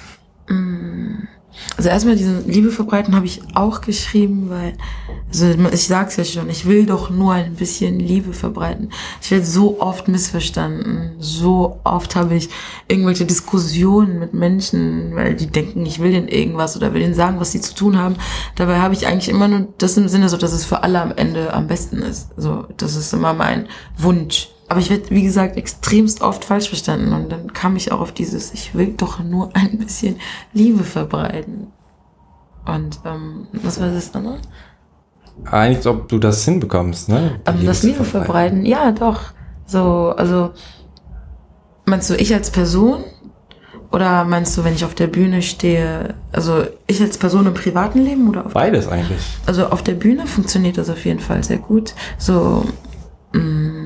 Also 1.76 1.88
erstmal 1.88 2.14
diese 2.14 2.40
Liebe 2.40 2.70
verbreiten 2.70 3.16
habe 3.16 3.26
ich 3.26 3.42
auch 3.54 3.80
geschrieben, 3.80 4.48
weil, 4.48 4.74
also 5.28 5.46
ich 5.72 5.86
sag's 5.86 6.16
ja 6.16 6.24
schon, 6.24 6.48
ich 6.48 6.66
will 6.66 6.86
doch 6.86 7.10
nur 7.10 7.32
ein 7.32 7.54
bisschen 7.54 7.98
Liebe 7.98 8.32
verbreiten. 8.32 8.90
Ich 9.20 9.30
werde 9.32 9.44
so 9.44 9.80
oft 9.80 10.06
missverstanden. 10.06 11.12
So 11.18 11.80
oft 11.82 12.14
habe 12.14 12.36
ich 12.36 12.48
irgendwelche 12.86 13.24
Diskussionen 13.24 14.20
mit 14.20 14.34
Menschen, 14.34 15.16
weil 15.16 15.34
die 15.34 15.48
denken, 15.48 15.84
ich 15.84 15.98
will 15.98 16.12
denen 16.12 16.28
irgendwas 16.28 16.76
oder 16.76 16.94
will 16.94 17.00
denen 17.00 17.14
sagen, 17.14 17.40
was 17.40 17.50
sie 17.50 17.60
zu 17.60 17.74
tun 17.74 17.98
haben. 17.98 18.16
Dabei 18.54 18.78
habe 18.78 18.94
ich 18.94 19.06
eigentlich 19.06 19.28
immer 19.28 19.48
nur 19.48 19.68
das 19.78 19.96
im 19.96 20.08
Sinne 20.08 20.28
so, 20.28 20.36
dass 20.36 20.52
es 20.52 20.64
für 20.64 20.84
alle 20.84 21.00
am 21.00 21.12
Ende 21.12 21.52
am 21.52 21.66
besten 21.66 21.98
ist. 21.98 22.28
So, 22.36 22.66
das 22.76 22.94
ist 22.94 23.12
immer 23.12 23.34
mein 23.34 23.66
Wunsch. 23.98 24.53
Aber 24.74 24.80
ich 24.80 24.90
werde, 24.90 25.08
wie 25.10 25.22
gesagt, 25.22 25.56
extremst 25.56 26.20
oft 26.20 26.44
falsch 26.44 26.68
verstanden. 26.68 27.12
Und 27.12 27.30
dann 27.30 27.52
kam 27.52 27.76
ich 27.76 27.92
auch 27.92 28.00
auf 28.00 28.10
dieses, 28.10 28.52
ich 28.52 28.74
will 28.74 28.92
doch 28.96 29.20
nur 29.20 29.50
ein 29.54 29.78
bisschen 29.78 30.16
Liebe 30.52 30.82
verbreiten. 30.82 31.68
Und 32.66 32.98
ähm, 33.04 33.46
was 33.52 33.80
war 33.80 33.92
das 33.92 34.10
dann 34.10 34.24
noch? 34.24 34.38
Eigentlich, 35.44 35.86
ob 35.86 36.08
du 36.08 36.18
das 36.18 36.44
hinbekommst, 36.44 37.08
ne? 37.08 37.38
Ähm, 37.46 37.64
das 37.64 37.84
Liebe 37.84 38.02
verbreiten, 38.02 38.66
ja, 38.66 38.90
doch. 38.90 39.20
So, 39.64 40.12
also 40.16 40.50
meinst 41.84 42.10
du 42.10 42.16
ich 42.16 42.34
als 42.34 42.50
Person? 42.50 43.04
Oder 43.92 44.24
meinst 44.24 44.58
du, 44.58 44.64
wenn 44.64 44.74
ich 44.74 44.84
auf 44.84 44.96
der 44.96 45.06
Bühne 45.06 45.40
stehe, 45.40 46.14
also 46.32 46.64
ich 46.88 47.00
als 47.00 47.16
Person 47.16 47.46
im 47.46 47.54
privaten 47.54 48.00
Leben 48.00 48.28
oder 48.28 48.46
auf 48.46 48.54
Beides 48.54 48.88
eigentlich. 48.88 49.22
Also 49.46 49.68
auf 49.68 49.84
der 49.84 49.94
Bühne 49.94 50.26
funktioniert 50.26 50.78
das 50.78 50.90
auf 50.90 51.04
jeden 51.04 51.20
Fall 51.20 51.44
sehr 51.44 51.58
gut. 51.58 51.94
So 52.18 52.66
mh, 53.34 53.83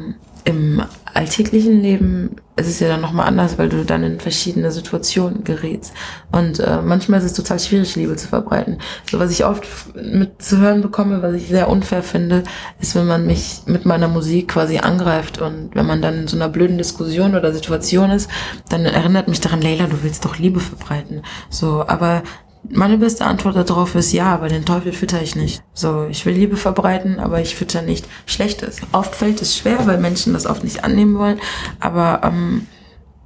im 0.48 0.82
alltäglichen 1.12 1.82
Leben 1.82 2.36
ist 2.56 2.68
es 2.68 2.80
ja 2.80 2.88
dann 2.88 3.02
nochmal 3.02 3.26
anders, 3.26 3.58
weil 3.58 3.68
du 3.68 3.84
dann 3.84 4.02
in 4.02 4.18
verschiedene 4.18 4.72
Situationen 4.72 5.44
gerätst. 5.44 5.92
Und 6.32 6.58
äh, 6.58 6.80
manchmal 6.80 7.18
ist 7.18 7.26
es 7.26 7.34
total 7.34 7.60
schwierig, 7.60 7.96
Liebe 7.96 8.16
zu 8.16 8.28
verbreiten. 8.28 8.78
So 9.10 9.18
was 9.18 9.30
ich 9.30 9.44
oft 9.44 9.66
mit 9.94 10.40
zu 10.40 10.56
hören 10.56 10.80
bekomme, 10.80 11.20
was 11.20 11.34
ich 11.34 11.48
sehr 11.48 11.68
unfair 11.68 12.02
finde, 12.02 12.44
ist, 12.80 12.94
wenn 12.94 13.06
man 13.06 13.26
mich 13.26 13.60
mit 13.66 13.84
meiner 13.84 14.08
Musik 14.08 14.48
quasi 14.48 14.78
angreift 14.78 15.38
und 15.38 15.74
wenn 15.74 15.84
man 15.84 16.00
dann 16.00 16.20
in 16.20 16.28
so 16.28 16.36
einer 16.36 16.48
blöden 16.48 16.78
Diskussion 16.78 17.34
oder 17.34 17.52
Situation 17.52 18.10
ist, 18.10 18.30
dann 18.70 18.86
erinnert 18.86 19.28
mich 19.28 19.42
daran, 19.42 19.60
Leila, 19.60 19.86
du 19.86 20.02
willst 20.02 20.24
doch 20.24 20.38
Liebe 20.38 20.60
verbreiten. 20.60 21.20
So, 21.50 21.84
aber 21.86 22.22
meine 22.68 22.98
beste 22.98 23.24
Antwort 23.24 23.56
darauf 23.56 23.94
ist 23.94 24.12
ja, 24.12 24.34
aber 24.34 24.48
den 24.48 24.64
Teufel 24.64 24.92
fütter 24.92 25.22
ich 25.22 25.36
nicht. 25.36 25.62
So, 25.74 26.06
ich 26.06 26.24
will 26.26 26.34
Liebe 26.34 26.56
verbreiten, 26.56 27.18
aber 27.20 27.40
ich 27.40 27.54
fütter 27.54 27.82
nicht 27.82 28.06
Schlechtes. 28.26 28.80
Oft 28.92 29.14
fällt 29.14 29.40
es 29.42 29.56
schwer, 29.56 29.86
weil 29.86 29.98
Menschen 29.98 30.32
das 30.32 30.46
oft 30.46 30.64
nicht 30.64 30.84
annehmen 30.84 31.18
wollen, 31.18 31.40
aber 31.80 32.20
ähm, 32.24 32.66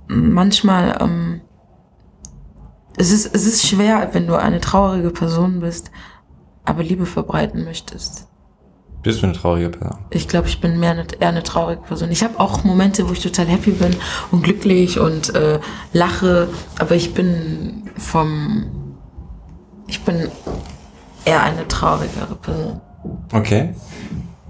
manchmal 0.07 0.99
ähm, 1.01 1.41
es 2.97 3.11
ist 3.11 3.35
es 3.35 3.47
ist 3.47 3.67
schwer, 3.67 4.11
wenn 4.13 4.27
du 4.27 4.35
eine 4.35 4.61
traurige 4.61 5.11
Person 5.11 5.61
bist, 5.61 5.91
aber 6.65 6.83
Liebe 6.83 7.07
verbreiten 7.07 7.65
möchtest. 7.65 8.29
Bist 9.03 9.21
du 9.21 9.27
eine 9.27 9.35
traurige 9.35 9.71
Person? 9.71 9.99
Ich 10.11 10.29
glaube, 10.29 10.47
ich 10.47 10.61
bin 10.61 10.79
mehr 10.79 10.93
eine, 10.93 11.07
eher 11.19 11.29
eine 11.29 11.43
traurige 11.43 11.83
Person. 11.83 12.13
Ich 12.13 12.23
habe 12.23 12.39
auch 12.39 12.63
Momente, 12.63 13.09
wo 13.09 13.13
ich 13.13 13.21
total 13.21 13.47
happy 13.47 13.73
bin 13.73 13.97
und 14.31 14.45
glücklich 14.45 15.01
und 15.01 15.35
äh, 15.35 15.59
lache, 15.93 16.49
aber 16.79 16.95
ich 16.95 17.13
bin 17.13 17.91
vom, 17.97 18.82
ich 19.93 20.01
bin 20.01 20.29
eher 21.27 21.43
eine 21.43 21.69
traurigere 21.69 22.35
Person. 22.41 22.81
Okay. 23.31 23.75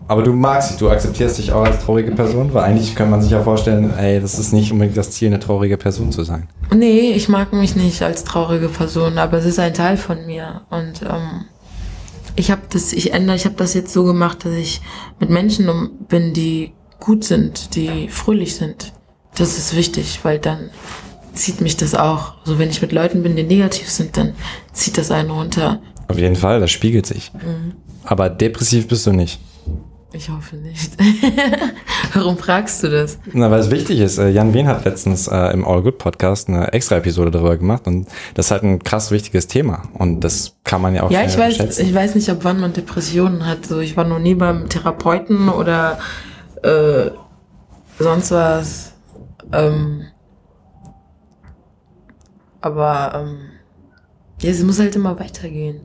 Aber 0.06 0.22
du 0.22 0.32
magst 0.32 0.70
dich, 0.70 0.78
du 0.78 0.88
akzeptierst 0.88 1.38
dich 1.38 1.52
auch 1.52 1.64
als 1.64 1.84
traurige 1.84 2.12
Person, 2.12 2.54
weil 2.54 2.62
eigentlich 2.62 2.94
kann 2.94 3.10
man 3.10 3.20
sich 3.20 3.32
ja 3.32 3.42
vorstellen, 3.42 3.92
ey, 3.98 4.20
das 4.20 4.38
ist 4.38 4.52
nicht 4.52 4.70
unbedingt 4.70 4.96
das 4.96 5.10
Ziel, 5.10 5.28
eine 5.28 5.40
traurige 5.40 5.76
Person 5.76 6.12
zu 6.12 6.22
sein. 6.22 6.48
Nee, 6.72 7.12
ich 7.12 7.28
mag 7.28 7.52
mich 7.52 7.74
nicht 7.74 8.02
als 8.02 8.22
traurige 8.22 8.68
Person, 8.68 9.18
aber 9.18 9.38
es 9.38 9.44
ist 9.44 9.58
ein 9.58 9.74
Teil 9.74 9.96
von 9.96 10.26
mir 10.26 10.60
und 10.70 11.02
ähm, 11.02 11.46
ich 12.36 12.52
habe 12.52 12.62
das, 12.70 12.92
ich 12.92 13.12
ändere, 13.12 13.34
ich 13.34 13.44
habe 13.44 13.56
das 13.56 13.74
jetzt 13.74 13.92
so 13.92 14.04
gemacht, 14.04 14.44
dass 14.44 14.52
ich 14.52 14.80
mit 15.18 15.28
Menschen 15.28 15.68
um, 15.68 15.90
bin, 16.08 16.34
die 16.34 16.72
gut 17.00 17.24
sind, 17.24 17.74
die 17.74 18.08
fröhlich 18.08 18.54
sind. 18.54 18.92
Das 19.34 19.58
ist 19.58 19.74
wichtig, 19.74 20.20
weil 20.22 20.38
dann 20.38 20.70
zieht 21.34 21.60
mich 21.60 21.76
das 21.76 21.94
auch. 21.94 22.34
So 22.44 22.58
wenn 22.58 22.70
ich 22.70 22.82
mit 22.82 22.92
Leuten 22.92 23.22
bin, 23.22 23.36
die 23.36 23.42
negativ 23.42 23.88
sind, 23.88 24.16
dann 24.16 24.34
zieht 24.72 24.98
das 24.98 25.10
einen 25.10 25.30
runter. 25.30 25.80
Auf 26.08 26.18
jeden 26.18 26.36
Fall, 26.36 26.60
das 26.60 26.70
spiegelt 26.70 27.06
sich. 27.06 27.32
Aber 28.04 28.28
depressiv 28.28 28.88
bist 28.88 29.06
du 29.06 29.12
nicht. 29.12 29.40
Ich 30.14 30.28
hoffe 30.28 30.56
nicht. 30.56 30.92
Warum 32.14 32.36
fragst 32.36 32.82
du 32.82 32.90
das? 32.90 33.18
Na, 33.32 33.50
weil 33.50 33.60
es 33.60 33.70
wichtig 33.70 33.98
ist. 33.98 34.18
Äh, 34.18 34.28
Jan 34.28 34.52
Wehn 34.52 34.66
hat 34.66 34.84
letztens 34.84 35.26
äh, 35.26 35.52
im 35.54 35.64
All 35.66 35.80
Good 35.80 35.96
Podcast 35.96 36.48
eine 36.48 36.70
extra 36.74 36.96
Episode 36.96 37.30
darüber 37.30 37.56
gemacht 37.56 37.86
und 37.86 38.06
das 38.34 38.46
ist 38.46 38.50
halt 38.50 38.62
ein 38.62 38.82
krass 38.82 39.10
wichtiges 39.10 39.46
Thema 39.46 39.84
und 39.94 40.20
das 40.20 40.56
kann 40.64 40.82
man 40.82 40.94
ja 40.94 41.04
auch 41.04 41.10
Ja, 41.10 41.24
ich 41.24 41.38
weiß, 41.38 41.56
schätzen. 41.56 41.86
ich 41.86 41.94
weiß 41.94 42.14
nicht, 42.14 42.28
ab 42.28 42.38
wann 42.42 42.60
man 42.60 42.74
Depressionen 42.74 43.46
hat. 43.46 43.64
So, 43.64 43.80
ich 43.80 43.96
war 43.96 44.04
noch 44.04 44.18
nie 44.18 44.34
beim 44.34 44.68
Therapeuten 44.68 45.48
oder 45.48 45.98
äh, 46.62 47.10
sonst 47.98 48.32
was. 48.32 48.92
Ähm, 49.50 50.04
aber 52.62 53.12
ähm, 53.26 53.36
ja, 54.40 54.50
es 54.50 54.62
muss 54.62 54.78
halt 54.78 54.96
immer 54.96 55.18
weitergehen. 55.20 55.80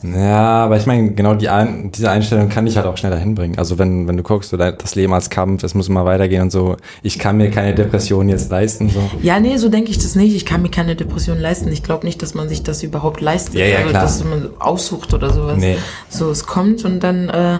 Ja, 0.00 0.64
aber 0.64 0.76
ich 0.76 0.86
meine, 0.86 1.10
genau 1.12 1.34
die 1.34 1.48
ein, 1.48 1.90
diese 1.90 2.08
Einstellung 2.08 2.48
kann 2.48 2.66
dich 2.66 2.76
halt 2.76 2.86
auch 2.86 2.96
schneller 2.96 3.16
hinbringen. 3.16 3.58
Also 3.58 3.78
wenn, 3.80 4.06
wenn 4.06 4.16
du 4.16 4.22
guckst, 4.22 4.50
so 4.50 4.56
dein- 4.56 4.78
das 4.78 4.94
Leben 4.94 5.12
als 5.12 5.28
Kampf, 5.28 5.64
es 5.64 5.74
muss 5.74 5.88
immer 5.88 6.04
weitergehen 6.04 6.42
und 6.42 6.52
so, 6.52 6.76
ich 7.02 7.18
kann 7.18 7.36
mir 7.36 7.50
keine 7.50 7.74
Depression 7.74 8.28
jetzt 8.28 8.48
leisten. 8.48 8.90
So. 8.90 9.00
Ja, 9.22 9.40
nee, 9.40 9.56
so 9.56 9.68
denke 9.68 9.90
ich 9.90 9.98
das 9.98 10.14
nicht. 10.14 10.36
Ich 10.36 10.46
kann 10.46 10.62
mir 10.62 10.70
keine 10.70 10.94
Depression 10.94 11.36
leisten. 11.40 11.72
Ich 11.72 11.82
glaube 11.82 12.06
nicht, 12.06 12.22
dass 12.22 12.34
man 12.34 12.48
sich 12.48 12.62
das 12.62 12.84
überhaupt 12.84 13.20
leistet. 13.20 13.56
Ja, 13.56 13.66
ja, 13.66 13.78
also, 13.78 13.88
klar. 13.90 14.02
dass 14.02 14.22
man 14.22 14.50
aussucht 14.60 15.14
oder 15.14 15.30
sowas. 15.32 15.56
Nee. 15.58 15.78
So, 16.08 16.30
es 16.30 16.46
kommt 16.46 16.84
und 16.84 17.00
dann 17.02 17.28
äh, 17.28 17.58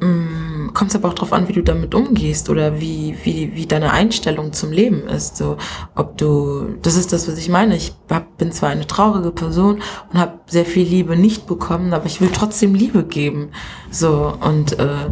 kommt 0.00 0.90
es 0.90 0.96
aber 0.96 1.08
auch 1.08 1.14
drauf 1.14 1.32
an, 1.32 1.48
wie 1.48 1.52
du 1.52 1.62
damit 1.62 1.94
umgehst 1.94 2.48
oder 2.48 2.80
wie, 2.80 3.16
wie, 3.24 3.54
wie 3.54 3.66
deine 3.66 3.92
Einstellung 3.92 4.52
zum 4.52 4.72
Leben 4.72 5.06
ist. 5.08 5.36
So, 5.36 5.58
ob 5.94 6.16
du, 6.16 6.76
das 6.82 6.96
ist 6.96 7.12
das, 7.12 7.28
was 7.28 7.36
ich 7.36 7.48
meine. 7.48 7.76
Ich 7.76 7.94
hab, 8.08 8.38
bin 8.38 8.50
zwar 8.50 8.70
eine 8.70 8.86
traurige 8.86 9.30
Person 9.30 9.82
und 10.12 10.18
habe 10.18 10.40
sehr 10.46 10.64
viel 10.64 10.86
Liebe 10.86 11.16
nicht 11.16 11.46
bekommen, 11.46 11.92
aber 11.92 12.06
ich 12.06 12.20
will 12.20 12.30
trotzdem 12.32 12.74
Liebe 12.74 13.04
geben. 13.04 13.50
So, 13.90 14.32
und 14.40 14.78
äh, 14.78 15.10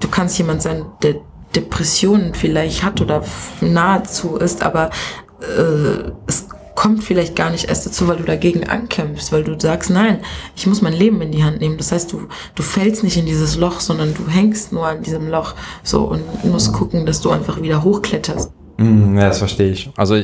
du 0.00 0.08
kannst 0.08 0.36
jemand 0.36 0.60
sein, 0.60 0.84
der 1.02 1.16
Depressionen 1.54 2.34
vielleicht 2.34 2.82
hat 2.82 3.00
oder 3.00 3.22
nahezu 3.60 4.36
ist, 4.36 4.62
aber 4.62 4.90
äh, 5.40 6.10
es 6.26 6.48
kommt 6.82 7.04
vielleicht 7.04 7.36
gar 7.36 7.50
nicht 7.50 7.68
erst 7.68 7.86
dazu, 7.86 8.08
weil 8.08 8.16
du 8.16 8.24
dagegen 8.24 8.68
ankämpfst, 8.68 9.30
weil 9.30 9.44
du 9.44 9.54
sagst, 9.56 9.88
nein, 9.88 10.18
ich 10.56 10.66
muss 10.66 10.82
mein 10.82 10.92
Leben 10.92 11.22
in 11.22 11.30
die 11.30 11.44
Hand 11.44 11.60
nehmen. 11.60 11.76
Das 11.76 11.92
heißt, 11.92 12.12
du, 12.12 12.22
du 12.56 12.62
fällst 12.64 13.04
nicht 13.04 13.16
in 13.16 13.24
dieses 13.24 13.56
Loch, 13.56 13.78
sondern 13.78 14.14
du 14.14 14.26
hängst 14.26 14.72
nur 14.72 14.84
an 14.88 15.00
diesem 15.00 15.28
Loch 15.28 15.54
so 15.84 16.02
und 16.02 16.44
musst 16.44 16.72
gucken, 16.72 17.06
dass 17.06 17.20
du 17.20 17.30
einfach 17.30 17.62
wieder 17.62 17.84
hochkletterst. 17.84 18.50
Mm, 18.78 19.16
ja, 19.16 19.28
das 19.28 19.38
verstehe 19.38 19.70
ich. 19.70 19.90
Also 19.96 20.20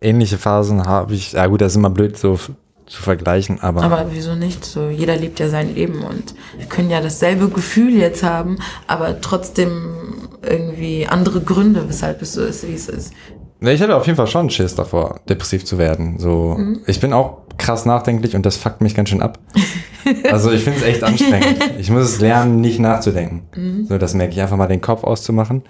ähnliche 0.00 0.38
Phasen 0.38 0.86
habe 0.86 1.14
ich, 1.14 1.32
ja 1.32 1.44
gut, 1.48 1.62
das 1.62 1.72
ist 1.72 1.76
immer 1.78 1.90
blöd 1.90 2.16
so 2.16 2.38
zu 2.86 3.02
vergleichen, 3.02 3.60
aber, 3.60 3.82
Aber 3.82 4.06
wieso 4.12 4.36
nicht? 4.36 4.64
So, 4.64 4.90
jeder 4.90 5.16
lebt 5.16 5.40
ja 5.40 5.48
sein 5.48 5.74
Leben 5.74 6.04
und 6.04 6.32
wir 6.56 6.66
können 6.66 6.90
ja 6.90 7.00
dasselbe 7.00 7.48
Gefühl 7.48 7.94
jetzt 7.94 8.22
haben, 8.22 8.58
aber 8.86 9.20
trotzdem 9.20 10.28
irgendwie 10.42 11.08
andere 11.08 11.40
Gründe, 11.40 11.88
weshalb 11.88 12.22
es 12.22 12.34
so 12.34 12.42
ist, 12.42 12.66
wie 12.68 12.74
es 12.74 12.88
ist. 12.88 13.12
Ne, 13.60 13.72
ich 13.72 13.82
hatte 13.82 13.96
auf 13.96 14.06
jeden 14.06 14.16
Fall 14.16 14.28
schon 14.28 14.50
Schiss 14.50 14.74
davor, 14.76 15.20
depressiv 15.28 15.64
zu 15.64 15.78
werden. 15.78 16.18
So, 16.18 16.54
Mhm. 16.58 16.80
ich 16.86 17.00
bin 17.00 17.12
auch 17.12 17.38
krass 17.56 17.86
nachdenklich 17.86 18.36
und 18.36 18.46
das 18.46 18.56
fuckt 18.56 18.80
mich 18.80 18.94
ganz 18.94 19.08
schön 19.08 19.20
ab. 19.22 19.38
Also 20.30 20.52
ich 20.52 20.62
finde 20.62 20.78
es 20.78 20.84
echt 20.84 21.02
anstrengend. 21.02 21.56
Ich 21.78 21.90
muss 21.90 22.04
es 22.04 22.20
lernen, 22.20 22.60
nicht 22.60 22.78
nachzudenken. 22.78 23.86
So, 23.88 23.98
das 23.98 24.14
merke 24.14 24.32
ich 24.32 24.40
einfach 24.40 24.56
mal 24.56 24.68
den 24.68 24.80
Kopf 24.80 25.02
auszumachen, 25.02 25.62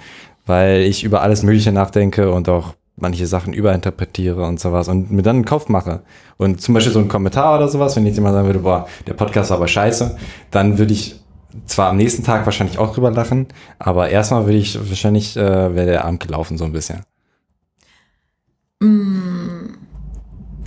weil 0.46 0.82
ich 0.82 1.02
über 1.02 1.22
alles 1.22 1.42
Mögliche 1.42 1.72
nachdenke 1.72 2.30
und 2.30 2.48
auch 2.50 2.74
manche 2.96 3.26
Sachen 3.26 3.52
überinterpretiere 3.54 4.42
und 4.44 4.60
sowas 4.60 4.88
und 4.88 5.10
mir 5.10 5.22
dann 5.22 5.36
einen 5.36 5.44
Kopf 5.44 5.68
mache. 5.68 6.00
Und 6.36 6.60
zum 6.60 6.74
Beispiel 6.74 6.92
so 6.92 6.98
ein 6.98 7.08
Kommentar 7.08 7.56
oder 7.56 7.68
sowas, 7.68 7.96
wenn 7.96 8.04
jetzt 8.06 8.16
jemand 8.16 8.34
sagen 8.34 8.46
würde, 8.46 8.58
boah, 8.58 8.86
der 9.06 9.14
Podcast 9.14 9.50
war 9.50 9.56
aber 9.56 9.68
scheiße, 9.68 10.16
dann 10.50 10.78
würde 10.78 10.92
ich 10.92 11.18
zwar 11.66 11.90
am 11.90 11.96
nächsten 11.96 12.22
Tag 12.22 12.44
wahrscheinlich 12.44 12.78
auch 12.78 12.92
drüber 12.94 13.10
lachen, 13.10 13.46
aber 13.78 14.10
erstmal 14.10 14.44
würde 14.44 14.58
ich 14.58 14.78
wahrscheinlich, 14.90 15.36
äh, 15.36 15.74
wäre 15.74 15.86
der 15.86 16.04
Abend 16.04 16.20
gelaufen 16.20 16.58
so 16.58 16.64
ein 16.64 16.72
bisschen. 16.72 17.00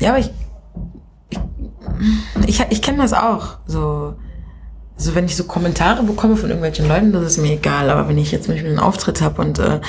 Ja, 0.01 0.09
aber 0.09 0.19
ich, 0.19 0.31
ich, 1.29 2.59
ich, 2.59 2.65
ich 2.71 2.81
kenne 2.81 2.97
das 2.97 3.13
auch. 3.13 3.57
So, 3.67 4.15
so, 4.97 5.15
wenn 5.15 5.25
ich 5.25 5.35
so 5.35 5.43
Kommentare 5.43 6.01
bekomme 6.01 6.35
von 6.35 6.49
irgendwelchen 6.49 6.87
Leuten, 6.87 7.13
das 7.13 7.23
ist 7.23 7.37
mir 7.37 7.53
egal. 7.53 7.89
Aber 7.91 8.09
wenn 8.09 8.17
ich 8.17 8.31
jetzt 8.31 8.45
zum 8.45 8.55
Beispiel 8.55 8.71
einen 8.71 8.79
Auftritt 8.79 9.21
habe 9.21 9.39
und 9.39 9.59
äh, 9.59 9.79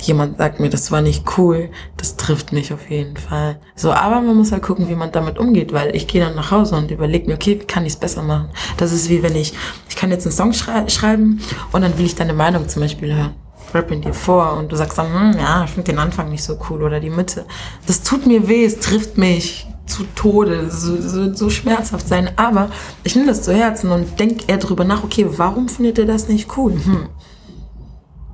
jemand 0.00 0.38
sagt 0.38 0.60
mir, 0.60 0.70
das 0.70 0.92
war 0.92 1.02
nicht 1.02 1.24
cool, 1.36 1.70
das 1.96 2.16
trifft 2.16 2.52
mich 2.52 2.72
auf 2.72 2.88
jeden 2.88 3.16
Fall. 3.16 3.58
So, 3.74 3.92
aber 3.92 4.20
man 4.20 4.36
muss 4.36 4.52
halt 4.52 4.62
gucken, 4.62 4.88
wie 4.88 4.94
man 4.94 5.10
damit 5.10 5.38
umgeht, 5.38 5.72
weil 5.72 5.94
ich 5.96 6.06
gehe 6.06 6.24
dann 6.24 6.36
nach 6.36 6.52
Hause 6.52 6.76
und 6.76 6.92
überlege 6.92 7.26
mir, 7.26 7.34
okay, 7.34 7.58
wie 7.60 7.66
kann 7.66 7.84
ich 7.84 7.94
es 7.94 7.98
besser 7.98 8.22
machen? 8.22 8.50
Das 8.76 8.92
ist 8.92 9.08
wie 9.08 9.24
wenn 9.24 9.34
ich, 9.34 9.54
ich 9.88 9.96
kann 9.96 10.12
jetzt 10.12 10.24
einen 10.24 10.36
Song 10.36 10.52
schrei 10.52 10.88
schreiben 10.88 11.40
und 11.72 11.82
dann 11.82 11.98
will 11.98 12.06
ich 12.06 12.14
deine 12.14 12.32
Meinung 12.32 12.68
zum 12.68 12.82
Beispiel 12.82 13.12
hören. 13.12 13.34
Rap 13.74 13.90
in 13.90 14.02
dir 14.02 14.14
vor 14.14 14.54
und 14.54 14.72
du 14.72 14.76
sagst 14.76 14.98
dann, 14.98 15.12
hm, 15.12 15.38
ja, 15.38 15.64
ich 15.64 15.70
finde 15.70 15.92
den 15.92 15.98
Anfang 15.98 16.30
nicht 16.30 16.42
so 16.42 16.58
cool 16.68 16.82
oder 16.82 17.00
die 17.00 17.10
Mitte. 17.10 17.44
Das 17.86 18.02
tut 18.02 18.26
mir 18.26 18.48
weh, 18.48 18.64
es 18.64 18.78
trifft 18.78 19.18
mich 19.18 19.66
zu 19.86 20.04
Tode, 20.14 20.70
so, 20.70 21.00
so, 21.00 21.34
so 21.34 21.50
schmerzhaft 21.50 22.06
sein. 22.06 22.30
Aber 22.36 22.70
ich 23.04 23.16
nehme 23.16 23.28
das 23.28 23.42
zu 23.42 23.54
Herzen 23.54 23.90
und 23.90 24.18
denke 24.18 24.44
eher 24.46 24.58
drüber 24.58 24.84
nach, 24.84 25.04
okay, 25.04 25.26
warum 25.36 25.68
findet 25.68 25.98
ihr 25.98 26.06
das 26.06 26.28
nicht 26.28 26.56
cool? 26.56 26.72
Hm. 26.72 27.08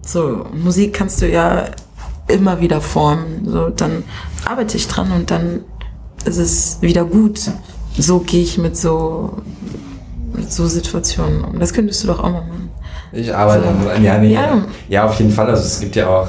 So, 0.03 0.47
Musik 0.53 0.95
kannst 0.95 1.22
du 1.22 1.30
ja 1.30 1.70
immer 2.28 2.61
wieder 2.61 2.80
formen. 2.80 3.47
So, 3.47 3.70
dann 3.70 4.05
arbeite 4.45 4.76
ich 4.76 4.89
dran 4.89 5.12
und 5.12 5.30
dann 5.30 5.61
ist 6.24 6.39
es 6.39 6.78
wieder 6.80 7.05
gut. 7.05 7.41
So 7.97 8.20
gehe 8.20 8.43
ich 8.43 8.59
mit 8.59 8.76
so, 8.76 9.39
mit 10.32 10.53
so 10.53 10.66
Situationen 10.66 11.45
um. 11.45 11.59
Das 11.59 11.72
könntest 11.72 12.03
du 12.03 12.09
doch 12.09 12.18
auch 12.18 12.30
mal 12.30 12.43
machen. 12.43 12.64
Ich 13.15 13.35
arbeite 13.35 13.65
So. 13.83 13.89
an, 13.91 14.03
ja, 14.05 14.19
nee, 14.19 14.35
ja. 14.35 14.62
Ja. 14.89 15.05
auf 15.07 15.19
jeden 15.19 15.31
Fall. 15.31 15.47
Also 15.49 15.62
es 15.62 15.81
gibt 15.81 15.97
ja 15.97 16.09
auch, 16.09 16.29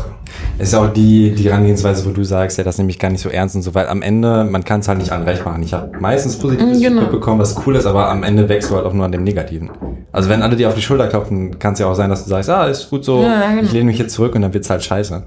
es 0.57 0.69
ist 0.69 0.75
auch 0.75 0.87
die, 0.91 1.31
die 1.33 1.49
Herangehensweise, 1.49 2.05
wo 2.05 2.11
du 2.11 2.23
sagst, 2.23 2.57
ja, 2.57 2.63
das 2.63 2.77
nehme 2.77 2.89
ich 2.89 2.99
gar 2.99 3.09
nicht 3.09 3.21
so 3.21 3.29
ernst 3.29 3.55
und 3.55 3.61
so, 3.61 3.73
weil 3.75 3.87
am 3.87 4.01
Ende, 4.01 4.43
man 4.43 4.63
kann 4.63 4.79
es 4.81 4.87
halt 4.87 4.99
nicht 4.99 5.11
allen 5.11 5.23
recht 5.23 5.45
machen. 5.45 5.63
Ich 5.63 5.73
habe 5.73 5.91
meistens 5.99 6.37
positives 6.37 6.77
Mm, 6.79 6.81
genau. 6.81 7.01
Feedback 7.01 7.11
bekommen, 7.19 7.39
was 7.39 7.55
cool 7.65 7.75
ist, 7.75 7.85
aber 7.85 8.09
am 8.09 8.23
Ende 8.23 8.47
wächst 8.49 8.69
du 8.71 8.75
halt 8.75 8.85
auch 8.85 8.93
nur 8.93 9.05
an 9.05 9.11
dem 9.11 9.23
Negativen. 9.23 9.69
Also 10.11 10.29
wenn 10.29 10.41
alle 10.41 10.55
dir 10.55 10.67
auf 10.69 10.75
die 10.75 10.81
Schulter 10.81 11.07
klopfen, 11.07 11.59
kann 11.59 11.73
es 11.73 11.79
ja 11.79 11.87
auch 11.87 11.95
sein, 11.95 12.09
dass 12.09 12.23
du 12.23 12.29
sagst, 12.29 12.49
ah, 12.49 12.65
ist 12.67 12.89
gut 12.89 13.03
so, 13.03 13.21
Ja, 13.23 13.49
genau. 13.49 13.63
ich 13.63 13.71
lehne 13.73 13.85
mich 13.85 13.97
jetzt 13.99 14.13
zurück 14.13 14.35
und 14.35 14.41
dann 14.43 14.53
wird's 14.53 14.69
halt 14.69 14.83
scheiße. 14.83 15.23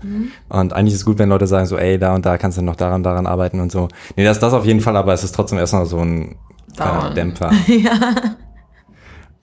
Und 0.49 0.73
eigentlich 0.73 0.95
ist 0.95 1.01
es 1.01 1.05
gut, 1.07 1.19
wenn 1.19 1.29
Leute 1.29 1.47
sagen 1.47 1.67
so, 1.67 1.77
ey, 1.77 1.99
da 1.99 2.15
und 2.15 2.25
da 2.25 2.39
kannst 2.39 2.57
du 2.59 2.63
noch 2.63 2.77
daran, 2.77 3.03
daran 3.03 3.27
arbeiten 3.27 3.61
und 3.61 3.71
so. 3.73 3.89
Nee, 4.17 4.25
das 4.25 4.39
das 4.39 4.53
auf 4.55 4.65
jeden 4.65 4.81
Fall, 4.81 4.97
aber 4.97 5.13
es 5.13 5.25
ist 5.25 5.35
trotzdem 5.35 5.59
erstmal 5.59 5.87
so 5.87 5.99
ein. 5.99 6.37
Dämpfer. 7.17 7.51
ja. 7.67 7.91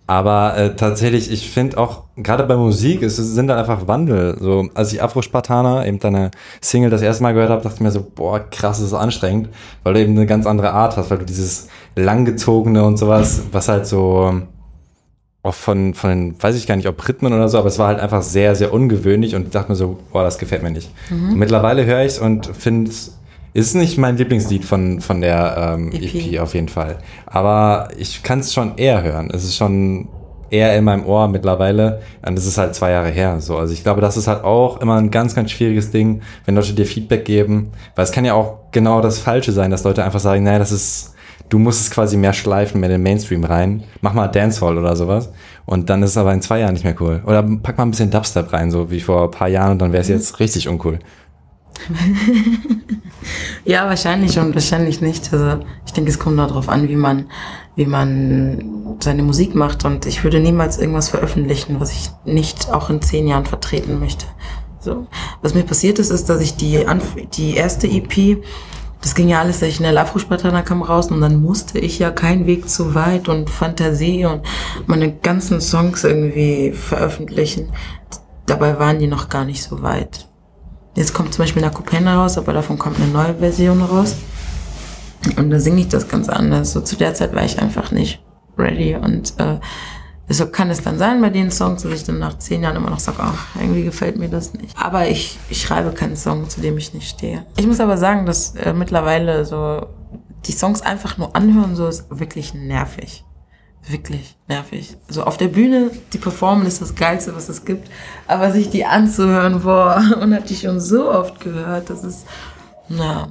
Aber 0.08 0.56
äh, 0.56 0.76
tatsächlich, 0.76 1.32
ich 1.32 1.50
finde 1.50 1.80
auch, 1.80 2.04
gerade 2.16 2.44
bei 2.44 2.56
Musik, 2.56 3.02
es 3.02 3.16
sind 3.16 3.48
dann 3.48 3.58
einfach 3.58 3.88
Wandel. 3.88 4.38
So, 4.40 4.70
als 4.76 4.94
ich 4.94 5.02
Afro-Spartaner, 5.02 5.86
eben 5.88 6.00
deine 6.00 6.30
Single 6.62 6.92
das 6.92 7.02
erste 7.02 7.24
Mal 7.24 7.34
gehört 7.34 7.50
habe, 7.50 7.64
dachte 7.64 7.76
ich 7.76 7.82
mir 7.82 7.92
so, 7.92 8.06
boah, 8.14 8.40
krass, 8.40 8.78
das 8.78 8.88
ist 8.88 8.94
anstrengend, 8.94 9.50
weil 9.84 9.96
du 9.96 10.02
eben 10.02 10.16
eine 10.16 10.28
ganz 10.28 10.46
andere 10.46 10.72
Art 10.74 10.96
hast, 10.96 11.10
weil 11.10 11.18
du 11.18 11.26
dieses 11.26 11.70
langgezogene 11.96 12.84
und 12.84 12.98
sowas, 12.98 13.44
was 13.52 13.68
halt 13.68 13.88
so 13.88 14.42
auch 15.42 15.54
von, 15.54 15.94
von, 15.94 16.36
weiß 16.42 16.56
ich 16.56 16.66
gar 16.66 16.76
nicht, 16.76 16.88
ob 16.88 17.08
Rhythmen 17.08 17.32
oder 17.32 17.50
so, 17.50 17.60
aber 17.60 17.68
es 17.68 17.78
war 17.78 17.88
halt 17.88 18.00
einfach 18.00 18.24
sehr, 18.24 18.56
sehr 18.56 18.74
ungewöhnlich 18.74 19.36
und 19.36 19.44
ich 19.44 19.50
dachte 19.52 19.72
mir 19.72 19.76
so, 19.76 20.00
boah, 20.12 20.24
das 20.24 20.40
gefällt 20.40 20.64
mir 20.64 20.72
nicht. 20.72 20.90
Und 21.32 21.38
mittlerweile 21.38 21.86
höre 21.86 22.02
ich 22.02 22.14
es 22.14 22.20
und 22.20 22.48
finde 22.48 22.90
es, 22.90 23.15
ist 23.56 23.74
nicht 23.74 23.98
mein 23.98 24.18
Lieblingslied 24.18 24.66
von, 24.66 25.00
von 25.00 25.22
der 25.22 25.76
ähm, 25.78 25.90
EP. 25.94 26.14
EP. 26.14 26.42
auf 26.42 26.54
jeden 26.54 26.68
Fall. 26.68 26.98
Aber 27.26 27.88
ich 27.98 28.22
kann 28.22 28.42
es 28.42 28.54
schon 28.54 28.78
eher 28.78 29.02
hören. 29.02 29.32
Es 29.34 29.46
ist 29.46 29.56
schon 29.56 30.10
eher 30.50 30.78
in 30.78 30.84
meinem 30.84 31.06
Ohr 31.06 31.30
mittlerweile. 31.30 32.02
Und 32.28 32.38
es 32.38 32.46
ist 32.46 32.58
halt 32.58 32.76
zwei 32.76 32.92
Jahre 32.92 33.08
her. 33.08 33.40
So. 33.40 33.58
Also 33.58 33.74
ich 33.74 33.82
glaube, 33.82 34.02
das 34.02 34.18
ist 34.18 34.28
halt 34.28 34.44
auch 34.44 34.82
immer 34.82 34.98
ein 34.98 35.10
ganz, 35.10 35.36
ganz 35.36 35.52
schwieriges 35.52 35.90
Ding, 35.90 36.22
wenn 36.44 36.56
Leute 36.56 36.74
dir 36.74 36.86
Feedback 36.86 37.24
geben. 37.24 37.72
Weil 37.96 38.04
es 38.04 38.12
kann 38.12 38.26
ja 38.26 38.34
auch 38.34 38.58
genau 38.72 39.00
das 39.00 39.20
Falsche 39.20 39.54
sein, 39.54 39.72
dass 39.72 39.86
Leute 39.86 40.04
einfach 40.04 40.20
sagen, 40.20 40.44
naja, 40.44 40.60
das 40.60 40.74
ist, 40.74 41.16
du 41.48 41.58
musst 41.58 41.80
es 41.80 41.92
quasi 41.92 42.18
mehr 42.18 42.34
schleifen, 42.34 42.82
mehr 42.82 42.90
in 42.90 42.96
den 42.96 43.04
Mainstream 43.04 43.46
rein. 43.46 43.86
Mach 44.02 44.14
mal 44.14 44.28
Dancehall 44.28 44.78
oder 44.78 44.98
sowas. 44.98 45.32
Und 45.66 45.90
dann 45.90 46.04
ist 46.04 46.10
es 46.10 46.18
aber 46.18 46.34
in 46.34 46.42
zwei 46.42 46.60
Jahren 46.60 46.74
nicht 46.74 46.84
mehr 46.84 46.96
cool. 47.00 47.24
Oder 47.26 47.42
pack 47.42 47.78
mal 47.78 47.86
ein 47.86 47.92
bisschen 47.92 48.12
Dubstep 48.12 48.52
rein, 48.52 48.70
so 48.70 48.92
wie 48.92 49.00
vor 49.00 49.24
ein 49.24 49.32
paar 49.32 49.48
Jahren, 49.48 49.72
und 49.72 49.82
dann 49.82 49.94
wäre 49.94 50.02
es 50.02 50.10
jetzt 50.10 50.42
richtig 50.42 50.68
uncool. 50.68 51.00
Ja, 53.66 53.88
wahrscheinlich 53.88 54.38
und 54.38 54.54
wahrscheinlich 54.54 55.02
nicht. 55.02 55.34
Also 55.34 55.66
ich 55.86 55.94
denke, 55.94 56.12
es 56.12 56.20
kommt 56.20 56.38
darauf 56.38 56.70
an, 56.70 56.88
wie 56.88 56.96
man, 56.96 57.26
wie 57.76 57.88
man 57.88 58.98
seine 59.00 59.24
Musik 59.24 59.56
macht. 59.56 59.86
Und 59.86 60.06
ich 60.06 60.24
würde 60.24 60.40
niemals 60.40 60.78
irgendwas 60.78 61.10
veröffentlichen, 61.10 61.80
was 61.80 61.92
ich 61.92 62.10
nicht 62.26 62.72
auch 62.72 62.90
in 62.90 63.02
zehn 63.02 63.28
Jahren 63.28 63.46
vertreten 63.46 64.00
möchte. 64.00 64.26
So. 64.80 65.08
Was 65.42 65.56
mir 65.56 65.64
passiert 65.64 65.98
ist, 65.98 66.12
ist, 66.12 66.30
dass 66.30 66.42
ich 66.42 66.56
die, 66.56 66.86
Anf 66.86 67.16
die 67.34 67.56
erste 67.56 67.88
EP, 67.88 68.44
das 69.02 69.16
ging 69.16 69.30
ja 69.30 69.40
alles 69.40 69.60
sehr 69.60 69.72
schnell. 69.72 69.98
Afro-Spartaner 69.98 70.62
kam 70.62 70.84
raus 70.84 71.10
und 71.10 71.22
dann 71.22 71.42
musste 71.42 71.80
ich 71.80 71.98
ja 71.98 72.12
keinen 72.12 72.46
Weg 72.46 72.70
zu 72.70 72.94
weit 72.94 73.30
und 73.30 73.50
Fantasie 73.50 74.26
und 74.26 74.42
meine 74.86 75.12
ganzen 75.12 75.60
Songs 75.60 76.04
irgendwie 76.04 76.72
veröffentlichen. 76.72 77.72
Dabei 78.46 78.78
waren 78.78 79.00
die 79.00 79.08
noch 79.08 79.30
gar 79.30 79.44
nicht 79.46 79.64
so 79.64 79.82
weit. 79.82 80.28
Jetzt 80.96 81.14
kommt 81.14 81.34
zum 81.34 81.44
Beispiel 81.44 81.62
Nakupena 81.62 82.22
raus, 82.22 82.38
aber 82.38 82.54
davon 82.54 82.78
kommt 82.78 83.00
eine 83.00 83.12
neue 83.12 83.36
Version 83.36 83.82
raus. 83.82 84.16
Und 85.38 85.50
da 85.50 85.60
singe 85.60 85.82
ich 85.82 85.90
das 85.90 86.08
ganz 86.08 86.30
anders. 86.30 86.72
So 86.72 86.82
zu 86.82 86.96
der 86.96 87.14
Zeit 87.14 87.36
war 87.36 87.44
ich 87.44 87.60
einfach 87.60 87.92
nicht 87.92 88.24
ready. 88.58 88.96
Und 88.96 89.34
äh, 89.38 89.60
deshalb 90.30 90.54
kann 90.54 90.70
es 90.70 90.82
dann 90.82 90.98
sein 90.98 91.20
bei 91.20 91.30
den 91.30 91.52
Songs, 91.52 91.84
dass 91.84 91.92
ich 91.92 92.04
dann 92.04 92.20
nach 92.20 92.38
zehn 92.38 92.64
Jahren 92.64 92.78
immer 92.78 92.90
noch 92.90 93.00
sage, 93.00 93.18
ach, 93.20 93.56
irgendwie 93.60 93.84
gefällt 93.84 94.18
mir 94.18 94.30
das 94.30 94.54
nicht. 94.54 94.78
Aber 94.78 95.08
ich, 95.08 95.38
ich 95.50 95.62
schreibe 95.62 95.92
keinen 95.92 96.16
Song, 96.16 96.50
zu 96.50 96.62
dem 96.62 96.78
ich 96.78 96.94
nicht 96.94 97.10
stehe. 97.10 97.46
Ich 97.58 97.68
muss 97.68 97.82
aber 97.82 97.98
sagen, 97.98 98.26
dass 98.26 98.56
äh, 98.56 98.74
mittlerweile 98.74 99.44
so 99.44 99.88
die 100.46 100.54
Songs 100.54 100.82
einfach 100.82 101.18
nur 101.18 101.36
anhören, 101.36 101.76
so 101.76 101.88
ist 101.88 102.06
wirklich 102.10 102.54
nervig. 102.54 103.26
Wirklich 103.88 104.36
nervig. 104.48 104.98
So 105.08 105.24
auf 105.24 105.38
der 105.38 105.48
Bühne, 105.48 105.92
die 106.12 106.18
Performance 106.18 106.70
ist 106.70 106.82
das 106.82 106.96
Geilste, 106.96 107.36
was 107.36 107.50
es 107.50 107.66
gibt. 107.66 107.90
Aber 108.28 108.52
sich 108.52 108.70
die 108.70 108.86
anzuhören, 108.86 109.62
boah, 109.62 110.02
und 110.22 110.34
hatte 110.34 110.54
ich 110.54 110.62
schon 110.62 110.80
so 110.80 111.12
oft 111.12 111.40
gehört, 111.40 111.90
das 111.90 112.04
ist, 112.04 112.26
na, 112.90 113.28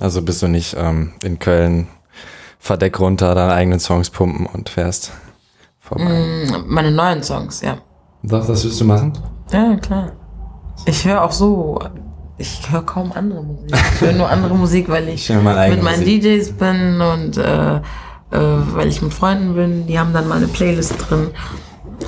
Also 0.00 0.22
bist 0.22 0.42
du 0.42 0.48
nicht 0.48 0.76
ähm, 0.78 1.12
in 1.24 1.38
Köln 1.38 1.88
Verdeck 2.60 3.00
runter, 3.00 3.34
deine 3.34 3.54
eigenen 3.54 3.80
Songs 3.80 4.10
pumpen 4.10 4.46
und 4.46 4.68
fährst 4.68 5.12
vorbei. 5.80 6.46
meine 6.66 6.90
neuen 6.90 7.22
Songs, 7.22 7.62
ja. 7.62 7.78
Doch, 8.22 8.46
das 8.46 8.64
willst 8.64 8.80
du 8.80 8.84
machen? 8.84 9.14
Ja, 9.50 9.76
klar. 9.76 10.12
Ich 10.84 11.06
höre 11.06 11.22
auch 11.24 11.32
so, 11.32 11.80
ich 12.38 12.70
höre 12.70 12.82
kaum 12.82 13.12
andere 13.12 13.42
Musik. 13.42 13.74
Ich 13.94 14.00
höre 14.00 14.12
nur 14.12 14.28
andere 14.28 14.54
Musik, 14.54 14.88
weil 14.88 15.08
ich, 15.08 15.28
Ich 15.28 15.34
mit 15.34 15.42
meinen 15.42 15.82
Musik. 15.82 16.22
DJs 16.22 16.52
bin 16.52 17.00
und 17.00 17.36
äh, 17.38 17.80
äh, 18.30 18.38
weil 18.38 18.88
ich 18.88 19.02
mit 19.02 19.14
Freunden 19.14 19.54
bin. 19.54 19.86
Die 19.86 19.98
haben 19.98 20.12
dann 20.12 20.28
mal 20.28 20.36
eine 20.36 20.48
Playlist 20.48 20.94
drin. 20.98 21.28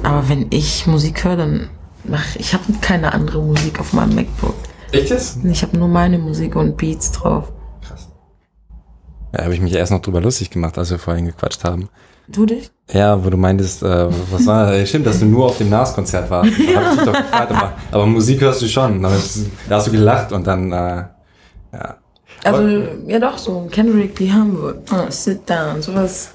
Aber 0.02 0.28
wenn 0.28 0.46
ich 0.50 0.86
Musik 0.86 1.24
höre, 1.24 1.36
dann 1.36 1.68
mach 2.04 2.36
ich 2.36 2.54
habe 2.54 2.64
keine 2.80 3.12
andere 3.12 3.42
Musik 3.42 3.80
auf 3.80 3.92
meinem 3.92 4.14
MacBook. 4.14 4.54
Echt 4.92 5.10
jetzt? 5.10 5.38
Ich 5.44 5.62
habe 5.62 5.76
nur 5.76 5.88
meine 5.88 6.18
Musik 6.18 6.56
und 6.56 6.76
Beats 6.76 7.12
drauf. 7.12 7.52
Krass. 7.86 8.08
Ja, 9.34 9.44
habe 9.44 9.54
ich 9.54 9.60
mich 9.60 9.72
erst 9.74 9.92
noch 9.92 10.02
drüber 10.02 10.20
lustig 10.20 10.50
gemacht, 10.50 10.76
als 10.78 10.90
wir 10.90 10.98
vorhin 10.98 11.26
gequatscht 11.26 11.64
haben. 11.64 11.88
Du 12.28 12.46
dich? 12.46 12.70
Ja, 12.90 13.24
wo 13.24 13.30
du 13.30 13.36
meintest, 13.36 13.82
äh, 13.82 14.08
was 14.30 14.46
war, 14.46 14.72
äh, 14.72 14.86
stimmt, 14.86 15.06
dass 15.06 15.18
du 15.18 15.26
nur 15.26 15.46
auf 15.46 15.58
dem 15.58 15.70
Nas-Konzert 15.70 16.30
warst. 16.30 16.52
Da 16.52 16.80
hab 16.80 16.92
ich 16.92 16.98
dich 16.98 17.06
doch 17.06 17.12
gefragt, 17.12 17.52
aber, 17.52 17.72
aber 17.90 18.06
Musik 18.06 18.40
hörst 18.40 18.62
du 18.62 18.68
schon. 18.68 19.02
Da 19.02 19.10
hast, 19.10 19.46
da 19.68 19.76
hast 19.76 19.88
du 19.88 19.90
gelacht 19.90 20.32
und 20.32 20.46
dann, 20.46 20.72
äh, 20.72 21.04
ja. 21.72 21.96
Also, 22.44 22.88
ja 23.06 23.18
doch, 23.18 23.38
so 23.38 23.68
Kendrick 23.70 24.18
wie 24.18 24.32
Hamburg, 24.32 24.78
oh, 24.92 25.10
Sit 25.10 25.48
Down, 25.48 25.80
sowas 25.82 26.32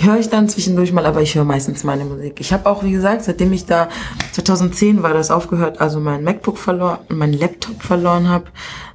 höre 0.00 0.18
ich 0.18 0.28
dann 0.28 0.48
zwischendurch 0.48 0.92
mal, 0.92 1.06
aber 1.06 1.22
ich 1.22 1.34
höre 1.34 1.44
meistens 1.44 1.84
meine 1.84 2.04
Musik. 2.04 2.40
Ich 2.40 2.52
habe 2.52 2.68
auch, 2.68 2.82
wie 2.84 2.92
gesagt, 2.92 3.24
seitdem 3.24 3.52
ich 3.52 3.66
da 3.66 3.88
2010 4.32 5.02
war 5.02 5.12
das 5.12 5.30
aufgehört, 5.30 5.80
also 5.80 6.00
mein 6.00 6.24
MacBook 6.24 6.58
verloren, 6.58 6.98
mein 7.08 7.32
Laptop 7.32 7.82
verloren 7.82 8.28
habe, 8.28 8.46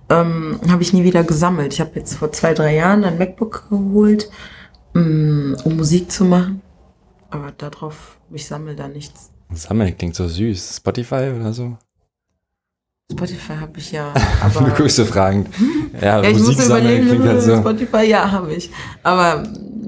ähm, 0.10 0.60
habe 0.70 0.82
ich 0.82 0.94
nie 0.94 1.04
wieder 1.04 1.24
gesammelt. 1.24 1.74
Ich 1.74 1.82
habe 1.82 1.92
jetzt 1.96 2.16
vor 2.16 2.32
zwei, 2.32 2.54
drei 2.54 2.76
Jahren 2.76 3.04
ein 3.04 3.18
MacBook 3.18 3.70
geholt, 3.70 4.30
ähm, 4.96 5.58
um 5.64 5.78
Musik 5.78 6.12
zu 6.12 6.26
machen, 6.26 6.62
aber 7.30 7.52
darauf, 7.52 8.18
ich 8.32 8.46
sammle 8.46 8.76
da 8.76 8.88
nichts. 8.88 9.32
Sammeln 9.52 9.98
klingt 9.98 10.16
so 10.16 10.28
süß. 10.28 10.78
Spotify 10.78 11.32
oder 11.36 11.54
so? 11.54 11.78
Spotify 13.14 13.54
habe 13.60 13.78
ich 13.78 13.92
ja, 13.92 14.14
Du 14.54 14.60
aber... 14.60 14.70
guckst 14.72 14.96
so 14.96 15.06
fragend. 15.06 15.50
Ja, 16.02 16.22
Ja, 16.22 16.30
ich 16.30 16.40
muss 16.40 16.66
überlegen, 16.66 17.08
klingt 17.08 17.26
halt 17.26 17.42
so. 17.42 17.58
Spotify, 17.58 18.06
ja, 18.06 18.32
habe 18.32 18.54
ich. 18.54 18.72
Aber 19.04 19.44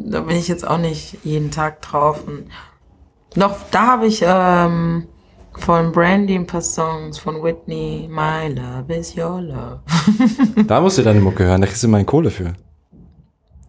da 0.05 0.21
bin 0.21 0.37
ich 0.37 0.47
jetzt 0.47 0.67
auch 0.67 0.77
nicht 0.77 1.17
jeden 1.23 1.51
Tag 1.51 1.81
drauf. 1.81 2.23
Und 2.25 2.45
noch, 3.35 3.57
da 3.71 3.87
habe 3.87 4.07
ich 4.07 4.23
ähm, 4.25 5.07
von 5.57 5.91
Brandy 5.91 6.35
ein 6.35 6.47
paar 6.47 6.61
Songs, 6.61 7.17
von 7.17 7.43
Whitney, 7.43 8.09
My 8.09 8.53
Love 8.53 8.93
is 8.93 9.15
Your 9.17 9.41
Love. 9.41 9.79
da 10.67 10.81
musst 10.81 10.97
du 10.97 11.03
deine 11.03 11.19
Mucke 11.19 11.45
hören, 11.45 11.61
da 11.61 11.67
kriegst 11.67 11.83
du 11.83 11.87
meine 11.87 12.05
Kohle 12.05 12.29
für. 12.29 12.53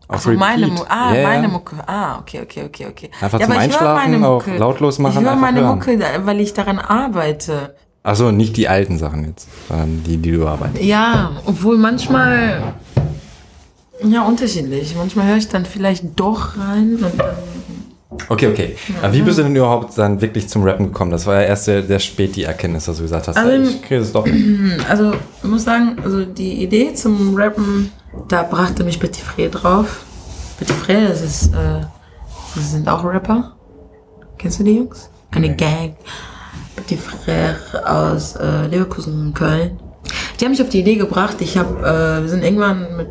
Auf 0.09 0.26
also 0.26 0.38
meine 0.38 0.68
Mucke. 0.68 0.88
Ah, 0.88 1.12
yeah, 1.12 1.28
meine 1.28 1.48
Mucke. 1.48 1.76
Ah, 1.86 2.18
okay, 2.20 2.40
okay, 2.42 2.64
okay, 2.64 2.86
okay. 2.86 3.11
Einfach 3.20 3.40
ja, 3.40 3.46
zum 3.46 3.57
Einschlafen 3.57 4.24
auch 4.24 4.46
lautlos 4.46 5.00
machen. 5.00 5.20
Ich 5.20 5.28
höre 5.28 5.34
meine 5.34 5.62
hören. 5.62 5.78
Mucke, 5.78 5.98
weil 6.24 6.40
ich 6.40 6.54
daran 6.54 6.78
arbeite. 6.78 7.74
Achso, 8.07 8.30
nicht 8.30 8.57
die 8.57 8.68
alten 8.68 8.98
Sachen 8.98 9.24
jetzt, 9.24 9.48
sondern 9.66 10.04
die, 10.04 10.16
die 10.16 10.30
du 10.30 10.46
arbeitest. 10.46 10.84
Ja, 10.84 11.32
obwohl 11.44 11.76
manchmal 11.76 12.74
ja 14.00 14.22
unterschiedlich. 14.22 14.94
Manchmal 14.96 15.26
höre 15.26 15.38
ich 15.38 15.48
dann 15.48 15.66
vielleicht 15.66 16.04
doch 16.14 16.57
rein 16.57 16.98
und 17.02 17.18
dann 17.18 17.36
Okay, 18.28 18.46
okay. 18.46 18.76
Ja. 19.02 19.12
Wie 19.12 19.22
bist 19.22 19.38
du 19.38 19.42
denn 19.42 19.57
überhaupt 19.57 19.98
dann 19.98 20.20
wirklich 20.20 20.48
zum 20.48 20.62
Rappen 20.62 20.86
gekommen? 20.86 21.11
Das 21.11 21.26
war 21.26 21.40
ja 21.40 21.48
erst 21.48 21.64
sehr, 21.64 21.82
sehr 21.82 21.98
spät 21.98 22.36
die 22.36 22.44
Erkenntnis, 22.44 22.84
dass 22.84 22.98
du 22.98 23.02
gesagt 23.02 23.26
hast, 23.26 23.36
also, 23.36 23.70
ich 23.70 23.82
kriege 23.82 24.00
es 24.00 24.12
doch. 24.12 24.26
Also, 24.88 25.12
ich 25.42 25.48
muss 25.48 25.64
sagen, 25.64 25.96
also 26.02 26.24
die 26.24 26.62
Idee 26.62 26.94
zum 26.94 27.34
Rappen, 27.34 27.90
da 28.28 28.44
brachte 28.44 28.84
mich 28.84 29.00
Petit 29.00 29.24
Fré 29.24 29.48
drauf. 29.48 30.04
Petit 30.59 30.76
Fré, 30.76 31.09
das 31.09 31.22
ist, 31.22 31.52
äh, 31.54 31.80
das 32.54 32.70
sind 32.70 32.88
auch 32.88 33.04
Rapper. 33.04 33.57
Kennst 34.38 34.61
du 34.61 34.64
die 34.64 34.76
Jungs? 34.76 35.11
Eine 35.32 35.50
okay. 35.50 35.57
Gang. 35.57 35.96
Petit 36.87 37.01
Frère 37.01 37.57
aus 37.84 38.37
äh, 38.37 38.66
Leverkusen 38.68 39.26
und 39.26 39.34
Köln. 39.34 39.80
Die 40.39 40.45
haben 40.45 40.53
mich 40.53 40.62
auf 40.62 40.68
die 40.68 40.80
Idee 40.80 40.95
gebracht. 40.95 41.39
Ich 41.41 41.59
habe, 41.59 41.80
äh, 41.80 42.22
wir 42.22 42.28
sind 42.28 42.45
irgendwann 42.45 42.97
mit 42.97 43.09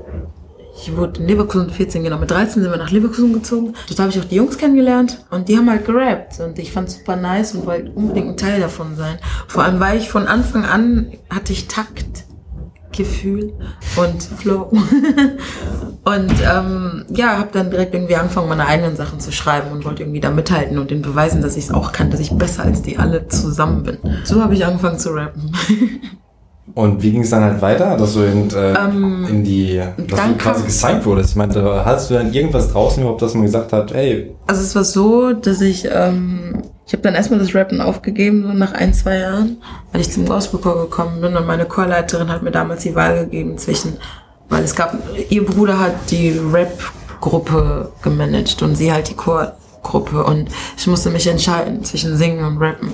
ich 0.78 0.96
wurde 0.96 1.22
in 1.22 1.28
Leverkusen 1.28 1.70
14, 1.70 2.04
genau. 2.04 2.18
Mit 2.18 2.30
13 2.30 2.62
sind 2.62 2.70
wir 2.70 2.78
nach 2.78 2.92
Leverkusen 2.92 3.32
gezogen. 3.32 3.74
Dort 3.88 4.00
habe 4.00 4.10
ich 4.10 4.20
auch 4.20 4.26
die 4.26 4.36
Jungs 4.36 4.58
kennengelernt 4.58 5.24
und 5.32 5.48
die 5.48 5.58
haben 5.58 5.70
halt 5.70 5.86
gerappt. 5.86 6.42
Und 6.42 6.60
ich 6.60 6.74
fand 6.74 6.90
es 6.90 6.96
super 6.96 7.16
nice 7.16 7.56
und 7.56 7.66
wollte 7.66 7.92
unbedingt 7.92 8.28
ein 8.28 8.38
Teil 8.38 8.60
davon 8.60 8.96
sein. 8.98 9.18
Vor 9.48 9.64
allem, 9.64 9.80
weil 9.80 9.98
ich 9.98 10.10
von 10.10 10.28
Anfang 10.28 10.66
an 10.66 11.14
hatte 11.30 11.54
ich 11.54 11.70
Takt. 11.70 12.26
Gefühl 12.96 13.54
und 13.96 14.24
Flow. 14.24 14.72
und 16.04 16.34
ähm, 16.44 17.06
ja, 17.10 17.38
habe 17.38 17.50
dann 17.52 17.72
direkt 17.72 17.94
irgendwie 17.94 18.16
angefangen, 18.16 18.50
meine 18.50 18.66
eigenen 18.66 18.96
Sachen 18.96 19.20
zu 19.20 19.32
schreiben 19.32 19.72
und 19.72 19.86
wollte 19.86 20.04
irgendwie 20.04 20.20
da 20.20 20.32
mithalten 20.32 20.78
und 20.78 20.92
den 20.92 21.02
beweisen, 21.02 21.42
dass 21.42 21.58
ich 21.58 21.66
es 21.66 21.72
auch 21.72 21.92
kann, 21.92 22.12
dass 22.12 22.20
ich 22.20 22.32
besser 22.32 22.64
als 22.64 22.82
die 22.82 22.98
alle 22.98 23.28
zusammen 23.28 23.84
bin. 23.84 23.98
So 24.24 24.42
habe 24.42 24.54
ich 24.54 24.66
angefangen 24.66 25.00
zu 25.00 25.10
rappen. 25.10 25.52
Und 26.74 27.02
wie 27.04 27.12
ging 27.12 27.22
es 27.22 27.30
dann 27.30 27.44
halt 27.44 27.62
weiter, 27.62 27.96
dass 27.96 28.16
du 28.16 28.22
in, 28.22 28.50
äh, 28.50 28.74
ähm, 28.74 29.26
in 29.30 29.44
die, 29.44 29.82
dass 30.10 30.28
du 30.28 30.36
quasi 30.38 30.64
gesigned 30.66 31.06
wurdest? 31.06 31.30
Ich 31.30 31.36
meinte, 31.36 31.86
hast 31.86 32.10
du 32.10 32.16
dann 32.16 32.34
irgendwas 32.34 32.72
draußen 32.72 33.02
überhaupt, 33.02 33.22
dass 33.22 33.34
man 33.34 33.44
gesagt 33.44 33.72
hat, 33.72 33.92
ey. 33.94 34.36
Also 34.48 34.62
es 34.62 34.76
war 34.76 34.84
so, 34.84 35.32
dass 35.34 35.62
ich, 35.62 35.88
ähm, 35.90 36.64
ich 36.88 36.94
habe 36.94 37.04
dann 37.04 37.16
erstmal 37.16 37.40
das 37.40 37.56
Rappen 37.56 37.82
aufgegeben, 37.82 38.44
so 38.44 38.54
nach 38.54 38.74
ein, 38.74 38.94
zwei 38.94 39.18
Jahren, 39.18 39.58
weil 39.92 40.02
ich 40.02 40.12
zum 40.12 40.26
Gospelchor 40.26 40.84
gekommen 40.84 41.22
bin 41.22 41.36
und 41.36 41.48
meine 41.48 41.66
Chorleiterin 41.66 42.30
hat 42.30 42.44
mir 42.44 42.52
damals 42.52 42.84
die 42.84 42.96
Wahl 42.96 43.26
gegeben 43.26 43.58
zwischen, 43.58 43.98
weil 44.50 44.64
es 44.64 44.76
gab, 44.76 44.98
ihr 45.30 45.46
Bruder 45.46 45.80
hat 45.80 46.12
die 46.12 46.40
Rap-Gruppe 46.52 47.92
gemanagt 48.02 48.62
und 48.62 48.76
sie 48.76 48.92
halt 48.92 49.10
die 49.10 49.16
Chorgruppe 49.16 50.24
und 50.24 50.50
ich 50.78 50.88
musste 50.88 51.10
mich 51.10 51.26
entscheiden 51.28 51.84
zwischen 51.84 52.18
Singen 52.18 52.46
und 52.46 52.58
Rappen. 52.60 52.92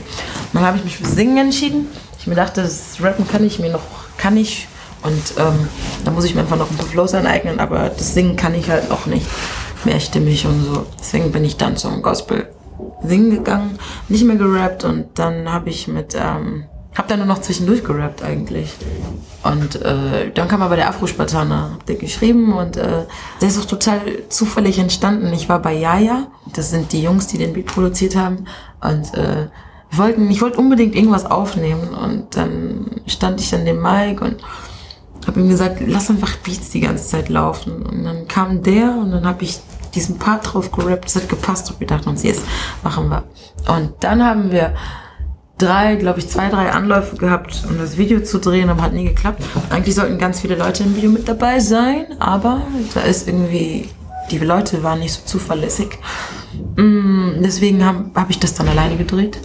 Dann 0.54 0.64
habe 0.64 0.78
ich 0.78 0.84
mich 0.86 0.98
für 0.98 1.06
Singen 1.06 1.38
entschieden 1.38 1.88
ich 2.22 2.28
mir 2.28 2.36
dachte, 2.36 2.62
das 2.62 2.98
Rappen 3.02 3.28
kann 3.28 3.44
ich 3.44 3.58
mir 3.58 3.72
noch, 3.72 3.82
kann 4.18 4.38
ich. 4.38 4.68
Und 5.02 5.34
ähm, 5.40 5.68
da 6.06 6.12
muss 6.12 6.26
ich 6.26 6.36
mir 6.36 6.42
einfach 6.42 6.58
noch 6.58 6.70
ein 6.70 6.78
paar 6.78 6.86
Flows 6.86 7.16
aneignen, 7.16 7.60
aber 7.60 7.90
das 7.90 8.14
Singen 8.14 8.36
kann 8.36 8.54
ich 8.54 8.70
halt 8.70 8.92
auch 8.92 9.08
nicht 9.08 9.26
mehrstimmig 9.84 10.46
und 10.46 10.64
so. 10.64 10.86
Deswegen 11.00 11.32
bin 11.32 11.44
ich 11.44 11.58
dann 11.58 11.76
zum 11.78 12.04
Gospel 12.04 12.48
singen 13.04 13.32
gegangen, 13.32 13.78
nicht 14.10 14.24
mehr 14.24 14.36
gerappt 14.36 14.84
und 14.84 15.08
dann 15.16 15.52
habe 15.52 15.70
ich 15.70 15.88
mit, 15.88 16.16
ähm, 16.16 16.66
hab 16.96 17.08
dann 17.08 17.20
nur 17.20 17.28
noch 17.28 17.42
zwischendurch 17.42 17.84
gerappt 17.84 18.24
eigentlich. 18.24 18.74
Und 19.44 19.82
äh, 19.82 20.32
dann 20.34 20.48
kam 20.48 20.62
aber 20.62 20.76
der 20.76 20.90
Afro-Spartaner, 20.90 21.80
der 21.88 21.96
geschrieben 21.96 22.54
und 22.54 22.78
äh, 22.78 23.06
der 23.42 23.48
ist 23.48 23.60
auch 23.60 23.66
total 23.66 24.02
zufällig 24.30 24.78
entstanden. 24.78 25.34
Ich 25.34 25.50
war 25.50 25.60
bei 25.60 25.74
Yaya, 25.74 26.28
das 26.54 26.70
sind 26.70 26.92
die 26.92 27.02
Jungs, 27.02 27.28
die 27.28 27.38
den 27.38 27.54
Beat 27.54 27.66
produziert 27.66 28.16
haben 28.16 28.46
und 28.82 29.14
äh, 29.16 29.48
wollten, 29.92 30.30
ich 30.30 30.42
wollte 30.42 30.58
unbedingt 30.58 30.96
irgendwas 30.96 31.26
aufnehmen 31.26 31.90
und 31.90 32.36
dann 32.36 33.02
stand 33.08 33.42
ich 33.42 33.54
an 33.54 33.66
dem 33.66 33.82
Mic 33.82 34.22
und 34.22 34.38
habe 35.28 35.40
ihm 35.40 35.50
gesagt, 35.50 35.82
lass 35.86 36.10
einfach 36.10 36.36
Beats 36.38 36.70
die 36.70 36.80
ganze 36.80 37.08
Zeit 37.08 37.30
laufen. 37.30 37.84
Und 37.84 38.04
dann 38.04 38.28
kam 38.28 38.64
der 38.64 38.96
und 38.96 39.12
dann 39.12 39.26
habe 39.26 39.44
ich 39.44 39.60
diesen 39.96 40.18
Part 40.18 40.54
drauf 40.54 40.72
gerappt, 40.72 41.08
es 41.08 41.16
hat 41.16 41.30
gepasst 41.30 41.70
und 41.72 41.80
wir 41.80 41.88
dachten 41.88 42.10
uns, 42.10 42.24
yes, 42.24 42.42
machen 42.84 43.10
wir. 43.10 43.24
Und 43.68 43.94
dann 44.00 44.24
haben 44.24 44.52
wir 44.52 44.74
drei, 45.58 45.96
glaube 45.96 46.20
ich, 46.20 46.28
zwei, 46.28 46.50
drei 46.50 46.72
Anläufe 46.72 47.16
gehabt, 47.18 47.64
um 47.70 47.78
das 47.78 47.98
Video 47.98 48.22
zu 48.22 48.40
drehen, 48.40 48.70
aber 48.70 48.82
hat 48.82 48.94
nie 48.94 49.06
geklappt. 49.06 49.44
Eigentlich 49.70 49.96
sollten 49.96 50.18
ganz 50.18 50.42
viele 50.42 50.56
Leute 50.56 50.84
im 50.84 50.96
Video 50.96 51.12
mit 51.12 51.28
dabei 51.28 51.60
sein, 51.60 52.06
aber 52.20 52.62
da 52.94 53.02
ist 53.02 53.28
irgendwie, 53.28 53.90
die 54.32 54.40
Leute 54.40 54.84
waren 54.84 55.00
nicht 55.00 55.14
so 55.14 55.22
zuverlässig. 55.26 56.00
Mm, 56.76 57.42
deswegen 57.44 57.86
habe 57.86 58.10
hab 58.16 58.30
ich 58.30 58.40
das 58.40 58.54
dann 58.54 58.68
alleine 58.68 58.98
gedreht. 58.98 59.40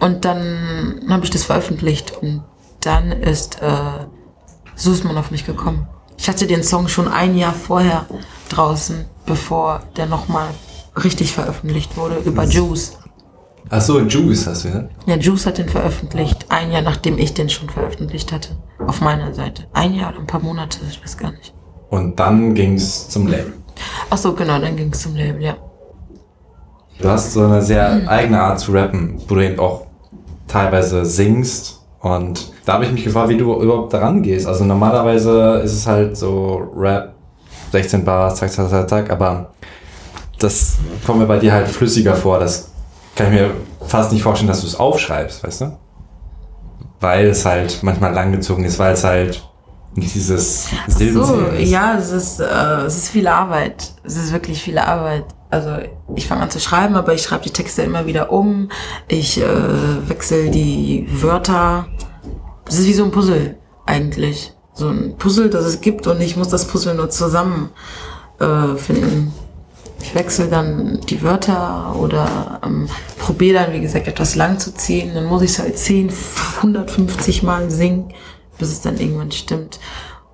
Und 0.00 0.24
dann 0.24 1.00
habe 1.08 1.24
ich 1.24 1.30
das 1.30 1.44
veröffentlicht 1.44 2.16
und 2.20 2.42
dann 2.80 3.12
ist 3.12 3.60
äh, 3.62 4.06
Susman 4.74 5.16
auf 5.16 5.30
mich 5.30 5.46
gekommen. 5.46 5.88
Ich 6.16 6.28
hatte 6.28 6.46
den 6.46 6.62
Song 6.62 6.88
schon 6.88 7.08
ein 7.08 7.36
Jahr 7.36 7.52
vorher 7.52 8.06
draußen, 8.48 9.04
bevor 9.26 9.82
der 9.96 10.06
nochmal 10.06 10.48
richtig 11.02 11.32
veröffentlicht 11.32 11.96
wurde, 11.96 12.16
über 12.24 12.44
Juice. 12.44 12.98
Ach 13.70 13.80
so, 13.80 14.00
Juice 14.00 14.46
hast 14.46 14.64
du, 14.64 14.68
ja? 14.68 14.84
Ja, 15.06 15.16
Juice 15.16 15.46
hat 15.46 15.58
den 15.58 15.68
veröffentlicht, 15.68 16.46
ein 16.50 16.70
Jahr 16.70 16.82
nachdem 16.82 17.18
ich 17.18 17.34
den 17.34 17.48
schon 17.48 17.68
veröffentlicht 17.68 18.30
hatte. 18.30 18.50
Auf 18.86 19.00
meiner 19.00 19.32
Seite. 19.34 19.66
Ein 19.72 19.94
Jahr 19.94 20.10
oder 20.10 20.20
ein 20.20 20.26
paar 20.26 20.40
Monate, 20.40 20.78
ich 20.88 21.02
weiß 21.02 21.16
gar 21.16 21.32
nicht. 21.32 21.54
Und 21.90 22.18
dann 22.20 22.54
ging 22.54 22.74
es 22.74 23.08
zum 23.08 23.26
Label. 23.26 23.54
Ach 24.10 24.18
so, 24.18 24.34
genau, 24.34 24.58
dann 24.58 24.76
ging 24.76 24.92
es 24.92 25.00
zum 25.00 25.16
Label, 25.16 25.42
ja. 25.42 25.56
Du 27.00 27.08
hast 27.08 27.32
so 27.32 27.44
eine 27.44 27.62
sehr 27.62 28.08
eigene 28.08 28.40
Art 28.40 28.60
zu 28.60 28.72
rappen, 28.72 29.20
wo 29.26 29.34
du 29.34 29.40
eben 29.40 29.58
auch 29.58 29.86
teilweise 30.46 31.04
singst. 31.04 31.80
Und 32.04 32.52
da 32.66 32.74
habe 32.74 32.84
ich 32.84 32.92
mich 32.92 33.02
gefragt, 33.02 33.30
wie 33.30 33.38
du 33.38 33.62
überhaupt 33.62 33.94
daran 33.94 34.22
gehst. 34.22 34.46
Also 34.46 34.62
normalerweise 34.64 35.62
ist 35.64 35.72
es 35.72 35.86
halt 35.86 36.18
so 36.18 36.70
Rap, 36.76 37.14
16 37.72 38.04
Bars, 38.04 38.36
zack, 38.36 38.52
zack, 38.52 38.68
zack, 38.68 38.90
zack, 38.90 39.10
aber 39.10 39.54
das 40.38 40.76
kommt 41.06 41.20
mir 41.20 41.26
bei 41.26 41.38
dir 41.38 41.54
halt 41.54 41.66
flüssiger 41.66 42.14
vor. 42.14 42.38
Das 42.38 42.70
kann 43.16 43.28
ich 43.28 43.40
mir 43.40 43.52
fast 43.86 44.12
nicht 44.12 44.22
vorstellen, 44.22 44.48
dass 44.48 44.60
du 44.60 44.66
es 44.66 44.78
aufschreibst, 44.78 45.44
weißt 45.44 45.62
du? 45.62 45.78
Weil 47.00 47.28
es 47.28 47.46
halt 47.46 47.78
manchmal 47.80 48.12
langgezogen 48.12 48.66
ist, 48.66 48.78
weil 48.78 48.92
es 48.92 49.02
halt 49.02 49.42
dieses 50.14 50.68
Silben 50.88 51.24
so. 51.24 51.48
Ja, 51.58 51.96
es 51.96 52.10
ist, 52.10 52.40
äh, 52.40 52.84
es 52.86 52.96
ist 52.96 53.08
viel 53.10 53.28
Arbeit. 53.28 53.92
Es 54.02 54.16
ist 54.16 54.32
wirklich 54.32 54.62
viel 54.62 54.78
Arbeit 54.78 55.24
also 55.54 55.70
ich 56.16 56.26
fange 56.26 56.42
an 56.42 56.50
zu 56.50 56.58
schreiben, 56.58 56.96
aber 56.96 57.14
ich 57.14 57.22
schreibe 57.22 57.44
die 57.44 57.50
Texte 57.50 57.82
immer 57.82 58.06
wieder 58.06 58.32
um. 58.32 58.70
Ich 59.06 59.40
äh, 59.40 60.08
wechsle 60.08 60.50
die 60.50 61.06
Wörter. 61.22 61.86
Das 62.64 62.78
ist 62.78 62.86
wie 62.86 62.92
so 62.92 63.04
ein 63.04 63.12
Puzzle 63.12 63.56
eigentlich. 63.86 64.52
So 64.74 64.88
ein 64.88 65.16
Puzzle, 65.16 65.50
das 65.50 65.64
es 65.64 65.80
gibt 65.80 66.08
und 66.08 66.20
ich 66.20 66.36
muss 66.36 66.48
das 66.48 66.66
Puzzle 66.66 66.94
nur 66.94 67.08
zusammen 67.08 67.70
äh, 68.40 68.74
finden. 68.76 69.32
Ich 70.02 70.14
wechsle 70.14 70.48
dann 70.48 71.00
die 71.08 71.22
Wörter 71.22 71.94
oder 71.98 72.60
ähm, 72.64 72.88
probiere 73.18 73.62
dann, 73.64 73.72
wie 73.72 73.80
gesagt, 73.80 74.08
etwas 74.08 74.34
lang 74.34 74.58
zu 74.58 74.74
ziehen. 74.74 75.14
Dann 75.14 75.24
muss 75.26 75.42
ich 75.42 75.52
es 75.52 75.58
halt 75.60 75.78
10, 75.78 76.12
150 76.56 77.44
Mal 77.44 77.70
singen, 77.70 78.12
bis 78.58 78.72
es 78.72 78.80
dann 78.80 78.98
irgendwann 78.98 79.32
stimmt. 79.32 79.80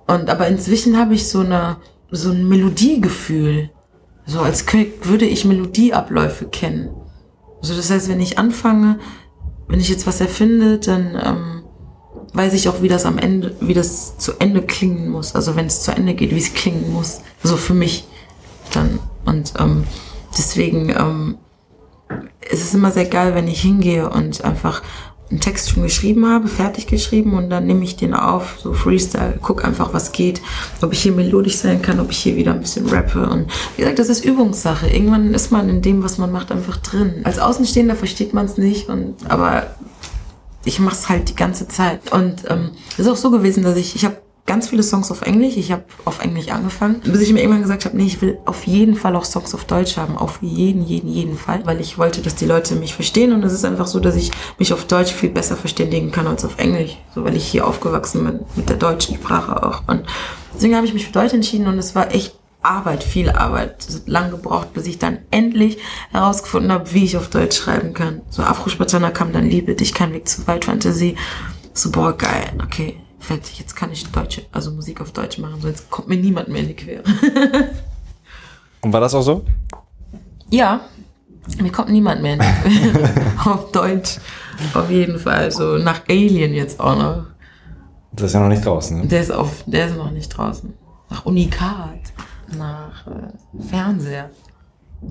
Und 0.07 0.29
aber 0.29 0.47
inzwischen 0.47 0.97
habe 0.97 1.13
ich 1.13 1.27
so 1.27 1.39
eine 1.39 1.77
so 2.11 2.31
ein 2.31 2.47
Melodiegefühl. 2.47 3.69
So 4.25 4.41
als 4.41 4.65
würde 5.03 5.25
ich 5.25 5.45
Melodieabläufe 5.45 6.45
kennen. 6.45 6.89
Also 7.61 7.75
das 7.75 7.89
heißt, 7.89 8.09
wenn 8.09 8.19
ich 8.19 8.37
anfange, 8.37 8.99
wenn 9.67 9.79
ich 9.79 9.89
jetzt 9.89 10.07
was 10.07 10.21
erfinde, 10.21 10.79
dann 10.79 11.19
ähm, 11.23 11.63
weiß 12.33 12.53
ich 12.53 12.69
auch, 12.69 12.81
wie 12.81 12.87
das 12.87 13.05
am 13.05 13.17
Ende, 13.17 13.55
wie 13.61 13.73
das 13.73 14.17
zu 14.17 14.33
Ende 14.39 14.61
klingen 14.61 15.09
muss. 15.09 15.35
Also 15.35 15.55
wenn 15.55 15.67
es 15.67 15.81
zu 15.81 15.91
Ende 15.91 16.13
geht, 16.13 16.31
wie 16.31 16.39
es 16.39 16.53
klingen 16.53 16.91
muss. 16.91 17.21
So 17.43 17.57
für 17.57 17.73
mich 17.73 18.05
dann. 18.73 18.99
Und 19.25 19.53
ähm, 19.59 19.85
deswegen 20.37 20.89
ähm, 20.89 21.37
es 22.49 22.61
ist 22.61 22.73
immer 22.73 22.91
sehr 22.91 23.05
geil, 23.05 23.35
wenn 23.35 23.47
ich 23.47 23.61
hingehe 23.61 24.09
und 24.09 24.43
einfach 24.43 24.81
einen 25.31 25.39
Text 25.39 25.69
schon 25.69 25.83
geschrieben 25.83 26.27
habe, 26.27 26.47
fertig 26.47 26.87
geschrieben 26.87 27.33
und 27.33 27.49
dann 27.49 27.65
nehme 27.65 27.83
ich 27.83 27.95
den 27.95 28.13
auf, 28.13 28.57
so 28.61 28.73
Freestyle, 28.73 29.39
guck 29.41 29.63
einfach, 29.63 29.93
was 29.93 30.11
geht, 30.11 30.41
ob 30.81 30.91
ich 30.93 31.01
hier 31.01 31.13
melodisch 31.13 31.57
sein 31.57 31.81
kann, 31.81 31.99
ob 31.99 32.11
ich 32.11 32.17
hier 32.17 32.35
wieder 32.35 32.53
ein 32.53 32.59
bisschen 32.59 32.87
rappe 32.87 33.29
und 33.29 33.47
wie 33.75 33.81
gesagt, 33.81 33.99
das 33.99 34.09
ist 34.09 34.25
Übungssache. 34.25 34.87
Irgendwann 34.87 35.33
ist 35.33 35.51
man 35.51 35.69
in 35.69 35.81
dem, 35.81 36.03
was 36.03 36.17
man 36.17 36.31
macht, 36.31 36.51
einfach 36.51 36.77
drin. 36.77 37.21
Als 37.23 37.39
Außenstehender 37.39 37.95
versteht 37.95 38.33
man 38.33 38.45
es 38.45 38.57
nicht 38.57 38.89
und 38.89 39.15
aber 39.29 39.67
ich 40.65 40.79
mache 40.79 40.95
es 40.95 41.09
halt 41.09 41.29
die 41.29 41.35
ganze 41.35 41.67
Zeit 41.67 42.11
und 42.11 42.43
ähm, 42.49 42.71
ist 42.97 43.07
auch 43.07 43.15
so 43.15 43.31
gewesen, 43.31 43.63
dass 43.63 43.77
ich 43.77 43.95
ich 43.95 44.05
habe 44.05 44.17
ganz 44.51 44.67
viele 44.67 44.83
Songs 44.83 45.09
auf 45.11 45.21
Englisch. 45.21 45.55
Ich 45.55 45.71
habe 45.71 45.85
auf 46.03 46.19
Englisch 46.19 46.49
angefangen, 46.49 46.99
bis 47.05 47.21
ich 47.21 47.31
mir 47.31 47.39
irgendwann 47.39 47.61
gesagt 47.61 47.85
habe, 47.85 47.95
nee, 47.95 48.03
ich 48.03 48.21
will 48.21 48.37
auf 48.45 48.67
jeden 48.67 48.97
Fall 48.97 49.15
auch 49.15 49.23
Songs 49.23 49.55
auf 49.55 49.63
Deutsch 49.63 49.95
haben. 49.95 50.17
Auf 50.17 50.39
jeden, 50.41 50.83
jeden, 50.83 51.07
jeden 51.07 51.37
Fall. 51.37 51.61
Weil 51.63 51.79
ich 51.79 51.97
wollte, 51.97 52.21
dass 52.21 52.35
die 52.35 52.47
Leute 52.47 52.75
mich 52.75 52.93
verstehen. 52.93 53.31
Und 53.31 53.45
es 53.45 53.53
ist 53.53 53.63
einfach 53.63 53.87
so, 53.87 54.01
dass 54.01 54.17
ich 54.17 54.29
mich 54.59 54.73
auf 54.73 54.83
Deutsch 54.83 55.13
viel 55.13 55.29
besser 55.29 55.55
verständigen 55.55 56.11
kann 56.11 56.27
als 56.27 56.43
auf 56.43 56.57
Englisch. 56.57 56.97
So, 57.15 57.23
weil 57.23 57.37
ich 57.37 57.47
hier 57.47 57.65
aufgewachsen 57.65 58.25
bin 58.25 58.39
mit 58.57 58.67
der 58.67 58.75
deutschen 58.75 59.15
Sprache 59.15 59.63
auch. 59.63 59.83
Und 59.87 60.03
deswegen 60.53 60.75
habe 60.75 60.85
ich 60.85 60.93
mich 60.93 61.05
für 61.05 61.13
Deutsch 61.13 61.33
entschieden 61.33 61.67
und 61.67 61.77
es 61.77 61.95
war 61.95 62.13
echt 62.13 62.35
Arbeit, 62.61 63.05
viel 63.05 63.29
Arbeit. 63.29 63.85
Es 63.87 63.95
hat 63.95 64.09
lang 64.09 64.31
gebraucht, 64.31 64.73
bis 64.73 64.85
ich 64.85 64.99
dann 64.99 65.19
endlich 65.31 65.77
herausgefunden 66.11 66.73
habe, 66.73 66.93
wie 66.93 67.05
ich 67.05 67.15
auf 67.15 67.29
Deutsch 67.29 67.57
schreiben 67.57 67.93
kann. 67.93 68.21
So 68.29 68.43
Afro-Spartaner 68.43 69.11
kam 69.11 69.31
dann 69.31 69.45
Liebe, 69.45 69.75
dich 69.75 69.93
kein 69.93 70.11
Weg 70.11 70.27
zu 70.27 70.45
weit, 70.45 70.65
Fantasie. 70.65 71.15
So, 71.73 71.89
boah, 71.89 72.11
geil, 72.11 72.51
okay, 72.61 72.97
fertig, 73.21 73.59
jetzt 73.59 73.75
kann 73.75 73.91
ich 73.91 74.09
Deutsche, 74.11 74.43
also 74.51 74.71
Musik 74.71 75.01
auf 75.01 75.11
Deutsch 75.11 75.37
machen, 75.37 75.61
so 75.61 75.67
jetzt 75.67 75.89
kommt 75.89 76.07
mir 76.07 76.17
niemand 76.17 76.49
mehr 76.49 76.61
in 76.61 76.67
die 76.67 76.75
Quere. 76.75 77.03
Und 78.81 78.91
war 78.91 78.99
das 78.99 79.13
auch 79.13 79.21
so? 79.21 79.45
Ja, 80.49 80.81
mir 81.59 81.71
kommt 81.71 81.89
niemand 81.89 82.21
mehr 82.21 82.33
in 82.33 82.39
die 82.39 82.91
Quere. 82.91 83.09
auf 83.45 83.71
Deutsch, 83.71 84.17
auf 84.73 84.89
jeden 84.89 85.19
Fall. 85.19 85.51
So 85.51 85.77
nach 85.77 86.01
Alien 86.09 86.53
jetzt 86.53 86.79
auch 86.79 86.97
noch. 86.97 87.25
Das 88.13 88.27
ist 88.27 88.33
ja 88.33 88.39
noch 88.41 88.49
nicht 88.49 88.65
draußen, 88.65 89.01
ne? 89.01 89.07
Der 89.07 89.21
ist, 89.21 89.31
auf, 89.31 89.63
der 89.65 89.87
ist 89.87 89.95
noch 89.95 90.11
nicht 90.11 90.29
draußen. 90.29 90.73
Nach 91.09 91.25
Unikat, 91.25 91.99
nach 92.57 93.07
äh, 93.07 93.63
Fernseher. 93.69 94.29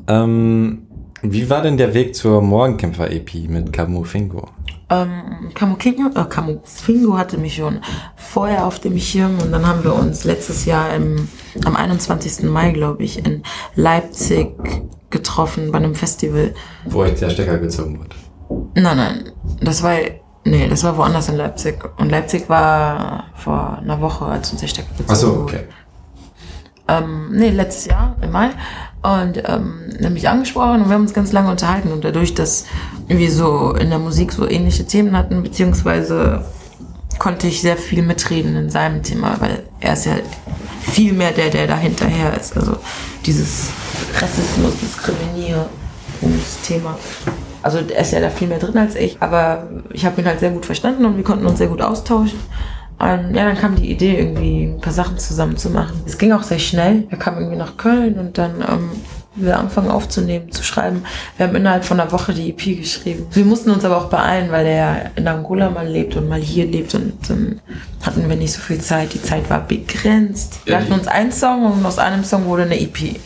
Ähm, 0.06 0.86
wie 1.22 1.50
war 1.50 1.62
denn 1.62 1.76
der 1.76 1.94
Weg 1.94 2.14
zur 2.14 2.40
Morgenkämpfer-EP 2.42 3.48
mit 3.48 3.72
Camu 3.72 4.04
Fingo? 4.04 4.48
Ähm, 4.90 5.50
Camufingo, 5.54 6.08
äh, 6.18 6.24
Camufingo 6.24 7.16
hatte 7.16 7.38
mich 7.38 7.54
schon 7.54 7.80
vorher 8.16 8.66
auf 8.66 8.80
dem 8.80 8.98
Schirm 8.98 9.38
und 9.38 9.52
dann 9.52 9.64
haben 9.66 9.84
wir 9.84 9.94
uns 9.94 10.24
letztes 10.24 10.64
Jahr 10.64 10.92
im, 10.94 11.28
am 11.64 11.76
21. 11.76 12.50
Mai, 12.50 12.72
glaube 12.72 13.04
ich, 13.04 13.24
in 13.24 13.44
Leipzig 13.76 14.48
getroffen 15.10 15.70
bei 15.70 15.78
einem 15.78 15.94
Festival. 15.94 16.54
Wo 16.86 17.00
euch 17.00 17.14
der 17.20 17.30
Stecker 17.30 17.58
gezogen 17.58 18.00
wird. 18.00 18.16
Nein, 18.74 18.96
nein, 18.96 19.32
das 19.60 19.84
war, 19.84 19.96
nee, 20.44 20.66
das 20.68 20.82
war 20.82 20.96
woanders 20.96 21.28
in 21.28 21.36
Leipzig. 21.36 21.78
Und 21.98 22.10
Leipzig 22.10 22.48
war 22.48 23.26
vor 23.34 23.78
einer 23.78 24.00
Woche, 24.00 24.24
als 24.24 24.50
uns 24.50 24.60
der 24.60 24.66
Stecker 24.68 24.88
gezogen 24.90 25.10
Ach 25.12 25.16
so, 25.16 25.28
wurde. 25.28 25.42
okay. 25.42 25.64
ähm, 26.88 27.30
nee, 27.30 27.50
letztes 27.50 27.86
Jahr 27.86 28.16
im 28.20 28.32
Mai 28.32 28.50
und 29.02 29.42
ähm, 29.46 29.90
hat 30.02 30.12
mich 30.12 30.28
angesprochen 30.28 30.82
und 30.82 30.88
wir 30.88 30.94
haben 30.94 31.02
uns 31.02 31.14
ganz 31.14 31.32
lange 31.32 31.50
unterhalten 31.50 31.92
und 31.92 32.04
dadurch, 32.04 32.34
dass 32.34 32.64
wir 33.08 33.32
so 33.32 33.72
in 33.72 33.90
der 33.90 33.98
Musik 33.98 34.32
so 34.32 34.48
ähnliche 34.48 34.86
Themen 34.86 35.16
hatten, 35.16 35.42
beziehungsweise 35.42 36.44
konnte 37.18 37.46
ich 37.46 37.60
sehr 37.60 37.76
viel 37.76 38.02
mitreden 38.02 38.56
in 38.56 38.70
seinem 38.70 39.02
Thema, 39.02 39.36
weil 39.40 39.64
er 39.80 39.92
ist 39.92 40.06
ja 40.06 40.14
viel 40.80 41.12
mehr 41.12 41.32
der, 41.32 41.50
der 41.50 41.66
da 41.66 41.76
hinterher 41.76 42.38
ist. 42.38 42.56
Also 42.56 42.76
dieses 43.24 43.70
Rassismus, 44.20 44.72
Diskriminierungsthema. 44.80 46.98
Also 47.62 47.78
er 47.78 48.00
ist 48.00 48.12
ja 48.12 48.20
da 48.20 48.30
viel 48.30 48.48
mehr 48.48 48.58
drin 48.58 48.78
als 48.78 48.94
ich, 48.94 49.20
aber 49.20 49.68
ich 49.92 50.06
habe 50.06 50.20
ihn 50.20 50.26
halt 50.26 50.40
sehr 50.40 50.50
gut 50.50 50.64
verstanden 50.64 51.04
und 51.04 51.16
wir 51.16 51.24
konnten 51.24 51.46
uns 51.46 51.58
sehr 51.58 51.68
gut 51.68 51.82
austauschen. 51.82 52.38
Und 53.00 53.34
ja, 53.34 53.46
dann 53.46 53.56
kam 53.56 53.76
die 53.76 53.90
Idee, 53.90 54.18
irgendwie 54.18 54.64
ein 54.64 54.80
paar 54.80 54.92
Sachen 54.92 55.18
zusammen 55.18 55.56
zu 55.56 55.70
machen. 55.70 56.02
Es 56.06 56.18
ging 56.18 56.32
auch 56.32 56.42
sehr 56.42 56.58
schnell. 56.58 57.04
Er 57.08 57.16
kam 57.16 57.38
irgendwie 57.38 57.56
nach 57.56 57.78
Köln 57.78 58.18
und 58.18 58.36
dann 58.36 58.56
ähm, 58.60 58.90
wir 59.36 59.58
angefangen 59.58 59.90
aufzunehmen, 59.90 60.52
zu 60.52 60.62
schreiben. 60.62 61.02
Wir 61.38 61.46
haben 61.46 61.56
innerhalb 61.56 61.84
von 61.84 61.98
einer 61.98 62.12
Woche 62.12 62.34
die 62.34 62.50
EP 62.50 62.78
geschrieben. 62.78 63.26
Wir 63.32 63.44
mussten 63.46 63.70
uns 63.70 63.86
aber 63.86 63.96
auch 63.96 64.10
beeilen, 64.10 64.50
weil 64.50 64.64
der 64.64 65.12
in 65.16 65.26
Angola 65.26 65.70
mal 65.70 65.88
lebt 65.88 66.16
und 66.16 66.28
mal 66.28 66.40
hier 66.40 66.66
lebt 66.66 66.94
und 66.94 67.14
dann 67.28 67.60
hatten 68.02 68.28
wir 68.28 68.36
nicht 68.36 68.52
so 68.52 68.60
viel 68.60 68.80
Zeit. 68.80 69.14
Die 69.14 69.22
Zeit 69.22 69.48
war 69.48 69.60
begrenzt. 69.66 70.60
Wir 70.66 70.78
hatten 70.78 70.92
uns 70.92 71.06
einen 71.06 71.32
Song 71.32 71.64
und 71.72 71.86
aus 71.86 71.98
einem 71.98 72.24
Song 72.24 72.44
wurde 72.44 72.64
eine 72.64 72.78
EP. 72.78 73.18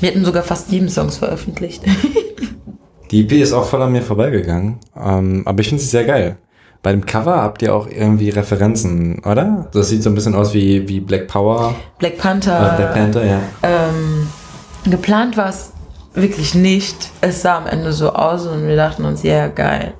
Wir 0.00 0.10
hatten 0.10 0.24
sogar 0.24 0.42
fast 0.42 0.68
sieben 0.68 0.88
Songs 0.88 1.16
veröffentlicht. 1.16 1.82
Die 3.10 3.20
EP 3.20 3.32
ist 3.32 3.52
auch 3.52 3.66
voll 3.66 3.82
an 3.82 3.92
mir 3.92 4.00
vorbeigegangen, 4.00 4.78
ähm, 4.98 5.42
aber 5.44 5.60
ich 5.60 5.68
finde 5.68 5.82
sie 5.82 5.90
sehr 5.90 6.04
geil. 6.04 6.36
Bei 6.82 6.90
dem 6.90 7.06
Cover 7.06 7.40
habt 7.40 7.62
ihr 7.62 7.74
auch 7.74 7.86
irgendwie 7.86 8.30
Referenzen, 8.30 9.22
oder? 9.24 9.68
Das 9.72 9.88
sieht 9.88 10.02
so 10.02 10.10
ein 10.10 10.16
bisschen 10.16 10.34
aus 10.34 10.52
wie, 10.52 10.88
wie 10.88 10.98
Black 10.98 11.28
Power, 11.28 11.74
Black 11.98 12.14
äh, 12.14 12.16
Panther. 12.16 12.74
Black 12.76 12.92
Panther, 12.92 13.24
ja. 13.24 13.40
Ähm, 13.62 14.26
geplant 14.84 15.36
war 15.36 15.48
es 15.48 15.72
wirklich 16.14 16.56
nicht. 16.56 17.10
Es 17.20 17.42
sah 17.42 17.58
am 17.58 17.66
Ende 17.68 17.92
so 17.92 18.12
aus 18.12 18.46
und 18.46 18.66
wir 18.66 18.76
dachten 18.76 19.04
uns, 19.04 19.22
ja, 19.22 19.46
geil. 19.46 19.94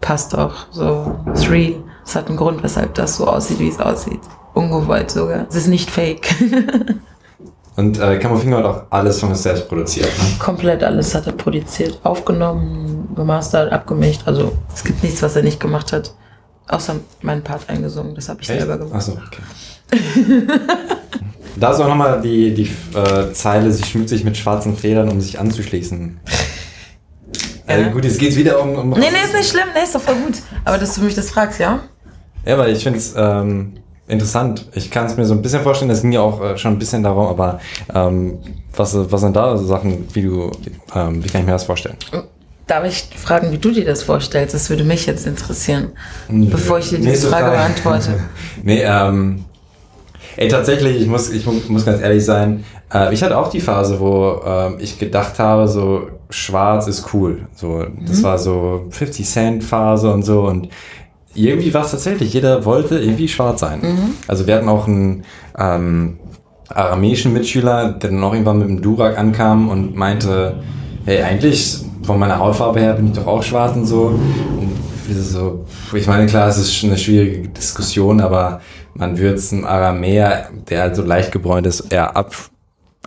Passt 0.00 0.32
doch. 0.32 0.66
So, 0.70 1.18
it's 1.28 1.50
real. 1.50 1.82
Es 2.04 2.14
hat 2.14 2.28
einen 2.28 2.36
Grund, 2.36 2.62
weshalb 2.62 2.94
das 2.94 3.16
so 3.16 3.26
aussieht, 3.26 3.58
wie 3.58 3.68
es 3.68 3.80
aussieht. 3.80 4.20
Ungewollt 4.54 5.10
sogar. 5.10 5.46
Es 5.48 5.56
ist 5.56 5.68
nicht 5.68 5.90
fake. 5.90 6.28
Und 7.80 7.98
äh, 7.98 8.18
Camo 8.18 8.36
Finger 8.36 8.58
hat 8.58 8.64
auch 8.66 8.82
alles 8.90 9.20
von 9.20 9.30
uns 9.30 9.42
selbst 9.42 9.66
produziert. 9.66 10.06
Ne? 10.06 10.24
Komplett 10.38 10.84
alles 10.84 11.14
hat 11.14 11.26
er 11.26 11.32
produziert, 11.32 11.98
aufgenommen, 12.02 13.08
gemastert, 13.16 13.72
abgemischt. 13.72 14.20
Also 14.26 14.52
es 14.74 14.84
gibt 14.84 15.02
nichts, 15.02 15.22
was 15.22 15.34
er 15.34 15.42
nicht 15.42 15.58
gemacht 15.58 15.90
hat. 15.94 16.12
Außer 16.68 16.96
meinen 17.22 17.42
Part 17.42 17.70
eingesungen. 17.70 18.14
Das 18.14 18.28
habe 18.28 18.42
ich 18.42 18.48
selber 18.48 18.76
gemacht. 18.76 18.94
Achso, 18.96 19.12
okay. 19.12 19.42
da 21.56 21.72
ist 21.72 21.80
auch 21.80 21.88
nochmal 21.88 22.20
die, 22.20 22.52
die 22.52 22.70
äh, 22.94 23.32
Zeile, 23.32 23.72
sie 23.72 23.82
schmückt 23.84 24.10
sich 24.10 24.24
mit 24.24 24.36
schwarzen 24.36 24.76
Federn, 24.76 25.08
um 25.08 25.22
sich 25.22 25.40
anzuschließen. 25.40 26.20
Äh, 27.66 27.80
Ja. 27.80 27.88
gut, 27.88 28.04
jetzt 28.04 28.18
geht's 28.18 28.36
wieder 28.36 28.60
um, 28.60 28.74
um 28.74 28.90
Nee, 28.90 29.06
nee, 29.10 29.24
ist 29.24 29.32
nicht 29.34 29.48
schlimm. 29.48 29.68
Nee, 29.72 29.84
ist 29.84 29.94
doch 29.94 30.02
voll 30.02 30.16
gut. 30.16 30.34
Aber 30.66 30.76
dass 30.76 30.96
du 30.96 31.00
mich 31.00 31.14
das 31.14 31.30
fragst, 31.30 31.58
ja? 31.58 31.80
Ja, 32.44 32.58
weil 32.58 32.76
ich 32.76 32.82
finde 32.82 32.98
es 32.98 33.14
ähm, 33.16 33.72
interessant. 34.10 34.66
Ich 34.74 34.90
kann 34.90 35.06
es 35.06 35.16
mir 35.16 35.24
so 35.24 35.34
ein 35.34 35.42
bisschen 35.42 35.62
vorstellen, 35.62 35.88
das 35.88 36.02
ging 36.02 36.12
ja 36.12 36.20
auch 36.20 36.42
äh, 36.42 36.58
schon 36.58 36.72
ein 36.72 36.78
bisschen 36.78 37.02
darum, 37.02 37.26
aber 37.26 37.60
ähm, 37.94 38.38
was, 38.76 38.94
was 39.10 39.20
sind 39.20 39.34
da 39.36 39.56
so 39.56 39.64
Sachen, 39.66 40.06
wie 40.12 40.22
du, 40.22 40.50
ähm, 40.94 41.22
wie 41.24 41.28
kann 41.28 41.40
ich 41.42 41.46
mir 41.46 41.52
das 41.52 41.64
vorstellen? 41.64 41.96
Darf 42.66 42.84
ich 42.84 43.08
fragen, 43.16 43.50
wie 43.50 43.58
du 43.58 43.72
dir 43.72 43.84
das 43.84 44.02
vorstellst? 44.02 44.54
Das 44.54 44.70
würde 44.70 44.84
mich 44.84 45.06
jetzt 45.06 45.26
interessieren, 45.26 45.92
bevor 46.28 46.78
ich 46.78 46.90
dir 46.90 46.98
diese 46.98 47.08
Nächste 47.08 47.28
Frage 47.28 47.50
beantworte. 47.50 48.20
nee, 48.62 48.82
ähm, 48.84 49.44
ey, 50.36 50.48
tatsächlich, 50.48 51.00
ich 51.00 51.08
muss, 51.08 51.30
ich 51.30 51.44
mu- 51.46 51.60
muss 51.68 51.84
ganz 51.84 52.00
ehrlich 52.00 52.24
sein, 52.24 52.64
äh, 52.94 53.12
ich 53.12 53.22
hatte 53.24 53.36
auch 53.36 53.48
die 53.48 53.60
Phase, 53.60 53.98
wo 53.98 54.40
ähm, 54.46 54.76
ich 54.78 54.98
gedacht 55.00 55.38
habe, 55.40 55.66
so 55.66 56.08
schwarz 56.30 56.86
ist 56.86 57.12
cool. 57.12 57.48
So, 57.56 57.84
das 58.06 58.22
war 58.22 58.38
so 58.38 58.86
50 58.90 59.26
Cent 59.28 59.64
Phase 59.64 60.12
und 60.12 60.22
so 60.24 60.42
und 60.42 60.68
irgendwie 61.34 61.72
war 61.72 61.84
es 61.84 61.92
tatsächlich, 61.92 62.32
jeder 62.32 62.64
wollte 62.64 62.98
irgendwie 62.98 63.28
schwarz 63.28 63.60
sein. 63.60 63.80
Also 64.26 64.46
wir 64.46 64.56
hatten 64.56 64.68
auch 64.68 64.86
einen 64.86 65.24
ähm, 65.58 66.18
aramäischen 66.68 67.32
Mitschüler, 67.32 67.92
der 67.92 68.10
dann 68.10 68.22
auch 68.22 68.32
irgendwann 68.32 68.58
mit 68.58 68.68
dem 68.68 68.82
Durak 68.82 69.18
ankam 69.18 69.68
und 69.68 69.96
meinte, 69.96 70.62
hey, 71.04 71.22
eigentlich 71.22 71.78
von 72.02 72.18
meiner 72.18 72.38
Hautfarbe 72.38 72.80
her 72.80 72.94
bin 72.94 73.08
ich 73.08 73.12
doch 73.12 73.26
auch 73.26 73.42
schwarz 73.42 73.76
und 73.76 73.86
so. 73.86 74.06
Und 74.06 74.76
so, 75.08 75.64
ich 75.92 76.06
meine, 76.06 76.26
klar, 76.26 76.48
es 76.48 76.58
ist 76.58 76.74
schon 76.74 76.90
eine 76.90 76.98
schwierige 76.98 77.48
Diskussion, 77.48 78.20
aber 78.20 78.60
man 78.94 79.18
würde 79.18 79.34
es 79.34 79.52
einem 79.52 79.64
Aramäer, 79.64 80.50
der 80.68 80.82
halt 80.82 80.96
so 80.96 81.02
leicht 81.02 81.32
gebräunt 81.32 81.66
ist, 81.66 81.92
eher 81.92 82.16
ab, 82.16 82.34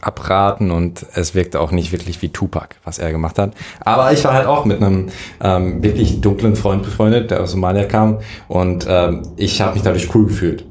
abraten 0.05 0.71
und 0.71 1.05
es 1.15 1.33
wirkte 1.35 1.59
auch 1.59 1.71
nicht 1.71 1.91
wirklich 1.91 2.21
wie 2.21 2.29
Tupac, 2.29 2.75
was 2.83 2.99
er 2.99 3.11
gemacht 3.11 3.39
hat. 3.39 3.53
Aber 3.81 4.11
ich 4.11 4.23
war 4.25 4.33
halt 4.33 4.47
auch 4.47 4.65
mit 4.65 4.81
einem 4.81 5.09
ähm, 5.41 5.81
wirklich 5.83 6.21
dunklen 6.21 6.55
Freund 6.55 6.83
befreundet, 6.83 7.31
der 7.31 7.41
aus 7.41 7.51
Somalia 7.51 7.85
kam 7.85 8.19
und 8.47 8.85
ähm, 8.89 9.23
ich 9.37 9.61
habe 9.61 9.73
mich 9.73 9.83
dadurch 9.83 10.13
cool 10.13 10.25
gefühlt. 10.27 10.65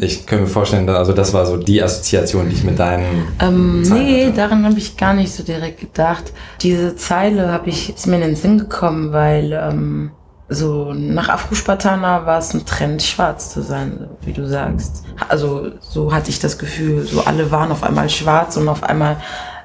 Ich 0.00 0.26
könnte 0.26 0.46
mir 0.46 0.50
vorstellen, 0.50 0.88
also 0.88 1.12
das 1.12 1.32
war 1.32 1.46
so 1.46 1.56
die 1.56 1.80
Assoziation, 1.80 2.48
die 2.48 2.56
ich 2.56 2.64
mit 2.64 2.80
deinen 2.80 3.28
Ähm, 3.40 3.82
nee, 3.82 4.24
hatte. 4.26 4.34
daran 4.34 4.64
habe 4.66 4.76
ich 4.78 4.96
gar 4.96 5.14
nicht 5.14 5.30
so 5.32 5.44
direkt 5.44 5.78
gedacht. 5.78 6.32
Diese 6.60 6.96
Zeile 6.96 7.52
habe 7.52 7.70
ich, 7.70 7.94
ist 7.94 8.08
mir 8.08 8.16
in 8.16 8.22
den 8.22 8.34
Sinn 8.34 8.58
gekommen, 8.58 9.12
weil 9.12 9.52
ähm, 9.52 10.10
so 10.50 10.92
nach 10.92 11.28
Afro-Spartaner 11.28 12.26
war 12.26 12.38
es 12.38 12.52
ein 12.52 12.66
Trend, 12.66 13.02
schwarz 13.02 13.52
zu 13.52 13.62
sein, 13.62 14.08
wie 14.22 14.32
du 14.32 14.46
sagst. 14.46 15.04
Also 15.28 15.70
so 15.80 16.12
hatte 16.12 16.30
ich 16.30 16.40
das 16.40 16.58
Gefühl, 16.58 17.06
so 17.06 17.22
alle 17.22 17.50
waren 17.52 17.70
auf 17.70 17.84
einmal 17.84 18.10
schwarz 18.10 18.56
und 18.56 18.68
auf 18.68 18.82
einmal 18.82 19.16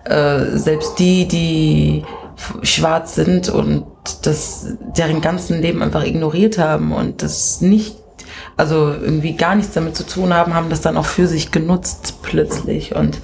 äh, 0.06 0.58
selbst 0.58 1.00
die, 1.00 1.28
die 1.28 2.04
schwarz 2.62 3.16
sind 3.16 3.50
und 3.50 3.86
das 4.22 4.68
deren 4.96 5.22
ganzen 5.22 5.60
Leben 5.60 5.82
einfach 5.82 6.04
ignoriert 6.04 6.60
haben 6.60 6.92
und 6.92 7.24
das 7.24 7.62
nicht 7.62 7.96
also 8.58 8.94
irgendwie 8.94 9.36
gar 9.36 9.56
nichts 9.56 9.74
damit 9.74 9.96
zu 9.96 10.06
tun 10.06 10.34
haben, 10.34 10.54
haben 10.54 10.70
das 10.70 10.82
dann 10.82 10.98
auch 10.98 11.06
für 11.06 11.28
sich 11.28 11.52
genutzt 11.52 12.20
plötzlich 12.22 12.96
und 12.96 13.20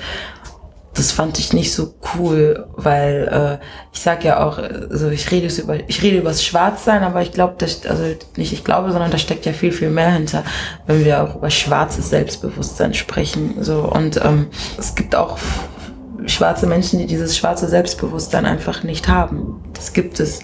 das 0.93 1.11
fand 1.11 1.39
ich 1.39 1.53
nicht 1.53 1.73
so 1.73 1.93
cool, 2.15 2.67
weil 2.75 3.59
äh, 3.61 3.65
ich 3.93 4.01
sag 4.01 4.23
ja 4.25 4.45
auch, 4.45 4.57
also 4.57 5.09
ich 5.09 5.31
rede 5.31 5.47
über, 5.61 5.77
ich 5.87 6.03
rede 6.03 6.17
über 6.17 6.29
das 6.29 6.43
Schwarzsein, 6.43 7.03
aber 7.03 7.21
ich 7.21 7.31
glaube, 7.31 7.55
also 7.61 8.03
nicht 8.35 8.51
ich 8.51 8.63
glaube, 8.63 8.91
sondern 8.91 9.11
da 9.11 9.17
steckt 9.17 9.45
ja 9.45 9.53
viel 9.53 9.71
viel 9.71 9.89
mehr 9.89 10.11
hinter, 10.11 10.43
wenn 10.87 11.05
wir 11.05 11.23
auch 11.23 11.35
über 11.35 11.49
schwarzes 11.49 12.09
Selbstbewusstsein 12.09 12.93
sprechen. 12.93 13.55
So 13.61 13.83
und 13.83 14.19
ähm, 14.23 14.47
es 14.77 14.95
gibt 14.95 15.15
auch 15.15 15.37
schwarze 16.25 16.67
Menschen, 16.67 16.99
die 16.99 17.07
dieses 17.07 17.37
schwarze 17.37 17.67
Selbstbewusstsein 17.67 18.45
einfach 18.45 18.83
nicht 18.83 19.07
haben. 19.07 19.63
Das 19.73 19.93
gibt 19.93 20.19
es. 20.19 20.39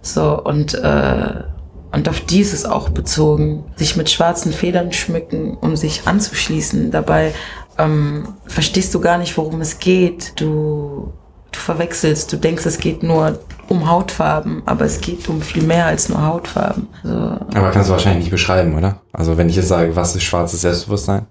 So 0.00 0.42
und 0.42 0.74
äh, 0.74 1.44
Und 1.92 2.08
auf 2.08 2.20
die 2.20 2.40
ist 2.40 2.66
auch 2.66 2.88
bezogen. 2.88 3.64
Sich 3.76 3.96
mit 3.96 4.08
schwarzen 4.08 4.52
Federn 4.52 4.92
schmücken, 4.92 5.58
um 5.60 5.76
sich 5.76 6.06
anzuschließen. 6.06 6.90
Dabei 6.90 7.34
ähm, 7.78 8.28
verstehst 8.46 8.94
du 8.94 9.00
gar 9.00 9.18
nicht, 9.18 9.36
worum 9.36 9.60
es 9.60 9.78
geht. 9.78 10.40
Du, 10.40 11.12
du 11.50 11.58
verwechselst, 11.58 12.32
du 12.32 12.36
denkst, 12.36 12.66
es 12.66 12.78
geht 12.78 13.02
nur 13.02 13.38
um 13.68 13.88
Hautfarben, 13.88 14.62
aber 14.66 14.84
es 14.84 15.00
geht 15.00 15.28
um 15.28 15.40
viel 15.40 15.62
mehr 15.62 15.86
als 15.86 16.08
nur 16.08 16.24
Hautfarben. 16.24 16.88
Also, 17.02 17.16
Aber 17.54 17.70
kannst 17.70 17.88
du 17.88 17.92
wahrscheinlich 17.92 18.24
nicht 18.24 18.30
beschreiben, 18.30 18.76
oder? 18.76 19.00
Also 19.12 19.36
wenn 19.36 19.48
ich 19.48 19.56
jetzt 19.56 19.68
sage, 19.68 19.94
was 19.96 20.14
ist 20.14 20.24
schwarzes 20.24 20.60
Selbstbewusstsein? 20.60 21.26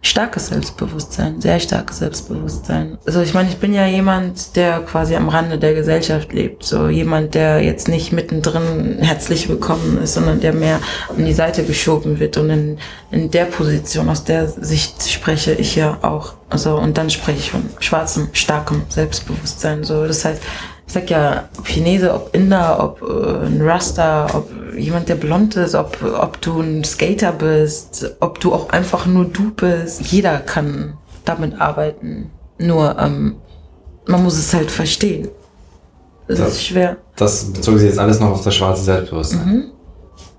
Starkes 0.00 0.46
Selbstbewusstsein, 0.48 1.40
sehr 1.40 1.58
starkes 1.58 1.98
Selbstbewusstsein. 1.98 2.98
Also 3.04 3.20
ich 3.20 3.34
meine, 3.34 3.48
ich 3.48 3.56
bin 3.56 3.74
ja 3.74 3.86
jemand, 3.86 4.54
der 4.54 4.80
quasi 4.80 5.16
am 5.16 5.28
Rande 5.28 5.58
der 5.58 5.74
Gesellschaft 5.74 6.32
lebt. 6.32 6.62
So 6.62 6.88
jemand, 6.88 7.34
der 7.34 7.62
jetzt 7.62 7.88
nicht 7.88 8.12
mittendrin 8.12 8.98
herzlich 9.00 9.48
willkommen 9.48 9.98
ist, 10.02 10.14
sondern 10.14 10.40
der 10.40 10.52
mehr 10.52 10.80
an 11.08 11.24
die 11.24 11.32
Seite 11.32 11.64
geschoben 11.64 12.20
wird. 12.20 12.36
Und 12.36 12.50
in, 12.50 12.78
in 13.10 13.30
der 13.30 13.46
Position, 13.46 14.08
aus 14.08 14.24
der 14.24 14.48
Sicht 14.48 15.08
spreche 15.10 15.52
ich 15.52 15.74
ja 15.74 15.98
auch. 16.02 16.34
Also 16.48 16.76
und 16.76 16.96
dann 16.96 17.10
spreche 17.10 17.38
ich 17.38 17.50
von 17.50 17.68
schwarzem, 17.80 18.28
starkem 18.32 18.82
Selbstbewusstsein. 18.88 19.84
So, 19.84 20.06
das 20.06 20.24
heißt, 20.24 20.42
ich 20.88 20.94
sag 20.94 21.08
ja, 21.10 21.44
ob 21.58 21.66
Chinese, 21.66 22.12
ob 22.14 22.34
Inder, 22.34 22.82
ob 22.82 23.02
äh, 23.02 23.46
ein 23.46 23.60
Rasta, 23.62 24.26
ob 24.34 24.48
jemand, 24.76 25.08
der 25.08 25.16
blond 25.16 25.54
ist, 25.56 25.74
ob, 25.74 25.96
ob 26.02 26.40
du 26.40 26.60
ein 26.60 26.82
Skater 26.82 27.30
bist, 27.32 28.14
ob 28.20 28.40
du 28.40 28.52
auch 28.54 28.70
einfach 28.70 29.04
nur 29.06 29.26
du 29.26 29.50
bist. 29.52 30.00
Jeder 30.10 30.38
kann 30.38 30.94
damit 31.26 31.60
arbeiten. 31.60 32.30
Nur 32.58 32.98
ähm, 32.98 33.36
man 34.06 34.22
muss 34.24 34.38
es 34.38 34.52
halt 34.54 34.70
verstehen. 34.70 35.28
Es 36.26 36.38
Das- 36.38 36.52
ist 36.52 36.64
schwer. 36.64 36.96
Das 37.16 37.44
bezog 37.52 37.78
sich 37.78 37.88
jetzt 37.88 37.98
alles 37.98 38.18
noch 38.20 38.30
auf 38.30 38.42
das 38.42 38.54
schwarze 38.54 38.82
Selbstbewusstsein. 38.84 39.46
Mhm. 39.46 39.64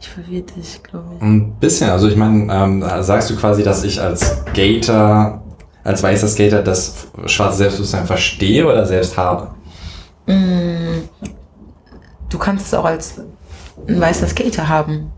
Ich 0.02 0.10
verwirre 0.10 0.42
dich, 0.44 0.82
glaube 0.82 1.06
ich. 1.18 1.22
Ein 1.22 1.52
bisschen, 1.60 1.90
also 1.90 2.08
ich 2.08 2.16
meine, 2.16 2.52
ähm, 2.54 2.84
sagst 3.02 3.30
du 3.30 3.36
quasi, 3.36 3.62
dass 3.64 3.84
ich 3.84 4.02
als 4.02 4.22
Skater, 4.50 5.42
als 5.84 6.02
weißer 6.02 6.28
Skater 6.28 6.64
das 6.64 7.08
schwarze 7.26 7.58
Selbstbewusstsein 7.58 8.06
verstehe 8.08 8.66
oder 8.66 8.86
selbst 8.86 9.18
habe? 9.18 9.50
Du 12.30 12.38
kannst 12.38 12.68
es 12.68 12.74
auch 12.74 12.86
als 12.86 13.20
ein 13.88 14.00
weißer 14.00 14.28
Skater 14.28 14.70
haben. 14.70 15.12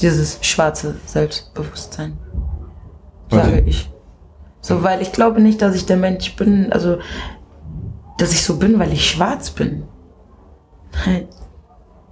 Dieses 0.00 0.38
schwarze 0.42 0.96
Selbstbewusstsein. 1.06 2.18
Sage 3.30 3.48
Okay. 3.48 3.62
ich. 3.66 3.90
So, 4.62 4.82
weil 4.82 5.00
ich 5.00 5.12
glaube 5.12 5.40
nicht, 5.40 5.62
dass 5.62 5.74
ich 5.74 5.86
der 5.86 5.96
Mensch 5.96 6.36
bin, 6.36 6.72
also, 6.72 6.98
dass 8.18 8.32
ich 8.32 8.42
so 8.42 8.56
bin, 8.58 8.78
weil 8.78 8.92
ich 8.92 9.08
schwarz 9.10 9.50
bin. 9.50 9.84
Nein. 11.06 11.28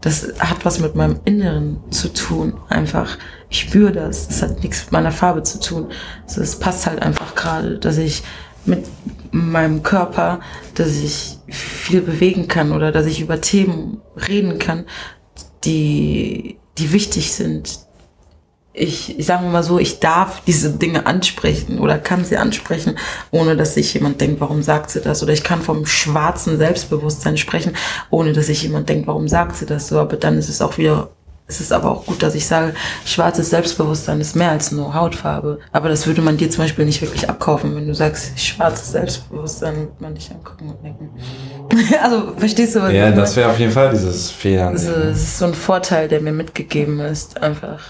Das 0.00 0.28
hat 0.38 0.64
was 0.64 0.78
mit 0.78 0.94
meinem 0.94 1.20
Inneren 1.24 1.80
zu 1.90 2.12
tun. 2.12 2.54
Einfach, 2.68 3.18
ich 3.50 3.60
spüre 3.60 3.90
das. 3.92 4.28
Das 4.28 4.42
hat 4.42 4.62
nichts 4.62 4.84
mit 4.84 4.92
meiner 4.92 5.10
Farbe 5.10 5.42
zu 5.42 5.58
tun. 5.60 5.88
Es 6.26 6.56
passt 6.58 6.86
halt 6.86 7.02
einfach 7.02 7.34
gerade, 7.34 7.78
dass 7.78 7.98
ich 7.98 8.22
mit 8.68 8.86
meinem 9.32 9.82
Körper, 9.82 10.40
dass 10.74 10.96
ich 10.96 11.38
viel 11.48 12.00
bewegen 12.00 12.48
kann 12.48 12.72
oder 12.72 12.92
dass 12.92 13.06
ich 13.06 13.20
über 13.20 13.40
Themen 13.40 14.00
reden 14.28 14.58
kann, 14.58 14.84
die, 15.64 16.58
die 16.78 16.92
wichtig 16.92 17.32
sind. 17.32 17.80
Ich, 18.72 19.18
ich 19.18 19.26
sage 19.26 19.44
mal 19.46 19.64
so, 19.64 19.80
ich 19.80 19.98
darf 19.98 20.42
diese 20.46 20.70
Dinge 20.70 21.06
ansprechen 21.06 21.80
oder 21.80 21.98
kann 21.98 22.24
sie 22.24 22.36
ansprechen, 22.36 22.96
ohne 23.32 23.56
dass 23.56 23.74
sich 23.74 23.92
jemand 23.92 24.20
denkt, 24.20 24.40
warum 24.40 24.62
sagt 24.62 24.90
sie 24.90 25.00
das? 25.00 25.22
Oder 25.22 25.32
ich 25.32 25.42
kann 25.42 25.62
vom 25.62 25.84
schwarzen 25.84 26.58
Selbstbewusstsein 26.58 27.36
sprechen, 27.36 27.74
ohne 28.10 28.32
dass 28.32 28.46
sich 28.46 28.62
jemand 28.62 28.88
denkt, 28.88 29.08
warum 29.08 29.26
sagt 29.26 29.56
sie 29.56 29.66
das 29.66 29.88
so? 29.88 29.98
Aber 29.98 30.16
dann 30.16 30.38
ist 30.38 30.48
es 30.48 30.62
auch 30.62 30.78
wieder, 30.78 31.10
es 31.48 31.62
ist 31.62 31.72
aber 31.72 31.90
auch 31.90 32.04
gut, 32.04 32.22
dass 32.22 32.34
ich 32.34 32.46
sage, 32.46 32.74
schwarzes 33.06 33.48
Selbstbewusstsein 33.48 34.20
ist 34.20 34.36
mehr 34.36 34.50
als 34.50 34.70
nur 34.70 34.92
Hautfarbe. 34.92 35.60
Aber 35.72 35.88
das 35.88 36.06
würde 36.06 36.20
man 36.20 36.36
dir 36.36 36.50
zum 36.50 36.62
Beispiel 36.62 36.84
nicht 36.84 37.00
wirklich 37.00 37.28
abkaufen, 37.28 37.74
wenn 37.74 37.86
du 37.86 37.94
sagst, 37.94 38.38
schwarzes 38.38 38.92
Selbstbewusstsein, 38.92 39.76
würde 39.76 39.92
man 39.98 40.14
dich 40.14 40.30
angucken 40.30 40.68
und 40.68 40.84
denken. 40.84 41.10
also, 42.02 42.34
verstehst 42.36 42.76
du, 42.76 42.82
was 42.82 42.92
Ja, 42.92 43.10
das 43.10 43.34
wäre 43.34 43.50
auf 43.50 43.58
jeden 43.58 43.72
Fall 43.72 43.90
dieses 43.90 44.30
Fehler. 44.30 44.68
Also, 44.68 44.90
es 44.90 45.22
ist 45.22 45.38
so 45.38 45.46
ein 45.46 45.54
Vorteil, 45.54 46.08
der 46.08 46.20
mir 46.20 46.32
mitgegeben 46.32 47.00
ist, 47.00 47.42
einfach 47.42 47.80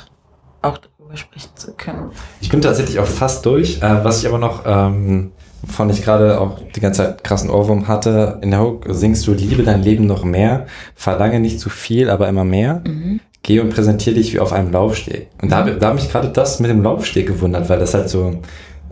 auch 0.62 0.78
darüber 0.78 1.16
sprechen 1.16 1.50
zu 1.56 1.72
können. 1.72 2.12
Ich 2.40 2.50
bin 2.50 2.62
tatsächlich 2.62 3.00
auch 3.00 3.06
fast 3.06 3.44
durch. 3.44 3.82
Äh, 3.82 4.04
was 4.04 4.20
ich 4.20 4.28
aber 4.28 4.38
noch, 4.38 4.62
ähm, 4.66 5.32
von 5.66 5.90
ich 5.90 6.04
gerade 6.04 6.40
auch 6.40 6.60
die 6.76 6.80
ganze 6.80 7.02
Zeit 7.02 7.24
krassen 7.24 7.50
Ohrwurm 7.50 7.88
hatte, 7.88 8.38
in 8.40 8.52
der 8.52 8.60
Hook 8.60 8.86
singst 8.88 9.26
du 9.26 9.32
Liebe 9.32 9.64
dein 9.64 9.82
Leben 9.82 10.06
noch 10.06 10.22
mehr, 10.22 10.66
verlange 10.94 11.40
nicht 11.40 11.58
zu 11.58 11.70
viel, 11.70 12.08
aber 12.08 12.28
immer 12.28 12.44
mehr. 12.44 12.82
Geh 13.48 13.60
und 13.60 13.70
präsentiere 13.70 14.14
dich 14.14 14.34
wie 14.34 14.40
auf 14.40 14.52
einem 14.52 14.70
Laufsteg. 14.70 15.28
Und 15.40 15.50
da, 15.50 15.62
da 15.62 15.86
habe 15.86 15.98
ich 15.98 16.12
gerade 16.12 16.28
das 16.28 16.60
mit 16.60 16.70
dem 16.70 16.82
Laufsteg 16.82 17.28
gewundert, 17.28 17.70
weil 17.70 17.78
das 17.78 17.94
halt 17.94 18.10
so 18.10 18.42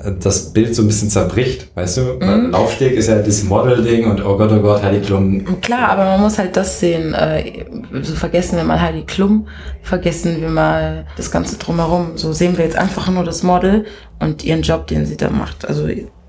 äh, 0.02 0.12
das 0.18 0.54
Bild 0.54 0.74
so 0.74 0.80
ein 0.80 0.86
bisschen 0.86 1.10
zerbricht, 1.10 1.68
weißt 1.74 1.98
du? 1.98 2.20
Weil 2.20 2.46
Laufsteg 2.46 2.94
ist 2.94 3.08
ja 3.08 3.16
das 3.16 3.44
Model-Ding 3.44 4.10
und 4.10 4.24
oh 4.24 4.38
Gott, 4.38 4.50
oh 4.52 4.60
Gott, 4.60 4.82
Heidi 4.82 5.00
Klum. 5.00 5.60
Klar, 5.60 5.90
aber 5.90 6.06
man 6.06 6.22
muss 6.22 6.38
halt 6.38 6.56
das 6.56 6.80
sehen. 6.80 7.12
Äh, 7.12 7.66
so 8.00 8.14
vergessen 8.14 8.56
wir 8.56 8.64
mal 8.64 8.80
Heidi 8.80 9.02
Klum, 9.02 9.46
vergessen 9.82 10.40
wir 10.40 10.48
mal 10.48 11.04
das 11.18 11.30
Ganze 11.30 11.58
drumherum. 11.58 12.12
So 12.14 12.32
sehen 12.32 12.56
wir 12.56 12.64
jetzt 12.64 12.78
einfach 12.78 13.10
nur 13.10 13.24
das 13.24 13.42
Model 13.42 13.84
und 14.20 14.42
ihren 14.42 14.62
Job, 14.62 14.86
den 14.86 15.04
sie 15.04 15.18
da 15.18 15.28
macht. 15.28 15.68
Also 15.68 15.86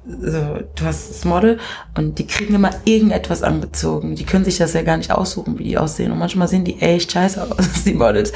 so, 0.08 0.60
du 0.76 0.86
hast 0.86 1.10
das 1.10 1.26
Model 1.26 1.60
und 1.98 2.18
die 2.18 2.28
kriegen 2.28 2.56
immer 2.56 2.72
irgendetwas 2.86 3.44
angezogen. 3.44 4.16
Die 4.16 4.24
können 4.24 4.46
sich 4.46 4.58
das 4.58 4.74
ja 4.74 4.82
gar 4.82 4.98
nicht 4.98 5.12
aussuchen, 5.12 5.60
wie 5.60 5.66
die 5.66 5.78
aussehen. 5.78 6.12
Und 6.12 6.20
manchmal 6.20 6.48
sehen 6.48 6.64
die 6.64 6.80
echt 6.82 7.12
scheiße 7.12 7.42
aus, 7.42 7.84
die 7.86 7.94
Models. 7.94 8.32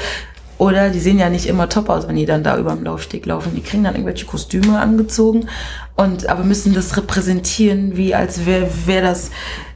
Oder 0.58 0.90
die 0.90 1.00
sehen 1.00 1.18
ja 1.18 1.28
nicht 1.28 1.46
immer 1.46 1.68
top 1.68 1.88
aus, 1.88 2.06
wenn 2.06 2.16
die 2.16 2.26
dann 2.26 2.44
da 2.44 2.56
über 2.58 2.72
dem 2.72 2.84
Laufsteg 2.84 3.26
laufen. 3.26 3.54
Die 3.56 3.62
kriegen 3.62 3.84
dann 3.84 3.94
irgendwelche 3.94 4.26
Kostüme 4.26 4.78
angezogen 4.78 5.48
und 5.96 6.28
aber 6.28 6.44
müssen 6.44 6.74
das 6.74 6.96
repräsentieren, 6.96 7.96
wie 7.96 8.14
als 8.14 8.46
wäre 8.46 8.68
wär 8.86 9.02
das 9.02 9.30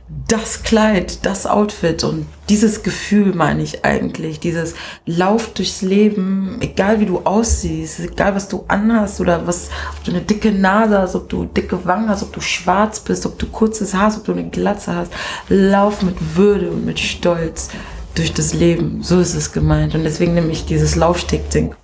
das 0.09 0.63
Kleid, 0.63 1.27
das 1.27 1.47
Outfit 1.47 2.05
und 2.05 2.27
dieses 2.49 2.85
Gefühl 2.85 3.35
meine 3.35 3.63
ich 3.63 3.85
eigentlich, 3.85 4.39
dieses 4.39 4.75
Lauf 5.05 5.53
durchs 5.53 5.83
Leben, 5.83 6.59
egal 6.61 7.01
wie 7.01 7.07
du 7.07 7.23
aussiehst, 7.25 7.99
egal 8.01 8.37
was 8.37 8.47
du 8.47 8.65
anhast 8.69 9.21
oder 9.21 9.49
was, 9.49 9.69
ob 9.97 10.05
du 10.05 10.13
eine 10.13 10.21
dicke 10.21 10.53
Nase 10.53 10.99
hast, 10.99 11.17
ob 11.17 11.29
du 11.29 11.45
dicke 11.45 11.85
Wangen 11.85 12.09
hast, 12.09 12.23
ob 12.23 12.33
du 12.33 12.41
schwarz 12.41 13.01
bist, 13.01 13.27
ob 13.27 13.37
du 13.39 13.47
kurzes 13.47 13.95
Haar 13.95 14.07
hast, 14.07 14.19
ob 14.19 14.25
du 14.27 14.33
eine 14.33 14.49
Glatze 14.49 14.95
hast, 14.95 15.13
lauf 15.49 16.03
mit 16.03 16.37
Würde 16.37 16.71
und 16.71 16.87
mit 16.87 17.01
Stolz 17.01 17.69
durch 18.15 18.33
das 18.33 18.55
Leben, 18.55 19.03
so 19.03 19.19
ist 19.19 19.35
es 19.35 19.53
gemeint 19.53 19.97
und 19.97 20.05
deswegen 20.05 20.35
nehme 20.35 20.53
ich 20.53 20.67
dieses 20.67 20.95
Laufsteg-Ding. 20.95 21.75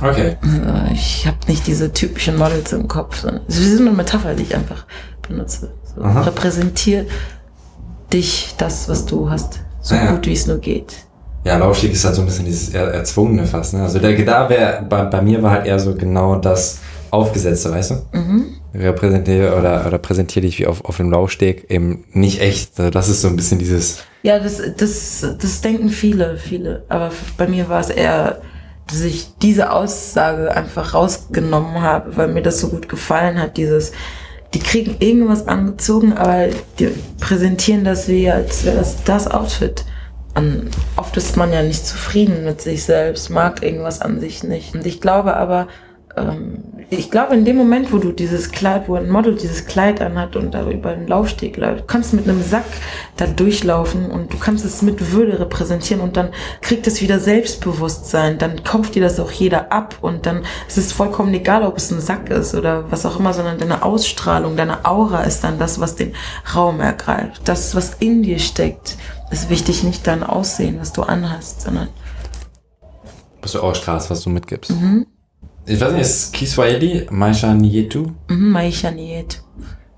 Okay. 0.00 0.36
Also 0.42 0.92
ich 0.92 1.26
habe 1.26 1.38
nicht 1.46 1.66
diese 1.66 1.92
typischen 1.92 2.36
Models 2.36 2.72
im 2.72 2.88
Kopf, 2.88 3.20
sondern 3.20 3.42
es 3.46 3.58
ist 3.58 3.80
eine 3.80 3.92
Metapher, 3.92 4.34
die 4.34 4.42
ich 4.42 4.54
einfach 4.56 4.86
benutze. 5.26 5.72
So, 5.94 6.02
Aha. 6.02 6.24
Dich, 8.12 8.54
das, 8.58 8.88
was 8.88 9.06
du 9.06 9.30
hast, 9.30 9.60
so 9.80 9.94
Ja. 9.94 10.12
gut 10.12 10.26
wie 10.26 10.32
es 10.32 10.46
nur 10.46 10.58
geht. 10.58 10.94
Ja, 11.44 11.56
Laufsteg 11.56 11.92
ist 11.92 12.04
halt 12.04 12.14
so 12.14 12.20
ein 12.20 12.26
bisschen 12.26 12.44
dieses 12.44 12.74
er 12.74 12.88
Erzwungene 12.92 13.46
fast. 13.46 13.72
Ne? 13.72 13.82
Also 13.82 13.98
der 13.98 14.12
da 14.24 14.48
wäre, 14.48 14.84
bei, 14.88 15.04
bei 15.04 15.22
mir 15.22 15.42
war 15.42 15.52
halt 15.52 15.66
eher 15.66 15.78
so 15.78 15.94
genau 15.94 16.36
das 16.36 16.80
Aufgesetzte, 17.10 17.70
weißt 17.72 17.90
du? 17.92 17.94
Mhm. 18.18 18.44
Repräsentiere 18.74 19.56
oder, 19.58 19.84
oder 19.86 19.98
präsentiere 19.98 20.46
dich 20.46 20.58
wie 20.58 20.66
auf, 20.66 20.84
auf 20.84 20.98
dem 20.98 21.10
Laufsteg 21.10 21.70
eben 21.70 22.04
nicht 22.12 22.40
echt. 22.40 22.78
Also 22.78 22.90
das 22.90 23.08
ist 23.08 23.22
so 23.22 23.28
ein 23.28 23.36
bisschen 23.36 23.58
dieses, 23.58 23.98
Ja, 24.22 24.38
das, 24.38 24.60
das, 24.76 25.26
das 25.40 25.60
denken 25.62 25.88
viele, 25.88 26.36
viele. 26.36 26.84
Aber 26.88 27.10
bei 27.36 27.48
mir 27.48 27.68
war 27.68 27.80
es 27.80 27.88
eher, 27.90 28.42
dass 28.86 29.00
ich 29.00 29.28
diese 29.40 29.72
Aussage 29.72 30.54
einfach 30.54 30.94
rausgenommen 30.94 31.80
habe, 31.80 32.16
weil 32.16 32.28
mir 32.28 32.42
das 32.42 32.60
so 32.60 32.68
gut 32.68 32.88
gefallen 32.88 33.40
hat, 33.40 33.56
dieses, 33.56 33.92
die 34.54 34.58
kriegen 34.58 34.96
irgendwas 34.98 35.46
angezogen, 35.46 36.12
aber 36.12 36.48
die 36.78 36.88
präsentieren 37.20 37.84
das 37.84 38.08
wie, 38.08 38.30
als 38.30 38.64
wäre 38.64 38.78
das 38.78 39.02
das 39.04 39.28
Outfit. 39.28 39.84
Und 40.34 40.70
oft 40.96 41.16
ist 41.16 41.36
man 41.36 41.52
ja 41.52 41.62
nicht 41.62 41.86
zufrieden 41.86 42.44
mit 42.44 42.60
sich 42.60 42.84
selbst, 42.84 43.30
mag 43.30 43.62
irgendwas 43.62 44.00
an 44.00 44.20
sich 44.20 44.42
nicht. 44.42 44.74
Und 44.74 44.86
ich 44.86 45.00
glaube 45.00 45.36
aber, 45.36 45.68
ähm, 46.16 46.64
ich 46.92 47.10
glaube, 47.10 47.34
in 47.34 47.44
dem 47.44 47.56
Moment, 47.56 47.92
wo 47.92 47.98
du 47.98 48.10
dieses 48.10 48.50
Kleid, 48.50 48.88
wo 48.88 48.96
ein 48.96 49.08
Model 49.08 49.36
dieses 49.36 49.66
Kleid 49.66 50.00
anhat 50.00 50.34
und 50.34 50.52
da 50.52 50.68
über 50.68 50.92
den 50.92 51.06
Laufsteg 51.06 51.56
läuft, 51.56 51.86
kannst 51.86 52.12
du 52.12 52.16
mit 52.16 52.28
einem 52.28 52.42
Sack 52.42 52.64
da 53.16 53.26
durchlaufen 53.26 54.10
und 54.10 54.32
du 54.32 54.38
kannst 54.38 54.64
es 54.64 54.82
mit 54.82 55.12
Würde 55.12 55.38
repräsentieren 55.38 56.02
und 56.02 56.16
dann 56.16 56.30
kriegt 56.62 56.88
es 56.88 57.00
wieder 57.00 57.20
Selbstbewusstsein. 57.20 58.38
Dann 58.38 58.64
kauft 58.64 58.96
dir 58.96 59.02
das 59.02 59.20
auch 59.20 59.30
jeder 59.30 59.70
ab 59.70 59.98
und 60.00 60.26
dann 60.26 60.42
ist 60.66 60.78
es 60.78 60.92
vollkommen 60.92 61.32
egal, 61.32 61.62
ob 61.62 61.76
es 61.76 61.92
ein 61.92 62.00
Sack 62.00 62.28
ist 62.28 62.56
oder 62.56 62.90
was 62.90 63.06
auch 63.06 63.20
immer, 63.20 63.32
sondern 63.32 63.58
deine 63.58 63.84
Ausstrahlung, 63.84 64.56
deine 64.56 64.84
Aura 64.84 65.22
ist 65.22 65.44
dann 65.44 65.60
das, 65.60 65.78
was 65.78 65.94
den 65.94 66.14
Raum 66.56 66.80
ergreift. 66.80 67.42
Das, 67.44 67.76
was 67.76 67.94
in 68.00 68.24
dir 68.24 68.40
steckt, 68.40 68.96
ist 69.30 69.48
wichtig, 69.48 69.84
nicht 69.84 70.08
dein 70.08 70.24
Aussehen, 70.24 70.78
was 70.80 70.92
du 70.92 71.02
anhast, 71.02 71.60
sondern 71.60 71.88
was 73.42 73.52
du 73.52 73.60
ausstrahlst, 73.60 74.10
was 74.10 74.22
du 74.22 74.30
mitgibst. 74.30 74.72
Ich 75.66 75.80
weiß 75.80 75.92
nicht, 75.92 76.00
ist 76.02 76.32
Kiswahili, 76.32 77.06
Maisha 77.10 77.54
Nietu? 77.54 78.10
mhm, 78.28 78.50
Maisha 78.50 78.90
ni 78.90 79.12
yetu. 79.12 79.38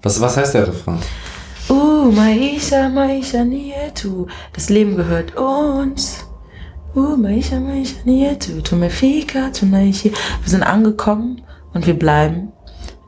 Was, 0.02 0.20
was 0.20 0.36
heißt 0.36 0.54
der 0.54 0.66
Refrain? 0.68 0.98
Uh, 1.70 2.10
Maisha, 2.12 2.88
Maisha 2.88 3.44
ni 3.44 3.70
yetu. 3.70 4.26
Das 4.52 4.68
Leben 4.68 4.96
gehört 4.96 5.34
uns. 5.36 6.26
Uh, 6.94 7.16
maisha, 7.16 7.58
maisha 7.58 7.96
ni 8.04 8.24
yetu. 8.24 8.60
Tumefika, 8.60 9.50
tunaishi. 9.50 10.10
Wir 10.10 10.50
sind 10.50 10.62
angekommen 10.62 11.40
und 11.72 11.86
wir 11.86 11.94
bleiben. 11.98 12.48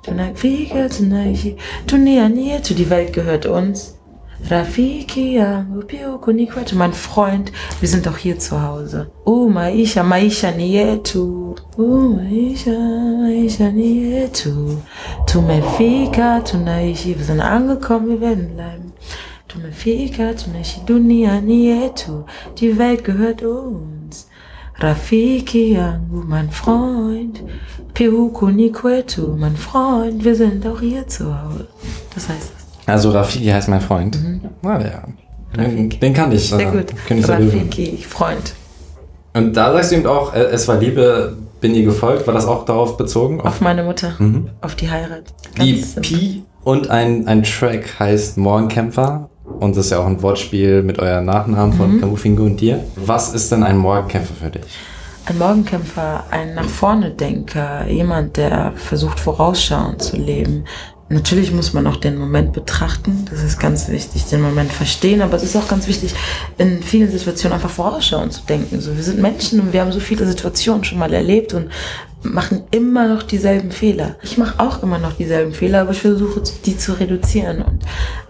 Tunafika, 0.03 0.89
tunaishi. 0.89 1.57
Dunia 1.87 2.29
ni 2.31 2.49
yetu. 2.51 2.73
Die 2.75 2.89
Welt 2.89 3.13
gehört 3.13 3.45
uns. 3.45 3.99
Rafiki 4.51 5.35
yangu 5.35 5.83
pia 5.83 6.09
huku 6.09 6.33
ni 6.33 6.47
kwetu. 6.47 6.77
Mein 6.77 6.93
Freund, 6.93 7.53
wir 7.81 7.89
sind 7.89 8.07
doch 8.07 8.17
hier 8.19 8.39
zu 8.39 8.61
Hause. 8.63 9.07
Uh, 9.25 9.51
maisha, 9.51 10.05
maisha 10.05 10.51
ni 10.51 10.75
yetu. 10.75 11.57
Uh, 11.79 12.17
maisha, 12.17 12.79
maisha 13.23 13.71
ni 13.71 13.97
yetu. 14.13 14.79
Tumefika, 15.27 16.41
tunaishi. 16.41 17.15
Wir 17.19 17.25
sind 17.25 17.41
angekommen, 17.41 18.09
wir 18.09 18.21
werden 18.21 18.55
bleiben. 18.55 18.93
Tumefika, 19.49 20.35
tunaishi. 20.35 20.81
Dunia 20.87 21.41
ni 21.41 21.67
yetu. 21.69 22.25
Die 22.61 22.77
Welt 22.79 23.05
gehört 23.05 23.43
uns. 23.43 24.29
Rafiki 24.79 25.73
yangu, 25.73 26.23
mein 26.29 26.51
Freund. 26.51 27.43
Pia 27.95 28.11
huku 28.11 28.51
ni 28.51 28.71
kwetu. 28.71 29.37
Mein 29.39 29.57
Freund, 29.57 30.23
wir 30.25 30.35
sind 30.35 30.67
auch 30.67 30.81
hier 30.81 31.07
zu 31.09 31.25
Hause. 31.27 31.67
Das 32.15 32.29
heißt 32.29 32.53
es. 32.59 32.64
Also 32.87 33.11
Rafiki 33.11 33.47
heißt 33.47 33.69
mein 33.69 33.81
Freund. 33.81 34.19
Na 34.63 34.81
ja. 34.81 35.03
Den, 35.57 35.89
den 35.91 36.13
kannte 36.15 36.37
ich. 36.37 36.51
Sehr 36.51 36.61
äh, 36.61 36.77
gut. 36.79 36.87
König. 37.07 37.29
Rafiki, 37.29 38.05
Freund. 38.09 38.55
Und 39.35 39.55
da 39.57 39.73
sagst 39.73 39.93
du 39.93 39.97
eben 39.97 40.07
auch, 40.07 40.35
äh, 40.35 40.41
es 40.45 40.67
war 40.69 40.79
Liebe, 40.79 41.37
bin 41.61 41.75
ihr 41.75 41.85
gefolgt. 41.85 42.27
War 42.27 42.35
das 42.35 42.47
auch 42.47 42.65
darauf 42.65 42.97
bezogen? 42.97 43.41
Auf 43.41 43.61
meine 43.61 43.83
Mutter. 43.85 44.15
Mhm. 44.19 44.51
Auf 44.61 44.75
die 44.75 44.91
Heirat. 44.91 45.25
Die 45.61 45.77
Ganz 45.77 45.95
simpel. 45.95 46.19
Pi 46.19 46.43
und 46.65 46.91
ein, 46.91 47.27
ein 47.29 47.43
Track 47.43 47.99
heißt 47.99 48.37
Morgenkämpfer. 48.39 49.29
Und 49.61 49.77
das 49.77 49.87
ist 49.87 49.91
ja 49.93 49.99
auch 49.99 50.07
ein 50.07 50.21
Wortspiel 50.23 50.83
mit 50.83 50.99
euren 50.99 51.27
Nachnamen 51.27 51.75
Mhm. 51.75 51.79
von 51.79 52.01
Kamufingo 52.01 52.45
und 52.45 52.61
dir. 52.61 52.81
Was 52.97 53.33
ist 53.35 53.53
denn 53.53 53.63
ein 53.63 53.77
Morgenkämpfer 53.77 54.35
für 54.35 54.51
dich? 54.51 54.63
Ein 55.27 55.39
Morgenkämpfer, 55.39 56.25
ein 56.31 56.55
nach 56.55 56.65
vorne 56.69 57.11
Denker, 57.11 57.87
jemand, 57.87 58.37
der 58.37 58.73
versucht 58.77 59.19
vorausschauend 59.21 60.03
zu 60.03 60.17
leben. 60.17 60.65
Natürlich 61.11 61.53
muss 61.53 61.75
man 61.75 61.87
auch 61.87 61.97
den 61.97 62.17
Moment 62.17 62.55
betrachten, 62.55 63.27
das 63.31 63.43
ist 63.43 63.61
ganz 63.61 63.89
wichtig, 63.89 64.25
den 64.25 64.41
Moment 64.41 64.73
verstehen, 64.73 65.21
aber 65.21 65.37
es 65.37 65.43
ist 65.43 65.55
auch 65.55 65.69
ganz 65.69 65.87
wichtig, 65.87 66.15
in 66.57 66.83
vielen 66.83 67.11
Situationen 67.11 67.55
einfach 67.55 67.71
vorausschauend 67.71 68.33
zu 68.33 68.41
denken. 68.49 68.81
So, 68.81 68.97
wir 68.97 69.03
sind 69.03 69.21
Menschen 69.21 69.61
und 69.61 69.73
wir 69.75 69.83
haben 69.83 69.93
so 69.93 70.01
viele 70.01 70.27
Situationen 70.27 70.83
schon 70.83 70.99
mal 70.99 71.13
erlebt 71.13 71.53
und 71.53 71.69
machen 72.25 72.65
immer 72.71 73.09
noch 73.09 73.23
dieselben 73.23 73.71
Fehler. 73.71 74.17
Ich 74.23 74.39
mache 74.39 74.59
auch 74.59 74.83
immer 74.83 74.99
noch 74.99 75.13
dieselben 75.13 75.53
Fehler, 75.53 75.83
aber 75.83 75.93
ich 75.93 76.01
versuche 76.01 76.43
die 76.65 76.77
zu 76.77 76.99
reduzieren 76.99 77.63
und 77.63 77.85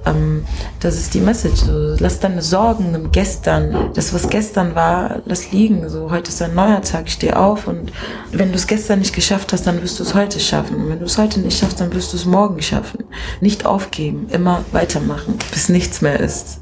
ähm, 0.07 0.45
das 0.81 0.97
ist 0.97 1.15
die 1.15 1.21
Message. 1.21 1.63
So, 1.63 1.97
lass 1.99 2.21
deine 2.21 2.43
Sorgen 2.43 2.95
im 2.95 3.11
Gestern, 3.11 3.91
das 3.95 4.13
was 4.13 4.29
gestern 4.29 4.75
war, 4.75 5.23
lass 5.25 5.53
liegen. 5.53 5.89
So 5.89 6.11
heute 6.11 6.31
ist 6.31 6.43
ein 6.43 6.55
neuer 6.55 6.83
Tag, 6.83 7.09
steh 7.09 7.33
auf 7.33 7.67
und 7.67 7.93
wenn 8.33 8.51
du 8.51 8.57
es 8.57 8.67
gestern 8.67 8.99
nicht 8.99 9.15
geschafft 9.15 9.53
hast, 9.53 9.67
dann 9.67 9.81
wirst 9.83 9.99
du 9.99 10.03
es 10.03 10.15
heute 10.15 10.41
schaffen. 10.41 10.77
Und 10.77 10.89
wenn 10.91 10.99
du 10.99 11.07
es 11.07 11.17
heute 11.19 11.41
nicht 11.41 11.59
schaffst, 11.59 11.81
dann 11.81 11.93
wirst 11.95 12.13
du 12.13 12.17
es 12.17 12.27
morgen 12.27 12.61
schaffen. 12.61 13.05
Nicht 13.41 13.67
aufgeben, 13.67 14.27
immer 14.31 14.65
weitermachen, 14.73 15.39
bis 15.53 15.69
nichts 15.69 16.03
mehr 16.03 16.21
ist. 16.21 16.61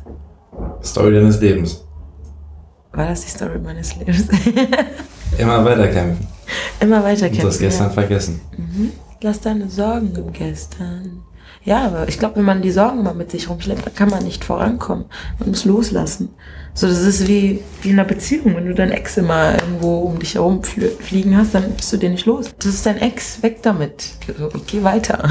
Story 0.82 1.14
deines 1.14 1.40
Lebens. 1.40 1.84
War 2.92 3.06
das 3.06 3.22
die 3.22 3.30
Story 3.30 3.58
meines 3.58 3.96
Lebens? 3.96 4.28
Immer 5.38 5.64
weiterkämpfen. 5.64 6.31
Immer 6.80 6.98
Und 6.98 7.04
weiterkämpfen. 7.04 7.44
das 7.46 7.58
gestern 7.58 7.86
ja. 7.88 7.92
vergessen. 7.92 8.40
Lass 9.22 9.40
deine 9.40 9.68
Sorgen 9.70 10.14
im 10.16 10.32
Gestern. 10.32 11.22
Ja, 11.64 11.86
aber 11.86 12.08
ich 12.08 12.18
glaube, 12.18 12.36
wenn 12.36 12.44
man 12.44 12.60
die 12.60 12.72
Sorgen 12.72 12.98
immer 13.00 13.14
mit 13.14 13.30
sich 13.30 13.48
rumschleppt, 13.48 13.86
dann 13.86 13.94
kann 13.94 14.08
man 14.10 14.24
nicht 14.24 14.44
vorankommen. 14.44 15.04
Man 15.38 15.50
muss 15.50 15.64
loslassen. 15.64 16.30
So, 16.74 16.88
das 16.88 17.00
ist 17.02 17.28
wie, 17.28 17.62
wie 17.82 17.90
in 17.90 18.00
einer 18.00 18.08
Beziehung. 18.08 18.56
Wenn 18.56 18.66
du 18.66 18.74
dein 18.74 18.90
Ex 18.90 19.16
immer 19.16 19.52
irgendwo 19.52 19.98
um 20.00 20.18
dich 20.18 20.34
herum 20.34 20.62
fl- 20.62 20.90
fliegen 21.00 21.36
hast, 21.36 21.54
dann 21.54 21.70
bist 21.72 21.92
du 21.92 21.98
dir 21.98 22.10
nicht 22.10 22.26
los. 22.26 22.46
Das 22.58 22.66
ist 22.66 22.84
dein 22.84 22.96
Ex, 22.98 23.42
weg 23.44 23.62
damit. 23.62 24.10
So, 24.36 24.48
geh 24.66 24.82
weiter. 24.82 25.28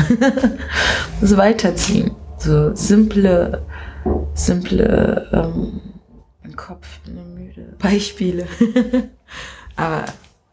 das 1.20 1.36
weiterziehen. 1.36 2.12
So 2.38 2.74
simple, 2.76 3.62
simple, 4.34 5.28
ähm, 5.34 5.82
Kopf, 6.56 7.00
bin 7.02 7.16
müde. 7.34 7.76
Beispiele. 7.80 8.46
aber 9.76 10.06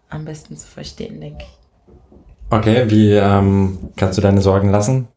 am 0.09 0.25
besten 0.25 0.57
zu 0.57 0.67
verstehen, 0.67 1.21
denke 1.21 1.45
ich. 1.45 1.59
Okay, 2.51 2.91
wie 2.91 3.13
ähm, 3.13 3.91
kannst 3.97 4.17
du 4.17 4.23
deine 4.23 4.41
Sorgen 4.41 4.71
lassen? 4.71 5.09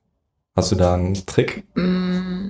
Hast 0.55 0.71
du 0.71 0.75
da 0.75 0.95
einen 0.95 1.13
Trick? 1.25 1.63
Mm. 1.75 2.49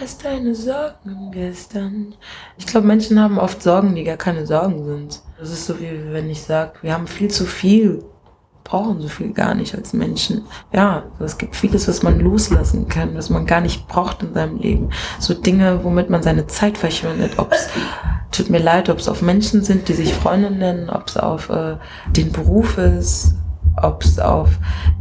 Lass 0.00 0.18
deine 0.18 0.54
Sorgen 0.54 1.30
Gestern. 1.32 2.14
Ich 2.58 2.66
glaube, 2.66 2.86
Menschen 2.86 3.20
haben 3.20 3.38
oft 3.38 3.62
Sorgen, 3.62 3.94
die 3.94 4.04
gar 4.04 4.16
keine 4.16 4.46
Sorgen 4.46 4.84
sind. 4.84 5.22
Das 5.38 5.50
ist 5.50 5.66
so 5.66 5.78
wie 5.80 6.12
wenn 6.12 6.30
ich 6.30 6.42
sage, 6.42 6.74
wir 6.82 6.94
haben 6.94 7.06
viel 7.06 7.28
zu 7.28 7.44
viel, 7.44 8.04
brauchen 8.64 9.00
so 9.00 9.08
viel 9.08 9.32
gar 9.32 9.54
nicht 9.54 9.74
als 9.74 9.92
Menschen. 9.92 10.42
Ja, 10.72 11.04
es 11.20 11.38
gibt 11.38 11.54
vieles, 11.54 11.86
was 11.86 12.02
man 12.02 12.18
loslassen 12.18 12.88
kann, 12.88 13.14
was 13.14 13.30
man 13.30 13.46
gar 13.46 13.60
nicht 13.60 13.86
braucht 13.86 14.22
in 14.22 14.34
seinem 14.34 14.56
Leben. 14.56 14.90
So 15.18 15.34
Dinge, 15.34 15.84
womit 15.84 16.10
man 16.10 16.22
seine 16.22 16.46
Zeit 16.46 16.78
verschwendet. 16.78 17.38
Ob's 17.38 17.68
tut 18.32 18.50
mir 18.50 18.58
leid, 18.58 18.88
ob 18.88 18.98
es 18.98 19.08
auf 19.08 19.22
Menschen 19.22 19.62
sind, 19.62 19.88
die 19.88 19.92
sich 19.92 20.12
Freunde 20.12 20.50
nennen, 20.50 20.90
ob 20.90 21.06
es 21.06 21.16
auf 21.16 21.50
äh, 21.50 21.76
den 22.10 22.32
Beruf 22.32 22.78
ist, 22.78 23.34
ob 23.80 24.02
es 24.02 24.18
auf 24.18 24.50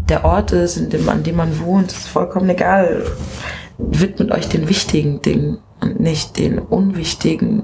der 0.10 0.26
Ort 0.26 0.52
ist, 0.52 0.78
in 0.78 0.90
dem, 0.90 1.08
an 1.10 1.24
dem 1.24 1.38
man 1.38 1.60
wohnt, 1.60 1.92
ist 1.92 2.08
vollkommen 2.08 2.50
egal. 2.50 3.06
Widmet 3.78 4.32
euch 4.32 4.50
den 4.50 4.70
wichtigen 4.70 5.22
Dingen 5.22 5.60
und 5.82 6.00
nicht 6.00 6.38
den 6.38 6.60
unwichtigen. 6.60 7.64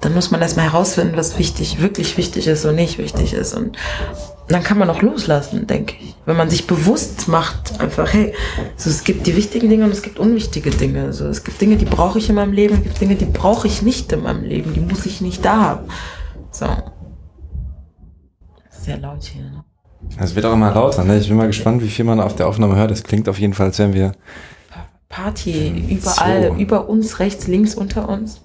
Dann 0.00 0.14
muss 0.14 0.30
man 0.30 0.40
erstmal 0.40 0.66
herausfinden, 0.66 1.16
was 1.16 1.38
wichtig, 1.38 1.82
wirklich 1.82 2.16
wichtig 2.16 2.46
ist 2.46 2.64
und 2.64 2.76
nicht 2.76 2.98
wichtig 2.98 3.34
ist. 3.34 3.54
Und 3.54 3.76
dann 4.48 4.62
kann 4.62 4.78
man 4.78 4.88
auch 4.88 5.02
loslassen, 5.02 5.66
denke 5.66 5.94
ich. 6.00 6.16
Wenn 6.24 6.36
man 6.36 6.48
sich 6.48 6.66
bewusst 6.66 7.28
macht, 7.28 7.80
einfach, 7.80 8.12
hey, 8.12 8.34
so, 8.76 8.88
es 8.88 9.04
gibt 9.04 9.26
die 9.26 9.36
wichtigen 9.36 9.68
Dinge 9.68 9.84
und 9.84 9.90
es 9.90 10.02
gibt 10.02 10.18
unwichtige 10.18 10.70
Dinge. 10.70 11.12
So, 11.12 11.26
es 11.26 11.44
gibt 11.44 11.60
Dinge, 11.60 11.76
die 11.76 11.84
brauche 11.84 12.18
ich 12.18 12.28
in 12.28 12.34
meinem 12.34 12.52
Leben, 12.52 12.76
es 12.76 12.82
gibt 12.82 13.00
Dinge, 13.00 13.14
die 13.14 13.26
brauche 13.26 13.66
ich 13.66 13.82
nicht 13.82 14.10
in 14.12 14.22
meinem 14.22 14.44
Leben, 14.44 14.72
die 14.72 14.80
muss 14.80 15.04
ich 15.06 15.20
nicht 15.20 15.44
da 15.44 15.60
haben. 15.60 15.88
So. 16.50 16.66
Sehr 18.70 18.98
laut 18.98 19.22
hier, 19.24 19.42
ne? 19.42 19.64
Es 20.18 20.34
wird 20.34 20.46
auch 20.46 20.52
immer 20.54 20.72
lauter, 20.72 21.04
ne? 21.04 21.18
Ich 21.18 21.28
bin 21.28 21.36
mal 21.36 21.46
gespannt, 21.46 21.82
wie 21.82 21.88
viel 21.88 22.04
man 22.04 22.20
auf 22.20 22.34
der 22.34 22.48
Aufnahme 22.48 22.76
hört. 22.76 22.90
Es 22.90 23.02
klingt 23.02 23.28
auf 23.28 23.38
jeden 23.38 23.52
Fall, 23.52 23.66
als 23.66 23.78
wären 23.78 23.92
wir. 23.92 24.12
Party, 25.08 25.84
überall, 25.90 26.48
So. 26.48 26.54
über 26.54 26.88
uns, 26.88 27.18
rechts, 27.18 27.46
links, 27.46 27.74
unter 27.74 28.08
uns. 28.08 28.40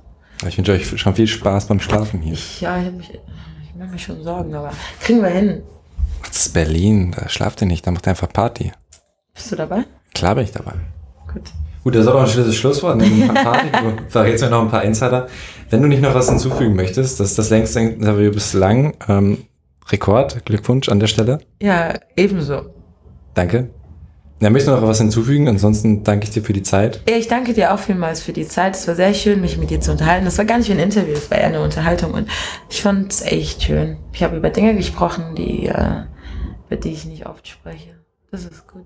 Ich 0.48 0.58
wünsche 0.58 0.74
euch 0.74 1.00
schon 1.00 1.16
viel 1.16 1.28
Spaß 1.28 1.68
beim 1.68 1.80
Schlafen 1.80 2.22
hier. 2.22 2.34
Ich, 2.34 2.60
ja, 2.62 2.78
ich, 2.80 2.88
hab 2.88 2.94
mich, 2.94 3.10
ich 3.12 3.76
mache 3.80 3.90
mir 3.90 4.00
schon 4.00 4.24
Sorgen, 4.24 4.54
aber 4.54 4.72
kriegen 5.00 5.22
wir 5.22 5.30
hin. 5.30 5.62
Das 6.28 6.48
ist 6.48 6.54
Berlin, 6.54 7.16
da 7.18 7.30
schlaft 7.30 7.62
ihr 7.62 7.68
nicht, 7.68 7.86
da 7.86 7.92
macht 7.92 8.08
ihr 8.08 8.12
einfach 8.12 8.32
Party. 8.32 8.72
Bist 9.34 9.52
du 9.52 9.56
dabei? 9.56 9.86
Klar 10.14 10.36
bin 10.36 10.44
ich 10.44 10.52
dabei. 10.52 10.74
Gut. 11.32 11.44
Gut, 11.84 11.96
das 11.96 12.04
ist 12.04 12.08
auch 12.08 12.14
noch 12.14 12.22
ein 12.22 12.30
schönes 12.30 12.56
Schlusswort. 12.56 12.98
Ne? 12.98 13.04
Ein 13.04 13.34
paar 13.34 13.44
Party. 13.44 13.68
Du 13.72 14.10
verrätst 14.10 14.44
mir 14.44 14.50
noch 14.50 14.62
ein 14.62 14.70
paar 14.70 14.84
Insider. 14.84 15.28
Wenn 15.70 15.82
du 15.82 15.88
nicht 15.88 16.02
noch 16.02 16.16
was 16.16 16.30
hinzufügen 16.30 16.76
möchtest, 16.76 17.20
das 17.20 17.32
ist 17.32 17.40
das 17.40 17.50
längste 17.50 17.82
Interview 17.82 18.32
bislang. 18.32 18.94
Ähm, 19.10 19.40
Rekord, 19.90 20.46
Glückwunsch 20.46 20.88
an 20.88 21.00
der 21.00 21.08
Stelle. 21.08 21.40
Ja, 21.62 21.94
ebenso. 22.16 22.70
Danke. 23.34 23.70
Ja, 24.40 24.50
möchtest 24.50 24.76
du 24.76 24.80
noch 24.80 24.88
was 24.88 25.00
hinzufügen? 25.00 25.48
Ansonsten 25.48 26.04
danke 26.04 26.26
ich 26.26 26.32
dir 26.32 26.44
für 26.44 26.54
die 26.54 26.64
Zeit. 26.64 27.02
Ja, 27.08 27.16
ich 27.16 27.28
danke 27.28 27.54
dir 27.54 27.74
auch 27.74 27.80
vielmals 27.80 28.22
für 28.22 28.34
die 28.34 28.48
Zeit. 28.48 28.76
Es 28.76 28.88
war 28.88 28.96
sehr 28.96 29.14
schön, 29.14 29.42
mich 29.42 29.58
mit 29.58 29.70
dir 29.70 29.82
zu 29.82 29.92
unterhalten. 29.92 30.26
Das 30.26 30.38
war 30.38 30.46
gar 30.46 30.58
nicht 30.58 30.70
wie 30.70 30.74
ein 30.74 30.80
Interview, 30.80 31.14
es 31.14 31.30
war 31.32 31.38
eher 31.38 31.48
eine 31.48 31.62
Unterhaltung 31.62 32.12
und 32.14 32.30
ich 32.70 32.82
fand 32.82 33.12
es 33.12 33.22
echt 33.22 33.64
schön. 33.64 33.98
Ich 34.12 34.24
habe 34.24 34.38
über 34.38 34.50
Dinge 34.50 34.76
gesprochen, 34.76 35.36
die, 35.36 35.68
äh, 35.68 36.04
über 36.74 36.82
die 36.82 36.92
ich 36.92 37.06
nicht 37.06 37.28
oft 37.28 37.48
spreche. 37.48 37.96
Das 38.32 38.46
ist 38.46 38.68
gut. 38.68 38.86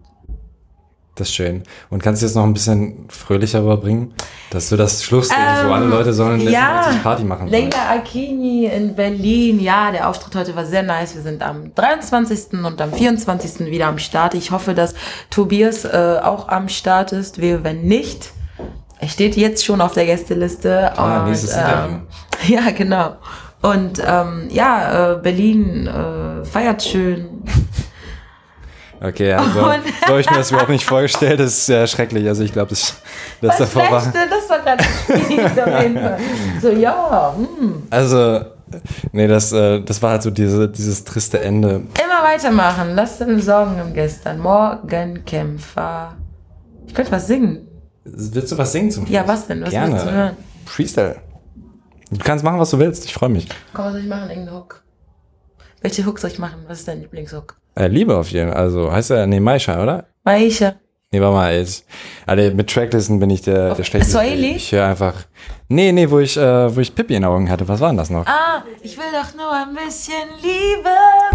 Das 1.15 1.29
ist 1.29 1.35
schön. 1.35 1.63
Und 1.89 2.03
kannst 2.03 2.21
du 2.21 2.27
jetzt 2.27 2.35
noch 2.35 2.43
ein 2.43 2.53
bisschen 2.53 3.07
fröhlicher 3.09 3.61
rüberbringen? 3.61 4.13
Dass 4.51 4.69
du 4.69 4.75
das 4.75 5.03
Schlussding, 5.03 5.37
so 5.63 5.71
alle 5.71 5.87
Leute 5.87 6.13
sollen 6.13 6.41
Ähm, 6.41 6.49
ja, 6.49 6.75
letztendlich 6.75 7.03
Party 7.03 7.23
machen. 7.23 7.47
Leila 7.47 7.89
Akini 7.95 8.65
in 8.65 8.93
Berlin. 8.93 9.59
Ja, 9.59 9.91
der 9.91 10.09
Auftritt 10.09 10.35
heute 10.35 10.55
war 10.55 10.65
sehr 10.65 10.83
nice. 10.83 11.15
Wir 11.15 11.23
sind 11.23 11.41
am 11.41 11.73
23. 11.73 12.63
und 12.63 12.79
am 12.79 12.93
24. 12.93 13.71
wieder 13.71 13.87
am 13.87 13.97
Start. 13.97 14.35
Ich 14.35 14.51
hoffe, 14.51 14.75
dass 14.75 14.93
Tobias 15.31 15.85
äh, 15.85 16.19
auch 16.21 16.49
am 16.49 16.69
Start 16.69 17.13
ist. 17.13 17.41
Wir, 17.41 17.63
wenn 17.63 17.83
nicht, 17.83 18.31
er 18.99 19.07
steht 19.07 19.37
jetzt 19.37 19.65
schon 19.65 19.81
auf 19.81 19.93
der 19.93 20.05
Gästeliste. 20.05 20.91
Ah, 20.97 21.21
und, 21.21 21.29
nächstes 21.29 21.55
ähm, 21.55 22.01
Ja, 22.47 22.69
genau. 22.69 23.15
Und 23.61 24.01
ähm, 24.05 24.49
ja, 24.51 25.13
äh, 25.13 25.17
Berlin 25.17 25.87
äh, 25.87 26.45
feiert 26.45 26.83
schön. 26.83 27.36
Okay, 28.99 29.31
also 29.33 29.59
Und- 29.59 29.83
so 30.01 30.07
habe 30.07 30.21
ich 30.21 30.29
mir 30.29 30.37
das 30.37 30.49
überhaupt 30.49 30.69
nicht 30.71 30.85
vorgestellt. 30.85 31.39
Das 31.39 31.49
ist 31.49 31.65
sehr 31.67 31.85
schrecklich. 31.85 32.27
Also 32.27 32.43
ich 32.43 32.51
glaube, 32.51 32.69
das, 32.69 32.95
das 33.41 33.57
davor 33.57 33.83
war. 33.91 34.13
Das 34.13 34.49
war 34.49 34.59
Fall. 34.63 36.17
So, 36.61 36.69
ja, 36.71 37.35
hm. 37.37 37.83
Also, 37.91 38.41
nee, 39.11 39.27
das, 39.27 39.51
äh, 39.51 39.81
das 39.81 40.01
war 40.01 40.11
halt 40.11 40.23
so 40.23 40.31
diese, 40.31 40.67
dieses 40.67 41.03
triste 41.03 41.39
Ende. 41.39 41.69
Immer 42.03 42.23
weitermachen. 42.27 42.95
Lass 42.95 43.19
deine 43.19 43.39
Sorgen 43.39 43.77
im 43.79 43.93
Gestern. 43.93 44.39
Morgenkämpfer. 44.39 46.15
Ich 46.87 46.93
könnte 46.95 47.11
was 47.11 47.27
singen. 47.27 47.67
Willst 48.03 48.51
du 48.51 48.57
was 48.57 48.71
singen 48.71 48.89
zum 48.89 49.05
Schluss? 49.05 49.13
Ja, 49.13 49.27
was 49.27 49.45
denn? 49.47 49.61
Was 49.61 49.69
Gerne. 49.69 49.93
willst 49.93 50.05
du 50.07 50.11
hören? 50.11 50.37
Freestyle. 50.65 51.15
Du 52.09 52.17
kannst 52.23 52.43
machen, 52.43 52.57
was 52.59 52.71
du 52.71 52.79
willst. 52.79 53.05
Ich 53.05 53.13
freue 53.13 53.29
mich. 53.29 53.47
Komm, 53.73 53.85
was 53.85 53.91
soll 53.93 54.01
ich 54.01 54.07
machen? 54.07 54.29
Irgendeinen 54.29 54.57
Hook. 54.57 54.81
Welche 55.81 56.05
Hook 56.05 56.19
soll 56.19 56.31
ich 56.31 56.39
machen? 56.39 56.63
Was 56.67 56.79
ist 56.79 56.87
dein 56.87 57.01
Lieblingshook? 57.01 57.55
Äh, 57.75 57.87
Liebe 57.87 58.17
auf 58.17 58.29
jeden 58.31 58.51
Fall. 58.51 58.59
Also 58.59 58.91
heißt 58.91 59.11
er, 59.11 59.27
nee, 59.27 59.39
Maisha, 59.39 59.81
oder? 59.81 60.05
Maisha. 60.23 60.75
Nee, 61.11 61.21
warte 61.21 61.33
mal, 61.35 61.55
jetzt. 61.55 61.85
Also 62.25 62.53
mit 62.53 62.69
Tracklisten 62.69 63.19
bin 63.19 63.29
ich 63.29 63.41
der, 63.41 63.75
der 63.75 63.83
schlechteste. 63.83 64.17
Swahili? 64.17 64.55
Ich 64.57 64.71
höre 64.73 64.87
einfach. 64.87 65.13
Nee, 65.69 65.91
nee, 65.93 66.09
wo 66.09 66.19
ich, 66.19 66.35
äh, 66.35 66.75
wo 66.75 66.81
ich 66.81 66.93
Pippi 66.93 67.15
in 67.15 67.21
den 67.21 67.29
Augen 67.29 67.49
hatte. 67.49 67.65
Was 67.67 67.79
war 67.79 67.89
denn 67.89 67.97
das 67.97 68.09
noch? 68.09 68.25
Ah, 68.25 68.63
ich 68.81 68.97
will 68.97 69.05
doch 69.13 69.33
nur 69.35 69.51
ein 69.51 69.73
bisschen 69.73 70.27
Liebe 70.41 70.89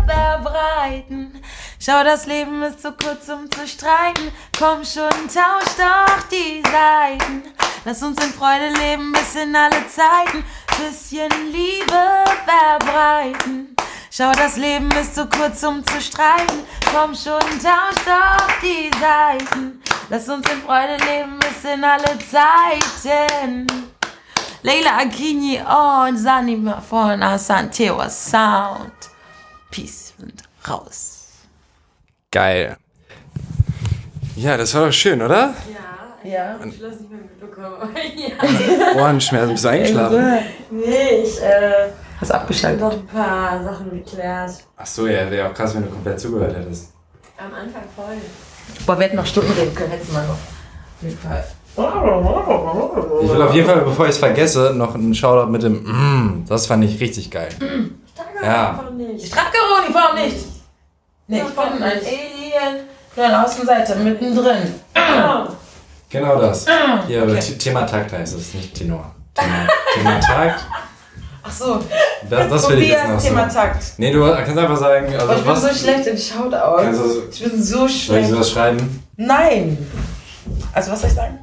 verbreiten. 0.06 1.32
Schau, 1.78 2.04
das 2.04 2.26
Leben 2.26 2.62
ist 2.62 2.82
zu 2.82 2.92
kurz, 2.92 3.28
um 3.28 3.50
zu 3.50 3.66
streiten. 3.66 4.28
Komm 4.58 4.84
schon, 4.84 5.08
tausch 5.28 5.74
doch 5.78 6.28
die 6.30 6.62
Seiten. 6.70 7.42
Lass 7.84 8.00
uns 8.02 8.24
in 8.24 8.32
Freude 8.32 8.68
leben 8.78 9.12
bis 9.12 9.34
in 9.34 9.56
alle 9.56 9.84
Zeiten. 9.88 10.44
Bisschen 10.78 11.30
Liebe 11.50 12.24
verbreiten. 12.46 13.74
Schau, 14.08 14.30
das 14.32 14.56
Leben 14.56 14.88
ist 14.92 15.16
zu 15.16 15.26
kurz, 15.26 15.62
um 15.64 15.84
zu 15.84 16.00
streiten. 16.00 16.60
Komm 16.94 17.14
schon, 17.14 17.40
tausch 17.40 18.04
doch 18.04 18.46
die 18.62 18.90
Seiten. 19.00 19.82
Lass 20.10 20.28
uns 20.28 20.48
in 20.48 20.62
Freude 20.62 20.96
leben 21.04 21.38
bis 21.40 21.72
in 21.72 21.82
alle 21.82 22.18
Zeiten. 22.30 23.66
Leila 24.62 24.98
Akini 24.98 25.58
und 25.58 26.18
Sanima 26.18 26.80
von 26.80 27.20
Asantewa 27.20 28.08
Sound. 28.08 28.92
Peace 29.72 30.14
und 30.20 30.40
raus. 30.68 31.30
Geil. 32.30 32.76
Ja, 34.36 34.56
das 34.56 34.72
war 34.74 34.86
doch 34.86 34.92
schön, 34.92 35.20
oder? 35.20 35.54
Ja. 35.72 35.91
Ohrenschmerzen, 38.96 39.52
bist 39.52 39.64
du 39.64 39.68
eingeschlafen? 39.68 40.38
Nee, 40.70 41.22
ich 41.24 41.42
äh, 41.42 41.88
Hast 42.20 42.30
abgeschaltet. 42.30 42.80
noch 42.80 42.92
ein 42.92 43.06
paar 43.06 43.64
Sachen 43.64 43.90
geklärt. 43.90 44.52
Ach 44.76 44.86
so, 44.86 45.08
ja, 45.08 45.28
wäre 45.28 45.48
auch 45.48 45.54
krass, 45.54 45.74
wenn 45.74 45.82
du 45.82 45.88
komplett 45.88 46.20
zugehört 46.20 46.54
hättest. 46.56 46.92
Am 47.36 47.52
Anfang 47.52 47.82
voll. 47.96 48.14
Boah, 48.86 48.96
wir 48.98 49.06
hätten 49.06 49.16
noch 49.16 49.26
Stunden 49.26 49.50
reden 49.52 49.74
können, 49.74 49.90
hätten 49.90 50.12
wir 50.12 50.22
noch. 50.22 50.30
Auf 50.30 50.38
jeden 51.02 51.18
Fall. 51.18 51.44
Ich 53.22 53.30
will 53.30 53.42
auf 53.42 53.54
jeden 53.54 53.66
Fall, 53.66 53.80
bevor 53.80 54.04
ich 54.04 54.12
es 54.12 54.18
vergesse, 54.18 54.72
noch 54.74 54.94
einen 54.94 55.14
Shoutout 55.14 55.50
mit 55.50 55.62
dem 55.62 55.82
mm, 55.82 56.44
Das 56.46 56.66
fand 56.66 56.84
ich 56.84 57.00
richtig 57.00 57.30
geil. 57.30 57.48
Ja. 58.42 58.70
Einfach 58.70 58.90
nicht. 58.90 59.26
Strackero-Uniform 59.26 60.16
nicht! 60.16 60.44
Nee, 61.26 61.38
ich 61.38 61.44
bin 61.54 61.58
ein 61.58 61.82
Alien, 61.82 62.84
nur 63.16 63.24
ein 63.24 63.34
Außenseiter 63.34 63.96
mittendrin. 63.96 64.74
Genau 64.94 65.48
das. 66.20 66.66
Hier, 67.06 67.22
aber 67.22 67.32
Th- 67.32 67.58
Thema 67.58 67.82
Takt 67.86 68.12
heißt 68.12 68.36
es, 68.36 68.54
nicht 68.54 68.74
Tenor. 68.74 69.14
Thema, 69.34 69.66
Thema 69.94 70.20
Takt. 70.20 70.60
Ach 71.44 71.50
so, 71.52 71.80
Das, 72.30 72.48
das 72.48 72.68
will 72.70 72.82
ich 72.82 72.90
jetzt 72.90 72.98
noch 73.02 73.06
Tobias 73.16 73.22
so. 73.22 73.28
Thema 73.28 73.48
Takt. 73.48 73.84
Nee, 73.96 74.12
du 74.12 74.20
kannst 74.32 74.56
einfach 74.56 74.76
sagen, 74.76 75.06
Aber 75.18 75.30
also 75.30 75.32
ich 75.34 75.38
bin 75.42 75.46
was. 75.52 75.62
so 75.62 75.68
schlecht 75.74 76.06
in 76.06 76.18
Shoutout. 76.18 76.82
Kannst 76.82 77.00
du, 77.00 77.22
Ich 77.32 77.42
bin 77.42 77.62
so 77.62 77.78
soll 77.78 77.88
ich 77.88 78.04
schlecht. 78.04 78.30
sowas 78.30 78.50
schreiben? 78.50 79.02
Nein! 79.16 79.78
Also, 80.72 80.92
was 80.92 81.00
soll 81.00 81.10
ich 81.10 81.16
sagen? 81.16 81.38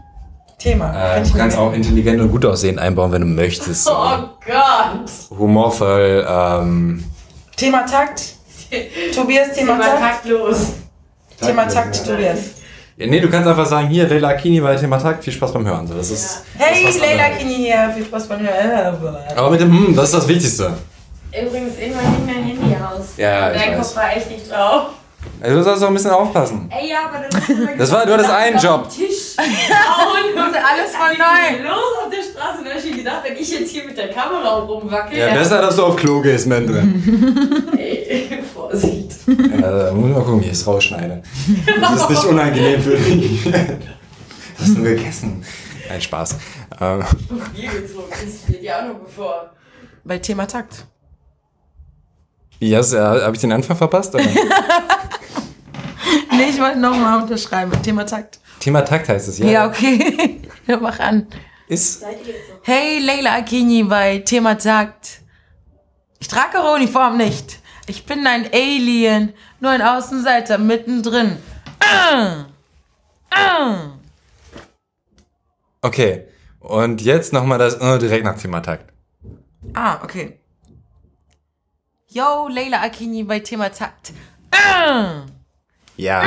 Thema. 0.58 1.16
Äh, 1.18 1.24
du 1.24 1.34
kannst 1.38 1.58
auch 1.58 1.74
intelligent 1.74 2.20
und 2.22 2.32
gut 2.32 2.46
aussehen 2.46 2.80
einbauen, 2.80 3.12
wenn 3.12 3.22
du 3.22 3.28
möchtest. 3.28 3.84
So. 3.86 3.92
Oh 3.96 4.18
Gott! 4.46 5.38
Humorvoll, 5.38 6.26
ähm. 6.30 7.04
Thema 7.58 7.86
Takt. 7.86 8.22
Tobias, 9.16 9.52
Thema 9.54 9.74
Thema 9.74 9.80
Takt. 9.86 10.00
taktlos. 10.00 10.58
Thema 11.42 11.66
Takt, 11.68 12.06
Tobias. 12.06 12.38
Ja, 13.00 13.08
nee, 13.08 13.22
du 13.22 13.30
kannst 13.30 13.48
einfach 13.48 13.66
sagen, 13.66 13.88
hier, 13.88 14.08
Leila 14.10 14.28
Akini 14.30 14.60
bei 14.60 14.76
Thema 14.76 14.98
Takt, 14.98 15.24
viel 15.24 15.32
Spaß 15.32 15.54
beim 15.54 15.66
Hören. 15.66 15.88
So, 15.88 15.94
das 15.94 16.10
ist, 16.12 16.44
Hey, 16.58 16.84
das 16.84 16.96
ist 16.96 17.02
was 17.02 17.08
Leila. 17.08 17.30
Kini 17.30 17.56
hier. 17.56 17.92
Viel 17.96 18.04
Spaß 18.06 18.28
beim 18.28 18.40
Hören. 18.42 19.16
Aber 19.38 19.50
mit 19.52 19.62
dem 19.62 19.70
mm, 19.72 19.96
das 19.96 20.06
ist 20.06 20.16
das 20.16 20.28
Wichtigste. 20.28 20.74
Übrigens, 21.32 21.78
irgendwann 21.80 22.04
ging 22.14 22.26
mein 22.26 22.44
Handy 22.44 22.76
aus. 22.76 23.06
Ja, 23.16 23.52
ich 23.54 23.62
Dein 23.62 23.72
weiß. 23.80 23.88
Kopf 23.88 23.96
war 23.96 24.18
echt 24.18 24.30
nicht 24.30 24.52
drauf. 24.52 24.88
Also, 25.42 25.56
du 25.58 25.64
sollst 25.64 25.84
auch 25.84 25.88
ein 25.88 25.94
bisschen 25.94 26.12
aufpassen. 26.12 26.70
Ey, 26.78 26.90
ja, 26.90 26.98
aber 27.08 27.24
Das 27.78 27.92
war- 27.94 28.06
du 28.06 28.14
hattest 28.14 28.30
einen 28.32 28.58
Job. 28.60 28.90
Tisch 28.94 29.36
und 29.38 29.46
alles 30.56 30.92
von 30.92 31.18
neu. 31.18 31.64
Los 31.70 32.04
auf 32.04 32.10
der 32.12 32.22
Straße. 32.22 32.58
Und 32.60 32.66
da 32.68 32.72
hab 32.72 32.78
ich 32.84 32.92
mir 32.92 32.98
gedacht, 32.98 33.22
wenn 33.26 33.38
ich 33.38 33.50
jetzt 33.52 33.72
hier 33.72 33.86
mit 33.86 33.98
der 33.98 34.10
Kamera 34.10 34.60
rumwackel. 34.60 35.18
Ja, 35.18 35.34
besser, 35.34 35.62
dass 35.62 35.76
du 35.78 35.86
auf 35.86 35.96
Klo 35.96 36.20
gehst, 36.22 36.48
Mendre. 36.48 36.84
Ey, 37.78 38.40
Vorsicht. 38.54 38.89
Ja, 39.62 39.92
muss 39.94 40.10
mal 40.16 40.24
gucken, 40.24 40.42
wie 40.42 40.46
ich 40.46 40.52
es 40.52 40.66
rausschneide. 40.68 41.22
Das 41.82 42.02
ist 42.02 42.10
nicht 42.10 42.24
unangenehm 42.26 42.82
für 42.82 42.98
dich. 42.98 43.46
Was 43.46 43.54
hast 44.68 44.78
du 44.78 44.84
gegessen? 44.84 45.44
Nein, 45.88 46.02
Spaß. 46.02 46.36
Ähm, 46.82 47.04
Bier 47.56 47.70
getrunken. 47.72 48.10
Das 48.12 48.44
steht 48.44 48.64
ja 48.64 48.80
auch 48.80 48.88
noch 48.94 49.00
bevor. 49.00 49.52
Bei 50.04 50.18
Thema 50.20 50.46
Takt. 50.48 50.86
wie 52.60 52.76
hast, 52.76 52.94
äh, 52.94 53.00
habe 53.00 53.36
ich 53.36 53.42
den 53.42 53.52
Anfang 53.52 53.76
verpasst? 53.78 54.14
Oder? 54.16 54.24
Nee, 56.32 56.50
ich 56.52 56.60
wollte 56.60 56.80
nochmal 56.80 57.22
unterschreiben. 57.22 57.72
Thema 57.84 58.06
Takt. 58.06 58.40
Thema 58.60 58.82
Takt 58.82 59.10
heißt 59.10 59.28
es, 59.28 59.40
ja. 59.40 59.46
Ja, 59.48 59.68
okay. 59.68 60.40
Ja, 60.68 60.78
mach 60.78 61.00
an. 61.00 61.28
Ist? 61.68 62.04
Hey, 62.64 63.00
Leila 63.00 63.36
Akini 63.38 63.84
bei 63.84 64.20
Thema 64.20 64.56
Takt. 64.58 65.22
Ich 66.20 66.28
trage 66.28 66.58
ihre 66.58 66.74
Uniform 66.76 67.18
nicht. 67.18 67.59
Ich 67.90 68.06
bin 68.06 68.28
ein 68.28 68.48
Alien, 68.54 69.34
nur 69.60 69.72
ein 69.72 69.82
Außenseiter 69.82 70.60
mittendrin. 70.60 71.38
Ah. 71.80 72.46
Ah. 73.32 73.78
okay. 75.82 76.28
Und 76.60 77.02
jetzt 77.02 77.34
nochmal 77.34 77.58
das 77.58 77.82
oh, 77.82 77.98
direkt 77.98 78.26
nach 78.26 78.38
Thema 78.38 78.60
Takt. 78.60 78.94
Ah, 79.74 80.04
okay. 80.04 80.38
Yo, 82.10 82.48
Leila 82.48 82.84
Akini 82.84 83.24
bei 83.24 83.40
Thema 83.40 83.70
Takt. 83.72 84.14
Ah. 84.52 85.26
Ja, 85.98 86.24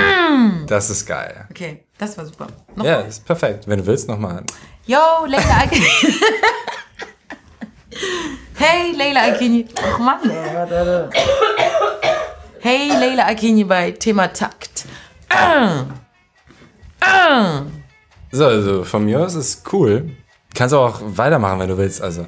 das 0.66 0.90
ist 0.90 1.06
geil. 1.06 1.46
Okay, 1.48 1.84
das 1.96 2.18
war 2.18 2.26
super. 2.26 2.48
Noch 2.74 2.84
Ja, 2.84 3.02
ist 3.02 3.24
perfekt. 3.24 3.68
Wenn 3.68 3.78
du 3.78 3.86
willst, 3.86 4.08
nochmal. 4.08 4.42
Yo, 4.84 4.98
Leila 5.26 5.58
Akini. 5.58 5.86
hey, 8.54 8.92
Leila 8.96 9.20
Akini. 9.22 9.68
Ach 9.76 9.98
Mann. 9.98 10.20
Hey, 12.60 12.88
Leila 12.88 13.26
Akini 13.26 13.64
bei 13.64 13.90
Thema 13.92 14.28
Takt. 14.32 14.84
So, 18.30 18.46
also 18.46 18.84
von 18.84 19.04
mir 19.04 19.20
aus 19.20 19.34
ist 19.34 19.72
cool. 19.72 20.10
Kannst 20.54 20.74
auch 20.74 21.00
weitermachen, 21.02 21.58
wenn 21.60 21.68
du 21.68 21.76
willst. 21.76 22.00
Also. 22.02 22.26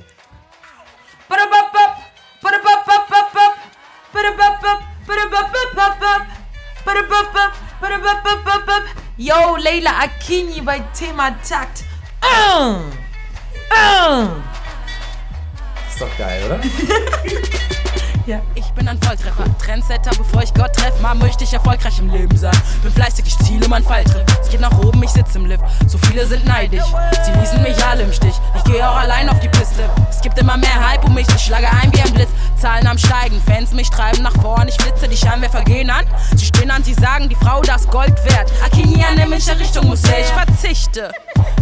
Yo, 9.17 9.57
Leila 9.57 9.91
Akini 10.03 10.61
bei 10.61 10.81
Thema 10.93 11.31
Takt. 11.49 11.85
Ist 15.95 16.01
doch 16.01 16.19
geil, 16.19 16.43
oder? 16.47 16.59
Ja. 18.27 18.41
Ich 18.55 18.65
bin 18.73 18.89
ein 18.89 18.99
Volltreffer, 19.03 19.45
Trendsetter, 19.59 20.11
bevor 20.17 20.43
ich 20.43 20.55
Gott 20.55 20.73
treff. 20.73 20.99
Mal 21.03 21.15
möchte 21.15 21.45
ich 21.45 21.53
erfolgreich 21.53 21.99
im 21.99 22.09
Leben 22.09 22.35
sein. 22.39 22.57
Bin 22.83 22.91
fleißig, 22.91 23.27
ich 23.27 23.39
ziele, 23.41 23.69
mein 23.69 23.85
Fall 23.85 24.03
trifft. 24.03 24.41
Es 24.41 24.49
geht 24.49 24.61
nach 24.61 24.79
oben, 24.79 25.03
ich 25.03 25.11
sitz 25.11 25.35
im 25.35 25.45
Lift. 25.45 25.63
So 25.87 25.99
viele 25.99 26.27
sind 26.27 26.47
neidisch, 26.47 26.87
sie 27.23 27.33
ließen 27.33 27.63
mich 27.63 27.77
alle 27.85 28.05
im 28.05 28.13
Stich. 28.15 28.33
Ich 28.57 28.65
gehe 28.65 28.89
auch 28.89 28.97
allein 28.97 29.29
auf 29.29 29.39
die 29.41 29.51
Piste. 29.51 29.91
Es 30.09 30.23
gibt 30.23 30.39
immer 30.39 30.57
mehr 30.57 30.89
Hype 30.89 31.05
um 31.05 31.13
mich, 31.13 31.27
ich 31.37 31.43
schlage 31.43 31.69
ein 31.69 31.93
wie 31.93 32.01
ein 32.01 32.15
Blitz. 32.15 32.31
Zahlen 32.57 32.87
am 32.87 32.97
Steigen, 32.97 33.39
Fans 33.47 33.73
mich 33.73 33.91
treiben 33.91 34.23
nach 34.23 34.41
vorn. 34.41 34.69
Ich 34.69 34.77
flitze, 34.77 35.07
die 35.07 35.19
Scheinwerfer 35.19 35.63
gehen 35.63 35.91
an. 35.91 36.07
Sie 36.35 36.47
stehen 36.47 36.71
an, 36.71 36.83
sie 36.83 36.95
sagen, 36.95 37.29
die 37.29 37.37
Frau 37.37 37.61
das 37.61 37.87
Gold 37.89 38.15
wert. 38.25 38.51
Akini 38.65 39.05
an 39.05 39.31
welche 39.31 39.59
Richtung 39.61 39.87
muss 39.89 40.03
her? 40.11 40.21
Ich 40.21 40.29
verzichte. 40.29 41.13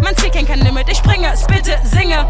Mein 0.00 0.16
Ziel 0.16 0.30
kennt 0.30 0.46
kein 0.46 0.60
Limit, 0.60 0.88
ich 0.88 0.98
springe, 0.98 1.34
spitte, 1.36 1.76
singe. 1.82 2.24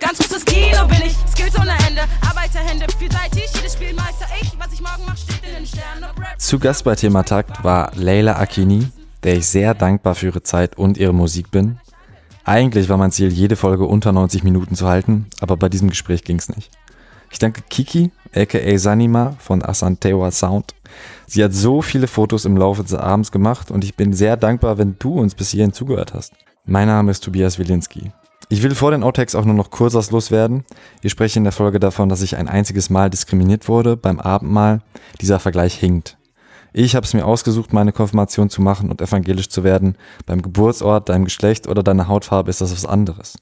Ganz 0.00 0.18
großes 0.18 0.44
Kino 0.44 0.86
bin 0.86 0.98
ich, 1.04 1.16
Skills 1.30 1.58
ohne 1.58 1.72
Ende, 1.86 2.02
Arbeiterhände, 2.20 2.86
vielseitig, 2.98 3.46
jedes 3.54 3.72
Spiel 3.72 3.92
meister 3.94 4.26
ich. 4.40 4.52
Was 4.58 4.72
ich 4.72 4.80
morgen 4.80 5.02
mach, 5.06 5.16
steht 5.16 5.40
in 5.48 5.54
den 5.56 5.66
Sternen. 5.66 6.04
Zu 6.38 6.58
Gast 6.58 6.84
bei 6.84 6.94
Thema 6.94 7.24
Takt 7.24 7.64
war 7.64 7.90
Leila 7.94 8.36
Akini, 8.36 8.86
der 9.24 9.36
ich 9.36 9.46
sehr 9.46 9.74
dankbar 9.74 10.14
für 10.14 10.26
ihre 10.26 10.42
Zeit 10.42 10.78
und 10.78 10.98
ihre 10.98 11.12
Musik 11.12 11.50
bin. 11.50 11.78
Eigentlich 12.44 12.88
war 12.88 12.96
mein 12.96 13.10
Ziel, 13.10 13.28
jede 13.28 13.56
Folge 13.56 13.86
unter 13.86 14.12
90 14.12 14.44
Minuten 14.44 14.76
zu 14.76 14.86
halten, 14.86 15.26
aber 15.40 15.56
bei 15.56 15.68
diesem 15.68 15.90
Gespräch 15.90 16.22
ging's 16.22 16.48
nicht. 16.48 16.70
Ich 17.30 17.38
danke 17.38 17.62
Kiki, 17.68 18.10
aka 18.34 18.78
Sanima 18.78 19.34
von 19.38 19.64
Asantewa 19.64 20.30
Sound. 20.30 20.74
Sie 21.26 21.42
hat 21.42 21.52
so 21.52 21.82
viele 21.82 22.06
Fotos 22.06 22.44
im 22.44 22.56
Laufe 22.56 22.82
des 22.82 22.94
Abends 22.94 23.32
gemacht 23.32 23.70
und 23.70 23.84
ich 23.84 23.96
bin 23.96 24.12
sehr 24.12 24.36
dankbar, 24.36 24.78
wenn 24.78 24.96
du 24.98 25.18
uns 25.18 25.34
bis 25.34 25.50
hierhin 25.50 25.72
zugehört 25.72 26.14
hast. 26.14 26.32
Mein 26.64 26.86
Name 26.86 27.10
ist 27.10 27.24
Tobias 27.24 27.58
Wilinski. 27.58 28.12
Ich 28.50 28.62
will 28.62 28.74
vor 28.74 28.92
den 28.92 29.02
Outtakes 29.02 29.34
auch 29.34 29.44
nur 29.44 29.54
noch 29.54 29.70
kurz 29.70 29.92
was 29.92 30.10
loswerden. 30.10 30.64
Ich 31.02 31.12
spreche 31.12 31.38
in 31.38 31.44
der 31.44 31.52
Folge 31.52 31.78
davon, 31.78 32.08
dass 32.08 32.22
ich 32.22 32.36
ein 32.36 32.48
einziges 32.48 32.88
Mal 32.88 33.10
diskriminiert 33.10 33.68
wurde 33.68 33.96
beim 33.96 34.18
Abendmahl. 34.18 34.80
Dieser 35.20 35.38
Vergleich 35.38 35.74
hinkt. 35.74 36.16
Ich 36.72 36.96
habe 36.96 37.04
es 37.04 37.12
mir 37.12 37.26
ausgesucht, 37.26 37.72
meine 37.72 37.92
Konfirmation 37.92 38.48
zu 38.48 38.62
machen 38.62 38.90
und 38.90 39.02
evangelisch 39.02 39.48
zu 39.48 39.64
werden. 39.64 39.96
Beim 40.24 40.40
Geburtsort, 40.40 41.08
deinem 41.08 41.24
Geschlecht 41.24 41.66
oder 41.66 41.82
deiner 41.82 42.08
Hautfarbe 42.08 42.48
ist 42.48 42.60
das 42.60 42.72
was 42.72 42.86
anderes. 42.86 43.36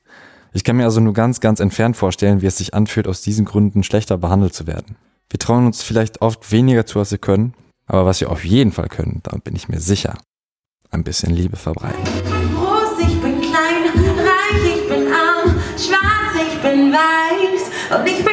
Ich 0.52 0.64
kann 0.64 0.76
mir 0.76 0.84
also 0.84 1.00
nur 1.00 1.12
ganz, 1.12 1.40
ganz 1.40 1.60
entfernt 1.60 1.96
vorstellen, 1.96 2.42
wie 2.42 2.46
es 2.46 2.58
sich 2.58 2.74
anfühlt, 2.74 3.06
aus 3.06 3.20
diesen 3.20 3.44
Gründen 3.44 3.82
schlechter 3.82 4.18
behandelt 4.18 4.54
zu 4.54 4.66
werden. 4.66 4.96
Wir 5.28 5.38
trauen 5.38 5.66
uns 5.66 5.82
vielleicht 5.82 6.22
oft 6.22 6.50
weniger 6.50 6.86
zu, 6.86 6.98
als 6.98 7.10
wir 7.10 7.18
können, 7.18 7.54
aber 7.86 8.06
was 8.06 8.20
wir 8.20 8.30
auf 8.30 8.44
jeden 8.44 8.72
Fall 8.72 8.88
können, 8.88 9.20
da 9.22 9.36
bin 9.36 9.54
ich 9.54 9.68
mir 9.68 9.80
sicher, 9.80 10.16
ein 10.90 11.04
bisschen 11.04 11.34
Liebe 11.34 11.56
verbreiten. 11.56 12.35
Schwarz, 16.66 16.66
ich 16.66 16.72
bin 16.72 16.92
weiß. 16.92 17.98
Und 17.98 18.06
ich 18.06 18.24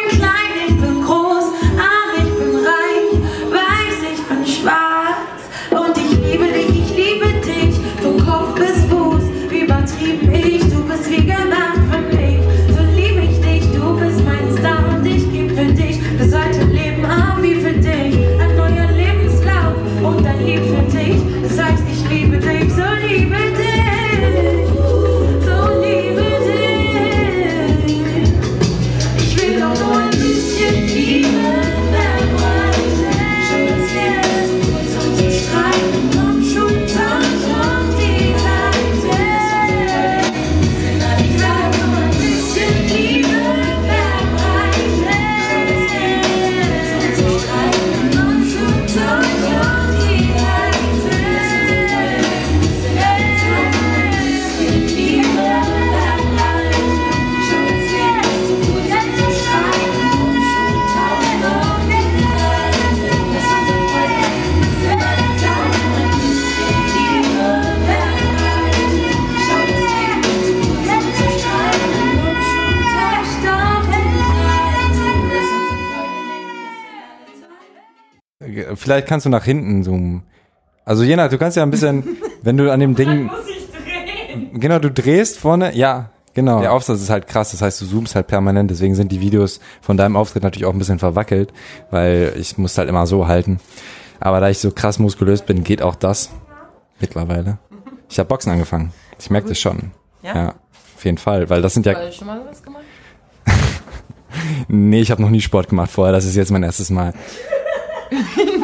Vielleicht 78.76 79.08
kannst 79.08 79.26
du 79.26 79.30
nach 79.30 79.44
hinten 79.44 79.84
zoomen. 79.84 80.24
Also 80.86 81.04
je 81.04 81.16
nach, 81.16 81.30
du 81.30 81.38
kannst 81.38 81.58
ja 81.58 81.64
ein 81.64 81.72
bisschen, 81.72 82.18
wenn 82.42 82.58
du 82.58 82.72
an 82.72 82.80
dem 82.80 82.96
Ding, 82.96 83.26
Muss 83.26 83.38
ich 83.48 83.68
drehen? 83.72 84.60
genau, 84.60 84.80
du 84.80 84.92
drehst 84.92 85.40
vorne, 85.40 85.76
ja, 85.76 86.10
genau. 86.34 86.60
Der 86.60 86.74
Aufsatz 86.74 87.02
ist 87.02 87.10
halt 87.10 87.28
krass, 87.28 87.52
das 87.52 87.62
heißt, 87.62 87.82
du 87.82 87.86
zoomst 87.86 88.16
halt 88.16 88.28
permanent, 88.28 88.70
deswegen 88.70 88.96
sind 88.96 89.12
die 89.12 89.22
Videos 89.22 89.60
von 89.82 89.96
deinem 89.98 90.16
Auftritt 90.18 90.44
natürlich 90.44 90.66
auch 90.66 90.74
ein 90.74 90.80
bisschen 90.80 91.00
verwackelt, 91.00 91.54
weil 91.90 92.34
ich 92.38 92.58
muss 92.58 92.78
halt 92.78 92.90
immer 92.90 93.06
so 93.08 93.28
halten. 93.28 93.60
Aber 94.20 94.40
da 94.40 94.50
ich 94.50 94.60
so 94.60 94.72
krass 94.72 95.00
muskulös 95.00 95.42
bin, 95.42 95.64
geht 95.64 95.82
auch 95.82 95.96
das 95.96 96.30
mittlerweile. 97.00 97.60
Ich 98.10 98.20
habe 98.20 98.28
Boxen 98.28 98.52
angefangen. 98.52 98.94
Ich 99.20 99.30
merke 99.30 99.50
das 99.50 99.60
schon. 99.60 99.92
Ja? 100.22 100.36
Ja, 100.36 100.54
auf 100.96 101.04
jeden 101.06 101.18
Fall, 101.18 101.50
weil 101.50 101.62
das 101.62 101.74
sind 101.74 101.86
ja, 101.86 101.94
Hast 101.96 102.08
du 102.10 102.18
schon 102.20 102.28
mal 102.28 102.42
was 102.50 102.62
gemacht? 102.62 102.84
nee, 104.68 105.02
ich 105.02 105.12
habe 105.12 105.22
noch 105.22 105.30
nie 105.30 105.42
Sport 105.42 105.70
gemacht 105.70 105.92
vorher, 105.92 106.14
das 106.14 106.26
ist 106.26 106.36
jetzt 106.36 106.52
mein 106.52 106.64
erstes 106.64 106.90
Mal. 106.90 107.14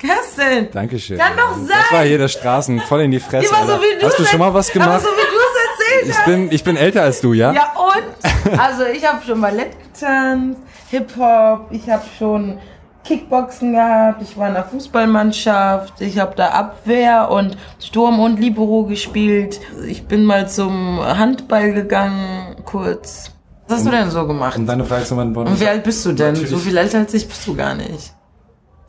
Kerstin! 0.00 0.68
Dankeschön. 0.72 1.18
Kann 1.18 1.36
doch 1.36 1.54
sein! 1.56 1.68
Das 1.68 1.92
war 1.92 2.04
hier 2.04 2.18
der 2.18 2.28
Straßen, 2.28 2.80
voll 2.80 3.02
in 3.02 3.10
die 3.10 3.20
Fresse. 3.20 3.48
Immer 3.48 3.66
so 3.66 3.78
du 4.00 4.06
Hast 4.06 4.18
du 4.18 4.24
schon 4.24 4.38
mal 4.38 4.54
was 4.54 4.72
gemacht? 4.72 5.02
so 5.02 5.08
wie 5.08 5.12
du 5.12 5.36
es 5.36 6.06
erzählt 6.06 6.16
Ich 6.18 6.24
bin, 6.24 6.52
ich 6.52 6.64
bin 6.64 6.76
älter 6.76 7.02
als 7.02 7.20
du, 7.20 7.34
ja? 7.34 7.52
Ja 7.52 7.72
und? 7.76 8.58
Also 8.58 8.84
ich 8.84 9.06
habe 9.06 9.22
schon 9.24 9.40
Ballett 9.40 9.76
getanzt, 9.92 10.58
Hip-Hop, 10.90 11.66
ich 11.70 11.88
habe 11.90 12.02
schon 12.18 12.58
Kickboxen 13.04 13.72
gehabt, 13.72 14.22
ich 14.22 14.36
war 14.36 14.48
in 14.48 14.54
der 14.54 14.64
Fußballmannschaft, 14.64 16.00
ich 16.00 16.18
habe 16.18 16.34
da 16.34 16.48
Abwehr 16.48 17.30
und 17.30 17.56
Sturm 17.78 18.20
und 18.20 18.38
Libero 18.40 18.84
gespielt. 18.84 19.60
Ich 19.86 20.06
bin 20.06 20.24
mal 20.24 20.48
zum 20.48 21.00
Handball 21.00 21.72
gegangen, 21.72 22.56
kurz. 22.64 23.32
Was 23.68 23.78
hast 23.78 23.86
du 23.86 23.90
denn 23.90 24.10
so 24.10 24.26
gemacht? 24.26 24.56
Um 24.56 24.66
deine 24.66 24.84
Frage 24.84 25.04
zu 25.04 25.14
beantworten. 25.14 25.50
Und 25.50 25.60
wie 25.60 25.68
alt 25.68 25.84
bist 25.84 26.04
du 26.04 26.12
denn? 26.12 26.32
Natürlich. 26.32 26.50
So 26.50 26.58
viel 26.58 26.76
älter 26.76 26.98
als 26.98 27.14
ich 27.14 27.28
bist 27.28 27.46
du 27.46 27.54
gar 27.54 27.74
nicht. 27.74 28.12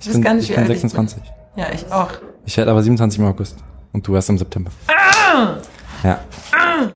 Ich 0.02 0.08
weiß 0.08 0.14
bin, 0.14 0.22
gar 0.24 0.34
nicht, 0.34 0.50
ich 0.50 0.56
bin 0.56 0.64
alt 0.64 0.70
ich 0.72 0.82
bin. 0.82 0.90
26. 0.90 1.24
Ja, 1.56 1.68
ich 1.74 1.92
auch. 1.92 2.10
Ich 2.46 2.58
werde 2.58 2.72
aber 2.72 2.82
27 2.82 3.20
im 3.20 3.26
August. 3.26 3.58
Und 3.94 4.08
du 4.08 4.16
erst 4.16 4.30
im 4.30 4.38
September. 4.38 4.72
Ah! 4.88 5.58
Ja. 6.04 6.20